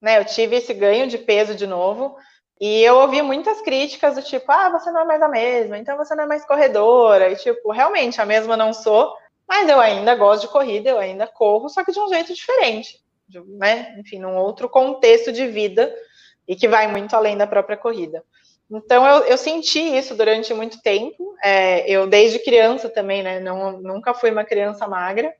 né, 0.00 0.18
eu 0.18 0.26
tive 0.26 0.56
esse 0.56 0.74
ganho 0.74 1.06
de 1.06 1.16
peso 1.16 1.54
de 1.54 1.66
novo, 1.66 2.16
e 2.64 2.80
eu 2.84 2.94
ouvi 2.94 3.20
muitas 3.22 3.60
críticas 3.60 4.14
do 4.14 4.22
tipo, 4.22 4.44
ah, 4.52 4.68
você 4.68 4.88
não 4.92 5.00
é 5.00 5.04
mais 5.04 5.20
a 5.20 5.26
mesma, 5.26 5.76
então 5.76 5.96
você 5.96 6.14
não 6.14 6.22
é 6.22 6.26
mais 6.28 6.44
corredora. 6.44 7.28
E, 7.28 7.34
tipo, 7.34 7.72
realmente, 7.72 8.20
a 8.20 8.24
mesma 8.24 8.56
não 8.56 8.72
sou, 8.72 9.12
mas 9.48 9.68
eu 9.68 9.80
ainda 9.80 10.14
gosto 10.14 10.42
de 10.42 10.52
corrida, 10.52 10.88
eu 10.88 10.96
ainda 11.00 11.26
corro, 11.26 11.68
só 11.68 11.84
que 11.84 11.90
de 11.90 11.98
um 11.98 12.08
jeito 12.08 12.32
diferente, 12.32 13.00
né? 13.58 13.96
Enfim, 13.98 14.20
num 14.20 14.36
outro 14.36 14.68
contexto 14.68 15.32
de 15.32 15.44
vida 15.48 15.92
e 16.46 16.54
que 16.54 16.68
vai 16.68 16.86
muito 16.86 17.16
além 17.16 17.36
da 17.36 17.48
própria 17.48 17.76
corrida. 17.76 18.22
Então, 18.70 19.04
eu, 19.08 19.24
eu 19.24 19.36
senti 19.36 19.80
isso 19.80 20.14
durante 20.14 20.54
muito 20.54 20.80
tempo. 20.80 21.34
É, 21.42 21.90
eu, 21.90 22.06
desde 22.06 22.38
criança 22.38 22.88
também, 22.88 23.24
né? 23.24 23.40
Não, 23.40 23.80
nunca 23.80 24.14
fui 24.14 24.30
uma 24.30 24.44
criança 24.44 24.86
magra. 24.86 25.34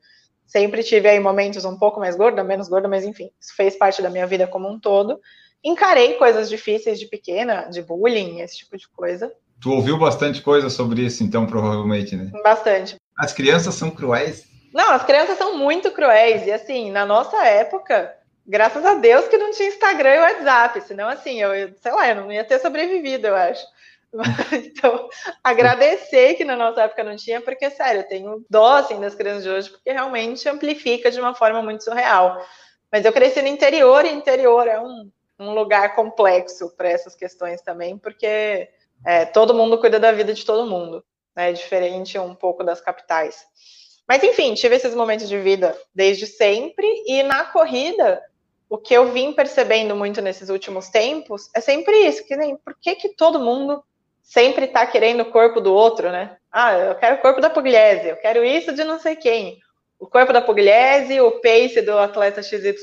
Sempre 0.44 0.82
tive 0.82 1.08
aí 1.08 1.20
momentos 1.20 1.64
um 1.64 1.78
pouco 1.78 2.00
mais 2.00 2.16
gorda, 2.16 2.42
menos 2.42 2.68
gorda, 2.68 2.88
mas 2.88 3.04
enfim, 3.04 3.30
isso 3.40 3.54
fez 3.54 3.76
parte 3.76 4.02
da 4.02 4.10
minha 4.10 4.26
vida 4.26 4.44
como 4.48 4.68
um 4.68 4.80
todo 4.80 5.20
encarei 5.64 6.14
coisas 6.14 6.48
difíceis 6.48 6.98
de 6.98 7.06
pequena, 7.06 7.68
de 7.70 7.82
bullying, 7.82 8.40
esse 8.40 8.58
tipo 8.58 8.76
de 8.76 8.88
coisa. 8.88 9.32
Tu 9.60 9.70
ouviu 9.70 9.96
bastante 9.96 10.42
coisa 10.42 10.68
sobre 10.68 11.02
isso, 11.02 11.22
então, 11.22 11.46
provavelmente, 11.46 12.16
né? 12.16 12.30
Bastante. 12.42 12.96
As 13.16 13.32
crianças 13.32 13.74
são 13.74 13.90
cruéis? 13.90 14.44
Não, 14.72 14.90
as 14.90 15.04
crianças 15.04 15.38
são 15.38 15.56
muito 15.56 15.90
cruéis. 15.92 16.46
E 16.46 16.50
assim, 16.50 16.90
na 16.90 17.06
nossa 17.06 17.44
época, 17.46 18.12
graças 18.46 18.84
a 18.84 18.94
Deus 18.94 19.28
que 19.28 19.38
não 19.38 19.52
tinha 19.52 19.68
Instagram 19.68 20.14
e 20.14 20.20
WhatsApp. 20.20 20.80
Senão, 20.80 21.08
assim, 21.08 21.40
eu, 21.40 21.72
sei 21.80 21.92
lá, 21.92 22.08
eu 22.08 22.16
não 22.16 22.32
ia 22.32 22.44
ter 22.44 22.58
sobrevivido, 22.58 23.28
eu 23.28 23.36
acho. 23.36 23.64
Então, 24.52 25.08
agradecer 25.42 26.34
que 26.34 26.44
na 26.44 26.54
nossa 26.56 26.82
época 26.82 27.02
não 27.02 27.16
tinha, 27.16 27.40
porque, 27.40 27.70
sério, 27.70 28.00
eu 28.02 28.08
tenho 28.08 28.44
dó, 28.50 28.76
assim, 28.76 29.00
das 29.00 29.14
crianças 29.14 29.42
de 29.42 29.48
hoje, 29.48 29.70
porque 29.70 29.90
realmente 29.90 30.46
amplifica 30.48 31.10
de 31.10 31.18
uma 31.18 31.34
forma 31.34 31.62
muito 31.62 31.82
surreal. 31.82 32.38
Mas 32.90 33.06
eu 33.06 33.12
cresci 33.12 33.40
no 33.40 33.48
interior, 33.48 34.04
e 34.04 34.12
interior 34.12 34.68
é 34.68 34.78
um, 34.78 35.10
um 35.42 35.54
lugar 35.54 35.94
complexo 35.94 36.74
para 36.76 36.88
essas 36.88 37.14
questões 37.14 37.60
também, 37.60 37.98
porque 37.98 38.68
é, 39.04 39.24
todo 39.24 39.54
mundo 39.54 39.78
cuida 39.78 39.98
da 39.98 40.12
vida 40.12 40.32
de 40.32 40.44
todo 40.44 40.70
mundo, 40.70 41.04
né? 41.34 41.52
Diferente 41.52 42.18
um 42.18 42.34
pouco 42.34 42.62
das 42.62 42.80
capitais. 42.80 43.44
Mas 44.06 44.22
enfim, 44.22 44.54
tive 44.54 44.76
esses 44.76 44.94
momentos 44.94 45.28
de 45.28 45.38
vida 45.38 45.76
desde 45.94 46.26
sempre, 46.26 46.86
e 47.06 47.22
na 47.22 47.44
corrida, 47.44 48.22
o 48.68 48.78
que 48.78 48.94
eu 48.94 49.12
vim 49.12 49.32
percebendo 49.32 49.94
muito 49.94 50.20
nesses 50.20 50.48
últimos 50.48 50.88
tempos 50.88 51.50
é 51.54 51.60
sempre 51.60 52.06
isso, 52.06 52.26
que 52.26 52.36
nem 52.36 52.56
por 52.56 52.74
que, 52.80 52.94
que 52.94 53.10
todo 53.10 53.38
mundo 53.38 53.82
sempre 54.22 54.66
está 54.66 54.86
querendo 54.86 55.20
o 55.20 55.30
corpo 55.30 55.60
do 55.60 55.74
outro, 55.74 56.10
né? 56.10 56.36
Ah, 56.50 56.72
eu 56.74 56.94
quero 56.94 57.16
o 57.16 57.18
corpo 57.18 57.40
da 57.40 57.50
Pugliese, 57.50 58.08
eu 58.08 58.16
quero 58.16 58.44
isso 58.44 58.72
de 58.72 58.84
não 58.84 58.98
sei 58.98 59.16
quem. 59.16 59.58
O 59.98 60.06
corpo 60.06 60.32
da 60.32 60.40
Pugliese, 60.40 61.20
o 61.20 61.40
pace 61.40 61.80
do 61.82 61.98
atleta 61.98 62.42
XYZ, 62.42 62.74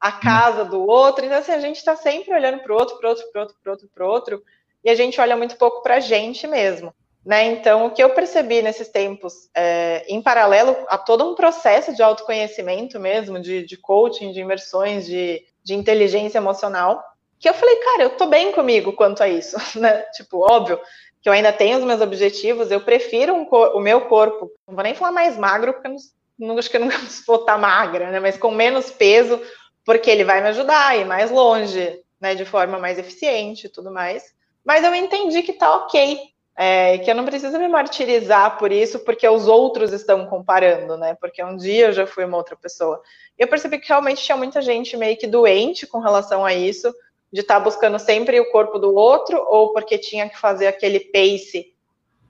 a 0.00 0.12
casa 0.12 0.64
do 0.64 0.86
outro. 0.86 1.24
Então, 1.24 1.38
assim, 1.38 1.52
a 1.52 1.60
gente 1.60 1.76
está 1.76 1.94
sempre 1.94 2.32
olhando 2.32 2.60
para 2.60 2.72
o 2.72 2.76
outro, 2.76 2.98
para 2.98 3.08
o 3.08 3.10
outro, 3.10 3.26
para 3.30 3.38
o 3.38 3.42
outro, 3.42 3.56
para 3.62 3.70
o 3.70 3.72
outro, 3.72 3.88
para 3.94 4.06
outro, 4.06 4.42
e 4.82 4.90
a 4.90 4.94
gente 4.94 5.20
olha 5.20 5.36
muito 5.36 5.56
pouco 5.56 5.82
para 5.82 5.96
a 5.96 6.00
gente 6.00 6.46
mesmo. 6.46 6.94
Né? 7.24 7.44
Então, 7.44 7.86
o 7.86 7.90
que 7.90 8.02
eu 8.02 8.10
percebi 8.10 8.62
nesses 8.62 8.88
tempos, 8.88 9.50
é, 9.54 10.06
em 10.08 10.22
paralelo 10.22 10.74
a 10.88 10.96
todo 10.96 11.30
um 11.30 11.34
processo 11.34 11.94
de 11.94 12.02
autoconhecimento 12.02 12.98
mesmo, 12.98 13.38
de, 13.38 13.62
de 13.62 13.76
coaching, 13.76 14.32
de 14.32 14.40
imersões, 14.40 15.04
de, 15.04 15.42
de 15.62 15.74
inteligência 15.74 16.38
emocional, 16.38 17.04
que 17.38 17.48
eu 17.48 17.54
falei, 17.54 17.76
cara, 17.76 18.02
eu 18.04 18.10
tô 18.10 18.26
bem 18.26 18.52
comigo 18.52 18.94
quanto 18.94 19.22
a 19.22 19.28
isso, 19.28 19.56
né? 19.78 20.02
Tipo, 20.12 20.50
óbvio 20.50 20.80
que 21.22 21.28
eu 21.28 21.32
ainda 21.34 21.52
tenho 21.52 21.78
os 21.78 21.84
meus 21.84 22.00
objetivos, 22.00 22.70
eu 22.70 22.80
prefiro 22.80 23.34
um 23.34 23.46
o 23.46 23.80
meu 23.80 24.02
corpo, 24.02 24.50
não 24.66 24.74
vou 24.74 24.82
nem 24.82 24.94
falar 24.94 25.12
mais 25.12 25.36
magro, 25.36 25.74
porque 25.74 25.88
eu 25.88 25.92
não, 25.92 26.48
não 26.48 26.58
acho 26.58 26.70
que 26.70 26.78
eu 26.78 26.80
nunca 26.80 26.96
vou 27.26 27.36
estar 27.36 27.58
magra, 27.58 28.10
né? 28.10 28.18
Mas 28.18 28.38
com 28.38 28.50
menos 28.50 28.90
peso, 28.90 29.38
porque 29.84 30.10
ele 30.10 30.24
vai 30.24 30.40
me 30.40 30.48
ajudar 30.48 30.88
a 30.88 30.96
ir 30.96 31.04
mais 31.04 31.30
longe, 31.30 32.00
né, 32.20 32.34
de 32.34 32.44
forma 32.44 32.78
mais 32.78 32.98
eficiente 32.98 33.66
e 33.66 33.70
tudo 33.70 33.90
mais. 33.90 34.22
Mas 34.64 34.84
eu 34.84 34.94
entendi 34.94 35.42
que 35.42 35.54
tá 35.54 35.74
ok, 35.76 36.20
é, 36.56 36.98
que 36.98 37.10
eu 37.10 37.14
não 37.14 37.24
preciso 37.24 37.58
me 37.58 37.68
martirizar 37.68 38.58
por 38.58 38.70
isso, 38.70 38.98
porque 39.00 39.26
os 39.26 39.48
outros 39.48 39.92
estão 39.92 40.26
comparando, 40.26 40.96
né? 40.98 41.16
Porque 41.18 41.42
um 41.42 41.56
dia 41.56 41.86
eu 41.86 41.92
já 41.92 42.06
fui 42.06 42.24
uma 42.24 42.36
outra 42.36 42.54
pessoa. 42.54 43.00
Eu 43.38 43.48
percebi 43.48 43.78
que 43.78 43.88
realmente 43.88 44.22
tinha 44.22 44.36
muita 44.36 44.60
gente 44.60 44.96
meio 44.96 45.16
que 45.16 45.26
doente 45.26 45.86
com 45.86 46.00
relação 46.00 46.44
a 46.44 46.52
isso, 46.52 46.94
de 47.32 47.40
estar 47.40 47.54
tá 47.54 47.60
buscando 47.60 47.98
sempre 47.98 48.38
o 48.38 48.50
corpo 48.50 48.78
do 48.78 48.94
outro, 48.94 49.42
ou 49.48 49.72
porque 49.72 49.96
tinha 49.96 50.28
que 50.28 50.38
fazer 50.38 50.66
aquele 50.66 51.00
pace, 51.00 51.72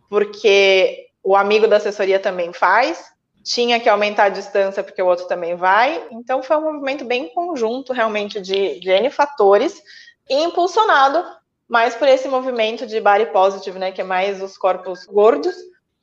porque 0.09 1.09
o 1.23 1.35
amigo 1.35 1.67
da 1.67 1.79
assessoria 1.79 2.21
também 2.21 2.53
faz, 2.53 3.05
tinha 3.43 3.81
que 3.81 3.89
aumentar 3.89 4.25
a 4.25 4.29
distância 4.31 4.83
porque 4.83 5.03
o 5.03 5.07
outro 5.07 5.27
também 5.27 5.55
vai. 5.55 6.07
Então 6.11 6.43
foi 6.43 6.57
um 6.57 6.73
movimento 6.73 7.05
bem 7.05 7.29
conjunto, 7.29 7.93
realmente, 7.93 8.41
de, 8.41 8.81
de 8.81 8.91
N 8.91 9.11
fatores, 9.11 9.83
impulsionado 10.29 11.25
mais 11.69 11.95
por 11.95 12.09
esse 12.09 12.29
movimento 12.29 12.87
de 12.87 13.01
body 13.01 13.27
positive, 13.27 13.79
né? 13.79 13.93
Que 13.93 14.01
é 14.01 14.05
mais 14.05 14.43
os 14.43 14.59
corpos 14.59 15.07
gordos, 15.07 15.55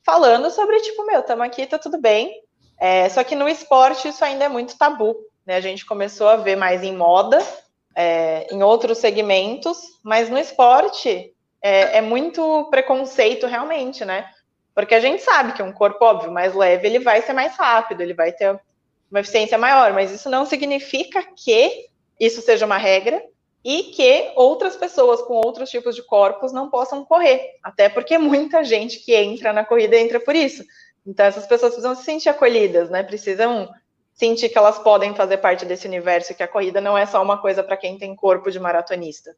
falando 0.03 0.49
sobre, 0.49 0.79
tipo, 0.79 1.05
meu, 1.05 1.19
estamos 1.19 1.45
aqui, 1.45 1.67
tá 1.67 1.77
tudo 1.77 1.99
bem. 1.99 2.31
É, 2.79 3.09
só 3.09 3.23
que 3.23 3.35
no 3.35 3.49
esporte 3.49 4.07
isso 4.07 4.23
ainda 4.23 4.45
é 4.45 4.49
muito 4.49 4.77
tabu. 4.77 5.15
Né? 5.45 5.55
A 5.55 5.61
gente 5.61 5.85
começou 5.85 6.29
a 6.29 6.37
ver 6.37 6.55
mais 6.55 6.83
em 6.83 6.95
moda, 6.95 7.39
é, 7.95 8.47
em 8.49 8.63
outros 8.63 8.99
segmentos, 8.99 9.77
mas 10.03 10.29
no 10.29 10.37
esporte 10.37 11.33
é, 11.61 11.97
é 11.97 12.01
muito 12.01 12.67
preconceito 12.69 13.47
realmente, 13.47 14.05
né? 14.05 14.29
Porque 14.77 14.93
a 14.93 14.99
gente 14.99 15.23
sabe 15.23 15.53
que 15.53 15.63
um 15.63 15.73
corpo, 15.73 16.05
óbvio, 16.05 16.31
mais 16.31 16.53
leve, 16.53 16.85
ele 16.85 16.99
vai 16.99 17.19
ser 17.23 17.33
mais 17.33 17.55
rápido, 17.55 18.01
ele 18.01 18.13
vai 18.13 18.31
ter 18.31 18.61
uma 19.09 19.21
eficiência 19.21 19.57
maior, 19.57 19.91
mas 19.91 20.11
isso 20.11 20.29
não 20.29 20.45
significa 20.45 21.23
que 21.35 21.87
isso 22.19 22.43
seja 22.43 22.63
uma 22.63 22.77
regra 22.77 23.19
e 23.65 23.85
que 23.85 24.31
outras 24.35 24.77
pessoas 24.77 25.19
com 25.23 25.33
outros 25.33 25.71
tipos 25.71 25.95
de 25.95 26.03
corpos 26.03 26.53
não 26.53 26.69
possam 26.69 27.03
correr. 27.03 27.55
Até 27.63 27.89
porque 27.89 28.19
muita 28.19 28.63
gente 28.63 28.99
que 28.99 29.15
entra 29.15 29.51
na 29.51 29.65
corrida 29.65 29.97
entra 29.97 30.19
por 30.19 30.35
isso. 30.35 30.63
Então, 31.07 31.25
essas 31.25 31.47
pessoas 31.47 31.73
precisam 31.73 31.95
se 31.95 32.03
sentir 32.03 32.29
acolhidas, 32.29 32.87
né? 32.91 33.01
Precisam 33.01 33.67
sentir 34.13 34.47
que 34.47 34.59
elas 34.59 34.77
podem 34.77 35.15
fazer 35.15 35.37
parte 35.37 35.65
desse 35.65 35.87
universo, 35.87 36.35
que 36.35 36.43
a 36.43 36.47
corrida 36.47 36.79
não 36.79 36.95
é 36.95 37.07
só 37.07 37.19
uma 37.19 37.41
coisa 37.41 37.63
para 37.63 37.77
quem 37.77 37.97
tem 37.97 38.15
corpo 38.15 38.51
de 38.51 38.59
maratonista. 38.59 39.35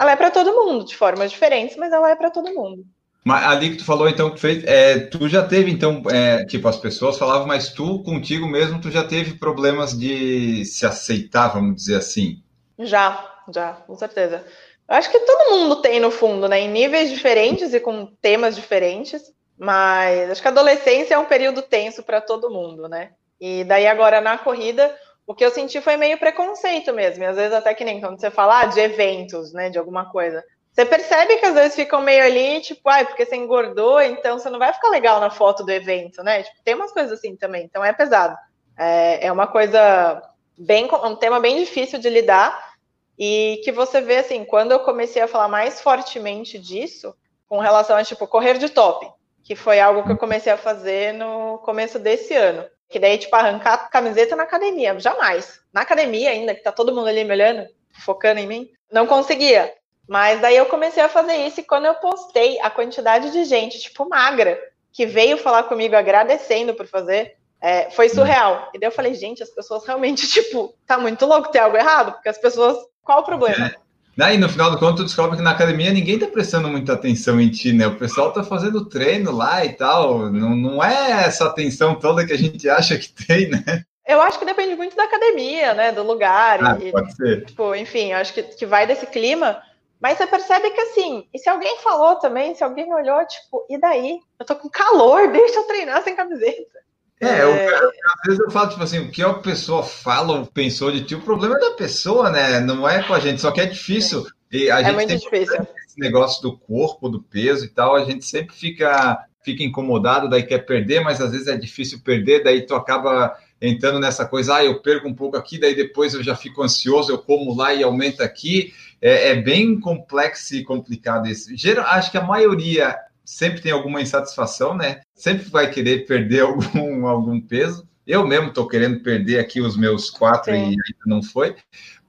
Ela 0.00 0.12
é 0.12 0.16
para 0.16 0.30
todo 0.30 0.64
mundo, 0.64 0.86
de 0.86 0.96
formas 0.96 1.30
diferentes, 1.30 1.76
mas 1.76 1.92
ela 1.92 2.10
é 2.10 2.16
para 2.16 2.30
todo 2.30 2.54
mundo. 2.54 2.86
Mas 3.28 3.44
ali 3.44 3.72
que 3.72 3.76
tu 3.76 3.84
falou, 3.84 4.08
então, 4.08 4.30
que 4.30 4.40
fez, 4.40 4.64
é, 4.64 5.00
tu 5.00 5.28
já 5.28 5.46
teve, 5.46 5.70
então, 5.70 6.02
é, 6.10 6.46
tipo, 6.46 6.66
as 6.66 6.78
pessoas 6.78 7.18
falavam, 7.18 7.46
mas 7.46 7.68
tu, 7.68 8.02
contigo 8.02 8.46
mesmo, 8.46 8.80
tu 8.80 8.90
já 8.90 9.04
teve 9.04 9.34
problemas 9.38 9.92
de 9.92 10.64
se 10.64 10.86
aceitar, 10.86 11.48
vamos 11.48 11.76
dizer 11.76 11.96
assim? 11.96 12.42
Já, 12.78 13.42
já, 13.52 13.74
com 13.86 13.94
certeza. 13.96 14.42
Eu 14.88 14.94
acho 14.94 15.10
que 15.10 15.20
todo 15.20 15.50
mundo 15.50 15.82
tem, 15.82 16.00
no 16.00 16.10
fundo, 16.10 16.48
né, 16.48 16.60
em 16.60 16.70
níveis 16.70 17.10
diferentes 17.10 17.74
e 17.74 17.80
com 17.80 18.06
temas 18.22 18.56
diferentes, 18.56 19.20
mas 19.58 20.30
acho 20.30 20.40
que 20.40 20.48
a 20.48 20.50
adolescência 20.50 21.12
é 21.12 21.18
um 21.18 21.26
período 21.26 21.60
tenso 21.60 22.02
para 22.02 22.22
todo 22.22 22.48
mundo, 22.48 22.88
né? 22.88 23.10
E 23.38 23.62
daí 23.64 23.86
agora 23.86 24.22
na 24.22 24.38
corrida, 24.38 24.90
o 25.26 25.34
que 25.34 25.44
eu 25.44 25.50
senti 25.50 25.82
foi 25.82 25.98
meio 25.98 26.16
preconceito 26.16 26.94
mesmo, 26.94 27.24
e 27.24 27.26
às 27.26 27.36
vezes 27.36 27.52
até 27.52 27.74
que 27.74 27.84
nem 27.84 28.00
quando 28.00 28.18
você 28.18 28.30
fala 28.30 28.62
ah, 28.62 28.64
de 28.64 28.80
eventos, 28.80 29.52
né, 29.52 29.68
de 29.68 29.76
alguma 29.76 30.10
coisa. 30.10 30.42
Você 30.78 30.86
percebe 30.86 31.38
que 31.38 31.44
às 31.44 31.54
vezes 31.54 31.74
ficam 31.74 32.00
meio 32.00 32.22
ali, 32.22 32.60
tipo, 32.60 32.88
ai, 32.88 33.04
porque 33.04 33.26
você 33.26 33.34
engordou, 33.34 34.00
então 34.00 34.38
você 34.38 34.48
não 34.48 34.60
vai 34.60 34.72
ficar 34.72 34.90
legal 34.90 35.18
na 35.18 35.28
foto 35.28 35.64
do 35.64 35.72
evento, 35.72 36.22
né? 36.22 36.44
Tipo, 36.44 36.62
tem 36.62 36.76
umas 36.76 36.92
coisas 36.92 37.18
assim 37.18 37.34
também, 37.34 37.64
então 37.64 37.84
é 37.84 37.92
pesado. 37.92 38.36
É, 38.78 39.26
é 39.26 39.32
uma 39.32 39.48
coisa 39.48 40.22
bem, 40.56 40.88
um 41.02 41.16
tema 41.16 41.40
bem 41.40 41.58
difícil 41.58 41.98
de 41.98 42.08
lidar, 42.08 42.76
e 43.18 43.60
que 43.64 43.72
você 43.72 44.00
vê 44.00 44.18
assim, 44.18 44.44
quando 44.44 44.70
eu 44.70 44.78
comecei 44.78 45.20
a 45.20 45.26
falar 45.26 45.48
mais 45.48 45.80
fortemente 45.80 46.60
disso, 46.60 47.12
com 47.48 47.58
relação 47.58 47.96
a 47.96 48.04
tipo 48.04 48.28
correr 48.28 48.56
de 48.56 48.68
top, 48.68 49.04
que 49.42 49.56
foi 49.56 49.80
algo 49.80 50.04
que 50.04 50.12
eu 50.12 50.16
comecei 50.16 50.52
a 50.52 50.56
fazer 50.56 51.12
no 51.12 51.58
começo 51.58 51.98
desse 51.98 52.36
ano. 52.36 52.64
Que 52.88 53.00
daí, 53.00 53.18
tipo, 53.18 53.34
arrancar 53.34 53.90
camiseta 53.90 54.36
na 54.36 54.44
academia, 54.44 54.96
jamais. 55.00 55.60
Na 55.72 55.80
academia 55.80 56.30
ainda, 56.30 56.54
que 56.54 56.62
tá 56.62 56.70
todo 56.70 56.94
mundo 56.94 57.08
ali 57.08 57.24
me 57.24 57.32
olhando, 57.32 57.66
focando 58.04 58.38
em 58.38 58.46
mim, 58.46 58.70
não 58.92 59.08
conseguia. 59.08 59.74
Mas 60.08 60.40
daí 60.40 60.56
eu 60.56 60.66
comecei 60.66 61.02
a 61.02 61.08
fazer 61.08 61.34
isso 61.34 61.60
e 61.60 61.64
quando 61.64 61.84
eu 61.84 61.94
postei 61.96 62.58
a 62.60 62.70
quantidade 62.70 63.30
de 63.30 63.44
gente, 63.44 63.78
tipo, 63.78 64.08
magra, 64.08 64.58
que 64.90 65.04
veio 65.04 65.36
falar 65.36 65.64
comigo 65.64 65.94
agradecendo 65.94 66.74
por 66.74 66.86
fazer, 66.86 67.36
é, 67.60 67.90
foi 67.90 68.08
surreal. 68.08 68.70
E 68.72 68.78
daí 68.78 68.88
eu 68.88 68.92
falei, 68.92 69.14
gente, 69.14 69.42
as 69.42 69.50
pessoas 69.50 69.84
realmente, 69.84 70.26
tipo, 70.32 70.74
tá 70.86 70.98
muito 70.98 71.26
louco, 71.26 71.50
tem 71.50 71.60
algo 71.60 71.76
errado, 71.76 72.12
porque 72.12 72.28
as 72.28 72.38
pessoas. 72.38 72.76
Qual 73.02 73.20
o 73.20 73.24
problema? 73.24 73.66
É. 73.66 74.34
E 74.34 74.36
no 74.36 74.48
final 74.48 74.70
do 74.70 74.78
conto, 74.78 74.96
tu 74.96 75.04
descobre 75.04 75.36
que 75.36 75.42
na 75.42 75.52
academia 75.52 75.92
ninguém 75.92 76.18
tá 76.18 76.26
prestando 76.26 76.68
muita 76.68 76.94
atenção 76.94 77.40
em 77.40 77.48
ti, 77.48 77.72
né? 77.72 77.86
O 77.86 77.96
pessoal 77.96 78.32
tá 78.32 78.42
fazendo 78.42 78.84
treino 78.84 79.30
lá 79.30 79.64
e 79.64 79.74
tal. 79.74 80.30
Não, 80.30 80.56
não 80.56 80.82
é 80.82 81.24
essa 81.24 81.46
atenção 81.46 81.94
toda 81.94 82.26
que 82.26 82.32
a 82.32 82.36
gente 82.36 82.68
acha 82.68 82.98
que 82.98 83.08
tem, 83.12 83.48
né? 83.48 83.84
Eu 84.04 84.20
acho 84.20 84.38
que 84.38 84.44
depende 84.44 84.74
muito 84.74 84.96
da 84.96 85.04
academia, 85.04 85.72
né? 85.72 85.92
Do 85.92 86.02
lugar. 86.02 86.64
Ah, 86.64 86.76
e, 86.80 86.90
pode 86.90 87.14
ser. 87.14 87.44
Tipo, 87.44 87.74
enfim, 87.74 88.12
eu 88.12 88.18
acho 88.18 88.34
que, 88.34 88.42
que 88.42 88.66
vai 88.66 88.86
desse 88.86 89.06
clima. 89.06 89.62
Mas 90.00 90.16
você 90.16 90.26
percebe 90.26 90.70
que 90.70 90.80
assim, 90.80 91.26
e 91.34 91.38
se 91.38 91.48
alguém 91.48 91.78
falou 91.78 92.16
também, 92.16 92.54
se 92.54 92.62
alguém 92.62 92.92
olhou, 92.92 93.26
tipo, 93.26 93.66
e 93.68 93.78
daí? 93.78 94.20
Eu 94.38 94.46
tô 94.46 94.54
com 94.54 94.68
calor, 94.68 95.26
deixa 95.32 95.58
eu 95.58 95.66
treinar 95.66 96.02
sem 96.02 96.14
camiseta. 96.14 96.78
É, 97.20 97.42
eu, 97.42 97.50
é. 97.50 97.74
às 97.74 97.90
vezes 98.26 98.38
eu 98.38 98.50
falo, 98.50 98.70
tipo 98.70 98.82
assim, 98.82 99.00
o 99.00 99.10
que 99.10 99.22
a 99.22 99.34
pessoa 99.34 99.82
fala 99.82 100.38
ou 100.38 100.46
pensou 100.46 100.92
de 100.92 101.02
ti, 101.02 101.16
o 101.16 101.20
problema 101.20 101.56
é 101.56 101.60
da 101.60 101.70
pessoa, 101.72 102.30
né? 102.30 102.60
Não 102.60 102.88
é 102.88 103.02
com 103.02 103.12
a 103.12 103.18
gente, 103.18 103.40
só 103.40 103.50
que 103.50 103.60
é 103.60 103.66
difícil. 103.66 104.24
E 104.52 104.70
a 104.70 104.80
é 104.80 104.84
gente 104.84 104.94
muito 104.94 105.08
tem 105.08 105.18
difícil. 105.18 105.66
Esse 105.84 105.98
negócio 105.98 106.40
do 106.42 106.56
corpo, 106.56 107.08
do 107.08 107.20
peso 107.20 107.64
e 107.64 107.68
tal, 107.68 107.96
a 107.96 108.04
gente 108.04 108.24
sempre 108.24 108.54
fica, 108.54 109.18
fica 109.42 109.64
incomodado, 109.64 110.28
daí 110.28 110.44
quer 110.44 110.58
perder, 110.58 111.00
mas 111.00 111.20
às 111.20 111.32
vezes 111.32 111.48
é 111.48 111.56
difícil 111.56 112.00
perder, 112.04 112.44
daí 112.44 112.64
tu 112.64 112.74
acaba 112.76 113.36
entrando 113.60 113.98
nessa 113.98 114.24
coisa, 114.24 114.56
ah, 114.56 114.64
eu 114.64 114.80
perco 114.80 115.08
um 115.08 115.14
pouco 115.14 115.36
aqui, 115.36 115.58
daí 115.58 115.74
depois 115.74 116.14
eu 116.14 116.22
já 116.22 116.36
fico 116.36 116.62
ansioso, 116.62 117.10
eu 117.10 117.18
como 117.18 117.54
lá 117.56 117.74
e 117.74 117.82
aumenta 117.82 118.22
aqui. 118.22 118.72
É, 119.00 119.30
é 119.30 119.36
bem 119.36 119.78
complexo 119.78 120.54
e 120.54 120.64
complicado 120.64 121.28
isso. 121.28 121.56
Geral, 121.56 121.86
acho 121.86 122.10
que 122.10 122.18
a 122.18 122.24
maioria 122.24 122.96
sempre 123.24 123.60
tem 123.60 123.72
alguma 123.72 124.00
insatisfação, 124.00 124.74
né? 124.74 125.00
Sempre 125.14 125.50
vai 125.50 125.70
querer 125.70 126.06
perder 126.06 126.40
algum, 126.42 127.06
algum 127.06 127.40
peso. 127.40 127.86
Eu 128.06 128.26
mesmo 128.26 128.48
estou 128.48 128.66
querendo 128.66 129.02
perder 129.02 129.38
aqui 129.38 129.60
os 129.60 129.76
meus 129.76 130.08
quatro 130.08 130.50
Sim. 130.50 130.58
e 130.58 130.64
ainda 130.64 131.04
não 131.06 131.22
foi. 131.22 131.54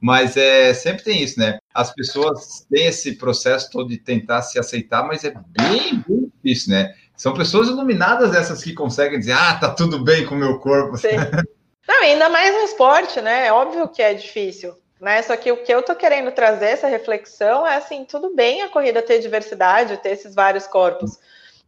Mas 0.00 0.34
é, 0.34 0.72
sempre 0.72 1.04
tem 1.04 1.22
isso, 1.22 1.38
né? 1.38 1.58
As 1.74 1.92
pessoas 1.92 2.66
têm 2.70 2.86
esse 2.86 3.16
processo 3.16 3.70
todo 3.70 3.90
de 3.90 3.98
tentar 3.98 4.40
se 4.40 4.58
aceitar, 4.58 5.06
mas 5.06 5.24
é 5.24 5.30
bem, 5.30 6.02
bem 6.08 6.32
difícil, 6.42 6.72
né? 6.72 6.94
São 7.14 7.34
pessoas 7.34 7.68
iluminadas 7.68 8.34
essas 8.34 8.64
que 8.64 8.72
conseguem 8.72 9.18
dizer, 9.18 9.32
ah, 9.32 9.56
tá 9.56 9.68
tudo 9.68 10.02
bem 10.02 10.24
com 10.24 10.34
o 10.34 10.38
meu 10.38 10.58
corpo. 10.58 10.96
Sim. 10.96 11.08
Não, 11.86 12.02
ainda 12.02 12.30
mais 12.30 12.54
no 12.54 12.60
esporte, 12.60 13.20
né? 13.20 13.48
É 13.48 13.52
óbvio 13.52 13.88
que 13.88 14.00
é 14.00 14.14
difícil. 14.14 14.74
Né? 15.00 15.22
Só 15.22 15.34
que 15.36 15.50
o 15.50 15.62
que 15.62 15.72
eu 15.72 15.82
tô 15.82 15.96
querendo 15.96 16.30
trazer 16.30 16.66
essa 16.66 16.86
reflexão 16.86 17.66
é 17.66 17.76
assim, 17.76 18.04
tudo 18.04 18.34
bem 18.34 18.60
a 18.62 18.68
corrida 18.68 19.00
ter 19.00 19.18
diversidade, 19.18 19.96
ter 19.96 20.10
esses 20.10 20.34
vários 20.34 20.66
corpos. 20.66 21.18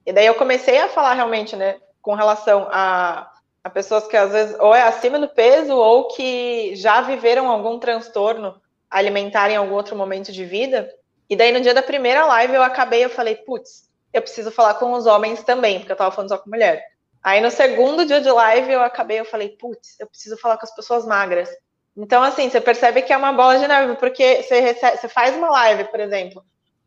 E 0.04 0.12
daí 0.12 0.26
eu 0.26 0.34
comecei 0.34 0.78
a 0.78 0.88
falar 0.88 1.14
realmente, 1.14 1.56
né, 1.56 1.80
com 2.02 2.14
relação 2.14 2.68
a, 2.70 3.32
a 3.64 3.70
pessoas 3.70 4.06
que 4.06 4.16
às 4.16 4.32
vezes 4.32 4.56
ou 4.60 4.74
é 4.74 4.82
acima 4.82 5.18
do 5.18 5.28
peso 5.28 5.74
ou 5.74 6.08
que 6.08 6.76
já 6.76 7.00
viveram 7.00 7.48
algum 7.48 7.78
transtorno 7.78 8.60
alimentar 8.90 9.50
em 9.50 9.56
algum 9.56 9.74
outro 9.74 9.96
momento 9.96 10.30
de 10.30 10.44
vida. 10.44 10.92
E 11.30 11.34
daí 11.34 11.52
no 11.52 11.60
dia 11.62 11.72
da 11.72 11.82
primeira 11.82 12.26
live 12.26 12.54
eu 12.54 12.62
acabei, 12.62 13.02
eu 13.02 13.08
falei, 13.08 13.36
putz, 13.36 13.88
eu 14.12 14.20
preciso 14.20 14.50
falar 14.50 14.74
com 14.74 14.92
os 14.92 15.06
homens 15.06 15.42
também, 15.42 15.78
porque 15.78 15.92
eu 15.92 15.96
tava 15.96 16.14
falando 16.14 16.28
só 16.28 16.36
com 16.36 16.50
mulher. 16.50 16.84
Aí 17.22 17.40
no 17.40 17.50
segundo 17.50 18.04
dia 18.04 18.20
de 18.20 18.30
live 18.30 18.72
eu 18.72 18.82
acabei, 18.82 19.20
eu 19.20 19.24
falei, 19.24 19.48
putz, 19.50 19.98
eu 19.98 20.06
preciso 20.06 20.36
falar 20.36 20.58
com 20.58 20.66
as 20.66 20.74
pessoas 20.74 21.06
magras. 21.06 21.48
Então, 21.97 22.22
assim, 22.22 22.49
você 22.49 22.61
percebe 22.61 23.03
que 23.03 23.12
é 23.12 23.16
uma 23.16 23.32
bola 23.32 23.59
de 23.59 23.68
neve, 23.68 23.97
porque 23.97 24.43
você, 24.43 24.61
recebe, 24.61 24.97
você 24.97 25.09
faz 25.09 25.36
uma 25.36 25.51
live, 25.51 25.85
por 25.85 26.01
exemplo, 26.01 26.43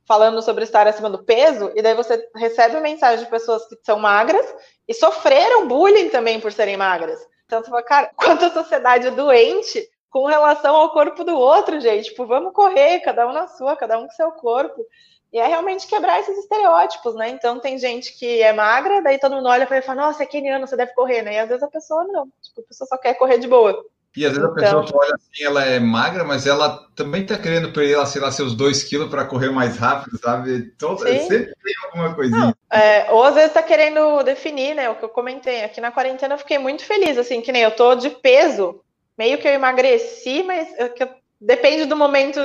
falando 0.07 0.41
sobre 0.41 0.64
estar 0.64 0.88
acima 0.88 1.10
do 1.10 1.23
peso, 1.23 1.72
e 1.76 1.82
daí 1.82 1.94
você 1.94 2.27
recebe 2.36 2.80
mensagem 2.80 3.23
de 3.23 3.30
pessoas 3.30 3.68
que 3.68 3.77
são 3.84 3.99
magras 3.99 4.45
e 4.88 4.94
sofreram 4.94 5.68
bullying 5.68 6.10
também 6.10 6.40
por 6.40 6.52
serem 6.52 6.77
magras. 6.77 7.19
Então 7.45 7.61
você 7.61 7.69
fala, 7.69 7.84
cara, 7.84 8.11
quanta 8.18 8.49
sociedade 8.52 9.10
doente 9.11 9.88
com 10.10 10.26
relação 10.26 10.76
ao 10.76 10.91
corpo 10.91 11.23
do 11.23 11.36
outro, 11.36 11.80
gente. 11.80 12.10
Tipo, 12.10 12.26
vamos 12.26 12.53
correr, 12.53 13.02
cada 13.02 13.27
um 13.27 13.34
na 13.34 13.48
sua, 13.48 13.76
cada 13.76 13.99
um 13.99 14.07
com 14.07 14.14
seu 14.14 14.32
corpo. 14.32 14.86
E 15.34 15.38
é 15.38 15.45
realmente 15.45 15.88
quebrar 15.88 16.19
esses 16.19 16.38
estereótipos, 16.38 17.15
né? 17.15 17.30
Então 17.30 17.60
tem 17.60 17.77
gente 17.77 18.18
que 18.18 18.41
é 18.41 18.53
magra, 18.53 19.02
daí 19.02 19.19
todo 19.19 19.36
mundo 19.36 19.49
olha 19.49 19.68
para 19.68 19.76
ele 19.76 19.84
e 19.84 19.86
fala, 19.86 20.03
nossa, 20.03 20.23
é 20.23 20.26
keniano, 20.26 20.65
você 20.65 20.77
deve 20.77 20.94
correr, 20.94 21.22
né? 21.22 21.34
E 21.34 21.40
às 21.40 21.49
vezes 21.49 21.64
a 21.64 21.68
pessoa 21.68 22.06
não, 22.06 22.27
tipo, 22.41 22.61
a 22.61 22.64
pessoa 22.64 22.88
só 22.88 22.98
quer 22.98 23.15
correr 23.15 23.38
de 23.38 23.48
boa. 23.48 23.86
E 24.15 24.25
às 24.25 24.31
vezes 24.31 24.49
então, 24.49 24.79
a 24.79 24.83
pessoa 24.83 25.01
olha 25.03 25.15
assim, 25.15 25.43
ela 25.43 25.63
é 25.65 25.79
magra, 25.79 26.23
mas 26.23 26.47
ela 26.47 26.87
também 26.95 27.23
está 27.23 27.37
querendo 27.37 27.73
perder, 27.73 28.05
sei 28.07 28.21
lá, 28.21 28.31
seus 28.31 28.55
dois 28.55 28.83
quilos 28.83 29.09
para 29.09 29.25
correr 29.25 29.49
mais 29.49 29.77
rápido, 29.77 30.17
sabe? 30.17 30.71
Todo, 30.77 30.99
sempre 30.99 31.53
tem 31.63 31.73
alguma 31.85 32.15
coisinha. 32.15 32.39
Não, 32.39 32.55
é, 32.71 33.11
ou 33.11 33.23
às 33.23 33.35
vezes 33.35 33.49
está 33.49 33.61
querendo 33.61 34.23
definir, 34.23 34.73
né? 34.73 34.89
O 34.89 34.95
que 34.95 35.03
eu 35.03 35.09
comentei. 35.09 35.63
Aqui 35.65 35.81
na 35.81 35.91
quarentena 35.91 36.35
eu 36.35 36.39
fiquei 36.39 36.57
muito 36.57 36.85
feliz, 36.85 37.17
assim, 37.17 37.41
que 37.41 37.51
nem 37.51 37.63
eu 37.63 37.71
tô 37.71 37.93
de 37.95 38.09
peso, 38.09 38.81
meio 39.17 39.37
que 39.37 39.47
eu 39.47 39.51
emagreci, 39.51 40.43
mas 40.43 40.67
eu, 40.79 40.89
que 40.89 41.03
eu, 41.03 41.09
depende 41.39 41.85
do 41.85 41.95
momento, 41.95 42.39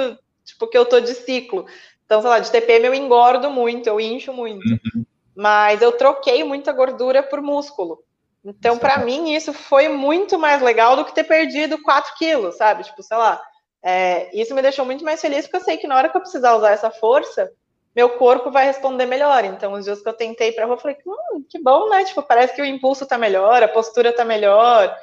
tipo, 0.44 0.66
que 0.66 0.76
eu 0.76 0.84
tô 0.84 0.98
de 0.98 1.14
ciclo. 1.14 1.66
Então, 2.04 2.20
sei 2.20 2.30
lá, 2.30 2.40
de 2.40 2.50
TPM 2.50 2.86
eu 2.86 2.94
engordo 2.94 3.48
muito, 3.48 3.86
eu 3.86 4.00
incho 4.00 4.32
muito. 4.32 4.66
Uhum. 4.68 5.04
Mas 5.36 5.80
eu 5.80 5.92
troquei 5.92 6.42
muita 6.42 6.72
gordura 6.72 7.22
por 7.22 7.40
músculo. 7.40 8.02
Então, 8.44 8.78
para 8.78 8.98
mim, 8.98 9.34
isso 9.34 9.52
foi 9.52 9.88
muito 9.88 10.38
mais 10.38 10.62
legal 10.62 10.96
do 10.96 11.04
que 11.04 11.14
ter 11.14 11.24
perdido 11.24 11.80
4 11.82 12.14
quilos, 12.16 12.56
sabe? 12.56 12.84
Tipo, 12.84 13.02
sei 13.02 13.16
lá. 13.16 13.40
É, 13.82 14.34
isso 14.38 14.54
me 14.54 14.62
deixou 14.62 14.84
muito 14.84 15.04
mais 15.04 15.20
feliz, 15.20 15.46
porque 15.46 15.58
eu 15.58 15.64
sei 15.64 15.76
que 15.76 15.86
na 15.86 15.96
hora 15.96 16.08
que 16.08 16.16
eu 16.16 16.20
precisar 16.20 16.54
usar 16.54 16.70
essa 16.70 16.90
força, 16.90 17.50
meu 17.94 18.10
corpo 18.10 18.50
vai 18.50 18.64
responder 18.64 19.06
melhor. 19.06 19.44
Então, 19.44 19.72
os 19.72 19.84
dias 19.84 20.00
que 20.00 20.08
eu 20.08 20.12
tentei 20.12 20.52
para 20.52 20.64
rua, 20.64 20.74
eu 20.74 20.78
falei, 20.80 20.96
hum, 21.06 21.44
que 21.48 21.58
bom, 21.62 21.88
né? 21.88 22.04
Tipo, 22.04 22.22
parece 22.22 22.54
que 22.54 22.62
o 22.62 22.64
impulso 22.64 23.06
tá 23.06 23.18
melhor, 23.18 23.62
a 23.62 23.68
postura 23.68 24.12
tá 24.12 24.24
melhor. 24.24 24.94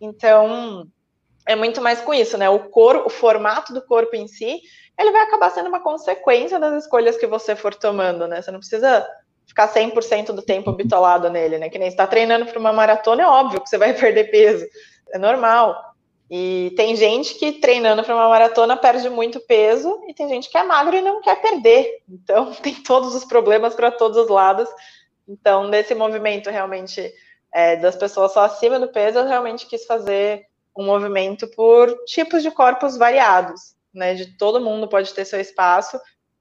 Então, 0.00 0.86
é 1.46 1.56
muito 1.56 1.80
mais 1.80 2.00
com 2.00 2.14
isso, 2.14 2.38
né? 2.38 2.48
O 2.48 2.70
corpo, 2.70 3.06
o 3.06 3.10
formato 3.10 3.72
do 3.74 3.82
corpo 3.82 4.14
em 4.14 4.26
si, 4.26 4.60
ele 4.98 5.10
vai 5.10 5.22
acabar 5.22 5.50
sendo 5.50 5.68
uma 5.68 5.82
consequência 5.82 6.58
das 6.58 6.84
escolhas 6.84 7.16
que 7.16 7.26
você 7.26 7.56
for 7.56 7.74
tomando, 7.74 8.26
né? 8.28 8.40
Você 8.40 8.50
não 8.50 8.58
precisa 8.58 9.06
ficar 9.50 9.68
100% 9.68 10.26
do 10.26 10.42
tempo 10.42 10.72
bitolado 10.72 11.28
nele, 11.28 11.58
né? 11.58 11.68
Que 11.68 11.78
nem 11.78 11.88
está 11.88 12.06
treinando 12.06 12.46
para 12.46 12.58
uma 12.58 12.72
maratona, 12.72 13.22
é 13.22 13.26
óbvio 13.26 13.60
que 13.60 13.68
você 13.68 13.76
vai 13.76 13.92
perder 13.98 14.30
peso, 14.30 14.64
é 15.12 15.18
normal. 15.18 15.90
E 16.30 16.72
tem 16.76 16.94
gente 16.94 17.34
que 17.34 17.54
treinando 17.54 18.04
para 18.04 18.14
uma 18.14 18.28
maratona 18.28 18.76
perde 18.76 19.10
muito 19.10 19.40
peso 19.40 20.00
e 20.06 20.14
tem 20.14 20.28
gente 20.28 20.48
que 20.48 20.56
é 20.56 20.62
magro 20.62 20.96
e 20.96 21.00
não 21.02 21.20
quer 21.20 21.42
perder. 21.42 22.00
Então 22.08 22.52
tem 22.62 22.74
todos 22.74 23.14
os 23.14 23.24
problemas 23.24 23.74
para 23.74 23.90
todos 23.90 24.16
os 24.16 24.28
lados. 24.28 24.68
Então 25.28 25.66
nesse 25.66 25.96
movimento 25.96 26.48
realmente 26.48 27.12
é, 27.52 27.74
das 27.74 27.96
pessoas 27.96 28.32
só 28.32 28.44
acima 28.44 28.78
do 28.78 28.86
peso, 28.86 29.18
eu 29.18 29.26
realmente 29.26 29.66
quis 29.66 29.84
fazer 29.84 30.46
um 30.76 30.86
movimento 30.86 31.48
por 31.48 31.92
tipos 32.04 32.44
de 32.44 32.52
corpos 32.52 32.96
variados, 32.96 33.74
né? 33.92 34.14
De 34.14 34.36
todo 34.38 34.60
mundo 34.60 34.88
pode 34.88 35.12
ter 35.12 35.24
seu 35.24 35.40
espaço 35.40 36.00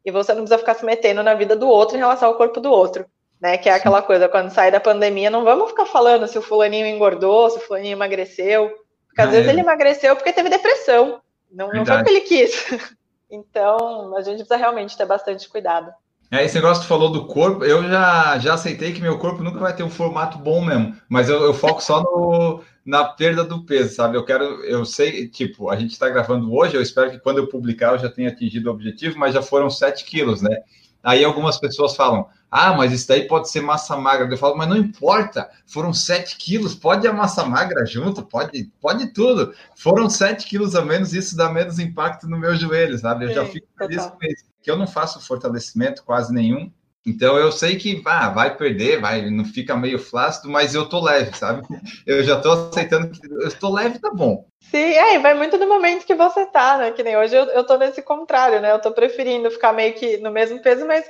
e 0.10 0.12
você 0.12 0.34
não 0.34 0.42
precisa 0.42 0.58
ficar 0.58 0.74
se 0.74 0.86
metendo 0.86 1.24
na 1.24 1.34
vida 1.34 1.56
do 1.56 1.68
outro 1.68 1.96
em 1.96 2.00
relação 2.00 2.28
ao 2.28 2.36
corpo 2.36 2.60
do 2.60 2.72
outro, 2.72 3.06
né? 3.40 3.58
Que 3.58 3.70
é 3.70 3.74
aquela 3.74 4.02
coisa, 4.02 4.28
quando 4.28 4.50
sai 4.50 4.72
da 4.72 4.80
pandemia, 4.80 5.30
não 5.30 5.44
vamos 5.44 5.70
ficar 5.70 5.86
falando 5.86 6.28
se 6.28 6.38
o 6.38 6.42
fulaninho 6.42 6.86
engordou, 6.86 7.50
se 7.50 7.58
o 7.58 7.62
fulaninho 7.62 7.94
emagreceu, 7.94 8.70
porque 9.08 9.22
às 9.22 9.28
ah, 9.28 9.32
vezes 9.32 9.48
é. 9.48 9.52
ele 9.52 9.62
emagreceu 9.62 10.16
porque 10.16 10.34
teve 10.34 10.50
depressão, 10.50 11.22
não, 11.52 11.70
não 11.72 11.86
foi 11.86 11.96
porque 11.96 12.10
ele 12.12 12.22
quis. 12.22 12.66
Então, 13.32 14.18
a 14.18 14.24
gente 14.24 14.38
precisa 14.38 14.56
realmente 14.56 14.98
ter 14.98 15.06
bastante 15.06 15.48
cuidado. 15.48 15.94
É, 16.32 16.46
esse 16.46 16.56
negócio 16.56 16.82
que 16.82 16.88
tu 16.88 16.90
falou 16.90 17.12
do 17.12 17.26
corpo, 17.26 17.66
eu 17.66 17.82
já, 17.84 18.38
já 18.38 18.54
aceitei 18.54 18.94
que 18.94 19.02
meu 19.02 19.18
corpo 19.18 19.42
nunca 19.42 19.58
vai 19.60 19.76
ter 19.76 19.82
um 19.82 19.90
formato 19.90 20.38
bom 20.38 20.64
mesmo, 20.64 20.96
mas 21.10 21.28
eu, 21.28 21.42
eu 21.42 21.56
foco 21.56 21.82
só 21.82 22.04
no, 22.04 22.62
na 22.86 23.04
perda 23.04 23.44
do 23.44 23.66
peso, 23.66 23.96
sabe? 23.96 24.16
Eu 24.16 24.24
quero, 24.24 24.44
eu 24.64 24.86
sei, 24.86 25.28
tipo, 25.28 25.70
a 25.70 25.76
gente 25.76 25.92
está 25.92 26.08
gravando 26.08 26.54
hoje, 26.54 26.76
eu 26.76 26.84
espero 26.84 27.10
que 27.10 27.20
quando 27.20 27.40
eu 27.40 27.48
publicar 27.48 27.94
eu 27.94 28.00
já 28.00 28.10
tenha 28.10 28.30
atingido 28.30 28.70
o 28.70 28.74
objetivo, 28.74 29.18
mas 29.18 29.34
já 29.34 29.42
foram 29.42 29.72
7 29.72 30.06
quilos, 30.06 30.42
né? 30.44 30.56
Aí 31.04 31.24
algumas 31.24 31.58
pessoas 31.58 31.96
falam, 31.96 32.28
ah, 32.52 32.74
mas 32.74 32.92
isso 32.92 33.08
daí 33.08 33.28
pode 33.28 33.50
ser 33.50 33.62
massa 33.62 33.96
magra. 33.96 34.28
Eu 34.28 34.38
falo, 34.38 34.58
mas 34.58 34.68
não 34.68 34.78
importa, 34.78 35.50
foram 35.68 35.94
7 35.94 36.38
quilos, 36.38 36.74
pode 36.74 37.08
a 37.08 37.14
massa 37.14 37.46
magra 37.46 37.86
junto, 37.86 38.24
pode, 38.24 38.72
pode 38.82 39.08
tudo. 39.14 39.54
Foram 39.76 40.10
7 40.10 40.48
quilos 40.48 40.76
a 40.76 40.84
menos, 40.84 41.14
isso 41.14 41.36
dá 41.36 41.50
menos 41.50 41.80
impacto 41.80 42.28
no 42.28 42.38
meu 42.38 42.56
joelho, 42.56 42.98
sabe? 42.98 43.26
Eu 43.26 43.30
Sim, 43.30 43.36
já 43.36 43.46
fico 43.46 43.68
feliz 43.78 44.06
com 44.06 44.18
isso. 44.26 44.46
Que 44.62 44.72
eu 44.72 44.78
não 44.78 44.88
faço 44.88 45.22
fortalecimento 45.22 46.04
quase 46.04 46.34
nenhum, 46.34 46.72
então 47.06 47.38
eu 47.38 47.52
sei 47.52 47.78
que 47.78 48.02
ah, 48.06 48.30
vai 48.30 48.56
perder, 48.56 49.00
vai, 49.00 49.30
não 49.30 49.46
fica 49.46 49.76
meio 49.76 49.98
flácido, 49.98 50.50
mas 50.50 50.76
eu 50.76 50.88
tô 50.88 51.02
leve, 51.02 51.36
sabe? 51.36 51.66
Eu 52.06 52.24
já 52.24 52.40
tô 52.40 52.52
aceitando 52.52 53.10
que 53.10 53.26
eu 53.26 53.52
tô 53.58 53.74
leve, 53.74 54.00
tá 54.00 54.12
bom. 54.12 54.46
Sim, 54.60 54.78
é, 54.78 55.18
vai 55.18 55.34
muito 55.34 55.58
do 55.58 55.68
momento 55.68 56.06
que 56.06 56.14
você 56.14 56.46
tá, 56.46 56.78
né? 56.78 56.92
Que 56.92 57.02
nem 57.02 57.18
hoje 57.18 57.36
eu, 57.36 57.46
eu 57.46 57.64
tô 57.64 57.78
nesse 57.78 58.02
contrário, 58.02 58.62
né? 58.62 58.72
Eu 58.72 58.80
tô 58.80 58.92
preferindo 58.92 59.50
ficar 59.50 59.74
meio 59.74 59.94
que 59.96 60.18
no 60.18 60.30
mesmo 60.30 60.62
peso, 60.62 60.86
mas 60.86 61.06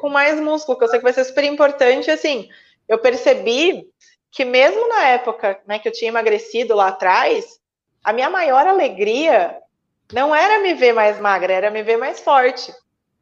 com 0.00 0.08
mais 0.08 0.40
músculo, 0.40 0.78
que 0.78 0.84
eu 0.84 0.88
sei 0.88 0.98
que 0.98 1.04
vai 1.04 1.12
ser 1.12 1.24
super 1.24 1.44
importante. 1.44 2.10
Assim, 2.10 2.48
eu 2.88 2.98
percebi 2.98 3.86
que 4.30 4.44
mesmo 4.44 4.88
na 4.88 5.08
época 5.08 5.60
né, 5.66 5.78
que 5.78 5.88
eu 5.88 5.92
tinha 5.92 6.08
emagrecido 6.08 6.74
lá 6.74 6.88
atrás, 6.88 7.58
a 8.02 8.12
minha 8.12 8.30
maior 8.30 8.66
alegria 8.66 9.56
não 10.12 10.34
era 10.34 10.60
me 10.60 10.74
ver 10.74 10.92
mais 10.92 11.20
magra, 11.20 11.52
era 11.52 11.70
me 11.70 11.82
ver 11.82 11.96
mais 11.96 12.20
forte. 12.20 12.72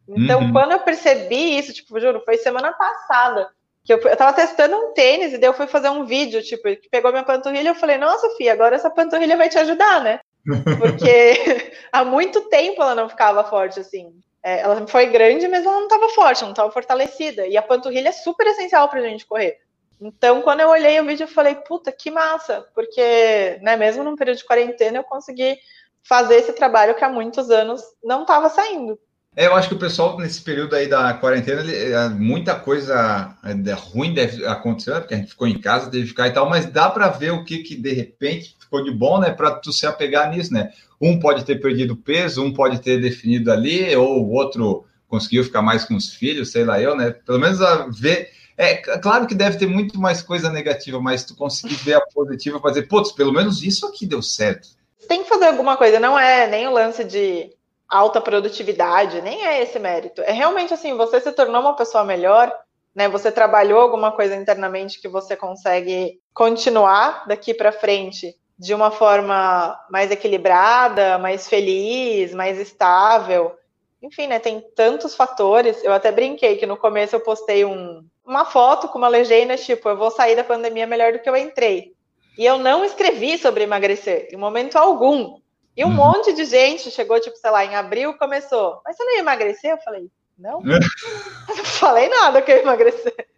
Então, 0.09 0.41
uhum. 0.41 0.53
quando 0.53 0.73
eu 0.73 0.81
percebi 0.81 1.59
isso, 1.59 1.73
tipo, 1.73 2.01
juro, 2.01 2.23
foi 2.25 2.39
semana 2.39 2.73
passada, 2.73 3.51
que 3.85 3.93
eu, 3.93 3.99
eu 3.99 4.17
tava 4.17 4.33
testando 4.33 4.75
um 4.77 4.93
tênis 4.95 5.33
e 5.33 5.39
daí 5.39 5.49
eu 5.51 5.55
fui 5.55 5.67
fazer 5.67 5.91
um 5.91 6.07
vídeo, 6.07 6.43
tipo, 6.43 6.63
que 6.63 6.89
pegou 6.91 7.11
minha 7.11 7.25
panturrilha 7.25 7.69
e 7.69 7.69
eu 7.69 7.75
falei, 7.75 7.99
nossa, 7.99 8.29
Fia, 8.37 8.53
agora 8.53 8.77
essa 8.77 8.91
panturrilha 8.91 9.37
vai 9.37 9.51
te 9.51 9.59
ajudar, 9.59 10.03
né? 10.03 10.21
Porque 10.79 11.73
há 11.93 12.05
muito 12.05 12.49
tempo 12.49 12.83
ela 12.83 12.95
não 12.95 13.09
ficava 13.09 13.45
forte 13.45 13.81
assim. 13.81 14.19
É, 14.43 14.61
ela 14.61 14.87
foi 14.87 15.07
grande, 15.07 15.49
mas 15.49 15.65
ela 15.65 15.77
não 15.77 15.85
estava 15.85 16.09
forte, 16.11 16.43
não 16.43 16.51
estava 16.51 16.71
fortalecida. 16.71 17.47
E 17.47 17.57
a 17.57 17.63
panturrilha 17.63 18.09
é 18.09 18.13
super 18.13 18.47
essencial 18.47 18.89
para 18.89 19.01
a 19.01 19.03
gente 19.03 19.27
correr. 19.27 19.59
Então, 20.01 20.43
quando 20.43 20.61
eu 20.61 20.69
olhei 20.69 21.01
o 21.01 21.05
vídeo, 21.05 21.25
eu 21.25 21.29
falei, 21.29 21.57
puta, 21.57 21.91
que 21.91 22.11
massa, 22.11 22.65
porque, 22.75 23.59
né, 23.63 23.77
mesmo 23.77 24.05
num 24.05 24.15
período 24.15 24.39
de 24.39 24.45
quarentena, 24.45 24.99
eu 24.99 25.05
consegui 25.05 25.59
fazer 26.05 26.37
esse 26.37 26.53
trabalho 26.53 26.95
que 26.95 27.05
há 27.05 27.09
muitos 27.09 27.51
anos 27.51 27.83
não 28.03 28.23
estava 28.23 28.49
saindo. 28.49 28.99
É, 29.37 29.47
eu 29.47 29.55
acho 29.55 29.69
que 29.69 29.75
o 29.75 29.79
pessoal, 29.79 30.17
nesse 30.19 30.41
período 30.41 30.75
aí 30.75 30.89
da 30.89 31.15
quarentena, 31.15 31.63
é, 31.71 32.09
muita 32.09 32.59
coisa 32.59 33.37
é, 33.45 33.73
ruim 33.73 34.15
deve 34.15 34.47
acontecer, 34.47 34.93
né, 34.93 35.01
porque 35.01 35.15
a 35.15 35.17
gente 35.17 35.31
ficou 35.31 35.47
em 35.47 35.61
casa, 35.61 35.91
teve 35.91 36.05
que 36.05 36.11
ficar 36.11 36.29
e 36.29 36.33
tal, 36.33 36.49
mas 36.49 36.67
dá 36.67 36.89
para 36.89 37.09
ver 37.09 37.33
o 37.33 37.45
que, 37.45 37.59
que 37.59 37.77
de 37.77 37.93
repente 37.93 38.57
ficou 38.69 38.85
de 38.85 38.91
bom, 38.91 39.19
né, 39.19 39.31
para 39.31 39.53
tu 39.53 39.73
se 39.73 39.87
apegar 39.87 40.31
nisso, 40.31 40.53
né? 40.53 40.71
Um 41.01 41.19
pode 41.19 41.45
ter 41.45 41.61
perdido 41.61 41.97
peso, 41.97 42.45
um 42.45 42.53
pode 42.53 42.81
ter 42.81 43.01
definido 43.01 43.51
ali, 43.51 43.95
ou 43.97 44.23
o 44.23 44.33
outro 44.33 44.85
conseguiu 45.09 45.43
ficar 45.43 45.63
mais 45.63 45.85
com 45.85 45.97
os 45.97 46.13
filhos, 46.13 46.53
sei 46.53 46.65
lá 46.65 46.81
eu, 46.81 46.95
né? 46.95 47.11
Pelo 47.11 47.39
menos 47.39 47.61
a 47.63 47.87
ver. 47.89 48.31
É 48.57 48.77
claro 48.99 49.27
que 49.27 49.35
deve 49.35 49.57
ter 49.57 49.67
muito 49.67 49.99
mais 49.99 50.21
coisa 50.21 50.51
negativa, 50.51 51.01
mas 51.01 51.25
tu 51.25 51.35
conseguir 51.35 51.77
ver 51.77 51.95
a 51.95 52.01
positiva 52.01 52.61
dizer, 52.61 52.89
putz, 52.89 53.13
pelo 53.13 53.33
menos 53.33 53.63
isso 53.63 53.87
aqui 53.87 54.05
deu 54.05 54.21
certo. 54.21 54.69
Tem 55.09 55.23
que 55.23 55.29
fazer 55.29 55.47
alguma 55.47 55.77
coisa, 55.77 56.01
não 56.01 56.19
é 56.19 56.47
nem 56.49 56.67
o 56.67 56.73
lance 56.73 57.05
de 57.05 57.51
alta 57.89 58.21
produtividade, 58.21 59.23
nem 59.23 59.47
é 59.47 59.63
esse 59.63 59.79
mérito. 59.79 60.21
É 60.23 60.33
realmente 60.33 60.75
assim, 60.75 60.95
você 60.95 61.21
se 61.21 61.33
tornou 61.33 61.61
uma 61.61 61.77
pessoa 61.77 62.05
melhor, 62.05 62.53
né? 62.95 63.09
Você 63.09 63.31
trabalhou 63.31 63.81
alguma 63.81 64.11
coisa 64.11 64.35
internamente 64.35 65.01
que 65.01 65.09
você 65.09 65.37
consegue 65.37 66.21
continuar 66.35 67.27
daqui 67.29 67.55
para 67.55 67.73
frente 67.73 68.35
de 68.59 68.75
uma 68.75 68.91
forma 68.91 69.79
mais 69.89 70.11
equilibrada, 70.11 71.17
mais 71.19 71.49
feliz, 71.49 72.35
mais 72.35 72.59
estável. 72.59 73.57
Enfim, 74.03 74.27
né? 74.27 74.39
Tem 74.39 74.61
tantos 74.75 75.15
fatores. 75.15 75.83
Eu 75.85 75.93
até 75.93 76.11
brinquei 76.11 76.57
que 76.57 76.67
no 76.67 76.77
começo 76.77 77.15
eu 77.15 77.21
postei 77.21 77.65
um, 77.65 78.05
uma 78.25 78.45
foto 78.45 78.89
com 78.89 78.99
uma 78.99 79.09
legenda 79.09 79.57
tipo: 79.57 79.89
eu 79.89 79.97
vou 79.97 80.11
sair 80.11 80.35
da 80.35 80.45
pandemia 80.45 80.87
melhor 80.87 81.13
do 81.13 81.21
que 81.21 81.29
eu 81.29 81.37
entrei. 81.37 81.93
E 82.37 82.45
eu 82.45 82.59
não 82.59 82.85
escrevi 82.85 83.37
sobre 83.37 83.65
emagrecer, 83.65 84.29
em 84.33 84.37
momento 84.37 84.77
algum. 84.77 85.41
E 85.77 85.85
um 85.85 85.89
uhum. 85.89 85.95
monte 85.95 86.33
de 86.33 86.45
gente 86.45 86.91
chegou, 86.91 87.21
tipo, 87.21 87.37
sei 87.37 87.51
lá, 87.51 87.65
em 87.65 87.75
abril 87.75 88.15
começou. 88.15 88.81
Mas 88.85 88.97
você 88.97 89.05
não 89.05 89.15
ia 89.15 89.21
emagrecer? 89.21 89.71
Eu 89.73 89.79
falei, 89.79 90.09
não. 90.37 90.61
não 90.61 90.79
falei 91.65 92.09
nada 92.09 92.43
que 92.43 92.51
eu 92.51 92.57
ia 92.57 92.63
emagrecer. 92.63 93.29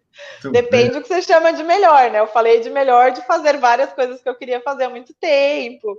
Depende 0.51 0.89
bem. 0.89 0.91
do 0.91 1.01
que 1.01 1.07
você 1.07 1.21
chama 1.21 1.53
de 1.53 1.63
melhor, 1.63 2.11
né? 2.11 2.19
Eu 2.19 2.27
falei 2.27 2.59
de 2.59 2.69
melhor 2.69 3.11
de 3.11 3.25
fazer 3.25 3.57
várias 3.57 3.93
coisas 3.93 4.21
que 4.21 4.29
eu 4.29 4.35
queria 4.35 4.61
fazer 4.61 4.85
há 4.85 4.89
muito 4.89 5.13
tempo. 5.13 5.97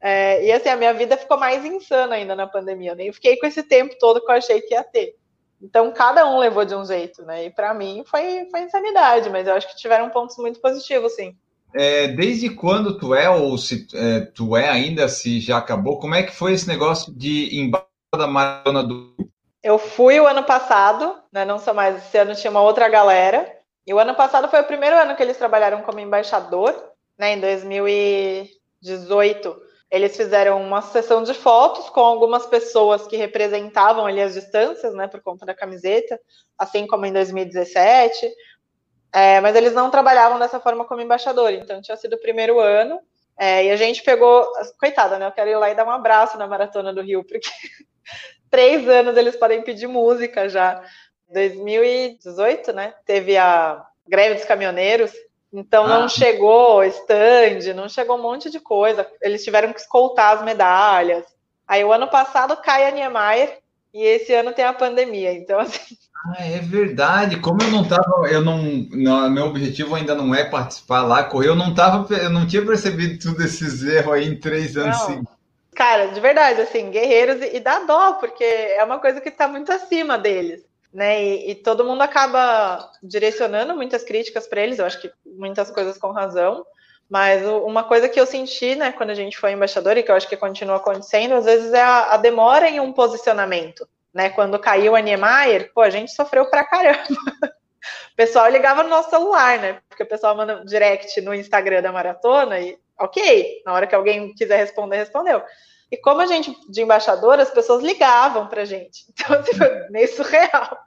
É, 0.00 0.44
e 0.44 0.52
assim, 0.52 0.68
a 0.68 0.76
minha 0.76 0.92
vida 0.92 1.16
ficou 1.16 1.38
mais 1.38 1.64
insana 1.64 2.16
ainda 2.16 2.34
na 2.34 2.46
pandemia. 2.46 2.90
Eu 2.90 2.96
nem 2.96 3.12
fiquei 3.12 3.36
com 3.36 3.46
esse 3.46 3.62
tempo 3.62 3.96
todo 3.98 4.20
que 4.20 4.30
eu 4.30 4.34
achei 4.34 4.60
que 4.60 4.74
ia 4.74 4.82
ter. 4.82 5.14
Então, 5.62 5.92
cada 5.92 6.28
um 6.28 6.38
levou 6.38 6.64
de 6.64 6.74
um 6.74 6.84
jeito, 6.84 7.22
né? 7.22 7.46
E 7.46 7.50
para 7.50 7.72
mim 7.72 8.02
foi, 8.04 8.48
foi 8.50 8.62
insanidade, 8.62 9.30
mas 9.30 9.46
eu 9.46 9.54
acho 9.54 9.68
que 9.68 9.76
tiveram 9.76 10.10
pontos 10.10 10.36
muito 10.38 10.60
positivos, 10.60 11.14
sim. 11.14 11.36
É, 11.74 12.08
desde 12.08 12.50
quando 12.50 12.98
tu 12.98 13.14
é, 13.14 13.30
ou 13.30 13.56
se 13.56 13.86
é, 13.94 14.20
tu 14.20 14.56
é 14.56 14.68
ainda, 14.68 15.08
se 15.08 15.40
já 15.40 15.58
acabou, 15.58 15.98
como 15.98 16.14
é 16.14 16.22
que 16.22 16.34
foi 16.34 16.52
esse 16.52 16.66
negócio 16.66 17.14
de 17.14 17.56
embalo 17.56 17.86
da 18.14 18.26
maratona 18.26 18.82
do. 18.82 19.14
Eu 19.62 19.78
fui 19.78 20.18
o 20.18 20.26
ano 20.26 20.42
passado, 20.42 21.16
né? 21.32 21.44
Não 21.44 21.58
sou 21.58 21.72
mais, 21.72 21.96
esse 21.96 22.18
ano 22.18 22.34
tinha 22.34 22.50
uma 22.50 22.62
outra 22.62 22.88
galera. 22.88 23.48
E 23.86 23.94
o 23.94 23.98
ano 23.98 24.14
passado 24.14 24.48
foi 24.48 24.60
o 24.60 24.66
primeiro 24.66 24.96
ano 24.96 25.14
que 25.14 25.22
eles 25.22 25.36
trabalharam 25.36 25.82
como 25.82 26.00
embaixador, 26.00 26.74
né? 27.18 27.34
Em 27.34 27.40
2018. 27.40 29.56
Eles 29.90 30.16
fizeram 30.16 30.62
uma 30.62 30.80
sessão 30.80 31.22
de 31.22 31.34
fotos 31.34 31.90
com 31.90 32.00
algumas 32.00 32.46
pessoas 32.46 33.06
que 33.06 33.16
representavam 33.16 34.06
ali 34.06 34.22
as 34.22 34.32
distâncias, 34.32 34.94
né, 34.94 35.06
por 35.06 35.20
conta 35.20 35.44
da 35.44 35.54
camiseta, 35.54 36.18
assim 36.56 36.86
como 36.86 37.04
em 37.04 37.12
2017. 37.12 38.32
É, 39.12 39.38
mas 39.42 39.54
eles 39.54 39.74
não 39.74 39.90
trabalhavam 39.90 40.38
dessa 40.38 40.58
forma 40.58 40.86
como 40.86 41.02
embaixador, 41.02 41.52
então 41.52 41.82
tinha 41.82 41.96
sido 41.98 42.14
o 42.14 42.20
primeiro 42.20 42.58
ano. 42.58 42.98
É, 43.38 43.66
e 43.66 43.70
a 43.70 43.76
gente 43.76 44.02
pegou. 44.02 44.46
Coitada, 44.78 45.18
né? 45.18 45.26
Eu 45.26 45.32
quero 45.32 45.50
ir 45.50 45.56
lá 45.56 45.70
e 45.70 45.74
dar 45.74 45.86
um 45.86 45.90
abraço 45.90 46.38
na 46.38 46.46
Maratona 46.46 46.92
do 46.92 47.02
Rio, 47.02 47.24
porque 47.24 47.48
três 48.52 48.86
anos 48.86 49.16
eles 49.16 49.34
podem 49.34 49.62
pedir 49.62 49.88
música 49.88 50.48
já. 50.48 50.82
2018, 51.32 52.72
né? 52.74 52.92
Teve 53.06 53.38
a 53.38 53.82
greve 54.06 54.34
dos 54.34 54.44
caminhoneiros, 54.44 55.10
então 55.50 55.86
ah. 55.86 56.00
não 56.00 56.08
chegou 56.08 56.84
stand, 56.84 57.72
não 57.74 57.88
chegou 57.88 58.18
um 58.18 58.22
monte 58.22 58.50
de 58.50 58.60
coisa. 58.60 59.06
Eles 59.22 59.42
tiveram 59.42 59.72
que 59.72 59.80
escoltar 59.80 60.36
as 60.36 60.44
medalhas. 60.44 61.24
Aí 61.66 61.82
o 61.82 61.92
ano 61.92 62.08
passado 62.08 62.54
cai 62.58 62.86
a 62.86 62.90
Niemeyer 62.90 63.58
e 63.94 64.04
esse 64.04 64.34
ano 64.34 64.52
tem 64.52 64.66
a 64.66 64.74
pandemia. 64.74 65.32
Então, 65.32 65.58
assim, 65.58 65.96
ah, 66.26 66.44
é 66.44 66.58
verdade. 66.58 67.40
Como 67.40 67.62
eu 67.62 67.70
não 67.70 67.84
tava, 67.88 68.28
eu 68.28 68.42
não, 68.42 68.62
não, 68.90 69.30
meu 69.30 69.46
objetivo 69.46 69.94
ainda 69.94 70.14
não 70.14 70.34
é 70.34 70.44
participar 70.44 71.02
lá, 71.02 71.24
correr, 71.24 71.48
eu 71.48 71.56
não 71.56 71.72
tava, 71.72 72.14
eu 72.14 72.28
não 72.28 72.46
tinha 72.46 72.64
percebido 72.64 73.18
tudo 73.18 73.42
esses 73.42 73.82
erros 73.82 74.12
aí 74.12 74.28
em 74.28 74.38
três 74.38 74.76
anos 74.76 74.98
seguidos. 74.98 75.41
Cara, 75.74 76.08
de 76.08 76.20
verdade, 76.20 76.60
assim, 76.60 76.90
guerreiros 76.90 77.40
e, 77.42 77.56
e 77.56 77.60
dá 77.60 77.80
dó, 77.80 78.14
porque 78.14 78.44
é 78.44 78.82
uma 78.84 78.98
coisa 79.00 79.20
que 79.20 79.28
está 79.30 79.48
muito 79.48 79.72
acima 79.72 80.18
deles. 80.18 80.64
né? 80.92 81.22
E, 81.22 81.50
e 81.52 81.54
todo 81.54 81.84
mundo 81.84 82.02
acaba 82.02 82.90
direcionando 83.02 83.74
muitas 83.74 84.04
críticas 84.04 84.46
para 84.46 84.60
eles, 84.62 84.78
eu 84.78 84.84
acho 84.86 85.00
que 85.00 85.10
muitas 85.24 85.70
coisas 85.70 85.96
com 85.98 86.10
razão. 86.12 86.64
Mas 87.08 87.44
uma 87.46 87.84
coisa 87.84 88.08
que 88.08 88.18
eu 88.18 88.24
senti, 88.26 88.74
né, 88.74 88.92
quando 88.92 89.10
a 89.10 89.14
gente 89.14 89.36
foi 89.38 89.52
embaixador, 89.52 89.96
e 89.98 90.02
que 90.02 90.10
eu 90.10 90.14
acho 90.14 90.28
que 90.28 90.36
continua 90.36 90.76
acontecendo, 90.76 91.34
às 91.34 91.44
vezes 91.44 91.72
é 91.72 91.82
a, 91.82 92.12
a 92.12 92.16
demora 92.16 92.68
em 92.68 92.80
um 92.80 92.92
posicionamento. 92.92 93.86
Né? 94.14 94.30
Quando 94.30 94.58
caiu 94.58 94.94
a 94.96 95.00
Niemeyer, 95.00 95.70
pô, 95.74 95.82
a 95.82 95.90
gente 95.90 96.12
sofreu 96.12 96.46
pra 96.50 96.64
caramba. 96.64 97.02
O 98.12 98.16
pessoal 98.16 98.48
ligava 98.48 98.82
no 98.82 98.88
nosso 98.90 99.10
celular, 99.10 99.58
né? 99.58 99.80
Porque 99.88 100.02
o 100.04 100.06
pessoal 100.08 100.36
manda 100.36 100.64
direct 100.64 101.20
no 101.22 101.34
Instagram 101.34 101.82
da 101.82 101.90
maratona 101.90 102.60
e 102.60 102.78
ok, 102.98 103.62
na 103.64 103.72
hora 103.72 103.86
que 103.86 103.94
alguém 103.94 104.34
quiser 104.34 104.56
responder, 104.56 104.96
respondeu. 104.96 105.42
E 105.90 105.96
como 105.98 106.22
a 106.22 106.26
gente, 106.26 106.56
de 106.70 106.80
embaixador, 106.80 107.38
as 107.38 107.50
pessoas 107.50 107.82
ligavam 107.82 108.46
pra 108.48 108.64
gente. 108.64 109.04
Então, 109.12 109.38
assim, 109.38 109.90
meio 109.90 110.08
surreal. 110.08 110.78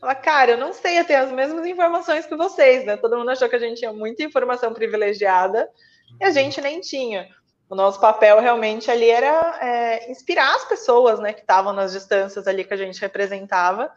Fala, 0.00 0.14
cara, 0.14 0.52
eu 0.52 0.58
não 0.58 0.72
sei, 0.72 1.00
eu 1.00 1.04
tenho 1.04 1.24
as 1.24 1.32
mesmas 1.32 1.66
informações 1.66 2.26
que 2.26 2.36
vocês, 2.36 2.84
né? 2.86 2.96
Todo 2.96 3.18
mundo 3.18 3.30
achou 3.30 3.48
que 3.48 3.56
a 3.56 3.58
gente 3.58 3.78
tinha 3.78 3.92
muita 3.92 4.22
informação 4.22 4.72
privilegiada 4.72 5.68
e 6.20 6.24
a 6.24 6.30
gente 6.30 6.60
nem 6.60 6.80
tinha. 6.80 7.28
O 7.68 7.74
nosso 7.74 8.00
papel 8.00 8.38
realmente 8.40 8.88
ali 8.88 9.10
era 9.10 9.58
é, 9.60 10.10
inspirar 10.10 10.54
as 10.54 10.64
pessoas, 10.64 11.18
né, 11.18 11.32
que 11.32 11.40
estavam 11.40 11.72
nas 11.72 11.92
distâncias 11.92 12.46
ali 12.46 12.64
que 12.64 12.72
a 12.72 12.76
gente 12.76 13.00
representava, 13.00 13.90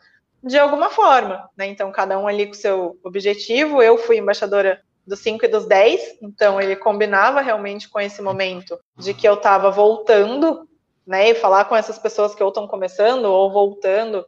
de 0.43 0.57
alguma 0.57 0.89
forma, 0.89 1.47
né? 1.55 1.67
Então, 1.67 1.91
cada 1.91 2.17
um 2.17 2.27
ali 2.27 2.47
com 2.47 2.53
seu 2.53 2.97
objetivo. 3.03 3.84
Eu 3.84 3.97
fui 3.97 4.17
embaixadora 4.17 4.81
dos 5.10 5.19
5 5.19 5.44
e 5.44 5.48
dos 5.48 5.65
10, 5.65 6.19
então 6.22 6.61
ele 6.61 6.76
combinava 6.76 7.41
realmente 7.41 7.90
com 7.90 7.99
esse 7.99 8.22
momento 8.22 8.80
de 8.95 9.14
que 9.14 9.27
eu 9.27 9.34
estava 9.34 9.72
voltando, 9.72 10.69
né, 11.06 11.31
e 11.31 11.36
falar 11.36 11.65
com 11.65 11.76
essas 11.76 11.98
pessoas 11.98 12.36
que 12.36 12.44
ou 12.44 12.49
estão 12.49 12.68
começando 12.68 13.26
ou 13.26 13.52
voltando 13.52 14.23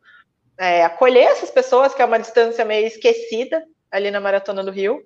é, 0.57 0.83
acolher 0.83 1.25
essas 1.25 1.51
pessoas, 1.51 1.93
que 1.93 2.01
é 2.01 2.05
uma 2.05 2.19
distância 2.19 2.65
meio 2.65 2.87
esquecida 2.87 3.63
ali 3.91 4.09
na 4.09 4.19
Maratona 4.19 4.63
do 4.63 4.71
Rio. 4.71 5.03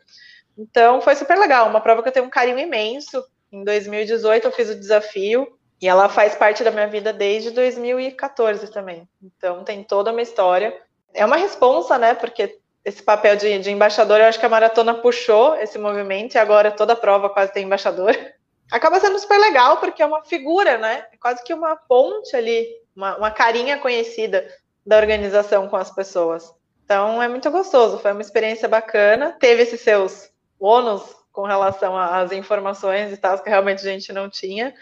Então, 0.57 1.01
foi 1.01 1.15
super 1.15 1.37
legal, 1.37 1.67
uma 1.67 1.81
prova 1.81 2.01
que 2.01 2.07
eu 2.07 2.13
tenho 2.13 2.25
um 2.25 2.29
carinho 2.29 2.59
imenso. 2.59 3.21
Em 3.51 3.63
2018 3.63 4.45
eu 4.45 4.51
fiz 4.51 4.69
o 4.69 4.79
desafio 4.79 5.47
e 5.81 5.87
ela 5.87 6.07
faz 6.07 6.35
parte 6.35 6.63
da 6.63 6.71
minha 6.71 6.87
vida 6.87 7.11
desde 7.11 7.51
2014 7.51 8.71
também. 8.71 9.07
Então, 9.21 9.63
tem 9.63 9.83
toda 9.83 10.11
uma 10.11 10.21
história. 10.21 10.73
É 11.13 11.25
uma 11.25 11.35
responsa, 11.35 11.97
né? 11.97 12.13
Porque 12.13 12.59
esse 12.85 13.01
papel 13.01 13.35
de, 13.35 13.57
de 13.57 13.71
embaixador, 13.71 14.19
eu 14.19 14.27
acho 14.27 14.39
que 14.39 14.45
a 14.45 14.49
maratona 14.49 14.93
puxou 14.93 15.55
esse 15.55 15.79
movimento 15.79 16.35
e 16.35 16.37
agora 16.37 16.69
toda 16.69 16.95
prova 16.95 17.29
quase 17.31 17.51
tem 17.51 17.65
embaixador. 17.65 18.15
Acaba 18.71 18.99
sendo 18.99 19.17
super 19.17 19.39
legal 19.39 19.77
porque 19.77 20.03
é 20.03 20.05
uma 20.05 20.23
figura, 20.23 20.77
né? 20.77 21.07
É 21.11 21.17
quase 21.17 21.43
que 21.43 21.53
uma 21.53 21.75
ponte 21.75 22.35
ali, 22.35 22.67
uma, 22.95 23.17
uma 23.17 23.31
carinha 23.31 23.79
conhecida 23.79 24.47
da 24.85 24.97
organização 24.97 25.67
com 25.67 25.75
as 25.75 25.89
pessoas. 25.89 26.53
Então 26.83 27.21
é 27.21 27.27
muito 27.27 27.49
gostoso, 27.49 27.97
foi 27.97 28.11
uma 28.11 28.21
experiência 28.21 28.67
bacana. 28.67 29.35
Teve 29.39 29.63
esses 29.63 29.81
seus 29.81 30.31
ônus 30.59 31.15
com 31.31 31.43
relação 31.43 31.97
às 31.97 32.31
informações 32.31 33.11
e 33.11 33.17
tal, 33.17 33.37
que 33.39 33.49
realmente 33.49 33.79
a 33.79 33.91
gente 33.91 34.13
não 34.13 34.29
tinha, 34.29 34.73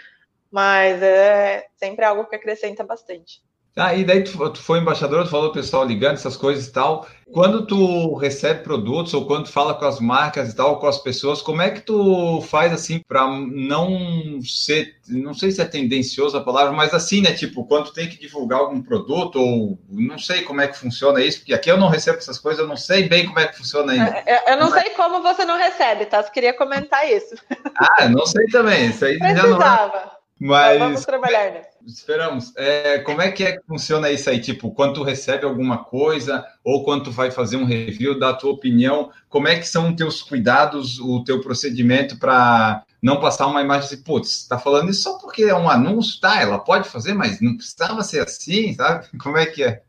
mas 0.51 1.01
é 1.01 1.65
sempre 1.77 2.03
algo 2.03 2.25
que 2.25 2.35
acrescenta 2.35 2.83
bastante. 2.83 3.41
Ah, 3.75 3.95
e 3.95 4.03
daí 4.03 4.23
tu, 4.23 4.37
tu 4.51 4.61
foi 4.61 4.79
embaixador, 4.79 5.23
tu 5.23 5.31
falou 5.31 5.49
o 5.49 5.53
pessoal 5.53 5.83
ligando 5.83 6.13
essas 6.13 6.37
coisas 6.37 6.67
e 6.67 6.71
tal. 6.71 7.07
Quando 7.31 7.65
tu 7.65 8.13
recebe 8.13 8.61
produtos 8.61 9.11
ou 9.15 9.25
quando 9.25 9.45
tu 9.45 9.51
fala 9.51 9.73
com 9.73 9.85
as 9.85 9.99
marcas 9.99 10.51
e 10.51 10.55
tal, 10.55 10.79
com 10.79 10.85
as 10.85 10.99
pessoas, 10.99 11.41
como 11.41 11.63
é 11.63 11.71
que 11.71 11.81
tu 11.81 12.39
faz 12.41 12.71
assim 12.71 12.99
para 12.99 13.27
não 13.27 14.39
ser, 14.43 14.97
não 15.09 15.33
sei 15.33 15.49
se 15.49 15.59
é 15.59 15.65
tendencioso 15.65 16.37
a 16.37 16.43
palavra, 16.43 16.71
mas 16.71 16.93
assim, 16.93 17.21
né? 17.21 17.33
Tipo, 17.33 17.65
quando 17.65 17.85
tu 17.85 17.93
tem 17.93 18.07
que 18.07 18.19
divulgar 18.19 18.59
algum 18.59 18.79
produto 18.83 19.39
ou 19.39 19.79
não 19.89 20.19
sei 20.19 20.43
como 20.43 20.61
é 20.61 20.67
que 20.67 20.77
funciona 20.77 21.19
isso, 21.19 21.39
porque 21.39 21.55
aqui 21.55 21.71
eu 21.71 21.77
não 21.77 21.89
recebo 21.89 22.19
essas 22.19 22.37
coisas, 22.37 22.61
eu 22.61 22.67
não 22.67 22.77
sei 22.77 23.09
bem 23.09 23.25
como 23.25 23.39
é 23.39 23.47
que 23.47 23.57
funciona 23.57 23.93
ainda. 23.93 24.23
Eu, 24.27 24.53
eu 24.53 24.57
não 24.59 24.69
sei 24.69 24.91
como 24.91 25.23
você 25.23 25.43
não 25.43 25.57
recebe, 25.57 26.05
tá? 26.05 26.21
Queria 26.21 26.53
comentar 26.53 27.09
isso. 27.09 27.35
Ah, 27.75 28.07
não 28.07 28.27
sei 28.27 28.45
também. 28.47 28.91
Isso 28.91 29.03
aí 29.03 29.17
Precisava. 29.17 29.49
já 29.49 29.57
não. 29.57 30.13
É- 30.13 30.23
mas 30.39 30.79
vamos 30.79 31.05
trabalhar, 31.05 31.51
né? 31.51 31.61
Esperamos. 31.85 32.53
É, 32.55 32.99
como 32.99 33.21
é 33.21 33.31
que 33.31 33.43
é 33.43 33.57
que 33.57 33.65
funciona 33.65 34.09
isso 34.09 34.29
aí? 34.29 34.39
Tipo, 34.39 34.71
quando 34.71 34.95
tu 34.95 35.03
recebe 35.03 35.45
alguma 35.45 35.83
coisa 35.83 36.45
ou 36.63 36.83
quando 36.83 37.05
tu 37.05 37.11
vai 37.11 37.29
fazer 37.29 37.57
um 37.57 37.65
review, 37.65 38.17
da 38.17 38.33
tua 38.33 38.51
opinião, 38.51 39.11
como 39.29 39.47
é 39.47 39.57
que 39.57 39.67
são 39.67 39.89
os 39.89 39.95
teus 39.95 40.21
cuidados, 40.21 40.99
o 40.99 41.23
teu 41.23 41.41
procedimento 41.41 42.17
para 42.17 42.83
não 43.01 43.19
passar 43.19 43.47
uma 43.47 43.61
imagem 43.61 43.85
assim, 43.85 44.01
putz, 44.01 44.47
tá 44.47 44.57
falando 44.57 44.89
isso 44.89 45.03
só 45.03 45.17
porque 45.17 45.43
é 45.43 45.53
um 45.53 45.69
anúncio, 45.69 46.21
tá? 46.21 46.41
Ela 46.41 46.57
pode 46.57 46.87
fazer, 46.87 47.13
mas 47.13 47.41
não 47.41 47.57
precisava 47.57 48.01
ser 48.01 48.21
assim, 48.21 48.73
sabe? 48.73 49.07
Como 49.21 49.37
é 49.37 49.45
que 49.45 49.61
é? 49.61 49.81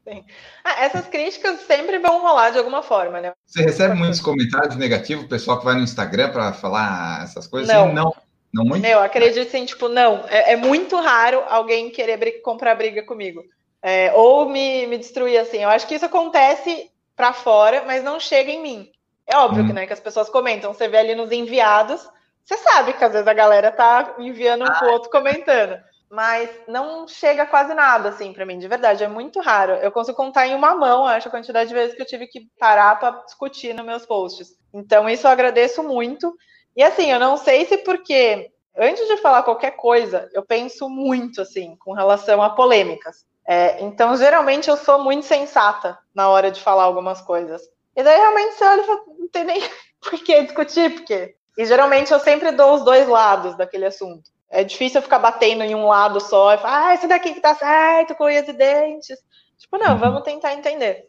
Ah, 0.64 0.82
essas 0.82 1.06
críticas 1.06 1.60
sempre 1.60 2.00
vão 2.00 2.20
rolar 2.20 2.50
de 2.50 2.58
alguma 2.58 2.82
forma, 2.82 3.20
né? 3.20 3.32
Você 3.46 3.62
recebe 3.62 3.94
muitos 3.94 4.20
comentários 4.20 4.74
negativos, 4.74 5.26
o 5.26 5.28
pessoal 5.28 5.60
que 5.60 5.64
vai 5.64 5.76
no 5.76 5.82
Instagram 5.82 6.30
para 6.30 6.52
falar 6.52 7.22
essas 7.22 7.46
coisas? 7.46 7.72
Não. 7.72 7.84
Assim, 7.84 7.94
não. 7.94 8.14
Não 8.54 8.64
muito? 8.64 8.82
Meu, 8.82 9.00
acredito 9.00 9.50
sim, 9.50 9.64
tipo, 9.64 9.88
não. 9.88 10.24
É, 10.28 10.52
é 10.52 10.56
muito 10.56 10.96
raro 10.96 11.42
alguém 11.48 11.90
querer 11.90 12.40
comprar 12.40 12.76
briga 12.76 13.02
comigo. 13.02 13.42
É, 13.82 14.12
ou 14.14 14.48
me, 14.48 14.86
me 14.86 14.96
destruir 14.96 15.36
assim. 15.38 15.58
Eu 15.58 15.68
acho 15.68 15.86
que 15.88 15.96
isso 15.96 16.06
acontece 16.06 16.88
para 17.16 17.32
fora, 17.32 17.82
mas 17.84 18.04
não 18.04 18.20
chega 18.20 18.50
em 18.50 18.62
mim. 18.62 18.90
É 19.26 19.36
óbvio 19.36 19.64
hum. 19.64 19.66
que, 19.66 19.72
né, 19.72 19.86
que 19.86 19.92
as 19.92 20.00
pessoas 20.00 20.30
comentam. 20.30 20.72
Você 20.72 20.86
vê 20.86 20.98
ali 20.98 21.14
nos 21.16 21.32
enviados, 21.32 22.08
você 22.44 22.56
sabe 22.58 22.92
que 22.92 23.04
às 23.04 23.12
vezes 23.12 23.26
a 23.26 23.34
galera 23.34 23.72
tá 23.72 24.14
enviando 24.18 24.62
um 24.62 24.72
pro 24.78 24.92
outro 24.92 25.10
comentando. 25.10 25.76
Mas 26.08 26.48
não 26.68 27.08
chega 27.08 27.44
quase 27.44 27.74
nada, 27.74 28.10
assim, 28.10 28.32
para 28.32 28.46
mim, 28.46 28.58
de 28.58 28.68
verdade. 28.68 29.02
É 29.02 29.08
muito 29.08 29.40
raro. 29.40 29.72
Eu 29.72 29.90
consigo 29.90 30.16
contar 30.16 30.46
em 30.46 30.54
uma 30.54 30.76
mão, 30.76 31.04
acho, 31.04 31.26
a 31.26 31.30
quantidade 31.30 31.68
de 31.68 31.74
vezes 31.74 31.96
que 31.96 32.02
eu 32.02 32.06
tive 32.06 32.28
que 32.28 32.46
parar 32.56 33.00
para 33.00 33.22
discutir 33.24 33.74
nos 33.74 33.84
meus 33.84 34.06
posts. 34.06 34.50
Então, 34.72 35.08
isso 35.08 35.26
eu 35.26 35.30
agradeço 35.32 35.82
muito. 35.82 36.32
E 36.76 36.82
assim, 36.82 37.10
eu 37.10 37.20
não 37.20 37.36
sei 37.36 37.66
se 37.66 37.78
porque 37.78 38.50
antes 38.76 39.06
de 39.06 39.16
falar 39.18 39.42
qualquer 39.42 39.72
coisa, 39.72 40.28
eu 40.32 40.44
penso 40.44 40.88
muito 40.88 41.42
assim 41.42 41.76
com 41.76 41.92
relação 41.92 42.42
a 42.42 42.50
polêmicas. 42.50 43.24
É, 43.46 43.82
então, 43.84 44.16
geralmente 44.16 44.70
eu 44.70 44.76
sou 44.76 45.02
muito 45.02 45.26
sensata 45.26 45.98
na 46.14 46.28
hora 46.28 46.50
de 46.50 46.60
falar 46.60 46.84
algumas 46.84 47.20
coisas. 47.20 47.62
E 47.94 48.02
daí 48.02 48.16
realmente 48.16 48.54
você 48.54 48.64
olha 48.64 48.82
e 48.82 48.86
fala, 48.86 49.02
não 49.18 49.28
tem 49.28 49.44
nem 49.44 49.62
por 50.02 50.12
que 50.18 50.42
discutir, 50.42 50.94
porque. 50.94 51.36
E 51.56 51.64
geralmente 51.64 52.12
eu 52.12 52.18
sempre 52.18 52.50
dou 52.50 52.74
os 52.74 52.84
dois 52.84 53.06
lados 53.06 53.56
daquele 53.56 53.86
assunto. 53.86 54.28
É 54.50 54.64
difícil 54.64 54.98
eu 54.98 55.02
ficar 55.02 55.18
batendo 55.18 55.62
em 55.62 55.74
um 55.74 55.86
lado 55.86 56.20
só 56.20 56.54
e 56.54 56.58
falar, 56.58 56.88
ah, 56.88 56.94
esse 56.94 57.06
daqui 57.06 57.34
que 57.34 57.40
tá 57.40 57.54
certo, 57.54 58.14
com 58.14 58.24
unhas 58.24 58.48
e 58.48 58.52
dentes. 58.52 59.18
Tipo, 59.58 59.78
não, 59.78 59.96
vamos 59.98 60.22
tentar 60.22 60.54
entender. 60.54 61.06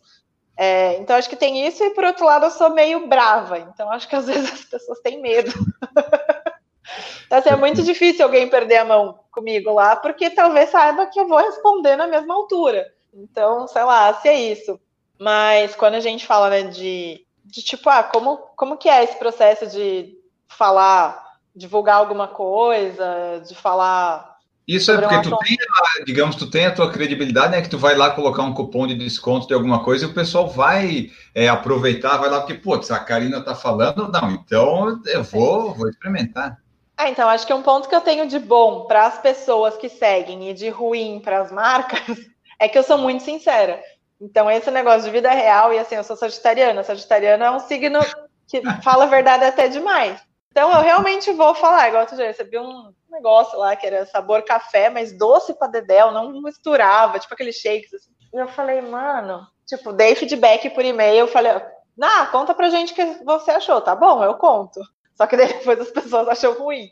É, 0.58 0.98
então, 0.98 1.16
acho 1.16 1.30
que 1.30 1.36
tem 1.36 1.68
isso, 1.68 1.84
e 1.84 1.90
por 1.92 2.04
outro 2.04 2.26
lado, 2.26 2.46
eu 2.46 2.52
sou 2.52 2.70
meio 2.70 3.08
brava, 3.08 3.60
então 3.60 3.92
acho 3.92 4.08
que 4.08 4.16
às 4.16 4.26
vezes 4.28 4.52
as 4.52 4.66
pessoas 4.66 5.00
têm 5.00 5.22
medo. 5.22 5.52
então, 7.26 7.40
assim, 7.40 7.50
é 7.50 7.56
muito 7.56 7.84
difícil 7.84 8.26
alguém 8.26 8.50
perder 8.50 8.78
a 8.78 8.86
mão 8.86 9.20
comigo 9.32 9.74
lá, 9.74 9.96
porque 9.96 10.30
talvez 10.30 10.70
saiba 10.70 11.08
que 11.08 11.20
eu 11.20 11.28
vou 11.28 11.40
responder 11.40 11.96
na 11.96 12.08
mesma 12.08 12.34
altura. 12.34 12.86
Então, 13.14 13.68
sei 13.68 13.84
lá, 13.84 14.14
se 14.14 14.28
é 14.28 14.34
isso. 14.34 14.80
Mas 15.20 15.76
quando 15.76 15.96
a 15.96 16.00
gente 16.00 16.26
fala 16.26 16.50
né, 16.50 16.64
de, 16.64 17.26
de 17.44 17.62
tipo, 17.62 17.90
ah, 17.90 18.04
como, 18.04 18.38
como 18.56 18.78
que 18.78 18.90
é 18.90 19.04
esse 19.04 19.18
processo 19.18 19.68
de 19.68 20.18
falar, 20.48 21.38
divulgar 21.56 21.98
alguma 21.98 22.28
coisa, 22.28 23.42
de 23.46 23.56
falar 23.56 24.35
isso 24.68 24.92
é 24.92 24.98
porque 24.98 25.22
tu 25.22 25.38
tem, 25.38 25.58
digamos, 26.06 26.36
tu 26.36 26.50
tem 26.50 26.66
a 26.66 26.74
tua 26.74 26.92
credibilidade, 26.92 27.52
né? 27.52 27.62
Que 27.62 27.70
tu 27.70 27.78
vai 27.78 27.96
lá 27.96 28.10
colocar 28.10 28.42
um 28.42 28.54
cupom 28.54 28.88
de 28.88 28.96
desconto 28.96 29.48
de 29.48 29.54
alguma 29.54 29.84
coisa 29.84 30.06
e 30.06 30.08
o 30.08 30.14
pessoal 30.14 30.48
vai 30.48 31.12
é, 31.36 31.48
aproveitar, 31.48 32.18
vai 32.18 32.30
lá, 32.30 32.40
porque, 32.40 32.56
putz, 32.56 32.90
a 32.90 33.00
Karina 33.00 33.42
tá 33.42 33.54
falando, 33.54 34.12
não, 34.12 34.32
então 34.32 35.00
eu 35.06 35.24
vou, 35.24 35.74
vou 35.76 35.88
experimentar. 35.88 36.58
Ah, 36.98 37.10
então, 37.10 37.30
acho 37.30 37.46
que 37.46 37.54
um 37.54 37.62
ponto 37.62 37.90
que 37.90 37.96
eu 37.96 38.02
tenho 38.02 38.28
de 38.28 38.40
bom 38.40 38.86
para 38.86 39.06
as 39.06 39.20
pessoas 39.20 39.76
que 39.78 39.90
seguem 39.90 40.50
e 40.50 40.54
de 40.54 40.70
ruim 40.70 41.20
para 41.20 41.42
as 41.42 41.52
marcas 41.52 42.18
é 42.60 42.68
que 42.68 42.78
eu 42.78 42.84
sou 42.84 42.98
muito 42.98 43.22
sincera. 43.24 43.80
Então, 44.20 44.50
esse 44.50 44.72
negócio 44.72 45.04
de 45.04 45.12
vida 45.12 45.30
real, 45.30 45.74
e 45.74 45.78
assim, 45.78 45.96
eu 45.96 46.04
sou 46.04 46.16
sagitariana. 46.16 46.84
Sagitariana 46.84 47.46
é 47.46 47.52
um 47.52 47.60
signo 47.60 48.00
que 48.48 48.62
fala 48.82 49.04
a 49.04 49.08
verdade 49.08 49.44
até 49.44 49.68
demais. 49.68 50.20
Então, 50.50 50.72
eu 50.72 50.82
realmente 50.82 51.32
vou 51.34 51.54
falar, 51.54 51.90
igual 51.90 52.06
tu 52.06 52.16
já 52.16 52.24
recebi 52.24 52.58
um 52.58 52.94
negócio 53.16 53.58
lá 53.58 53.76
que 53.76 53.88
era 53.88 54.06
sabor 54.06 54.44
café, 54.44 54.90
mas 54.90 55.18
doce 55.18 55.54
pra 55.54 55.68
dedéu, 55.68 56.12
não 56.12 56.42
misturava, 56.42 57.20
tipo 57.20 57.34
aqueles 57.34 57.56
shakes. 57.56 57.94
Assim. 57.94 58.12
E 58.34 58.38
eu 58.38 58.48
falei, 58.48 58.82
mano, 58.82 59.48
tipo, 59.66 59.94
dei 59.94 60.16
feedback 60.16 60.70
por 60.70 60.84
e-mail, 60.84 61.20
eu 61.20 61.28
falei, 61.28 61.54
ah, 62.02 62.26
conta 62.28 62.54
pra 62.54 62.70
gente 62.70 62.94
o 62.94 62.96
que 62.96 63.24
você 63.24 63.52
achou, 63.52 63.82
tá 63.82 63.96
bom, 63.96 64.24
eu 64.24 64.36
conto. 64.36 64.80
Só 65.16 65.26
que 65.26 65.38
depois 65.38 65.80
as 65.80 65.92
pessoas 65.92 66.28
acham 66.28 66.54
ruim. 66.54 66.90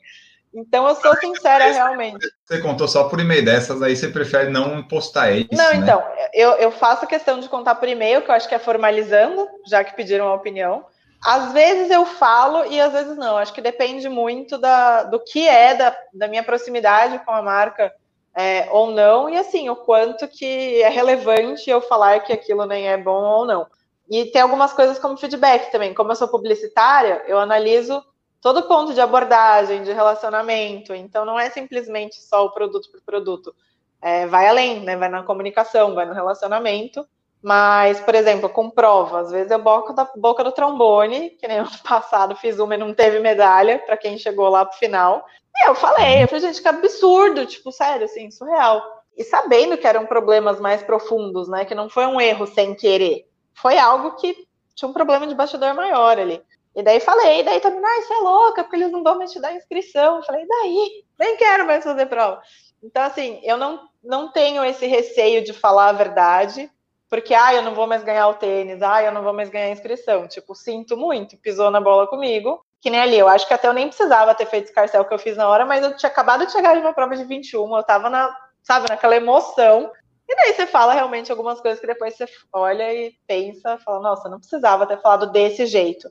Então 0.55 0.87
eu 0.87 0.95
sou 0.95 1.15
sincera 1.17 1.71
realmente. 1.71 2.27
Você 2.45 2.61
contou 2.61 2.87
só 2.87 3.09
por 3.09 3.19
e-mail 3.19 3.43
dessas, 3.43 3.81
aí 3.81 3.95
você 3.95 4.07
prefere 4.07 4.51
não 4.51 4.83
postar 4.83 5.31
isso? 5.31 5.49
Não, 5.51 5.71
né? 5.71 5.75
então, 5.77 6.03
eu, 6.31 6.51
eu 6.51 6.71
faço 6.71 7.07
questão 7.07 7.39
de 7.39 7.49
contar 7.49 7.75
por 7.75 7.89
e-mail, 7.89 8.21
que 8.21 8.29
eu 8.29 8.35
acho 8.35 8.47
que 8.47 8.53
é 8.53 8.59
formalizando, 8.59 9.47
já 9.67 9.83
que 9.83 9.95
pediram 9.95 10.27
a 10.27 10.35
opinião. 10.35 10.85
Às 11.25 11.53
vezes 11.53 11.89
eu 11.89 12.05
falo 12.05 12.65
e 12.65 12.79
às 12.79 12.91
vezes 12.91 13.15
não. 13.17 13.37
Acho 13.37 13.53
que 13.53 13.61
depende 13.61 14.09
muito 14.09 14.57
da, 14.57 15.03
do 15.03 15.19
que 15.19 15.47
é 15.47 15.73
da, 15.73 15.97
da 16.13 16.27
minha 16.27 16.43
proximidade 16.43 17.23
com 17.25 17.31
a 17.31 17.41
marca 17.41 17.93
é, 18.35 18.67
ou 18.71 18.91
não, 18.91 19.29
e 19.29 19.37
assim, 19.37 19.69
o 19.69 19.75
quanto 19.75 20.27
que 20.27 20.81
é 20.81 20.89
relevante 20.89 21.69
eu 21.69 21.79
falar 21.81 22.19
que 22.21 22.33
aquilo 22.33 22.65
nem 22.65 22.87
é 22.87 22.97
bom 22.97 23.21
ou 23.23 23.45
não. 23.45 23.67
E 24.09 24.25
tem 24.25 24.41
algumas 24.41 24.73
coisas 24.73 24.99
como 24.99 25.17
feedback 25.17 25.71
também. 25.71 25.93
Como 25.93 26.11
eu 26.11 26.15
sou 26.15 26.27
publicitária, 26.27 27.23
eu 27.27 27.39
analiso 27.39 28.03
todo 28.41 28.67
ponto 28.67 28.93
de 28.93 28.99
abordagem, 28.99 29.83
de 29.83 29.93
relacionamento. 29.93 30.93
Então, 30.93 31.23
não 31.25 31.39
é 31.39 31.49
simplesmente 31.49 32.21
só 32.21 32.45
o 32.45 32.51
produto 32.51 32.91
por 32.91 33.01
produto. 33.01 33.55
É, 34.01 34.27
vai 34.27 34.47
além, 34.47 34.81
né? 34.81 34.97
Vai 34.97 35.09
na 35.09 35.23
comunicação, 35.23 35.95
vai 35.95 36.05
no 36.05 36.13
relacionamento. 36.13 37.07
Mas, 37.43 37.99
por 37.99 38.15
exemplo, 38.15 38.47
com 38.47 38.69
prova, 38.69 39.19
às 39.19 39.29
vezes 39.29 39.51
eu 39.51 39.59
boco 39.59 39.91
da 39.91 40.09
boca 40.15 40.45
do 40.45 40.51
trombone, 40.53 41.31
que 41.31 41.45
nem 41.45 41.59
ano 41.59 41.69
passado 41.83 42.37
fiz 42.37 42.57
uma 42.57 42.75
e 42.75 42.77
não 42.77 42.93
teve 42.93 43.19
medalha 43.19 43.79
para 43.79 43.97
quem 43.97 44.17
chegou 44.17 44.47
lá 44.47 44.65
pro 44.65 44.79
final. 44.79 45.25
E 45.53 45.67
eu 45.67 45.75
falei, 45.75 46.23
eu 46.23 46.27
falei, 46.29 46.41
gente, 46.41 46.61
que 46.61 46.67
absurdo, 46.69 47.45
tipo, 47.45 47.69
sério, 47.69 48.05
assim, 48.05 48.31
surreal. 48.31 48.81
E 49.17 49.25
sabendo 49.25 49.77
que 49.77 49.85
eram 49.85 50.05
problemas 50.05 50.59
mais 50.59 50.81
profundos, 50.81 51.49
né? 51.49 51.65
Que 51.65 51.75
não 51.75 51.89
foi 51.89 52.05
um 52.05 52.19
erro 52.19 52.47
sem 52.47 52.73
querer. 52.73 53.27
Foi 53.53 53.77
algo 53.77 54.15
que 54.15 54.47
tinha 54.73 54.89
um 54.89 54.93
problema 54.93 55.27
de 55.27 55.35
bastidor 55.35 55.73
maior 55.75 56.17
ali. 56.17 56.41
E 56.73 56.81
daí 56.81 56.99
falei, 57.01 57.41
e 57.41 57.43
daí 57.43 57.59
também, 57.59 57.83
ah, 57.85 57.99
isso 57.99 58.13
é 58.13 58.17
louca, 58.17 58.63
porque 58.63 58.77
eles 58.77 58.91
não 58.91 59.03
vão 59.03 59.17
mais 59.17 59.31
te 59.31 59.39
dar 59.39 59.53
inscrição. 59.53 60.15
Eu 60.15 60.23
falei, 60.23 60.47
daí? 60.47 61.03
Nem 61.19 61.35
quero 61.35 61.67
mais 61.67 61.83
fazer 61.83 62.05
prova. 62.05 62.41
Então, 62.81 63.03
assim, 63.03 63.39
eu 63.43 63.57
não, 63.57 63.81
não 64.01 64.31
tenho 64.31 64.63
esse 64.63 64.87
receio 64.87 65.43
de 65.43 65.53
falar 65.53 65.89
a 65.89 65.93
verdade, 65.93 66.71
porque, 67.14 67.35
ah, 67.35 67.53
eu 67.53 67.61
não 67.61 67.76
vou 67.76 67.85
mais 67.85 68.03
ganhar 68.03 68.27
o 68.27 68.34
tênis, 68.34 68.81
ah, 68.81 69.03
eu 69.03 69.11
não 69.11 69.22
vou 69.22 69.34
mais 69.34 69.48
ganhar 69.48 69.68
a 69.68 69.69
inscrição. 69.69 70.27
Tipo, 70.27 70.56
sinto 70.56 70.98
muito, 70.98 71.38
pisou 71.38 71.69
na 71.69 71.80
bola 71.80 72.07
comigo, 72.07 72.65
que 72.81 72.90
nem 72.90 72.99
ali. 72.99 73.19
Eu 73.19 73.27
acho 73.27 73.48
que 73.48 73.53
até 73.53 73.68
eu 73.68 73.73
nem 73.73 73.88
precisava 73.88 74.34
ter 74.34 74.48
feito 74.48 74.64
esse 74.64 74.73
carcel 74.73 75.06
que 75.06 75.14
eu 75.14 75.19
fiz 75.19 75.38
na 75.38 75.48
hora, 75.48 75.64
mas 75.64 75.84
eu 75.84 75.95
tinha 75.95 76.10
acabado 76.10 76.44
de 76.44 76.52
chegar 76.52 76.73
de 76.73 76.80
uma 76.80 76.91
prova 76.91 77.15
de 77.15 77.23
21, 77.23 77.77
eu 77.77 77.84
tava 77.84 78.10
na, 78.10 78.35
sabe, 78.64 78.90
naquela 78.90 79.15
emoção. 79.15 79.91
E 80.27 80.35
daí 80.35 80.56
você 80.56 80.65
fala 80.65 80.91
realmente 80.91 81.30
algumas 81.30 81.61
coisas 81.61 81.80
que 81.80 81.85
depois 81.85 82.18
você 82.18 82.26
olha 82.52 82.91
e 82.91 83.14
pensa, 83.27 83.77
fala, 83.85 83.99
nossa, 83.99 84.27
não 84.27 84.40
precisava 84.40 84.88
ter 84.88 84.99
falado 84.99 85.31
desse 85.31 85.68
jeito. 85.68 86.10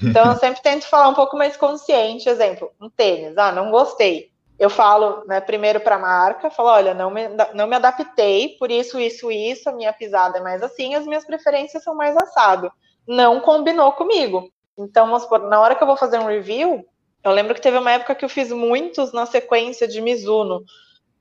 Então 0.00 0.24
eu 0.30 0.36
sempre 0.38 0.62
tento 0.62 0.86
falar 0.86 1.08
um 1.08 1.14
pouco 1.14 1.36
mais 1.36 1.56
consciente, 1.56 2.28
exemplo, 2.28 2.70
um 2.80 2.88
tênis, 2.88 3.36
ah, 3.36 3.50
não 3.50 3.72
gostei 3.72 4.32
eu 4.58 4.70
falo, 4.70 5.24
né, 5.26 5.40
primeiro 5.40 5.80
para 5.80 5.96
a 5.96 5.98
marca, 5.98 6.50
falo, 6.50 6.68
olha, 6.68 6.94
não 6.94 7.10
me, 7.10 7.22
não 7.54 7.66
me 7.66 7.76
adaptei, 7.76 8.56
por 8.58 8.70
isso, 8.70 8.98
isso, 9.00 9.30
isso, 9.30 9.68
a 9.68 9.72
minha 9.72 9.92
pisada 9.92 10.38
é 10.38 10.40
mais 10.40 10.62
assim, 10.62 10.94
as 10.94 11.06
minhas 11.06 11.24
preferências 11.24 11.82
são 11.82 11.94
mais 11.94 12.16
assado. 12.16 12.70
Não 13.06 13.40
combinou 13.40 13.92
comigo. 13.92 14.50
Então, 14.78 15.06
vamos 15.06 15.22
supor, 15.22 15.40
na 15.48 15.60
hora 15.60 15.74
que 15.74 15.82
eu 15.82 15.86
vou 15.86 15.96
fazer 15.96 16.18
um 16.18 16.26
review, 16.26 16.84
eu 17.22 17.32
lembro 17.32 17.54
que 17.54 17.60
teve 17.60 17.78
uma 17.78 17.90
época 17.90 18.14
que 18.14 18.24
eu 18.24 18.28
fiz 18.28 18.50
muitos 18.52 19.12
na 19.12 19.26
sequência 19.26 19.88
de 19.88 20.00
Mizuno, 20.00 20.64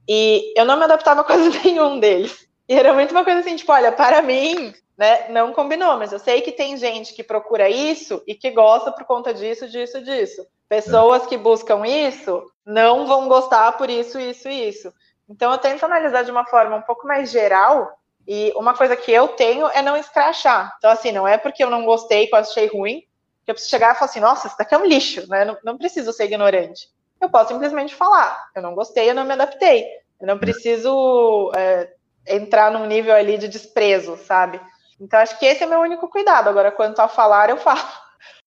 e 0.08 0.54
eu 0.56 0.66
não 0.66 0.78
me 0.78 0.84
adaptava 0.84 1.22
a 1.22 1.24
quase 1.24 1.50
nenhum 1.66 2.00
deles. 2.00 2.48
E 2.70 2.74
era 2.74 2.94
muito 2.94 3.12
uma 3.12 3.24
coisa 3.24 3.40
assim, 3.40 3.56
tipo, 3.56 3.72
olha, 3.72 3.92
para 3.92 4.22
mim, 4.22 4.74
né, 4.98 5.30
não 5.30 5.54
combinou, 5.54 5.98
mas 5.98 6.14
eu 6.14 6.20
sei 6.20 6.42
que 6.42 6.52
tem 6.52 6.78
gente 6.78 7.14
que 7.14 7.24
procura 7.24 7.70
isso 7.70 8.22
e 8.28 8.36
que 8.36 8.52
gosta 8.52 8.92
por 8.92 9.06
conta 9.06 9.34
disso, 9.34 9.68
disso, 9.68 10.02
disso. 10.02 10.46
Pessoas 10.70 11.26
que 11.26 11.38
buscam 11.38 11.86
isso 11.86 12.44
não 12.66 13.06
vão 13.06 13.28
gostar 13.28 13.72
por 13.74 13.90
isso, 13.90 14.20
isso 14.20 14.48
e 14.48 14.70
isso. 14.70 14.94
Então 15.30 15.52
eu 15.52 15.58
tento 15.58 15.84
analisar 15.84 16.24
de 16.24 16.32
uma 16.32 16.46
forma 16.46 16.76
um 16.76 16.82
pouco 16.82 17.08
mais 17.08 17.32
geral. 17.32 17.98
E 18.26 18.54
uma 18.56 18.74
coisa 18.74 18.96
que 18.96 19.12
eu 19.12 19.30
tenho 19.30 19.68
é 19.68 19.82
não 19.82 19.98
escrachar. 19.98 20.74
Então, 20.78 20.90
assim, 20.90 21.12
não 21.12 21.28
é 21.28 21.38
porque 21.38 21.64
eu 21.64 21.70
não 21.70 21.86
gostei, 21.86 22.28
que 22.28 22.34
eu 22.34 22.40
achei 22.40 22.68
ruim, 22.68 23.02
que 23.44 23.52
eu 23.52 23.54
preciso 23.54 23.72
chegar 23.72 23.94
e 23.94 23.96
falar 23.96 24.10
assim, 24.10 24.20
nossa, 24.22 24.48
isso 24.48 24.58
daqui 24.58 24.74
é 24.74 24.78
um 24.78 24.86
lixo, 24.86 25.28
né? 25.28 25.44
Não, 25.44 25.58
não 25.64 25.78
preciso 25.78 26.14
ser 26.14 26.26
ignorante. 26.26 26.88
Eu 27.20 27.30
posso 27.30 27.52
simplesmente 27.52 27.94
falar, 27.94 28.50
eu 28.56 28.62
não 28.62 28.74
gostei, 28.76 29.10
eu 29.10 29.16
não 29.16 29.26
me 29.26 29.34
adaptei. 29.34 29.86
Eu 30.22 30.28
não 30.28 30.40
preciso 30.40 31.52
é, 31.54 31.92
entrar 32.26 32.72
num 32.72 32.86
nível 32.86 33.14
ali 33.14 33.38
de 33.38 33.50
desprezo, 33.50 34.16
sabe? 34.18 34.62
Então, 35.02 35.20
acho 35.20 35.38
que 35.38 35.46
esse 35.46 35.64
é 35.64 35.66
o 35.66 35.70
meu 35.70 35.82
único 35.82 36.08
cuidado. 36.08 36.48
Agora, 36.48 36.72
quanto 36.72 37.00
a 37.02 37.10
falar, 37.10 37.50
eu 37.50 37.58
falo 37.58 37.82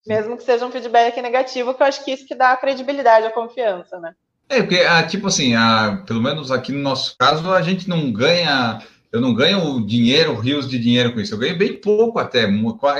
mesmo 0.07 0.37
que 0.37 0.45
seja 0.45 0.65
um 0.65 0.71
feedback 0.71 1.21
negativo, 1.21 1.75
que 1.75 1.83
eu 1.83 1.87
acho 1.87 2.05
que 2.05 2.13
isso 2.13 2.27
que 2.27 2.35
dá 2.35 2.53
a 2.53 2.57
credibilidade, 2.57 3.27
a 3.27 3.33
confiança, 3.33 3.99
né? 3.99 4.15
É, 4.49 4.63
porque, 4.63 4.77
ah, 4.77 5.03
tipo 5.03 5.27
assim, 5.27 5.55
ah, 5.57 6.03
pelo 6.07 6.23
menos 6.23 6.53
aqui 6.53 6.71
no 6.71 6.79
nosso 6.79 7.17
caso, 7.19 7.51
a 7.53 7.61
gente 7.63 7.89
não 7.89 8.13
ganha, 8.13 8.81
eu 9.11 9.21
não 9.21 9.35
ganho 9.35 9.85
dinheiro, 9.85 10.37
rios 10.37 10.69
de 10.69 10.79
dinheiro 10.79 11.13
com 11.13 11.21
isso, 11.21 11.35
eu 11.35 11.39
ganho 11.39 11.59
bem 11.59 11.75
pouco 11.75 12.21
até, 12.21 12.49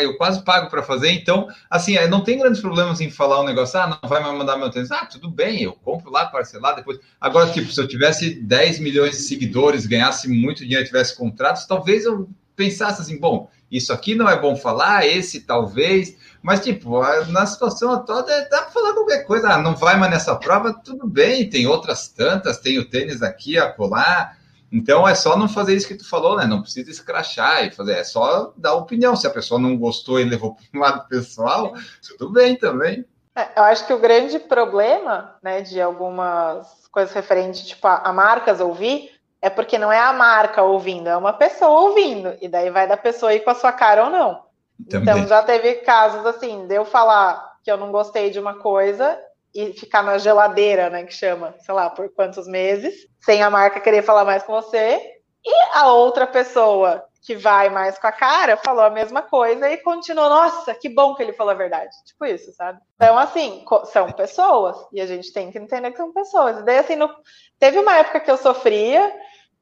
eu 0.03 0.17
quase 0.17 0.43
pago 0.45 0.69
para 0.69 0.83
fazer, 0.83 1.13
então, 1.13 1.47
assim, 1.71 1.95
não 2.09 2.21
tem 2.21 2.39
grandes 2.39 2.61
problemas 2.61 3.01
em 3.01 3.11
falar 3.11 3.41
um 3.41 3.47
negócio, 3.47 3.79
ah, 3.79 3.87
não 4.03 4.09
vai 4.09 4.21
me 4.25 4.37
mandar 4.37 4.57
meu 4.57 4.71
tênis, 4.71 4.91
ah, 4.91 5.07
tudo 5.07 5.31
bem, 5.31 5.63
eu 5.63 5.73
compro 5.73 6.11
lá, 6.11 6.27
parcelar 6.27 6.75
depois. 6.75 6.99
Agora, 7.21 7.49
tipo, 7.53 7.71
se 7.71 7.81
eu 7.81 7.87
tivesse 7.87 8.35
10 8.35 8.81
milhões 8.81 9.13
de 9.13 9.23
seguidores, 9.23 9.87
ganhasse 9.87 10.29
muito 10.29 10.65
dinheiro, 10.65 10.85
tivesse 10.85 11.17
contratos, 11.17 11.65
talvez 11.65 12.05
eu 12.05 12.29
pensasse 12.57 13.03
assim, 13.03 13.21
bom, 13.21 13.49
isso 13.71 13.93
aqui 13.93 14.15
não 14.15 14.29
é 14.29 14.41
bom 14.41 14.57
falar, 14.57 15.07
esse 15.07 15.41
talvez, 15.43 16.17
mas 16.47 16.61
tipo, 16.61 17.01
na 17.33 17.45
situação 17.45 18.05
toda 18.05 18.49
dá 18.49 18.63
para 18.63 18.71
falar 18.71 18.93
qualquer 18.93 19.25
coisa, 19.25 19.49
ah, 19.49 19.59
não 19.59 19.75
vai 19.75 19.97
mais 19.97 20.13
nessa 20.13 20.37
prova, 20.37 20.73
tudo 20.73 21.05
bem, 21.05 21.51
tem 21.51 21.67
outras 21.67 22.07
tantas, 22.07 22.59
tem 22.59 22.79
o 22.79 22.89
tênis 22.89 23.21
aqui, 23.21 23.59
acolá, 23.59 24.31
então 24.71 25.09
é 25.09 25.13
só 25.13 25.37
não 25.37 25.49
fazer 25.49 25.75
isso 25.75 25.89
que 25.89 25.97
tu 25.97 26.09
falou, 26.09 26.37
né? 26.37 26.47
Não 26.47 26.63
precisa 26.63 26.89
escrachar 26.89 27.65
e 27.65 27.73
fazer, 27.73 27.95
é 27.95 28.05
só 28.05 28.53
dar 28.57 28.75
opinião. 28.75 29.17
Se 29.17 29.27
a 29.27 29.31
pessoa 29.31 29.61
não 29.61 29.77
gostou 29.77 30.21
e 30.21 30.25
levou 30.25 30.55
para 30.55 30.65
um 30.73 30.81
lado 30.81 31.09
pessoal, 31.09 31.75
tudo 32.17 32.31
bem 32.31 32.55
também. 32.55 33.05
É, 33.35 33.49
eu 33.57 33.65
acho 33.65 33.85
que 33.85 33.93
o 33.93 33.99
grande 33.99 34.39
problema, 34.39 35.35
né, 35.43 35.63
de 35.63 35.81
algumas 35.81 36.87
coisas 36.93 37.13
referentes, 37.13 37.63
tipo, 37.63 37.89
a, 37.89 37.97
a 37.97 38.13
marcas 38.13 38.61
ouvir, 38.61 39.11
é 39.43 39.51
porque 39.51 39.79
não 39.79 39.91
é 39.91 39.99
a 39.99 40.13
marca 40.13 40.63
ouvindo, 40.63 41.09
é 41.09 41.17
uma 41.17 41.33
pessoa 41.33 41.89
ouvindo. 41.89 42.37
E 42.41 42.47
daí 42.47 42.71
vai 42.71 42.87
da 42.87 42.97
pessoa 42.97 43.35
ir 43.35 43.41
com 43.41 43.51
a 43.51 43.55
sua 43.57 43.73
cara 43.73 44.05
ou 44.05 44.11
não. 44.11 44.46
Também. 44.89 45.15
Então 45.15 45.27
já 45.27 45.43
teve 45.43 45.77
casos 45.77 46.25
assim, 46.27 46.67
de 46.67 46.75
eu 46.75 46.85
falar 46.85 47.57
que 47.63 47.71
eu 47.71 47.77
não 47.77 47.91
gostei 47.91 48.31
de 48.31 48.39
uma 48.39 48.59
coisa 48.59 49.19
e 49.55 49.73
ficar 49.73 50.03
na 50.03 50.19
geladeira, 50.19 50.91
né, 50.91 51.05
que 51.05 51.15
chama, 51.15 51.55
sei 51.61 51.75
lá, 51.75 51.89
por 51.89 52.09
quantos 52.11 52.47
meses, 52.47 52.95
sem 53.21 53.43
a 53.43 53.49
marca 53.49 53.81
querer 53.81 54.03
falar 54.03 54.25
mais 54.25 54.43
com 54.43 54.53
você, 54.53 55.01
e 55.45 55.55
a 55.75 55.91
outra 55.93 56.27
pessoa 56.27 57.03
que 57.23 57.35
vai 57.35 57.69
mais 57.71 57.99
com 57.99 58.07
a 58.07 58.13
cara 58.13 58.57
falou 58.57 58.85
a 58.85 58.91
mesma 58.91 59.23
coisa 59.23 59.69
e 59.69 59.79
continuou, 59.79 60.29
nossa, 60.29 60.75
que 60.75 60.89
bom 60.89 61.15
que 61.15 61.23
ele 61.23 61.33
falou 61.33 61.53
a 61.53 61.57
verdade. 61.57 61.91
Tipo 62.07 62.25
isso, 62.27 62.53
sabe? 62.53 62.79
Então, 62.95 63.19
assim, 63.19 63.65
são 63.87 64.13
pessoas, 64.13 64.77
e 64.93 65.01
a 65.01 65.07
gente 65.07 65.33
tem 65.33 65.51
que 65.51 65.59
entender 65.59 65.91
que 65.91 65.97
são 65.97 66.13
pessoas. 66.13 66.61
E 66.61 66.63
daí, 66.63 66.79
assim, 66.79 66.95
no... 66.95 67.11
teve 67.59 67.79
uma 67.79 67.97
época 67.97 68.21
que 68.21 68.31
eu 68.31 68.37
sofria, 68.37 69.13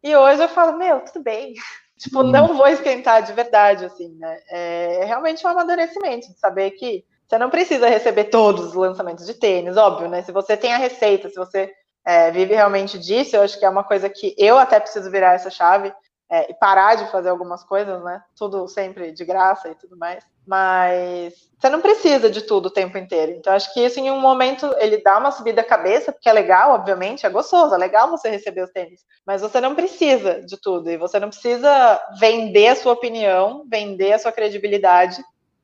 e 0.03 0.15
hoje 0.15 0.43
eu 0.43 0.49
falo, 0.49 0.77
meu, 0.77 1.01
tudo 1.01 1.23
bem. 1.23 1.55
Tipo, 2.05 2.21
uhum. 2.21 2.31
não 2.31 2.55
vou 2.55 2.69
esquentar 2.69 3.23
de 3.23 3.33
verdade, 3.33 3.87
assim, 3.87 4.15
né? 4.19 4.39
É 4.51 5.05
realmente 5.07 5.45
um 5.47 5.49
amadurecimento 5.49 6.31
de 6.31 6.39
saber 6.39 6.73
que 6.73 7.03
você 7.27 7.39
não 7.39 7.49
precisa 7.49 7.89
receber 7.89 8.25
todos 8.25 8.67
os 8.67 8.75
lançamentos 8.75 9.25
de 9.25 9.33
tênis, 9.33 9.79
óbvio, 9.79 10.11
né? 10.11 10.21
Se 10.21 10.31
você 10.31 10.55
tem 10.55 10.75
a 10.75 10.77
receita, 10.77 11.31
se 11.31 11.35
você 11.35 11.73
é, 12.05 12.31
vive 12.31 12.55
realmente 12.55 12.99
disso, 12.99 13.35
eu 13.35 13.41
acho 13.43 13.59
que 13.59 13.65
é 13.65 13.71
uma 13.71 13.83
coisa 13.83 14.11
que 14.11 14.35
eu 14.37 14.59
até 14.59 14.79
preciso 14.79 15.11
virar 15.11 15.33
essa 15.33 15.49
chave 15.49 15.95
é, 16.35 16.51
e 16.51 16.55
parar 16.55 16.97
de 16.97 17.09
fazer 17.13 17.29
algumas 17.29 17.63
coisas, 17.63 18.03
né? 18.03 18.21
Tudo 18.37 18.67
sempre 18.67 19.13
de 19.13 19.25
graça 19.25 19.69
e 19.69 19.75
tudo 19.77 19.97
mais. 19.97 20.25
Mas 20.45 21.33
você 21.57 21.69
não 21.69 21.81
precisa 21.81 22.29
de 22.29 22.43
tudo 22.43 22.67
o 22.67 22.71
tempo 22.71 22.99
inteiro. 22.99 23.31
Então, 23.31 23.53
acho 23.53 23.73
que 23.73 23.81
isso 23.81 24.01
em 24.01 24.11
um 24.11 24.21
momento 24.21 24.75
ele 24.79 25.01
dá 25.01 25.17
uma 25.17 25.31
subida 25.31 25.61
à 25.61 25.65
cabeça, 25.65 26.11
porque 26.11 26.29
é 26.29 26.33
legal, 26.33 26.73
obviamente, 26.73 27.25
é 27.25 27.31
gostoso, 27.31 27.73
é 27.73 27.79
legal 27.79 28.11
você 28.11 28.29
receber 28.29 28.65
os 28.65 28.71
tênis. 28.71 29.07
Mas 29.25 29.43
você 29.43 29.61
não 29.61 29.77
precisa 29.77 30.43
de 30.43 30.61
tudo. 30.61 30.91
E 30.91 30.97
você 30.97 31.21
não 31.21 31.29
precisa 31.29 32.01
vender 32.19 32.67
a 32.67 32.77
sua 32.77 32.95
opinião, 32.95 33.65
vender 33.71 34.15
a 34.15 34.19
sua 34.19 34.33
credibilidade 34.33 35.23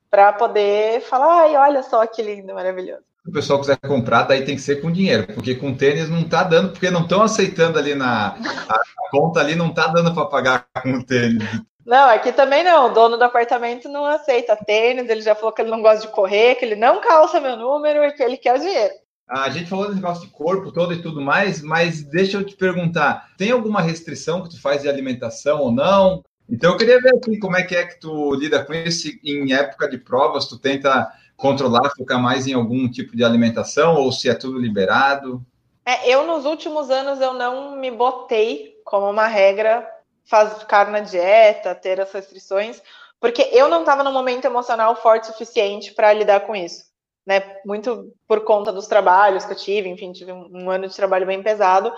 para 0.09 0.32
poder 0.32 1.01
falar, 1.01 1.42
ai, 1.42 1.56
olha 1.56 1.82
só 1.82 2.06
que 2.06 2.22
lindo, 2.22 2.55
maravilhoso 2.55 3.10
o 3.31 3.32
pessoal 3.32 3.61
quiser 3.61 3.78
comprar, 3.78 4.24
daí 4.24 4.44
tem 4.44 4.57
que 4.57 4.61
ser 4.61 4.81
com 4.82 4.90
dinheiro, 4.90 5.27
porque 5.32 5.55
com 5.55 5.73
tênis 5.73 6.11
não 6.11 6.20
está 6.20 6.43
dando, 6.43 6.70
porque 6.70 6.90
não 6.90 7.02
estão 7.02 7.23
aceitando 7.23 7.78
ali 7.78 7.94
na 7.94 8.36
a, 8.69 8.81
conta 9.11 9.40
ali, 9.40 9.55
não 9.55 9.69
está 9.69 9.86
dando 9.86 10.12
para 10.12 10.27
pagar 10.27 10.66
com 10.82 11.01
tênis. 11.02 11.43
Não, 11.86 12.09
aqui 12.11 12.32
também 12.32 12.62
não. 12.62 12.86
O 12.86 12.94
dono 12.94 13.16
do 13.16 13.24
apartamento 13.24 13.89
não 13.89 14.05
aceita 14.05 14.57
tênis, 14.57 15.09
ele 15.09 15.23
já 15.23 15.35
falou 15.35 15.52
que 15.52 15.62
ele 15.62 15.70
não 15.70 15.81
gosta 15.81 16.07
de 16.07 16.12
correr, 16.12 16.57
que 16.57 16.65
ele 16.65 16.77
não 16.77 17.01
calça 17.01 17.40
meu 17.40 17.57
número 17.57 18.05
e 18.05 18.12
que 18.12 18.23
ele 18.23 18.36
quer 18.36 18.57
o 18.57 18.61
dinheiro. 18.61 18.94
A 19.28 19.48
gente 19.48 19.70
falou 19.70 19.86
desse 19.86 19.97
negócio 19.97 20.27
de 20.27 20.32
corpo 20.32 20.73
todo 20.73 20.93
e 20.93 21.01
tudo 21.01 21.20
mais, 21.20 21.62
mas 21.62 22.02
deixa 22.02 22.36
eu 22.36 22.44
te 22.44 22.57
perguntar, 22.57 23.28
tem 23.39 23.52
alguma 23.52 23.81
restrição 23.81 24.43
que 24.43 24.51
tu 24.51 24.61
faz 24.61 24.82
de 24.82 24.89
alimentação 24.89 25.61
ou 25.61 25.70
não? 25.70 26.24
Então 26.48 26.73
eu 26.73 26.77
queria 26.77 27.01
ver 27.01 27.15
aqui 27.15 27.39
como 27.39 27.57
é 27.57 27.62
que 27.62 27.77
é 27.77 27.86
que 27.86 28.01
tu 28.01 28.35
lida 28.35 28.65
com 28.65 28.74
isso 28.74 29.09
em 29.24 29.52
época 29.52 29.89
de 29.89 29.98
provas, 29.98 30.47
tu 30.47 30.59
tenta 30.59 31.09
controlar, 31.40 31.90
focar 31.96 32.20
mais 32.20 32.46
em 32.46 32.52
algum 32.52 32.88
tipo 32.88 33.16
de 33.16 33.24
alimentação 33.24 33.96
ou 33.96 34.12
se 34.12 34.28
é 34.28 34.34
tudo 34.34 34.58
liberado? 34.58 35.44
É, 35.84 36.08
eu 36.08 36.26
nos 36.26 36.44
últimos 36.44 36.90
anos 36.90 37.20
eu 37.20 37.32
não 37.32 37.76
me 37.76 37.90
botei 37.90 38.74
como 38.84 39.08
uma 39.08 39.26
regra 39.26 39.88
faz, 40.24 40.58
ficar 40.58 40.90
na 40.90 41.00
dieta, 41.00 41.74
ter 41.74 41.98
as 42.00 42.12
restrições, 42.12 42.80
porque 43.18 43.48
eu 43.52 43.68
não 43.68 43.80
estava 43.80 44.04
no 44.04 44.12
momento 44.12 44.44
emocional 44.44 44.94
forte 44.96 45.24
o 45.24 45.32
suficiente 45.32 45.92
para 45.92 46.12
lidar 46.12 46.40
com 46.40 46.54
isso, 46.54 46.84
né? 47.26 47.56
Muito 47.64 48.12
por 48.28 48.44
conta 48.44 48.70
dos 48.70 48.86
trabalhos 48.86 49.44
que 49.44 49.52
eu 49.52 49.56
tive, 49.56 49.88
enfim, 49.88 50.12
tive 50.12 50.32
um, 50.32 50.48
um 50.52 50.70
ano 50.70 50.88
de 50.88 50.94
trabalho 50.94 51.26
bem 51.26 51.42
pesado. 51.42 51.90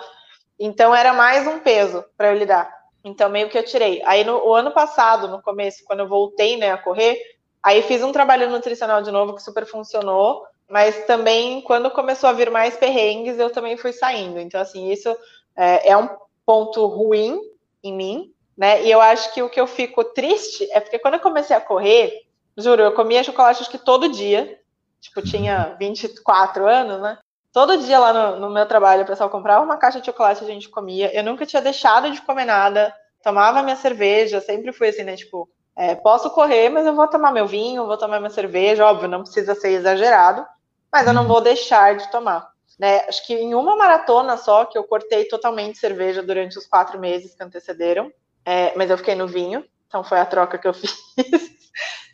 Então 0.57 0.95
era 0.95 1.13
mais 1.13 1.45
um 1.45 1.59
peso 1.59 2.03
para 2.17 2.31
eu 2.31 2.37
lidar. 2.37 2.73
Então 3.03 3.29
meio 3.29 3.49
que 3.49 3.57
eu 3.57 3.65
tirei. 3.65 4.01
Aí 4.05 4.23
no 4.23 4.53
ano 4.53 4.71
passado, 4.71 5.27
no 5.27 5.41
começo, 5.41 5.83
quando 5.85 5.99
eu 5.99 6.07
voltei 6.07 6.55
né, 6.55 6.71
a 6.71 6.77
correr, 6.77 7.17
aí 7.63 7.81
fiz 7.83 8.03
um 8.03 8.11
trabalho 8.11 8.49
nutricional 8.49 9.01
de 9.01 9.11
novo 9.11 9.33
que 9.33 9.41
super 9.41 9.65
funcionou. 9.65 10.45
Mas 10.69 11.05
também, 11.05 11.61
quando 11.61 11.91
começou 11.91 12.29
a 12.29 12.33
vir 12.33 12.49
mais 12.49 12.75
perrengues, 12.75 13.37
eu 13.37 13.49
também 13.49 13.77
fui 13.77 13.93
saindo. 13.93 14.39
Então, 14.39 14.59
assim, 14.59 14.91
isso 14.91 15.15
é, 15.55 15.91
é 15.91 15.97
um 15.97 16.09
ponto 16.45 16.85
ruim 16.87 17.39
em 17.83 17.93
mim, 17.93 18.33
né? 18.57 18.83
E 18.83 18.91
eu 18.91 19.01
acho 19.01 19.33
que 19.33 19.41
o 19.41 19.49
que 19.49 19.59
eu 19.59 19.67
fico 19.67 20.03
triste 20.03 20.67
é 20.71 20.79
porque 20.79 20.99
quando 20.99 21.15
eu 21.15 21.19
comecei 21.19 21.55
a 21.55 21.61
correr, 21.61 22.23
juro, 22.57 22.81
eu 22.81 22.93
comia 22.93 23.23
chocolate 23.23 23.61
acho 23.61 23.71
que 23.71 23.77
todo 23.77 24.09
dia. 24.09 24.59
Tipo, 25.01 25.21
tinha 25.21 25.75
24 25.77 26.65
anos, 26.65 27.01
né? 27.01 27.17
Todo 27.51 27.77
dia 27.77 27.99
lá 27.99 28.13
no, 28.13 28.39
no 28.39 28.49
meu 28.49 28.65
trabalho, 28.65 29.03
o 29.03 29.05
pessoal 29.05 29.29
comprava 29.29 29.63
uma 29.63 29.77
caixa 29.77 29.99
de 29.99 30.05
chocolate 30.05 30.43
e 30.43 30.47
a 30.47 30.51
gente 30.51 30.69
comia. 30.69 31.13
Eu 31.13 31.23
nunca 31.23 31.45
tinha 31.45 31.61
deixado 31.61 32.09
de 32.09 32.21
comer 32.21 32.45
nada. 32.45 32.95
Tomava 33.21 33.61
minha 33.61 33.75
cerveja, 33.75 34.41
sempre 34.41 34.71
fui 34.71 34.87
assim, 34.89 35.03
né? 35.03 35.15
Tipo, 35.15 35.47
é, 35.75 35.95
posso 35.95 36.29
correr, 36.29 36.69
mas 36.69 36.85
eu 36.85 36.95
vou 36.95 37.07
tomar 37.07 37.31
meu 37.31 37.47
vinho, 37.47 37.87
vou 37.87 37.97
tomar 37.97 38.19
minha 38.19 38.29
cerveja. 38.29 38.85
Óbvio, 38.85 39.07
não 39.07 39.23
precisa 39.23 39.55
ser 39.55 39.69
exagerado, 39.69 40.45
mas 40.91 41.07
eu 41.07 41.13
não 41.13 41.27
vou 41.27 41.41
deixar 41.41 41.95
de 41.95 42.09
tomar. 42.11 42.51
Né? 42.77 43.01
Acho 43.07 43.25
que 43.25 43.33
em 43.33 43.55
uma 43.55 43.75
maratona 43.75 44.37
só, 44.37 44.65
que 44.65 44.77
eu 44.77 44.83
cortei 44.83 45.25
totalmente 45.25 45.77
cerveja 45.77 46.21
durante 46.21 46.57
os 46.57 46.67
quatro 46.67 46.99
meses 46.99 47.33
que 47.33 47.43
antecederam, 47.43 48.11
é, 48.45 48.73
mas 48.75 48.89
eu 48.89 48.97
fiquei 48.97 49.15
no 49.15 49.27
vinho, 49.27 49.63
então 49.87 50.03
foi 50.03 50.19
a 50.19 50.25
troca 50.25 50.57
que 50.57 50.67
eu 50.67 50.73
fiz. 50.73 50.93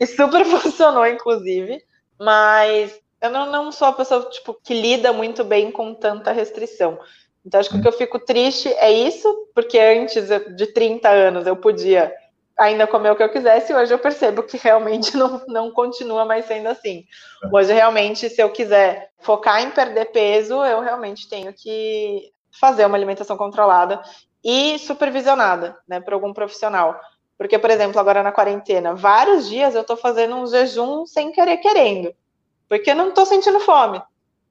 e 0.00 0.06
super 0.06 0.44
funcionou, 0.44 1.06
inclusive. 1.06 1.82
Mas 2.18 2.98
eu 3.20 3.30
não, 3.30 3.50
não 3.50 3.72
sou 3.72 3.88
a 3.88 3.92
pessoa 3.92 4.28
tipo, 4.30 4.54
que 4.62 4.74
lida 4.74 5.12
muito 5.12 5.44
bem 5.44 5.70
com 5.70 5.94
tanta 5.94 6.32
restrição. 6.32 6.98
Então, 7.44 7.58
acho 7.58 7.70
que 7.70 7.76
o 7.76 7.82
que 7.82 7.88
eu 7.88 7.92
fico 7.92 8.18
triste 8.18 8.68
é 8.74 8.92
isso, 8.92 9.48
porque 9.54 9.78
antes 9.78 10.28
de 10.54 10.66
30 10.66 11.08
anos 11.08 11.46
eu 11.46 11.56
podia 11.56 12.14
ainda 12.60 12.86
comer 12.86 13.10
o 13.10 13.16
que 13.16 13.22
eu 13.22 13.32
quisesse, 13.32 13.72
e 13.72 13.74
hoje 13.74 13.92
eu 13.92 13.98
percebo 13.98 14.42
que 14.42 14.58
realmente 14.58 15.16
não, 15.16 15.42
não 15.48 15.70
continua 15.70 16.24
mais 16.24 16.44
sendo 16.44 16.68
assim. 16.68 17.06
Hoje, 17.50 17.72
realmente, 17.72 18.28
se 18.28 18.40
eu 18.40 18.50
quiser 18.50 19.10
focar 19.18 19.62
em 19.62 19.70
perder 19.70 20.12
peso, 20.12 20.62
eu 20.64 20.80
realmente 20.80 21.28
tenho 21.28 21.52
que 21.54 22.30
fazer 22.60 22.84
uma 22.84 22.96
alimentação 22.96 23.36
controlada 23.36 24.02
e 24.44 24.78
supervisionada, 24.78 25.76
né, 25.88 26.00
por 26.00 26.12
algum 26.12 26.34
profissional. 26.34 27.00
Porque, 27.38 27.58
por 27.58 27.70
exemplo, 27.70 27.98
agora 27.98 28.22
na 28.22 28.32
quarentena, 28.32 28.94
vários 28.94 29.48
dias 29.48 29.74
eu 29.74 29.82
tô 29.82 29.96
fazendo 29.96 30.36
um 30.36 30.46
jejum 30.46 31.06
sem 31.06 31.32
querer 31.32 31.56
querendo, 31.56 32.14
porque 32.68 32.90
eu 32.90 32.96
não 32.96 33.12
tô 33.12 33.24
sentindo 33.24 33.58
fome. 33.60 34.02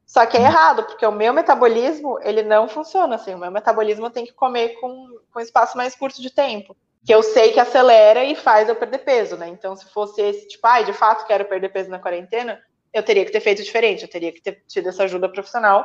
Só 0.07 0.25
que 0.25 0.37
é 0.37 0.41
errado, 0.41 0.83
porque 0.85 1.05
o 1.05 1.11
meu 1.11 1.31
metabolismo, 1.31 2.17
ele 2.23 2.41
não 2.41 2.67
funciona 2.67 3.13
assim. 3.13 3.35
O 3.35 3.37
meu 3.37 3.51
metabolismo 3.51 4.09
tem 4.09 4.25
que 4.25 4.33
comer 4.33 4.69
com, 4.81 5.19
com 5.31 5.39
espaço 5.39 5.77
mais 5.77 5.95
curto 5.95 6.19
de 6.19 6.31
tempo. 6.31 6.75
Que 7.09 7.15
eu 7.15 7.23
sei 7.23 7.51
que 7.51 7.59
acelera 7.59 8.23
e 8.23 8.35
faz 8.35 8.69
eu 8.69 8.75
perder 8.75 8.99
peso, 8.99 9.35
né? 9.35 9.47
Então, 9.47 9.75
se 9.75 9.83
fosse 9.89 10.21
esse 10.21 10.47
tipo, 10.47 10.67
ai, 10.67 10.83
ah, 10.83 10.85
de 10.85 10.93
fato 10.93 11.25
quero 11.25 11.43
perder 11.43 11.69
peso 11.69 11.89
na 11.89 11.97
quarentena, 11.97 12.61
eu 12.93 13.01
teria 13.01 13.25
que 13.25 13.31
ter 13.31 13.39
feito 13.39 13.63
diferente, 13.63 14.03
eu 14.03 14.07
teria 14.07 14.31
que 14.31 14.39
ter 14.39 14.63
tido 14.67 14.89
essa 14.89 15.05
ajuda 15.05 15.27
profissional 15.27 15.83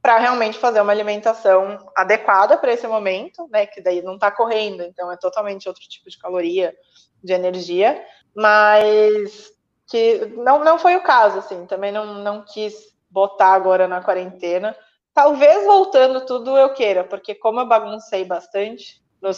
para 0.00 0.16
realmente 0.18 0.56
fazer 0.56 0.80
uma 0.80 0.92
alimentação 0.92 1.90
adequada 1.96 2.56
para 2.56 2.72
esse 2.72 2.86
momento, 2.86 3.48
né? 3.50 3.66
Que 3.66 3.80
daí 3.80 4.00
não 4.00 4.14
está 4.14 4.30
correndo, 4.30 4.84
então 4.84 5.10
é 5.10 5.16
totalmente 5.16 5.66
outro 5.66 5.82
tipo 5.88 6.08
de 6.08 6.16
caloria, 6.16 6.72
de 7.20 7.32
energia, 7.32 8.00
mas 8.32 9.52
que 9.88 10.24
não, 10.36 10.62
não 10.62 10.78
foi 10.78 10.94
o 10.94 11.02
caso, 11.02 11.40
assim, 11.40 11.66
também 11.66 11.90
não, 11.90 12.22
não 12.22 12.44
quis 12.44 12.94
botar 13.10 13.54
agora 13.54 13.88
na 13.88 14.04
quarentena. 14.04 14.76
Talvez 15.12 15.64
voltando 15.64 16.24
tudo 16.24 16.56
eu 16.56 16.72
queira, 16.74 17.02
porque 17.02 17.34
como 17.34 17.58
eu 17.58 17.66
baguncei 17.66 18.24
bastante, 18.24 19.02
no, 19.20 19.30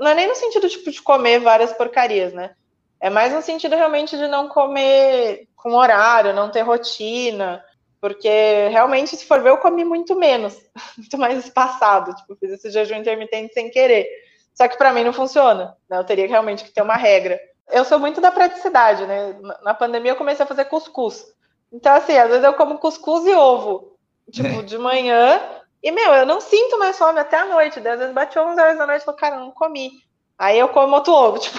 não 0.00 0.08
é 0.08 0.14
nem 0.14 0.28
no 0.28 0.34
sentido 0.34 0.68
tipo, 0.68 0.90
de 0.90 1.02
comer 1.02 1.40
várias 1.40 1.72
porcarias, 1.72 2.32
né? 2.32 2.54
É 3.00 3.08
mais 3.08 3.32
no 3.32 3.42
sentido 3.42 3.76
realmente 3.76 4.16
de 4.16 4.26
não 4.26 4.48
comer 4.48 5.48
com 5.54 5.74
horário, 5.74 6.34
não 6.34 6.50
ter 6.50 6.62
rotina, 6.62 7.64
porque 8.00 8.68
realmente, 8.68 9.16
se 9.16 9.24
for 9.24 9.40
ver, 9.42 9.50
eu 9.50 9.58
comi 9.58 9.84
muito 9.84 10.16
menos, 10.16 10.56
muito 10.96 11.18
mais 11.18 11.44
espaçado. 11.44 12.14
Tipo, 12.14 12.36
fiz 12.36 12.52
esse 12.52 12.70
jejum 12.70 12.96
intermitente 12.96 13.54
sem 13.54 13.70
querer. 13.70 14.08
Só 14.54 14.66
que 14.66 14.76
para 14.76 14.92
mim 14.92 15.04
não 15.04 15.12
funciona, 15.12 15.76
né? 15.88 15.98
Eu 15.98 16.04
teria 16.04 16.26
realmente 16.26 16.64
que 16.64 16.72
ter 16.72 16.82
uma 16.82 16.96
regra. 16.96 17.38
Eu 17.70 17.84
sou 17.84 17.98
muito 17.98 18.20
da 18.20 18.32
praticidade, 18.32 19.06
né? 19.06 19.36
Na 19.62 19.74
pandemia 19.74 20.12
eu 20.12 20.16
comecei 20.16 20.44
a 20.44 20.48
fazer 20.48 20.64
cuscuz. 20.64 21.24
Então, 21.72 21.94
assim, 21.94 22.16
às 22.16 22.28
vezes 22.28 22.44
eu 22.44 22.54
como 22.54 22.78
cuscuz 22.78 23.26
e 23.26 23.34
ovo, 23.34 23.96
tipo, 24.32 24.60
é. 24.60 24.62
de 24.62 24.78
manhã. 24.78 25.40
E, 25.82 25.90
meu, 25.90 26.12
eu 26.14 26.26
não 26.26 26.40
sinto 26.40 26.78
mais 26.78 26.98
fome 26.98 27.20
até 27.20 27.36
a 27.36 27.46
noite. 27.46 27.78
Às 27.78 27.98
vezes 27.98 28.14
bate 28.14 28.38
11 28.38 28.60
horas 28.60 28.78
da 28.78 28.86
noite 28.86 29.02
e 29.02 29.04
falo, 29.04 29.16
cara, 29.16 29.38
não 29.38 29.50
comi. 29.50 29.92
Aí 30.38 30.58
eu 30.58 30.68
como 30.68 30.94
outro 30.94 31.12
ovo, 31.12 31.38
tipo. 31.40 31.58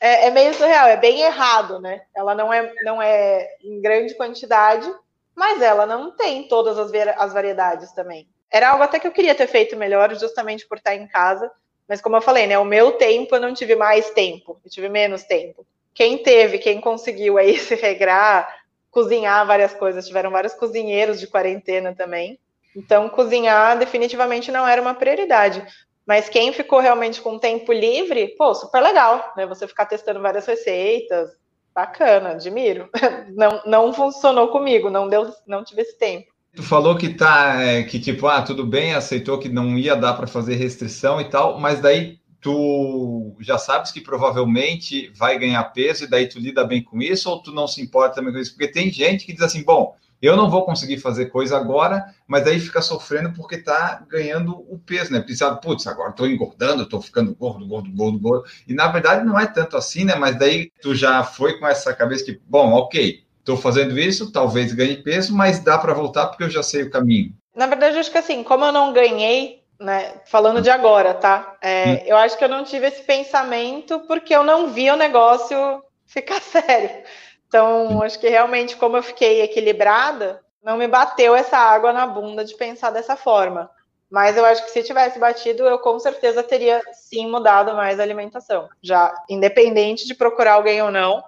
é, 0.00 0.26
é 0.26 0.30
meio 0.30 0.54
surreal, 0.54 0.88
é 0.88 0.96
bem 0.96 1.20
errado, 1.20 1.78
né? 1.80 2.02
Ela 2.14 2.34
não 2.34 2.52
é, 2.52 2.72
não 2.82 3.00
é 3.02 3.46
em 3.62 3.80
grande 3.80 4.14
quantidade, 4.14 4.90
mas 5.34 5.60
ela 5.60 5.86
não 5.86 6.10
tem 6.16 6.48
todas 6.48 6.78
as, 6.78 6.90
as 7.16 7.32
variedades 7.32 7.92
também. 7.92 8.28
Era 8.50 8.70
algo 8.70 8.82
até 8.82 8.98
que 8.98 9.06
eu 9.06 9.12
queria 9.12 9.34
ter 9.34 9.46
feito 9.46 9.76
melhor, 9.76 10.14
justamente 10.16 10.66
por 10.66 10.78
estar 10.78 10.94
em 10.94 11.06
casa. 11.06 11.50
Mas 11.88 12.00
como 12.00 12.16
eu 12.16 12.22
falei, 12.22 12.46
né, 12.46 12.58
o 12.58 12.64
meu 12.64 12.92
tempo 12.92 13.34
eu 13.34 13.40
não 13.40 13.52
tive 13.52 13.76
mais 13.76 14.10
tempo, 14.10 14.60
eu 14.64 14.70
tive 14.70 14.88
menos 14.88 15.24
tempo. 15.24 15.66
Quem 15.94 16.18
teve, 16.18 16.58
quem 16.58 16.80
conseguiu 16.80 17.36
aí 17.36 17.56
se 17.58 17.74
regrar, 17.74 18.48
cozinhar 18.90 19.46
várias 19.46 19.74
coisas, 19.74 20.06
tiveram 20.06 20.30
vários 20.30 20.54
cozinheiros 20.54 21.20
de 21.20 21.26
quarentena 21.26 21.94
também. 21.94 22.38
Então, 22.76 23.08
cozinhar 23.08 23.78
definitivamente 23.78 24.50
não 24.52 24.66
era 24.66 24.80
uma 24.80 24.94
prioridade. 24.94 25.64
Mas 26.06 26.28
quem 26.28 26.52
ficou 26.52 26.80
realmente 26.80 27.20
com 27.20 27.38
tempo 27.38 27.72
livre, 27.72 28.34
pô, 28.36 28.54
super 28.54 28.80
legal, 28.80 29.32
né? 29.36 29.46
Você 29.46 29.66
ficar 29.68 29.86
testando 29.86 30.20
várias 30.20 30.46
receitas, 30.46 31.30
Bacana, 31.74 32.30
admiro. 32.30 32.88
Não, 33.34 33.62
não 33.64 33.92
funcionou 33.92 34.48
comigo, 34.48 34.90
não 34.90 35.08
deu, 35.08 35.30
não 35.46 35.64
tive 35.64 35.82
esse 35.82 35.96
tempo. 35.96 36.26
Tu 36.54 36.62
falou 36.62 36.96
que 36.96 37.14
tá, 37.14 37.62
é, 37.62 37.84
que 37.84 38.00
tipo, 38.00 38.26
ah, 38.26 38.42
tudo 38.42 38.66
bem, 38.66 38.92
aceitou 38.92 39.38
que 39.38 39.48
não 39.48 39.78
ia 39.78 39.94
dar 39.94 40.14
para 40.14 40.26
fazer 40.26 40.56
restrição 40.56 41.20
e 41.20 41.30
tal, 41.30 41.60
mas 41.60 41.80
daí 41.80 42.18
tu 42.40 43.36
já 43.38 43.56
sabes 43.56 43.92
que 43.92 44.00
provavelmente 44.00 45.12
vai 45.14 45.38
ganhar 45.38 45.62
peso 45.64 46.04
e 46.04 46.10
daí 46.10 46.28
tu 46.28 46.40
lida 46.40 46.64
bem 46.64 46.82
com 46.82 47.00
isso 47.00 47.30
ou 47.30 47.40
tu 47.40 47.52
não 47.52 47.68
se 47.68 47.80
importa 47.80 48.16
também 48.16 48.32
com 48.32 48.40
isso? 48.40 48.52
Porque 48.52 48.66
tem 48.66 48.90
gente 48.90 49.24
que 49.24 49.32
diz 49.32 49.42
assim, 49.42 49.62
bom, 49.62 49.94
eu 50.20 50.36
não 50.36 50.50
vou 50.50 50.64
conseguir 50.64 50.98
fazer 50.98 51.26
coisa 51.26 51.56
agora, 51.56 52.04
mas 52.26 52.46
aí 52.46 52.60
fica 52.60 52.82
sofrendo 52.82 53.32
porque 53.32 53.56
está 53.56 54.04
ganhando 54.08 54.52
o 54.52 54.78
peso, 54.78 55.12
né? 55.12 55.20
Precisa, 55.20 55.54
putz, 55.56 55.86
agora 55.86 56.10
estou 56.10 56.26
engordando, 56.26 56.82
estou 56.82 57.00
ficando 57.00 57.34
gordo, 57.34 57.66
gordo, 57.66 57.90
gordo, 57.90 58.18
gordo. 58.18 58.44
E 58.68 58.74
na 58.74 58.88
verdade 58.88 59.24
não 59.24 59.38
é 59.38 59.46
tanto 59.46 59.76
assim, 59.76 60.04
né? 60.04 60.14
Mas 60.16 60.38
daí 60.38 60.70
tu 60.82 60.94
já 60.94 61.24
foi 61.24 61.58
com 61.58 61.66
essa 61.66 61.94
cabeça 61.94 62.24
que, 62.24 62.40
bom, 62.46 62.72
ok, 62.72 63.22
estou 63.38 63.56
fazendo 63.56 63.98
isso, 63.98 64.30
talvez 64.30 64.72
ganhe 64.72 64.96
peso, 64.96 65.34
mas 65.34 65.60
dá 65.60 65.78
para 65.78 65.94
voltar 65.94 66.26
porque 66.26 66.44
eu 66.44 66.50
já 66.50 66.62
sei 66.62 66.82
o 66.82 66.90
caminho. 66.90 67.32
Na 67.54 67.66
verdade, 67.66 67.96
eu 67.96 68.00
acho 68.00 68.10
que 68.10 68.18
assim, 68.18 68.44
como 68.44 68.64
eu 68.64 68.72
não 68.72 68.92
ganhei, 68.92 69.62
né? 69.80 70.14
Falando 70.26 70.60
de 70.60 70.70
agora, 70.70 71.14
tá? 71.14 71.56
É, 71.62 71.84
hum. 71.84 71.98
Eu 72.06 72.16
acho 72.18 72.36
que 72.36 72.44
eu 72.44 72.48
não 72.48 72.62
tive 72.62 72.86
esse 72.86 73.02
pensamento 73.02 74.00
porque 74.00 74.34
eu 74.34 74.44
não 74.44 74.68
vi 74.68 74.90
o 74.90 74.96
negócio 74.96 75.82
ficar 76.06 76.40
sério. 76.42 77.02
Então, 77.50 78.00
acho 78.04 78.16
que 78.20 78.28
realmente, 78.28 78.76
como 78.76 78.96
eu 78.96 79.02
fiquei 79.02 79.42
equilibrada, 79.42 80.40
não 80.62 80.76
me 80.76 80.86
bateu 80.86 81.34
essa 81.34 81.58
água 81.58 81.92
na 81.92 82.06
bunda 82.06 82.44
de 82.44 82.54
pensar 82.54 82.90
dessa 82.90 83.16
forma. 83.16 83.68
Mas 84.08 84.36
eu 84.36 84.44
acho 84.44 84.64
que 84.64 84.70
se 84.70 84.84
tivesse 84.84 85.18
batido, 85.18 85.66
eu 85.66 85.76
com 85.80 85.98
certeza 85.98 86.44
teria 86.44 86.80
sim 86.92 87.28
mudado 87.28 87.74
mais 87.74 87.98
a 87.98 88.04
alimentação. 88.04 88.68
Já, 88.80 89.12
independente 89.28 90.06
de 90.06 90.14
procurar 90.14 90.52
alguém 90.54 90.80
ou 90.80 90.92
não, 90.92 91.24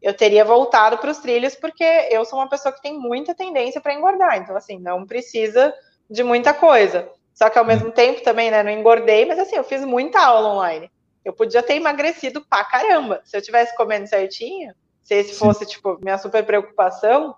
eu 0.00 0.14
teria 0.14 0.44
voltado 0.44 0.98
para 0.98 1.10
os 1.10 1.18
trilhos, 1.18 1.56
porque 1.56 1.82
eu 2.12 2.24
sou 2.24 2.38
uma 2.38 2.48
pessoa 2.48 2.72
que 2.72 2.80
tem 2.80 2.96
muita 2.96 3.34
tendência 3.34 3.80
para 3.80 3.92
engordar. 3.92 4.36
Então, 4.36 4.56
assim, 4.56 4.78
não 4.78 5.04
precisa 5.04 5.74
de 6.08 6.22
muita 6.22 6.54
coisa. 6.54 7.08
Só 7.34 7.50
que 7.50 7.58
ao 7.58 7.64
mesmo 7.64 7.90
tempo 7.90 8.22
também, 8.22 8.52
né, 8.52 8.62
não 8.62 8.70
engordei, 8.70 9.26
mas 9.26 9.40
assim, 9.40 9.56
eu 9.56 9.64
fiz 9.64 9.84
muita 9.84 10.20
aula 10.24 10.48
online. 10.48 10.88
Eu 11.24 11.32
podia 11.32 11.60
ter 11.60 11.74
emagrecido 11.74 12.40
pra 12.48 12.62
caramba. 12.62 13.20
Se 13.24 13.36
eu 13.36 13.42
tivesse 13.42 13.76
comendo 13.76 14.06
certinho, 14.06 14.72
se 15.06 15.14
esse 15.14 15.34
Sim. 15.34 15.38
fosse, 15.38 15.64
tipo, 15.64 15.96
minha 16.02 16.18
super 16.18 16.44
preocupação, 16.44 17.36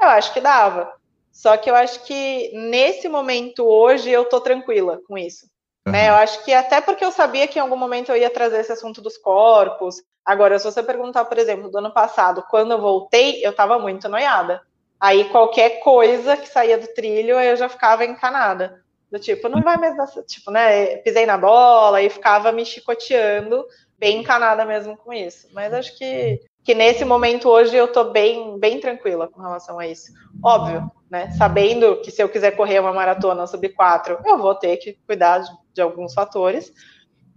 eu 0.00 0.08
acho 0.08 0.32
que 0.32 0.40
dava. 0.40 0.92
Só 1.32 1.56
que 1.56 1.68
eu 1.68 1.74
acho 1.74 2.04
que 2.04 2.52
nesse 2.54 3.08
momento 3.08 3.64
hoje 3.66 4.08
eu 4.10 4.24
tô 4.24 4.40
tranquila 4.40 5.00
com 5.08 5.18
isso. 5.18 5.46
Uhum. 5.84 5.92
Né? 5.92 6.08
Eu 6.08 6.14
acho 6.14 6.44
que 6.44 6.52
até 6.52 6.80
porque 6.80 7.04
eu 7.04 7.10
sabia 7.10 7.48
que 7.48 7.58
em 7.58 7.62
algum 7.62 7.76
momento 7.76 8.10
eu 8.10 8.16
ia 8.16 8.30
trazer 8.30 8.60
esse 8.60 8.70
assunto 8.70 9.02
dos 9.02 9.18
corpos. 9.18 9.96
Agora, 10.24 10.56
se 10.56 10.64
você 10.64 10.84
perguntar, 10.84 11.24
por 11.24 11.36
exemplo, 11.36 11.68
do 11.68 11.78
ano 11.78 11.92
passado, 11.92 12.44
quando 12.48 12.70
eu 12.70 12.80
voltei, 12.80 13.44
eu 13.44 13.52
tava 13.52 13.76
muito 13.76 14.08
noiada. 14.08 14.62
Aí 15.00 15.24
qualquer 15.30 15.80
coisa 15.80 16.36
que 16.36 16.48
saía 16.48 16.78
do 16.78 16.86
trilho, 16.94 17.40
eu 17.40 17.56
já 17.56 17.68
ficava 17.68 18.04
encanada. 18.04 18.84
Do 19.10 19.18
tipo, 19.18 19.48
não 19.48 19.62
vai 19.62 19.76
mais 19.76 19.96
dar, 19.96 20.06
tipo, 20.22 20.52
né? 20.52 20.98
Pisei 20.98 21.26
na 21.26 21.36
bola 21.36 22.00
e 22.00 22.08
ficava 22.08 22.52
me 22.52 22.64
chicoteando, 22.64 23.66
bem 23.98 24.20
encanada 24.20 24.64
mesmo 24.64 24.96
com 24.96 25.12
isso. 25.12 25.48
Mas 25.52 25.74
acho 25.74 25.98
que 25.98 26.40
que 26.64 26.74
nesse 26.74 27.04
momento 27.04 27.48
hoje 27.48 27.76
eu 27.76 27.88
tô 27.88 28.04
bem, 28.04 28.58
bem 28.58 28.80
tranquila 28.80 29.28
com 29.28 29.40
relação 29.40 29.78
a 29.78 29.86
isso. 29.86 30.12
Óbvio, 30.42 30.90
né? 31.10 31.30
Sabendo 31.32 32.00
que 32.02 32.10
se 32.10 32.22
eu 32.22 32.28
quiser 32.28 32.52
correr 32.52 32.78
uma 32.80 32.92
maratona 32.92 33.46
sub 33.46 33.68
4, 33.68 34.18
eu 34.24 34.38
vou 34.38 34.54
ter 34.54 34.76
que 34.76 34.98
cuidar 35.06 35.38
de, 35.38 35.50
de 35.74 35.80
alguns 35.80 36.12
fatores. 36.12 36.72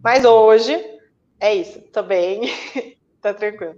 Mas 0.03 0.25
hoje 0.25 0.77
é 1.39 1.55
isso, 1.55 1.79
tô 1.91 2.03
bem, 2.03 2.41
tá 3.21 3.33
tranquilo. 3.33 3.75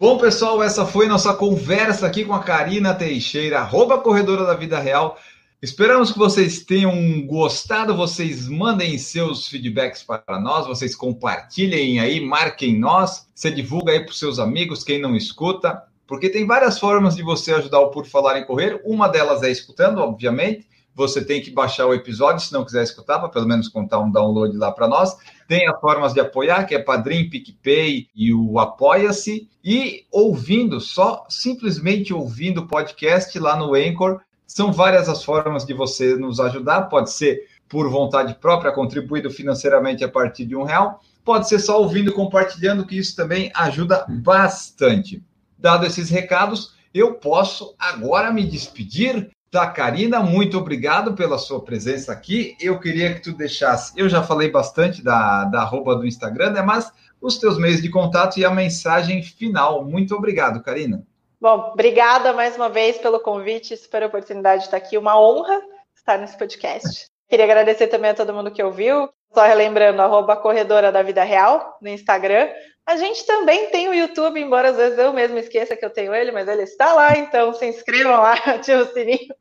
Bom, 0.00 0.16
pessoal, 0.16 0.62
essa 0.62 0.86
foi 0.86 1.08
nossa 1.08 1.34
conversa 1.34 2.06
aqui 2.06 2.24
com 2.24 2.32
a 2.32 2.42
Karina 2.42 2.94
Teixeira, 2.94 3.58
arroba 3.58 3.98
Corredora 3.98 4.44
da 4.44 4.54
Vida 4.54 4.78
Real. 4.78 5.18
Esperamos 5.60 6.12
que 6.12 6.18
vocês 6.18 6.62
tenham 6.62 7.26
gostado, 7.26 7.96
vocês 7.96 8.48
mandem 8.48 8.96
seus 8.96 9.48
feedbacks 9.48 10.04
para 10.04 10.38
nós, 10.40 10.68
vocês 10.68 10.94
compartilhem 10.94 11.98
aí, 11.98 12.20
marquem 12.20 12.78
nós, 12.78 13.28
você 13.34 13.50
divulga 13.50 13.90
aí 13.90 14.04
para 14.04 14.12
os 14.12 14.20
seus 14.20 14.38
amigos, 14.38 14.84
quem 14.84 15.00
não 15.00 15.16
escuta, 15.16 15.82
porque 16.06 16.28
tem 16.30 16.46
várias 16.46 16.78
formas 16.78 17.16
de 17.16 17.24
você 17.24 17.52
ajudar 17.54 17.80
o 17.80 17.90
Por 17.90 18.06
Falar 18.06 18.38
em 18.38 18.46
Correr, 18.46 18.80
uma 18.84 19.08
delas 19.08 19.42
é 19.42 19.50
escutando, 19.50 19.98
obviamente, 19.98 20.68
você 20.94 21.24
tem 21.24 21.40
que 21.40 21.50
baixar 21.50 21.86
o 21.86 21.94
episódio, 21.94 22.44
se 22.44 22.52
não 22.52 22.64
quiser 22.64 22.82
escutar, 22.82 23.18
para 23.18 23.28
pelo 23.28 23.46
menos 23.46 23.68
contar 23.68 24.00
um 24.00 24.10
download 24.10 24.56
lá 24.56 24.72
para 24.72 24.88
nós. 24.88 25.16
Tem 25.46 25.68
as 25.68 25.80
formas 25.80 26.12
de 26.12 26.18
apoiar, 26.18 26.64
que 26.64 26.74
é 26.74 26.78
Padrim, 26.80 27.30
PicPay 27.30 28.08
e 28.16 28.34
o 28.34 28.58
Apoia-se. 28.58 29.48
E 29.64 30.06
ouvindo, 30.10 30.80
só 30.80 31.24
simplesmente 31.28 32.12
ouvindo 32.12 32.62
o 32.62 32.66
podcast 32.66 33.38
lá 33.38 33.54
no 33.54 33.74
Anchor. 33.76 34.20
São 34.48 34.72
várias 34.72 35.08
as 35.08 35.22
formas 35.22 35.64
de 35.64 35.74
você 35.74 36.16
nos 36.16 36.40
ajudar. 36.40 36.88
Pode 36.88 37.12
ser 37.12 37.46
por 37.68 37.88
vontade 37.88 38.34
própria, 38.34 38.72
contribuindo 38.72 39.30
financeiramente 39.30 40.02
a 40.02 40.08
partir 40.08 40.46
de 40.46 40.56
um 40.56 40.64
real. 40.64 41.00
Pode 41.22 41.48
ser 41.48 41.60
só 41.60 41.80
ouvindo, 41.80 42.12
compartilhando, 42.12 42.86
que 42.86 42.98
isso 42.98 43.14
também 43.14 43.52
ajuda 43.54 44.06
bastante. 44.08 45.22
Dado 45.58 45.86
esses 45.86 46.08
recados, 46.08 46.74
eu 46.94 47.14
posso 47.14 47.74
agora 47.78 48.32
me 48.32 48.44
despedir 48.44 49.30
Tá, 49.50 49.66
Karina, 49.66 50.20
muito 50.20 50.58
obrigado 50.58 51.14
pela 51.14 51.38
sua 51.38 51.64
presença 51.64 52.12
aqui. 52.12 52.54
Eu 52.60 52.78
queria 52.78 53.14
que 53.14 53.22
tu 53.22 53.32
deixasse, 53.32 53.94
eu 53.96 54.06
já 54.06 54.22
falei 54.22 54.50
bastante 54.50 55.02
da, 55.02 55.44
da 55.44 55.62
arroba 55.62 55.96
do 55.96 56.06
Instagram, 56.06 56.50
né? 56.50 56.60
Mas 56.60 56.92
os 57.18 57.38
teus 57.38 57.56
meios 57.56 57.80
de 57.80 57.88
contato 57.88 58.38
e 58.38 58.44
a 58.44 58.50
mensagem 58.50 59.22
final. 59.22 59.86
Muito 59.86 60.14
obrigado, 60.14 60.62
Karina. 60.62 61.02
Bom, 61.40 61.70
obrigada 61.72 62.32
mais 62.32 62.56
uma 62.56 62.68
vez 62.68 62.98
pelo 62.98 63.20
convite, 63.20 63.76
super 63.76 64.02
oportunidade 64.02 64.62
de 64.62 64.66
estar 64.66 64.76
aqui. 64.76 64.98
Uma 64.98 65.20
honra 65.20 65.60
estar 65.94 66.18
nesse 66.18 66.36
podcast. 66.36 67.06
Queria 67.28 67.44
agradecer 67.44 67.86
também 67.86 68.10
a 68.10 68.14
todo 68.14 68.34
mundo 68.34 68.50
que 68.50 68.62
ouviu. 68.62 69.08
Só 69.32 69.44
relembrando, 69.44 70.02
arroba 70.02 70.36
Corredora 70.36 70.90
da 70.90 71.02
Vida 71.02 71.22
Real 71.22 71.78
no 71.80 71.88
Instagram. 71.88 72.48
A 72.84 72.96
gente 72.96 73.24
também 73.24 73.70
tem 73.70 73.88
o 73.88 73.94
YouTube, 73.94 74.40
embora 74.40 74.70
às 74.70 74.76
vezes 74.76 74.98
eu 74.98 75.12
mesmo 75.12 75.38
esqueça 75.38 75.76
que 75.76 75.84
eu 75.84 75.90
tenho 75.90 76.14
ele, 76.14 76.32
mas 76.32 76.48
ele 76.48 76.62
está 76.62 76.92
lá, 76.94 77.16
então 77.16 77.52
se 77.52 77.66
inscrevam 77.66 78.16
lá, 78.16 78.32
ativem 78.46 78.80
o 78.80 78.92
sininho, 78.92 79.34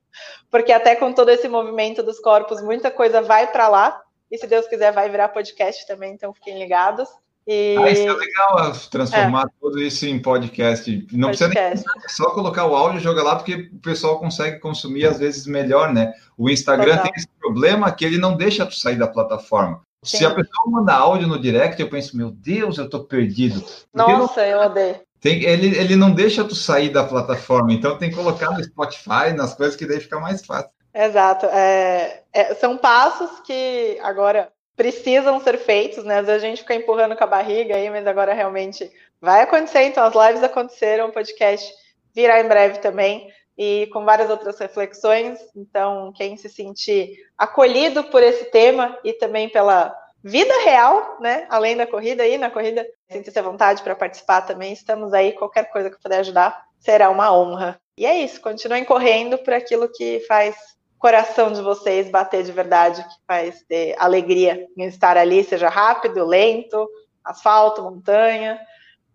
porque 0.52 0.74
até 0.74 0.98
com 0.98 1.14
todo 1.14 1.30
esse 1.30 1.48
movimento 1.48 2.04
dos 2.04 2.20
corpos, 2.20 2.62
muita 2.62 2.92
coisa 2.92 3.22
vai 3.22 3.50
para 3.50 3.70
lá, 3.70 4.02
e 4.30 4.38
se 4.38 4.46
Deus 4.46 4.68
quiser 4.68 4.92
vai 4.92 5.10
virar 5.10 5.30
podcast 5.30 5.88
também, 5.88 6.12
então 6.12 6.34
fiquem 6.34 6.60
ligados. 6.60 7.08
E... 7.48 7.78
Ah, 7.78 7.90
isso 7.90 8.02
é 8.02 8.14
legal, 8.14 8.74
transformar 8.92 9.44
é. 9.44 9.50
tudo 9.62 9.82
isso 9.82 10.06
em 10.06 10.20
podcast. 10.20 11.08
Não 11.14 11.30
podcast. 11.30 11.54
precisa 11.54 11.92
nem 11.96 12.06
é 12.06 12.10
só 12.10 12.30
colocar 12.32 12.66
o 12.66 12.76
áudio 12.76 13.00
e 13.00 13.04
jogar 13.04 13.24
lá, 13.24 13.36
porque 13.38 13.70
o 13.74 13.80
pessoal 13.80 14.20
consegue 14.20 14.60
consumir 14.60 15.06
às 15.06 15.18
vezes 15.18 15.48
melhor, 15.48 15.94
né? 15.94 16.12
O 16.38 16.50
Instagram 16.50 16.98
Total. 16.98 17.04
tem 17.04 17.14
esse 17.16 17.28
problema 17.40 17.92
que 17.92 18.04
ele 18.04 18.18
não 18.18 18.36
deixa 18.36 18.66
tu 18.66 18.76
sair 18.76 18.98
da 18.98 19.08
plataforma. 19.08 19.82
Sim. 20.04 20.18
Se 20.18 20.26
a 20.26 20.30
pessoa 20.30 20.66
manda 20.68 20.94
áudio 20.94 21.28
no 21.28 21.40
direct, 21.40 21.82
eu 21.82 21.90
penso, 21.90 22.18
meu 22.18 22.32
Deus, 22.32 22.78
eu 22.78 22.90
tô 22.90 23.06
perdido. 23.06 23.64
Nossa, 23.94 24.42
não... 24.42 24.48
eu 24.48 24.60
odeio. 24.60 25.08
Tem, 25.20 25.44
ele, 25.44 25.76
ele 25.78 25.96
não 25.96 26.12
deixa 26.12 26.44
tu 26.44 26.54
sair 26.54 26.90
da 26.90 27.04
plataforma, 27.04 27.74
então 27.74 27.98
tem 27.98 28.10
que 28.10 28.16
colocar 28.16 28.52
no 28.52 28.64
Spotify, 28.64 29.34
nas 29.36 29.56
coisas 29.56 29.76
que 29.76 29.86
daí 29.86 30.00
fica 30.00 30.20
mais 30.20 30.46
fácil. 30.46 30.70
Exato. 30.94 31.46
É, 31.48 32.24
é, 32.34 32.56
são 32.56 32.78
passos 32.78 33.40
que 33.42 33.98
agora 34.02 34.50
precisam 34.78 35.40
ser 35.42 35.58
feitos, 35.58 36.06
né? 36.06 36.20
Às 36.20 36.28
vezes 36.28 36.44
a 36.44 36.48
gente 36.48 36.62
fica 36.62 36.76
empurrando 36.76 37.18
com 37.18 37.24
a 37.24 37.28
barriga 37.28 37.76
aí, 37.76 37.90
mas 37.90 38.06
agora 38.06 38.34
realmente 38.34 38.90
vai 39.20 39.42
acontecer. 39.42 39.82
Então, 39.82 40.06
as 40.06 40.14
lives 40.14 40.44
aconteceram, 40.44 41.10
o 41.10 41.12
podcast 41.12 41.74
virá 42.14 42.40
em 42.40 42.48
breve 42.48 42.78
também, 42.78 43.28
e 43.58 43.90
com 43.92 44.06
várias 44.06 44.30
outras 44.30 44.58
reflexões. 44.60 45.40
Então, 45.56 46.14
quem 46.16 46.38
se 46.38 46.48
sentir 46.48 47.18
acolhido 47.36 48.04
por 48.06 48.22
esse 48.22 48.46
tema 48.46 48.98
e 49.04 49.14
também 49.14 49.50
pela 49.50 49.96
vida 50.24 50.54
real, 50.64 51.18
né? 51.20 51.48
Além 51.50 51.76
da 51.76 51.88
corrida 51.88 52.22
aí, 52.22 52.38
na 52.38 52.52
corrida, 52.52 52.86
sinta-se 53.12 53.40
à 53.40 53.42
vontade 53.42 53.82
para 53.82 53.96
participar 53.96 54.42
também. 54.42 54.74
Estamos 54.74 55.12
aí, 55.12 55.34
qualquer 55.34 55.72
coisa 55.72 55.90
que 55.90 56.00
puder 56.00 56.20
ajudar, 56.20 56.66
será 56.80 57.10
uma 57.10 57.36
honra. 57.36 57.82
E 57.98 58.06
é 58.06 58.20
isso, 58.20 58.40
continuem 58.42 58.86
correndo 58.86 59.40
por 59.40 59.54
aquilo 59.56 59.92
que 59.92 60.20
faz 60.28 60.77
coração 60.98 61.52
de 61.52 61.62
vocês 61.62 62.10
bater 62.10 62.44
de 62.44 62.52
verdade, 62.52 63.04
que 63.04 63.16
faz 63.28 63.62
ter 63.68 63.96
alegria 64.00 64.66
em 64.78 64.86
estar 64.86 65.18
ali, 65.18 65.44
seja 65.44 65.70
rápido, 65.70 66.26
lento, 66.26 66.88
asfalto, 67.24 67.84
montanha, 67.84 68.60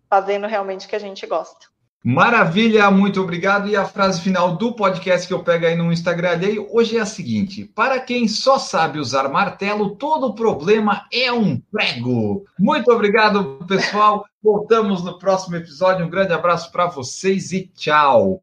fazendo 0.09 0.47
realmente 0.47 0.85
o 0.85 0.89
que 0.89 0.95
a 0.95 0.99
gente 0.99 1.25
gosta. 1.25 1.73
Maravilha, 2.05 2.91
muito 2.91 3.21
obrigado. 3.21 3.69
E 3.69 3.77
a 3.77 3.85
frase 3.85 4.19
final 4.19 4.57
do 4.57 4.75
podcast 4.75 5.25
que 5.25 5.33
eu 5.33 5.41
pego 5.41 5.65
aí 5.65 5.73
no 5.73 5.91
Instagram 5.91 6.31
alheio 6.31 6.67
hoje 6.69 6.97
é 6.97 6.99
a 6.99 7.05
seguinte: 7.05 7.63
para 7.63 7.97
quem 7.97 8.27
só 8.27 8.59
sabe 8.59 8.99
usar 8.99 9.29
martelo, 9.29 9.95
todo 9.95 10.35
problema 10.35 11.07
é 11.13 11.31
um 11.31 11.57
prego. 11.71 12.43
Muito 12.59 12.91
obrigado, 12.91 13.57
pessoal. 13.65 14.25
Voltamos 14.43 15.01
no 15.01 15.17
próximo 15.17 15.55
episódio. 15.55 16.05
Um 16.05 16.09
grande 16.09 16.33
abraço 16.33 16.69
para 16.73 16.87
vocês 16.87 17.53
e 17.53 17.67
tchau. 17.73 18.42